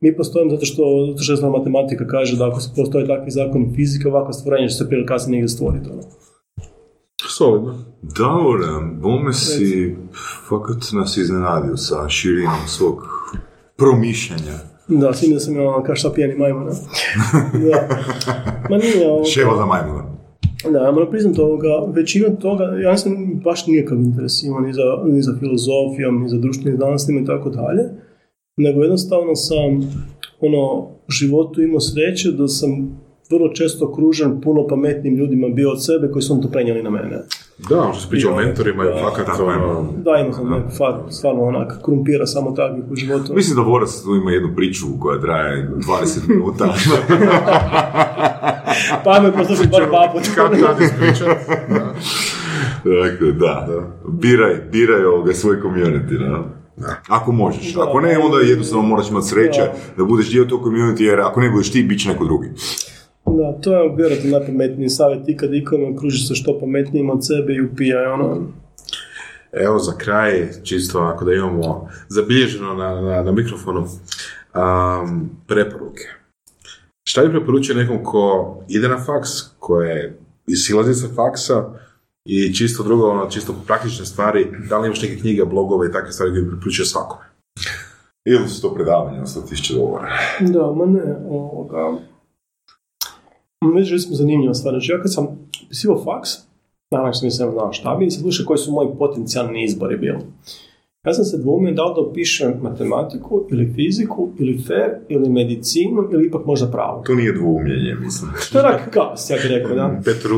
Mi 0.00 0.16
postojimo 0.16 0.50
zato 0.50 0.66
što, 0.66 0.82
zato 1.18 1.36
što 1.36 1.50
matematika 1.50 2.06
kaže 2.06 2.36
da 2.36 2.48
ako 2.48 2.60
se 2.60 2.70
postoje 2.76 3.06
takvi 3.06 3.30
zakoni 3.30 3.72
fizike, 3.76 4.08
ovakva 4.08 4.32
stvorenja 4.32 4.68
će 4.68 4.74
se 4.74 4.88
prije 4.88 5.06
kasnije 5.06 5.36
negdje 5.36 5.48
stvoriti. 5.48 5.90
Ono. 5.90 6.02
Solidno. 7.28 7.74
Dobro, 8.02 8.66
bome 9.02 9.32
si 9.32 9.96
fakat 10.48 10.92
nas 10.92 11.16
iznenadio 11.16 11.76
sa 11.76 12.08
širinom 12.08 12.66
svog 12.66 13.02
promišljanja. 13.76 14.58
Da, 14.88 15.12
svidim 15.14 15.34
da 15.34 15.40
sam 15.40 15.54
imao 15.54 15.82
kao 15.82 15.96
šta 15.96 16.10
pijani 16.14 16.34
majmuna. 16.34 16.70
da. 17.70 17.88
Ma 18.70 18.76
nije 18.76 19.10
ovo... 19.10 19.24
Ševo 19.24 19.56
za 19.56 19.66
majmuna. 19.66 20.16
Da, 20.72 20.78
ja 20.78 20.92
moram 20.92 21.10
priznati 21.10 21.40
ovoga, 21.40 21.68
većina 21.94 22.28
toga, 22.36 22.64
ja 22.64 22.90
nisam 22.92 23.12
baš 23.44 23.66
nikakav 23.66 23.98
interes 23.98 24.42
imao 24.42 24.60
ni 24.60 24.72
za, 24.72 24.82
ni 25.04 25.22
za 25.22 25.36
filozofijom, 25.40 26.22
ni 26.22 26.28
za 26.28 26.36
društvenim 26.36 26.76
znanostima 26.76 27.20
i 27.20 27.24
tako 27.24 27.50
dalje, 27.50 27.82
nego 28.56 28.82
jednostavno 28.82 29.34
sam 29.34 29.62
ono, 30.40 30.82
u 31.08 31.10
životu 31.10 31.62
imao 31.62 31.80
sreće 31.80 32.32
da 32.32 32.48
sam 32.48 32.70
vrlo 33.30 33.48
često 33.48 33.86
okružen 33.86 34.40
puno 34.40 34.66
pametnim 34.66 35.16
ljudima 35.16 35.48
bio 35.48 35.70
od 35.70 35.84
sebe 35.84 36.12
koji 36.12 36.22
su 36.22 36.40
to 36.42 36.48
prenijeli 36.48 36.82
na 36.82 36.90
mene. 36.90 37.22
Da, 37.68 37.90
što 37.92 38.00
se 38.00 38.10
priča 38.10 38.30
o 38.30 38.36
mentorima 38.36 38.84
i 38.84 39.02
fakat 39.02 39.40
ono... 39.40 39.92
Da, 40.04 40.18
imao 40.18 40.32
sam 40.32 40.50
neko 40.50 41.10
stvarno 41.10 41.42
onak 41.42 41.84
krumpira 41.84 42.26
samo 42.26 42.50
takvih 42.52 42.84
u 42.90 42.96
životu. 42.96 43.34
Mislim 43.34 43.56
da 43.56 43.62
Boras 43.62 44.02
tu 44.02 44.14
ima 44.14 44.30
jednu 44.30 44.52
priču 44.56 44.86
koja 45.00 45.20
traje 45.20 45.70
20 45.70 46.28
minuta. 46.28 46.64
pa 49.04 49.20
me 49.20 49.32
poslušaj 49.32 49.66
bar 49.66 49.88
dva 49.88 50.12
puta. 50.12 50.28
Kako 50.34 50.54
da 50.78 50.84
ispričat? 50.84 51.38
Dakle, 52.84 53.32
da. 53.32 53.68
Biraj, 54.08 54.54
biraj 54.72 55.04
ovoga 55.04 55.34
svoj 55.34 55.56
community, 55.62 56.18
da. 56.18 56.65
Da. 56.76 56.96
Ako 57.08 57.32
možeš. 57.32 57.76
Ako 57.76 58.00
ne, 58.00 58.18
onda 58.18 58.38
jednostavno 58.38 58.88
moraš 58.88 59.10
imati 59.10 59.26
sreće 59.26 59.60
da. 59.60 59.74
da 59.96 60.04
budeš 60.04 60.30
dio 60.30 60.44
tog 60.44 60.60
community, 60.62 61.02
jer 61.02 61.20
ako 61.20 61.40
ne 61.40 61.50
budeš 61.50 61.72
ti, 61.72 61.82
bit 61.82 62.02
će 62.02 62.08
neko 62.08 62.24
drugi. 62.24 62.48
Da, 63.26 63.60
to 63.60 63.76
je 63.76 63.94
vjerojatno 63.96 64.30
najpametniji 64.30 64.88
savjet 64.88 65.28
i 65.28 65.36
kad 65.36 65.54
ikome 65.54 65.90
okruži 65.94 66.26
se 66.26 66.34
što 66.34 66.58
pametnijim 66.60 67.10
od 67.10 67.26
sebe 67.26 67.52
i 67.52 67.62
upija 67.62 68.12
ono. 68.12 68.46
Evo 69.52 69.78
za 69.78 69.92
kraj, 69.98 70.48
čisto 70.62 71.00
ako 71.00 71.24
da 71.24 71.32
imamo 71.32 71.88
zabilježeno 72.08 72.74
na, 72.74 73.00
na, 73.00 73.22
na 73.22 73.32
mikrofonu, 73.32 73.80
um, 73.80 75.30
preporuke. 75.46 76.04
Šta 77.08 77.24
bi 77.24 77.30
preporučio 77.30 77.74
nekom 77.74 78.04
ko 78.04 78.56
ide 78.68 78.88
na 78.88 79.04
faks, 79.04 79.30
ko 79.58 79.82
je 79.82 80.18
silazi 80.66 80.94
sa 80.94 81.06
faksa 81.14 81.64
i 82.26 82.54
čisto 82.54 82.82
drugo, 82.82 83.10
ono, 83.10 83.30
čisto 83.30 83.54
praktične 83.66 84.04
stvari, 84.04 84.46
da 84.68 84.78
li 84.78 84.86
imaš 84.86 85.02
neke 85.02 85.16
knjige, 85.20 85.44
blogove 85.44 85.88
i 85.88 85.92
takve 85.92 86.12
stvari 86.12 86.32
koje 86.32 86.42
bi 86.42 86.50
preporučio 86.50 86.84
svakome? 86.84 87.24
Ili 88.24 88.48
su 88.48 88.62
to 88.62 88.74
predavanja 88.74 89.18
na 89.18 89.26
100.000 89.26 89.74
dolara? 89.74 90.08
Da, 90.40 90.72
ma 90.72 90.86
ne, 90.86 91.16
ovoga, 91.30 91.98
Među 93.74 93.98
smo 93.98 94.16
zanimljiva 94.16 94.54
stvar. 94.54 94.72
Znači, 94.72 94.92
ja 94.92 95.02
kad 95.02 95.14
sam 95.14 95.26
pisao 95.68 96.04
faks, 96.04 96.30
naravno 96.90 97.12
nisam 97.22 97.50
znao 97.52 97.72
šta 97.72 97.94
bi, 97.94 98.10
se 98.10 98.20
slušao 98.20 98.46
koji 98.46 98.58
su 98.58 98.72
moji 98.72 98.88
potencijalni 98.98 99.64
izbori 99.64 99.96
bili. 99.96 100.18
Ja 101.06 101.12
sam 101.12 101.24
se 101.24 101.38
dvoumio 101.38 101.74
da 101.74 101.84
li 101.84 101.92
da 101.94 102.00
opišem 102.00 102.52
matematiku 102.62 103.46
ili 103.50 103.72
fiziku 103.74 104.28
ili 104.38 104.58
fer 104.58 104.90
ili 105.08 105.28
medicinu 105.28 106.08
ili 106.12 106.26
ipak 106.26 106.46
možda 106.46 106.66
pravo. 106.66 107.02
To 107.06 107.14
nije 107.14 107.32
dvoumljenje, 107.32 107.94
mislim. 108.00 108.30
To 108.52 108.58
je 108.58 108.62
rak 108.62 108.90
kaos, 108.90 109.30
ja 109.30 109.36
bih 109.36 109.50
rekao, 109.50 109.76
da. 109.76 110.00
Petru. 110.04 110.34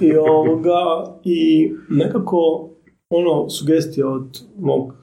I, 0.00 0.16
ovoga, 0.16 0.80
I 1.24 1.70
nekako 1.88 2.68
ono, 3.10 3.48
sugestija 3.48 4.08
od 4.08 4.38
mog 4.58 4.94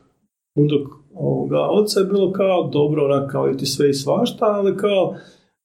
mudrog 0.55 0.87
ovoga, 1.13 1.67
oca 1.69 1.99
je 1.99 2.05
bilo 2.05 2.31
kao 2.31 2.69
dobro, 2.73 3.05
onak 3.05 3.31
kao 3.31 3.51
i 3.51 3.57
ti 3.57 3.65
sve 3.65 3.89
i 3.89 3.93
svašta, 3.93 4.45
ali 4.45 4.77
kao 4.77 5.15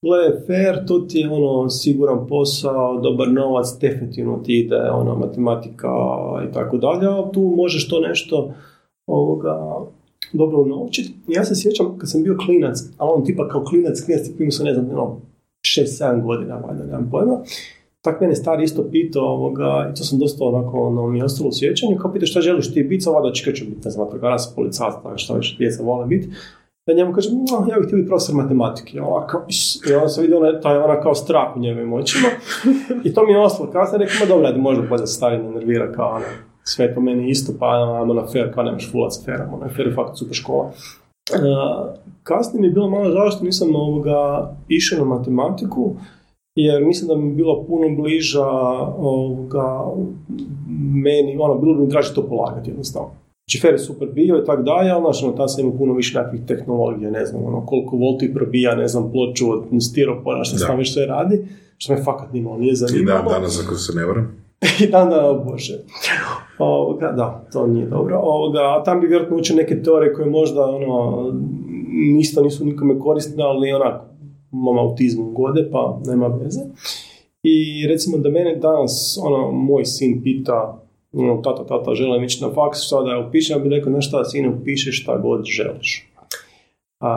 gle, 0.01 0.45
fair, 0.47 0.85
to 0.87 0.99
ti 0.99 1.17
je 1.17 1.29
ono 1.29 1.69
siguran 1.69 2.27
posao, 2.27 2.99
dobar 3.01 3.27
novac, 3.31 3.67
definitivno 3.81 4.37
ti 4.37 4.59
ide 4.59 4.89
ono 4.91 5.15
matematika 5.15 5.89
i 6.49 6.53
tako 6.53 6.77
dalje, 6.77 7.07
a 7.07 7.31
tu 7.33 7.53
možeš 7.57 7.89
to 7.89 7.99
nešto 7.99 8.53
ovoga, 9.07 9.79
dobro 10.33 10.65
naučiti. 10.65 11.13
Ja 11.27 11.45
se 11.45 11.55
sjećam 11.55 11.97
kad 11.97 12.11
sam 12.11 12.23
bio 12.23 12.37
klinac, 12.45 12.79
a 12.97 13.05
on 13.05 13.25
tipa 13.25 13.47
kao 13.47 13.63
klinac, 13.63 14.01
klinac 14.05 14.27
tipa 14.27 14.51
sam 14.51 14.65
ne 14.65 14.73
znam, 14.73 14.89
ono, 14.89 15.21
6-7 15.61 16.23
godina, 16.23 16.55
valjda, 16.55 16.83
nemam 16.85 17.09
pojma. 17.11 17.39
Tak 18.01 18.21
mene 18.21 18.35
stari 18.35 18.63
isto 18.63 18.89
pitao 18.91 19.23
ovoga, 19.23 19.89
i 19.91 19.95
to 19.95 20.03
sam 20.03 20.19
dosta 20.19 20.45
onako, 20.45 20.87
ono, 20.87 21.07
mi 21.07 21.17
je 21.19 21.25
ostalo 21.25 21.49
u 21.49 21.53
sjećanju, 21.53 21.97
kao 21.97 22.13
pita 22.13 22.25
šta 22.25 22.41
želiš 22.41 22.73
ti 22.73 22.83
biti, 22.83 23.01
sada 23.01 23.33
čekaj 23.33 23.53
ću 23.53 23.65
biti, 23.65 23.81
ne 23.85 23.91
znam, 23.91 24.05
vatrogaras, 24.05 24.53
policajac, 24.55 24.93
šta 25.15 25.33
više 25.33 25.55
djeca 25.57 25.83
vole 25.83 26.05
biti 26.05 26.29
da 26.87 26.93
njemu 26.93 27.13
kaže, 27.13 27.29
no, 27.31 27.67
ja 27.69 27.79
bih 27.79 27.85
htio 27.85 27.97
biti 27.97 28.07
profesor 28.07 28.35
matematike. 28.35 29.01
Ovako, 29.01 29.45
I 29.89 29.93
onda 29.93 30.09
sam 30.09 30.21
vidio 30.21 30.39
ona, 30.39 30.59
taj 30.59 30.77
ona 30.77 31.01
kao 31.01 31.15
strah 31.15 31.55
u 31.55 31.59
njegovim 31.59 31.93
očima. 31.93 32.27
I 33.03 33.13
to 33.13 33.25
mi 33.25 33.31
je 33.31 33.39
ostalo. 33.39 33.71
Sam 33.71 33.99
rekao, 33.99 34.15
ma 34.19 34.25
dobro, 34.25 34.47
ajde, 34.47 34.59
možda 34.59 34.83
bolje 34.89 35.07
stari 35.07 35.43
ne 35.43 35.51
nervira 35.51 35.91
kao 35.91 36.09
ono, 36.09 36.25
sve 36.63 36.95
po 36.95 37.01
meni 37.01 37.29
isto, 37.29 37.53
pa 37.59 37.65
ajmo 37.99 38.13
na 38.13 38.27
fer, 38.27 38.53
kao 38.53 38.63
nemaš 38.63 38.91
fulac 38.91 39.25
fera, 39.25 39.49
ono, 39.53 39.69
fer 39.75 39.87
je 39.87 39.93
fakat 39.93 40.17
super 40.17 40.35
škola. 40.35 40.71
Uh, 41.33 41.93
kasnije 42.23 42.61
mi 42.61 42.67
je 42.67 42.71
bilo 42.73 42.89
malo 42.89 43.11
žao 43.11 43.31
što 43.31 43.45
nisam 43.45 43.75
ovoga 43.75 44.51
išao 44.67 44.99
na 44.99 45.05
matematiku, 45.05 45.95
jer 46.55 46.85
mislim 46.85 47.07
da 47.07 47.15
mi 47.15 47.29
je 47.29 47.35
bilo 47.35 47.63
puno 47.67 48.01
bliža 48.01 48.47
ovoga, 48.97 49.85
meni, 50.93 51.37
ono, 51.39 51.55
bilo 51.55 51.73
bi 51.73 51.81
mi 51.81 51.87
draže 51.87 52.13
to 52.13 52.27
polagati 52.27 52.69
jednostavno. 52.69 53.09
Čifer 53.51 53.73
je 53.73 53.79
super 53.79 54.07
bio 54.13 54.37
i 54.37 54.45
tako 54.45 54.61
dalje, 54.61 54.91
ali 54.91 55.01
znaš, 55.01 55.23
ono, 55.23 55.47
se 55.47 55.61
ima 55.61 55.71
puno 55.77 55.93
više 55.93 56.17
nekakvih 56.17 56.41
tehnologija, 56.47 57.11
ne 57.11 57.25
znam, 57.25 57.45
ono, 57.45 57.65
koliko 57.65 57.97
volti 57.97 58.33
probija, 58.33 58.75
ne 58.75 58.87
znam, 58.87 59.11
ploču 59.11 59.51
od 59.51 59.63
stiropora, 59.83 60.43
što 60.43 60.57
sam 60.57 60.77
već 60.77 60.93
sve 60.93 61.05
radi, 61.05 61.45
što 61.77 61.93
me 61.93 62.03
fakat 62.03 62.33
nimalo 62.33 62.57
nije 62.57 62.75
zanimalo. 62.75 63.19
I 63.19 63.23
dan 63.23 63.33
danas, 63.33 63.63
ako 63.65 63.75
se 63.75 63.93
ne 63.93 64.05
varam. 64.05 64.43
I 64.83 64.87
dan 64.87 65.09
dana, 65.09 65.33
bože. 65.33 65.73
Ovoga, 66.59 67.11
da, 67.11 67.45
to 67.53 67.67
nije 67.67 67.85
dobro. 67.85 68.19
Ovoga, 68.23 68.59
a 68.59 68.83
tam 68.83 69.01
bi 69.01 69.07
vjerojatno 69.07 69.37
učio 69.37 69.55
neke 69.55 69.81
teorije 69.83 70.13
koje 70.13 70.29
možda, 70.29 70.65
ono, 70.65 71.31
isto 72.19 72.41
nisu 72.41 72.65
nikome 72.65 72.99
korisne, 72.99 73.43
ali 73.43 73.73
onako, 73.73 74.05
mom 74.51 74.77
autizmu 74.77 75.31
gode, 75.31 75.69
pa 75.71 75.99
nema 76.05 76.27
veze. 76.27 76.61
I 77.43 77.87
recimo 77.87 78.17
da 78.17 78.29
mene 78.29 78.55
danas, 78.55 79.19
ono, 79.23 79.51
moj 79.51 79.85
sin 79.85 80.23
pita, 80.23 80.83
ono, 81.13 81.41
tata, 81.41 81.65
tata, 81.65 81.95
želim 81.95 82.23
ići 82.23 82.43
na 82.43 82.53
faks, 82.53 82.79
šta 82.81 83.01
da 83.01 83.11
ja 83.11 83.27
upišem, 83.27 83.57
ja 83.57 83.63
bih 83.63 83.71
rekao, 83.71 83.91
znaš 83.91 84.07
šta, 84.07 84.25
sine, 84.25 84.49
upiši 84.49 84.91
šta 84.91 85.17
god 85.17 85.45
želiš. 85.45 86.09
A, 86.99 87.09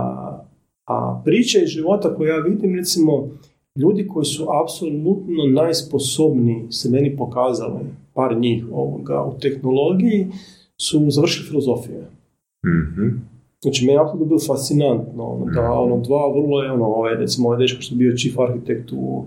a 0.86 1.22
priče 1.24 1.58
iz 1.62 1.68
života 1.68 2.14
koje 2.14 2.28
ja 2.28 2.36
vidim, 2.36 2.76
recimo, 2.76 3.28
ljudi 3.76 4.06
koji 4.06 4.24
su 4.24 4.46
apsolutno 4.62 5.44
najsposobniji 5.62 6.66
se 6.70 6.90
meni 6.90 7.16
pokazali, 7.16 7.80
par 8.14 8.36
njih 8.38 8.64
ovoga, 8.72 9.24
u 9.24 9.38
tehnologiji, 9.40 10.26
su 10.80 11.10
završili 11.10 11.48
filozofije. 11.48 12.10
Mm-hmm. 12.66 13.28
Znači, 13.62 13.86
meni 13.86 13.96
je 13.96 14.00
apsolutno 14.00 14.26
bilo 14.26 14.40
fascinantno, 14.46 15.24
ono, 15.24 15.44
da, 15.44 15.62
mhm. 15.62 15.78
ono, 15.78 16.00
dva 16.00 16.32
vrlo 16.32 16.62
je, 16.62 16.72
ono, 16.72 16.84
ovaj, 16.84 17.14
recimo, 17.14 17.48
ovaj 17.48 17.58
dečko 17.58 17.82
što 17.82 17.94
je 17.94 17.98
bio 17.98 18.16
chief 18.16 18.38
arhitekt 18.38 18.92
u 18.92 19.24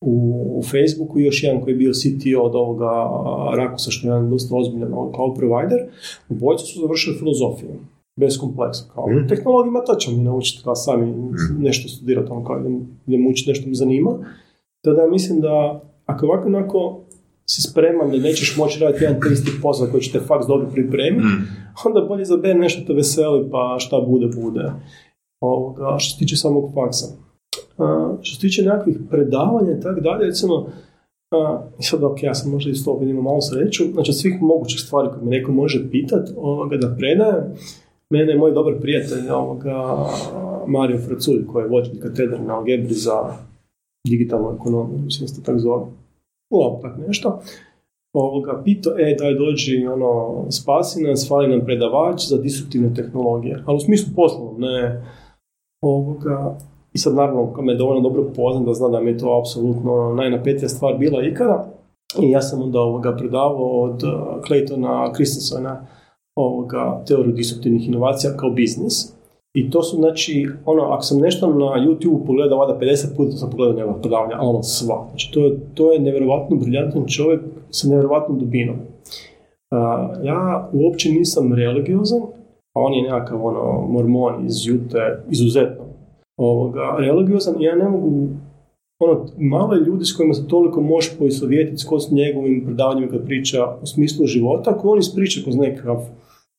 u, 0.00 0.12
u 0.58 0.62
Facebooku 0.62 1.18
i 1.18 1.24
još 1.24 1.42
jedan 1.42 1.60
koji 1.60 1.72
je 1.72 1.78
bio 1.78 1.92
CTO 1.92 2.42
od 2.42 2.54
ovoga 2.54 2.92
Rakusa, 3.56 3.90
što 3.90 4.06
je 4.06 4.10
jedan 4.10 4.30
dosta 4.30 4.56
ozbiljan 4.56 4.90
cloud 5.14 5.36
provider, 5.36 5.78
obojica 6.30 6.64
su 6.64 6.80
završili 6.80 7.18
filozofiju, 7.18 7.70
bez 8.18 8.38
kompleksa. 8.38 8.84
Kao, 8.94 9.06
mm. 9.06 9.28
tehnologijima 9.28 9.80
to 9.86 9.94
ćemo 9.94 10.16
mi 10.16 10.24
naučiti 10.24 10.64
kao 10.64 10.74
sami 10.74 11.06
mm. 11.06 11.34
nešto 11.58 11.88
studirati, 11.88 12.32
ono 12.32 12.44
kao 12.44 12.60
idem, 12.60 12.86
idem 13.06 13.26
učiti 13.26 13.50
nešto 13.50 13.68
mi 13.68 13.74
zanima. 13.74 14.10
Tada 14.84 15.06
mislim 15.06 15.40
da 15.40 15.82
ako 16.06 16.26
ovako 16.26 16.46
onako 16.46 17.00
si 17.50 17.62
spreman 17.62 18.10
da 18.10 18.16
nećeš 18.16 18.56
moći 18.56 18.80
raditi 18.80 19.04
jedan 19.04 19.20
te 19.20 19.28
isti 19.32 19.50
posao 19.62 19.88
koji 19.90 20.02
će 20.02 20.12
te 20.12 20.20
faks 20.20 20.46
dobro 20.46 20.68
pripremiti, 20.72 21.26
onda 21.84 22.00
bolje 22.08 22.22
izabere 22.22 22.58
nešto 22.58 22.86
te 22.86 22.92
veseli 22.92 23.50
pa 23.50 23.76
šta 23.78 24.00
bude, 24.08 24.26
bude. 24.42 24.72
Ovoga, 25.40 25.96
što 25.98 26.12
se 26.12 26.18
tiče 26.18 26.36
samog 26.36 26.72
faksa. 26.74 27.06
A, 27.78 28.16
što 28.22 28.34
se 28.34 28.40
tiče 28.40 28.62
nekakvih 28.62 28.96
predavanja 29.10 29.72
i 29.72 29.80
tako 29.80 30.00
dalje, 30.00 30.26
recimo, 30.26 30.66
i 31.78 31.82
sad 31.82 32.04
ok, 32.04 32.22
ja 32.22 32.34
sam 32.34 32.52
možda 32.52 32.70
isto 32.70 32.92
opet 32.92 33.08
imam 33.08 33.24
malo 33.24 33.40
sreću, 33.40 33.84
znači 33.92 34.10
od 34.10 34.16
svih 34.16 34.42
mogućih 34.42 34.80
stvari 34.80 35.08
koje 35.08 35.22
me 35.22 35.30
neko 35.30 35.52
može 35.52 35.90
pitat 35.90 36.28
ovoga, 36.36 36.76
da 36.76 36.96
predajem, 36.98 37.44
mene 38.10 38.32
je 38.32 38.38
moj 38.38 38.52
dobar 38.52 38.74
prijatelj 38.80 39.30
ovoga, 39.30 40.06
Mario 40.66 40.98
Fraculj, 40.98 41.46
koji 41.46 41.64
je 41.64 41.68
vođen 41.68 42.00
katedra 42.00 42.38
na 42.38 42.54
algebri 42.54 42.94
za 42.94 43.34
digitalnu 44.08 44.56
ekonomiju, 44.60 44.98
mislim 44.98 45.28
se 45.28 45.42
tako 45.42 45.58
zove. 45.58 45.84
Tak 46.82 46.92
nešto. 47.06 47.40
Ovoga, 48.14 48.62
pitao, 48.64 48.92
e, 48.98 49.16
daj 49.18 49.34
dođi, 49.34 49.86
ono, 49.86 50.44
spasi 50.50 51.02
nas, 51.02 51.28
fali 51.28 51.48
nam 51.48 51.64
predavač 51.64 52.28
za 52.28 52.38
disruptivne 52.38 52.94
tehnologije. 52.94 53.62
Ali 53.66 53.76
u 53.76 53.80
smislu 53.80 54.12
poslovnom, 54.16 54.60
ne 54.60 55.02
ovoga, 55.82 56.58
i 56.92 56.98
sad 56.98 57.14
naravno, 57.14 57.62
me 57.62 57.74
dovoljno 57.74 58.00
dobro 58.00 58.32
poznam 58.36 58.64
da 58.64 58.74
zna 58.74 58.88
da 58.88 59.00
mi 59.00 59.10
je 59.10 59.18
to 59.18 59.38
apsolutno 59.40 60.14
najnapetija 60.14 60.68
stvar 60.68 60.98
bila 60.98 61.22
ikada. 61.26 61.68
I 62.22 62.30
ja 62.30 62.42
sam 62.42 62.62
onda 62.62 62.80
ovoga 62.80 63.16
predavao 63.16 63.82
od 63.82 64.02
uh, 64.02 64.10
Claytona 64.48 65.14
Christensona 65.14 65.86
ovoga, 66.38 67.02
teoriju 67.06 67.34
disruptivnih 67.34 67.88
inovacija 67.88 68.36
kao 68.36 68.50
biznis. 68.50 69.12
I 69.54 69.70
to 69.70 69.82
su, 69.82 69.96
znači, 69.96 70.48
ono, 70.64 70.82
ako 70.82 71.02
sam 71.02 71.20
nešto 71.20 71.46
na 71.46 71.86
YouTube 71.86 72.26
pogledao, 72.26 72.58
vada 72.58 72.78
50 72.80 73.16
puta 73.16 73.30
sam 73.30 73.50
pogledao 73.50 73.76
njegova 73.76 74.00
predavanja, 74.00 74.38
ono 74.40 74.62
sva. 74.62 75.06
Znači, 75.08 75.32
to 75.32 75.44
je, 75.44 75.58
to 75.74 75.92
je 75.92 76.00
nevjerovatno 76.00 76.56
briljantan 76.56 77.06
čovjek 77.06 77.40
sa 77.70 77.88
nevjerovatnom 77.88 78.38
dubinom. 78.38 78.76
Uh, 78.76 80.24
ja 80.24 80.70
uopće 80.72 81.10
nisam 81.10 81.54
religiozan, 81.54 82.20
a 82.74 82.80
on 82.80 82.94
je 82.94 83.02
nekakav, 83.02 83.46
ono, 83.46 83.86
mormon 83.88 84.46
iz 84.46 84.66
Jute, 84.66 85.22
izuzetno 85.30 85.84
ovoga, 86.36 86.96
religiozan 86.98 87.62
i 87.62 87.64
ja 87.64 87.76
ne 87.76 87.88
mogu 87.88 88.28
ono, 89.00 89.26
malo 89.38 89.74
ljudi 89.74 90.04
s 90.04 90.16
kojima 90.16 90.34
se 90.34 90.48
toliko 90.48 90.80
možeš 90.80 91.18
poistovjetiti 91.18 91.78
s 91.78 92.10
njegovim 92.10 92.64
predavanjima 92.64 93.10
kad 93.10 93.26
priča 93.26 93.64
o 93.82 93.86
smislu 93.86 94.26
života, 94.26 94.70
ako 94.70 94.90
on 94.90 94.98
ispriča 94.98 95.40
kroz 95.44 95.56
nekakav 95.56 95.96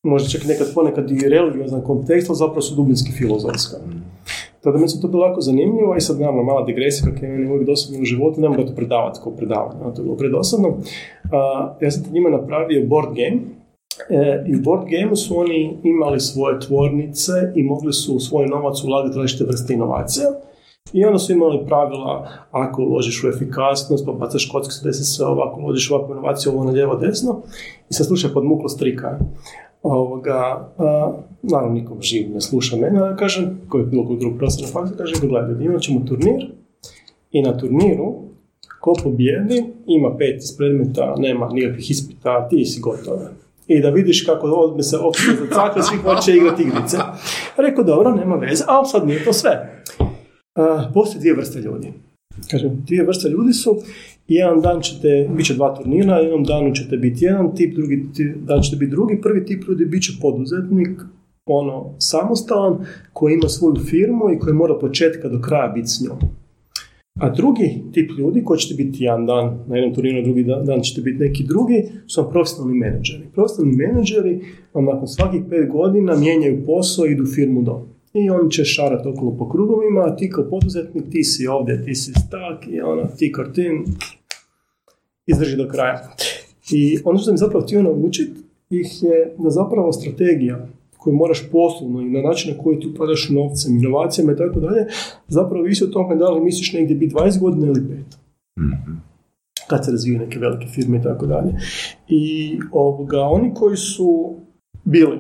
možda 0.03 0.30
čak 0.30 0.47
nekad 0.47 0.67
ponekad 0.76 1.11
i 1.11 1.30
religiozan 1.30 1.81
kontekst, 1.81 2.30
ali 2.30 2.38
zapravo 2.38 2.61
su 2.61 2.76
dubinski 2.76 3.11
filozofska. 3.11 3.77
Tada 4.61 4.77
mi 4.77 4.89
se 4.89 5.01
to 5.01 5.07
bilo 5.07 5.26
jako 5.26 5.41
zanimljivo 5.41 5.95
i 5.95 6.01
sad 6.01 6.19
naravno 6.19 6.43
mala 6.43 6.65
digresija 6.65 7.11
kako 7.11 7.26
je 7.26 7.31
meni 7.31 7.51
uvijek 7.51 7.67
dosadno 7.67 8.01
u 8.01 8.05
životu, 8.05 8.41
ne 8.41 8.49
mogu 8.49 8.63
to 8.63 8.76
predavati 8.76 9.19
kao 9.23 9.31
predavanje, 9.31 9.80
to 9.95 10.01
je 10.01 10.03
bilo 10.03 10.17
predosadno. 10.17 10.77
ja 11.81 11.91
sam 11.91 12.03
njima 12.13 12.30
napravio 12.30 12.88
board 12.88 13.09
game, 13.09 13.41
E, 14.09 14.43
I 14.47 14.55
u 14.55 14.61
board 14.61 14.84
game 14.89 15.15
su 15.15 15.39
oni 15.39 15.77
imali 15.84 16.19
svoje 16.19 16.59
tvornice 16.59 17.31
i 17.55 17.63
mogli 17.63 17.93
su 17.93 18.19
svoj 18.19 18.45
novac 18.47 18.84
ulagati 18.84 19.17
različite 19.17 19.43
vrste 19.43 19.73
inovacija. 19.73 20.26
I 20.93 21.05
onda 21.05 21.19
su 21.19 21.31
imali 21.31 21.65
pravila, 21.65 22.27
ako 22.51 22.81
uložiš 22.81 23.23
u 23.23 23.27
efikasnost, 23.27 24.05
pa 24.05 24.11
bacaš 24.11 24.49
kocku 24.51 24.71
se 24.71 24.88
desi 24.88 25.03
sve 25.03 25.26
ovako, 25.26 25.61
uložiš 25.61 25.91
ovakvu 25.91 26.13
inovaciju, 26.13 26.51
ovo 26.51 26.63
na 26.63 26.71
lijevo, 26.71 26.95
desno. 26.95 27.41
I 27.89 27.93
sad 27.93 28.07
slušaj 28.07 28.34
pod 28.34 28.45
muklo 28.45 28.69
strika 28.69 29.19
ovoga, 29.81 30.72
a, 30.77 31.14
naravno 31.41 31.73
nikom 31.73 32.01
živ 32.01 32.30
ne 32.34 32.41
sluša 32.41 32.76
mene, 32.77 32.99
ali 32.99 33.18
kažem, 33.18 33.61
koji 33.69 33.81
je 33.81 33.85
bilo 33.85 34.07
koji 34.07 34.19
drug 34.19 34.38
prostor 34.38 34.68
na 34.68 34.72
faksu, 34.72 34.95
kaže, 34.97 35.14
gledaj, 35.22 35.65
imat 35.65 35.81
ćemo 35.81 35.99
turnir 35.99 36.51
i 37.31 37.41
na 37.41 37.57
turniru 37.57 38.30
ko 38.80 38.93
pobjedi, 39.03 39.64
ima 39.88 40.18
pet 40.18 40.43
iz 40.43 40.57
predmeta, 40.57 41.15
nema 41.18 41.49
nikakvih 41.51 41.91
ispita, 41.91 42.47
ti 42.49 42.65
si 42.65 42.80
gotov. 42.80 43.18
I 43.68 43.81
da 43.81 43.89
vidiš 43.89 44.26
kako 44.26 44.47
odme 44.47 44.84
se 44.84 44.97
opće 44.97 45.23
za 45.39 45.56
cakle, 45.56 45.84
svi 45.84 45.97
hoće 46.06 46.35
igrati 46.35 46.64
igrice. 46.64 46.97
Rekao, 47.57 47.84
dobro, 47.84 48.15
nema 48.15 48.35
veze, 48.35 48.64
ali 48.68 48.88
sad 48.88 49.07
nije 49.07 49.23
to 49.26 49.34
sve. 49.34 49.84
Uh, 49.99 50.93
postoje 50.93 51.19
dvije 51.19 51.35
vrste 51.35 51.60
ljudi. 51.60 51.93
Kažem, 52.51 52.84
dvije 52.88 53.06
vrste 53.06 53.30
ljudi 53.30 53.53
su 53.53 53.81
jedan 54.35 54.61
dan 54.61 54.81
ćete, 54.81 55.30
bit 55.35 55.45
će 55.45 55.53
dva 55.53 55.76
turnira, 55.76 56.18
jednom 56.18 56.43
danu 56.43 56.76
ćete 56.76 56.97
biti 56.97 57.26
jedan 57.26 57.56
tip, 57.56 57.76
drugi 57.76 58.06
dan 58.47 58.61
ćete 58.61 58.77
biti 58.77 58.91
drugi, 58.91 59.22
prvi 59.22 59.45
tip 59.45 59.64
ljudi 59.68 59.85
bit 59.85 60.03
će 60.03 60.11
poduzetnik, 60.22 61.01
ono, 61.45 61.95
samostalan, 61.99 62.85
koji 63.14 63.34
ima 63.34 63.47
svoju 63.47 63.76
firmu 63.76 64.31
i 64.31 64.39
koji 64.39 64.53
mora 64.53 64.80
početka 64.80 65.30
do 65.30 65.41
kraja 65.41 65.68
biti 65.68 65.88
s 65.88 66.01
njom. 66.01 66.18
A 67.19 67.30
drugi 67.30 67.84
tip 67.93 68.11
ljudi, 68.18 68.43
koji 68.43 68.60
ćete 68.60 68.84
biti 68.84 69.03
jedan 69.03 69.26
dan 69.26 69.60
na 69.68 69.76
jednom 69.76 69.95
turniru, 69.95 70.23
drugi 70.23 70.43
dan, 70.43 70.65
dan 70.65 70.81
ćete 70.81 71.01
biti 71.01 71.19
neki 71.19 71.43
drugi, 71.43 71.84
su 72.07 72.22
vam 72.22 72.31
profesionalni 72.31 72.77
menadžeri. 72.77 73.23
Profesionalni 73.34 73.77
menadžeri 73.77 74.41
vam 74.73 74.85
nakon 74.85 75.07
svakih 75.07 75.41
pet 75.49 75.69
godina 75.69 76.15
mijenjaju 76.15 76.65
posao 76.65 77.06
i 77.06 77.11
idu 77.11 77.26
firmu 77.26 77.61
do. 77.61 77.88
I 78.14 78.30
on 78.30 78.49
će 78.49 78.65
šarati 78.65 79.07
okolo 79.07 79.38
po 79.38 79.49
krugovima, 79.49 80.01
a 80.01 80.15
ti 80.15 80.30
kao 80.30 80.49
poduzetnik, 80.49 81.03
ti 81.11 81.23
si 81.23 81.47
ovdje, 81.47 81.84
ti 81.85 81.95
si 81.95 82.11
stak 82.11 82.68
i 82.68 82.81
ono, 82.81 83.03
ti 83.18 83.31
kartin, 83.31 83.85
izdrži 85.31 85.57
do 85.57 85.68
kraja. 85.68 86.10
I 86.72 86.99
ono 87.06 87.19
što 87.19 87.26
sam 87.26 87.38
zapravo 87.38 87.65
htio 87.65 87.84
naučiti 87.84 88.41
ih 88.69 89.03
je 89.03 89.35
da 89.38 89.49
zapravo 89.49 89.91
strategija 89.91 90.68
koju 90.97 91.15
moraš 91.15 91.49
poslovno 91.51 92.01
i 92.01 92.10
na 92.10 92.22
način 92.22 92.51
na 92.51 92.64
koji 92.64 92.80
ti 92.80 92.88
upadaš 92.88 93.30
novcem, 93.30 93.77
inovacijama 93.77 94.31
i 94.31 94.35
tako 94.35 94.60
dalje, 94.60 94.85
zapravo 95.27 95.64
visi 95.64 95.84
o 95.84 95.88
tome 95.88 96.15
da 96.15 96.30
li 96.30 96.41
misliš 96.41 96.73
negdje 96.73 96.95
biti 96.95 97.15
20 97.15 97.39
godina 97.39 97.68
ili 97.68 97.81
5. 97.81 97.85
mm 98.60 98.99
Kad 99.68 99.85
se 99.85 99.91
razviju 99.91 100.19
neke 100.19 100.39
velike 100.39 100.68
firme 100.68 100.97
i 100.97 101.01
tako 101.01 101.26
dalje. 101.26 101.53
I 102.07 102.57
ovoga, 102.72 103.22
oni 103.22 103.53
koji 103.53 103.77
su 103.77 104.35
bili 104.84 105.19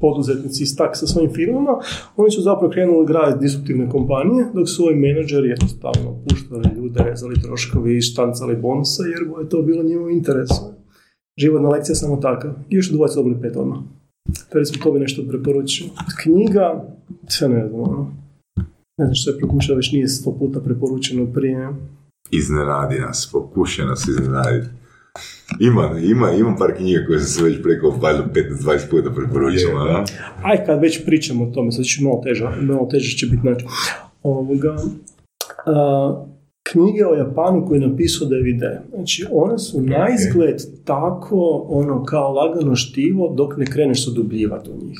poduzetnici 0.00 0.62
iz 0.62 0.76
tak 0.76 0.96
sa 0.96 1.06
svojim 1.06 1.30
firmama, 1.34 1.78
oni 2.16 2.30
su 2.30 2.42
zapravo 2.42 2.72
krenuli 2.72 3.06
graditi 3.06 3.40
disruptivne 3.40 3.90
kompanije, 3.90 4.46
dok 4.54 4.68
su 4.68 4.84
ovi 4.84 4.94
menadžeri 4.94 5.48
jednostavno 5.48 6.16
puštali 6.28 6.70
ljude, 6.76 7.02
rezali 7.04 7.42
troškovi 7.42 7.96
i 7.96 8.02
štancali 8.02 8.56
bonuse, 8.56 9.02
jer 9.02 9.42
je 9.42 9.48
to 9.48 9.62
bilo 9.62 9.82
njima 9.82 10.10
interesu. 10.10 10.62
Životna 11.38 11.68
lekcija 11.68 11.94
samo 11.94 12.16
takav. 12.16 12.50
I 12.68 12.76
još 12.76 12.90
dvojice 12.90 13.16
dobili 13.16 13.40
pet 13.40 13.56
odmah. 13.56 13.78
Smo 14.50 14.82
to 14.82 14.92
bi 14.92 15.00
nešto 15.00 15.22
preporučio. 15.28 15.86
Knjiga, 16.22 16.84
sve 17.28 17.48
ne 17.48 17.68
znam, 17.68 17.80
ono. 17.80 18.12
Ne 18.98 19.04
znam 19.04 19.14
što 19.14 19.30
je 19.30 19.38
prokušao, 19.38 19.76
već 19.76 19.92
nije 19.92 20.08
sto 20.08 20.36
puta 20.38 20.60
preporučeno 20.60 21.26
prije. 21.32 21.68
Iznenadi 22.30 22.98
nas, 22.98 23.28
pokušaj 23.32 23.86
nas 23.86 24.08
iznenaditi. 24.08 24.68
Ima, 25.60 25.90
ima, 26.02 26.32
ima 26.32 26.56
par 26.58 26.76
knjiga 26.76 27.04
koje 27.06 27.20
su 27.20 27.32
se 27.32 27.44
već 27.44 27.62
preko 27.62 27.86
15-20 27.86 28.90
puta 28.90 29.10
preporučila. 29.10 29.82
Yeah, 29.82 30.04
Aj, 30.42 30.66
kad 30.66 30.80
već 30.80 31.04
pričamo 31.04 31.44
o 31.44 31.50
tome, 31.50 31.72
sad 31.72 31.84
će 31.84 32.02
malo 32.02 32.20
teže, 32.24 32.44
malo 32.60 32.88
teže 32.90 33.16
će 33.16 33.26
biti 33.26 33.40
znači. 33.42 33.64
Ovoga, 34.22 34.76
knjige 36.72 37.06
o 37.06 37.14
Japanu 37.14 37.66
koje 37.66 37.78
je 37.78 37.88
napisao 37.88 38.28
David 38.28 38.62
Znači, 38.94 39.26
one 39.32 39.58
su 39.58 39.80
na 39.80 40.08
izgled 40.14 40.56
tako, 40.84 41.66
ono, 41.68 42.04
kao 42.04 42.32
lagano 42.32 42.74
štivo 42.74 43.34
dok 43.36 43.56
ne 43.56 43.66
kreneš 43.66 44.04
se 44.04 44.10
udubljivati 44.10 44.70
u 44.70 44.86
njih. 44.86 44.98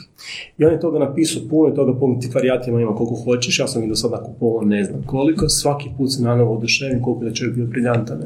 I 0.58 0.64
on 0.64 0.72
je 0.72 0.80
toga 0.80 0.98
napisao 0.98 1.42
puno 1.50 1.72
i 1.72 1.74
toga 1.74 1.98
po 1.98 2.06
antikvarijatima 2.06 2.80
ima 2.80 2.94
koliko 2.94 3.14
hoćeš, 3.24 3.58
ja 3.58 3.66
sam 3.66 3.82
ih 3.82 3.88
do 3.88 3.94
sada 3.94 4.22
kupovao 4.22 4.62
ne 4.64 4.84
znam 4.84 5.02
koliko, 5.06 5.48
svaki 5.48 5.88
put 5.98 6.12
se 6.12 6.22
nanovo 6.22 6.54
oduševim 6.56 7.02
koliko 7.02 7.24
da 7.24 7.32
čovjek 7.32 7.56
bio 7.56 7.66
briljantan. 7.66 8.22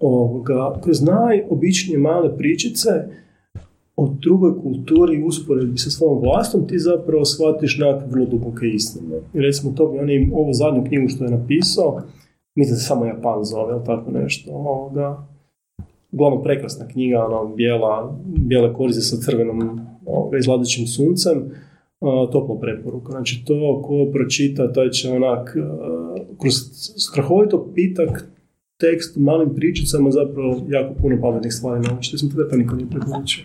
Ovoga, 0.00 0.80
kroz 0.82 1.02
najobičnije 1.02 1.98
male 1.98 2.36
pričice, 2.36 2.90
o 3.96 4.14
drugoj 4.20 4.52
kulturi 4.62 5.22
usporedbi 5.22 5.78
sa 5.78 5.90
svojom 5.90 6.18
vlastom, 6.20 6.66
ti 6.68 6.78
zapravo 6.78 7.24
shvatiš 7.24 7.78
nekakve 7.78 8.06
vrlo 8.10 8.26
duboke 8.26 8.66
istine. 8.66 9.20
Recimo 9.34 9.72
to 9.76 9.86
bi 9.86 9.98
on 9.98 10.08
ovu 10.32 10.52
zadnju 10.52 10.84
knjigu 10.88 11.08
što 11.08 11.24
je 11.24 11.30
napisao, 11.30 12.02
mislim 12.60 12.76
se 12.76 12.84
samo 12.84 13.04
Japan 13.04 13.44
zove, 13.44 13.72
ili 13.72 13.84
tako 13.84 14.10
nešto, 14.10 14.50
ovoga, 14.52 15.26
uglavnom 16.12 16.42
prekrasna 16.42 16.88
knjiga, 16.88 17.24
ono, 17.24 17.54
bijela, 17.54 18.18
bijele 18.24 18.74
korize 18.74 19.00
sa 19.00 19.16
crvenom 19.16 19.80
ovoga, 20.06 20.38
izladećim 20.38 20.86
suncem, 20.86 21.38
uh, 22.00 22.30
toplo 22.32 22.58
preporuka. 22.58 23.12
Znači 23.12 23.42
to 23.46 23.82
ko 23.84 24.10
pročita, 24.12 24.72
taj 24.72 24.90
će 24.90 25.12
onak, 25.12 25.56
uh, 25.56 26.38
kroz 26.40 26.54
strahovito 26.96 27.66
pitak 27.74 28.26
tekst 28.80 29.16
malim 29.16 29.54
pričicama 29.54 30.10
zapravo 30.10 30.62
jako 30.68 30.94
puno 30.94 31.18
pametnih 31.22 31.52
stvari 31.54 31.80
naučiti. 31.80 32.14
Mislim, 32.14 32.30
to 32.30 32.48
pa 32.50 32.56
niko 32.56 32.76
nije 32.76 32.90
preporučio. 32.90 33.44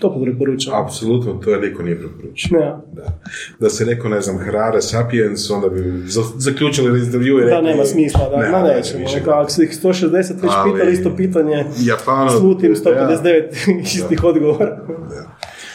To 0.00 0.22
preporučam. 0.24 0.84
Apsolutno, 0.84 1.32
to 1.32 1.50
je 1.50 1.60
niko 1.60 1.82
nije 1.82 1.98
preporučio. 1.98 2.58
Ja. 2.58 2.80
Da. 2.92 3.20
da 3.60 3.70
se 3.70 3.86
neko, 3.86 4.08
ne 4.08 4.20
znam, 4.20 4.38
hrare 4.38 4.82
Sapiens, 4.82 5.50
onda 5.50 5.68
bi 5.68 6.02
zaključili 6.36 7.00
intervju 7.04 7.38
i 7.38 7.40
rekli... 7.40 7.50
Da, 7.50 7.60
nema 7.60 7.84
smisla, 7.84 8.28
da, 8.28 8.36
ne, 8.36 8.50
ne 8.50 8.74
nećemo. 8.74 9.04
Neka, 9.14 9.40
ako 9.40 9.50
su 9.50 9.62
ih 9.62 9.70
160 9.82 10.12
već 10.12 10.52
pitali 10.72 10.92
isto 10.92 11.16
pitanje, 11.16 11.64
Japanu, 11.78 12.30
slutim 12.30 12.74
159 12.74 13.82
istih 13.82 14.24
odgovora. 14.24 14.78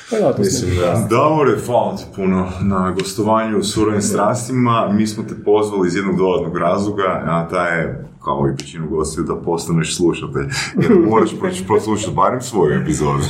Pa 0.10 0.18
da, 0.18 0.34
to 0.34 0.42
Mislim 0.42 0.76
da... 0.76 1.08
Davore, 1.10 1.52
hvala 1.66 1.98
ti 1.98 2.04
puno 2.16 2.52
na 2.62 2.92
gostovanju 2.92 3.58
u 3.58 3.64
surovim 3.64 4.02
strastima. 4.02 4.90
Mi 4.94 5.08
smo 5.08 5.24
te 5.24 5.36
pozvali 5.46 5.88
iz 5.88 5.96
jednog 5.96 6.18
dodatnog 6.18 6.58
razloga, 6.58 7.22
a 7.26 7.48
taj 7.50 7.80
je, 7.80 8.06
kao 8.26 8.48
i 8.48 8.52
većinu 8.52 8.90
gostiju, 8.90 9.24
da 9.24 9.36
postaneš 9.36 9.98
slušatelj. 9.98 10.46
Jer 10.82 11.00
moraš 11.02 11.40
proći 11.40 11.64
poslušati 11.68 12.16
barem 12.16 12.42
svoju 12.42 12.74
epizodu. 12.74 13.24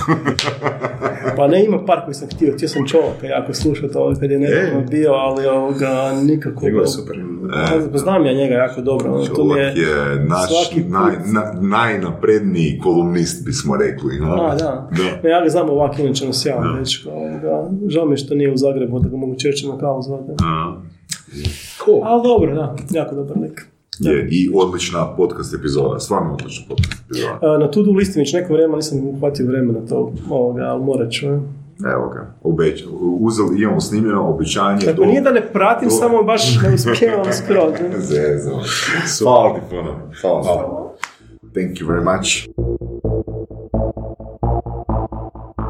Pa 1.37 1.47
ne, 1.47 1.65
ima 1.65 1.85
par 1.85 2.01
koji 2.05 2.13
sam 2.13 2.27
htio, 2.27 2.53
htio 2.53 2.67
sam 2.67 2.87
čovjeka 2.87 3.27
jako 3.27 3.53
slušati 3.53 3.97
ovo 3.97 4.13
kad 4.19 4.31
je 4.31 4.39
nedavno 4.39 4.79
E. 4.79 4.85
bio, 4.89 5.11
ali 5.11 5.47
ovoga 5.47 5.91
nikako. 6.23 6.65
Nego 6.65 6.79
je 6.79 6.87
super. 6.87 7.15
Pa 7.91 7.97
Znam 7.97 8.25
ja 8.25 8.33
njega 8.33 8.53
jako 8.55 8.81
dobro. 8.81 9.13
ono, 9.13 9.25
to 9.25 9.43
mi 9.43 9.49
Čovjek 9.49 9.77
je 9.77 10.25
naš 10.25 10.49
naj, 10.87 11.13
na- 11.25 11.53
najnapredniji 11.61 12.79
kolumnist, 12.83 13.45
bismo 13.45 13.75
rekli. 13.77 14.19
no? 14.19 14.33
A, 14.33 14.49
da. 14.49 14.89
Da. 14.91 15.19
Ne, 15.23 15.29
ja 15.29 15.43
ga 15.43 15.49
znam 15.49 15.69
ovak, 15.69 15.99
inače 15.99 16.25
na 16.25 16.33
sjajan 16.33 16.77
dečko. 16.79 17.09
ovoga. 17.09 17.69
Žao 17.87 18.05
mi 18.05 18.13
je 18.13 18.17
što 18.17 18.35
nije 18.35 18.53
u 18.53 18.57
Zagrebu, 18.57 18.99
da 18.99 19.09
ga 19.09 19.17
mogu 19.17 19.35
češće 19.35 19.67
na 19.67 19.77
kavu 19.77 20.01
zvati. 20.01 20.31
A, 20.43 20.75
Ali 22.03 22.23
dobro, 22.23 22.55
da, 22.55 22.75
jako 22.91 23.15
dobar 23.15 23.37
lik. 23.37 23.67
Je, 23.99 24.27
i 24.31 24.51
odlična 24.55 25.07
podcast 25.07 25.53
epizoda, 25.53 25.99
stvarno 25.99 26.33
odlična 26.33 26.65
podcast 26.69 26.93
epizoda. 27.05 27.39
A, 27.43 27.57
Na 27.57 27.67
to-do 27.67 27.91
listi 27.91 28.19
već 28.19 28.33
neko 28.33 28.53
vrijeme 28.53 28.75
nisam 28.75 28.97
uhvatio 28.99 29.45
vremena 29.45 29.79
to, 29.79 30.11
ovoga, 30.29 30.61
ali 30.63 30.83
morat 30.83 31.11
ću. 31.11 31.27
ne. 31.27 31.39
Evo 31.85 32.09
ga, 32.09 32.33
obeća, 32.43 32.85
uzeli, 33.19 33.61
imamo 33.61 33.81
snimljeno 33.81 34.29
obećanje. 34.29 34.77
Dakle, 34.77 34.93
do- 34.93 35.05
nije 35.05 35.21
da 35.21 35.31
ne 35.31 35.41
pratim, 35.43 35.89
do- 35.89 35.95
samo 35.95 36.23
baš 36.23 36.41
ne 36.63 36.73
uspijevam 36.73 37.25
skroz. 37.33 37.71
ne. 37.81 37.99
Zezno. 37.99 38.61
Hvala 39.23 39.53
ti 39.55 39.61
puno. 39.69 39.99
Hvala. 40.21 40.43
Hvala. 40.43 40.91
Thank 41.53 41.71
you 41.71 41.87
very 41.87 42.03
much. 42.07 42.49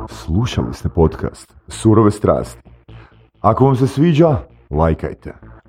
Slušali 0.10 0.74
ste 0.74 0.90
podcast 0.90 1.54
Surove 1.68 2.12
strasti. 2.12 2.62
Ako 3.42 3.66
vam 3.66 3.76
se 3.76 3.88
sviđa, 3.88 4.38
lajkajte. 4.70 5.34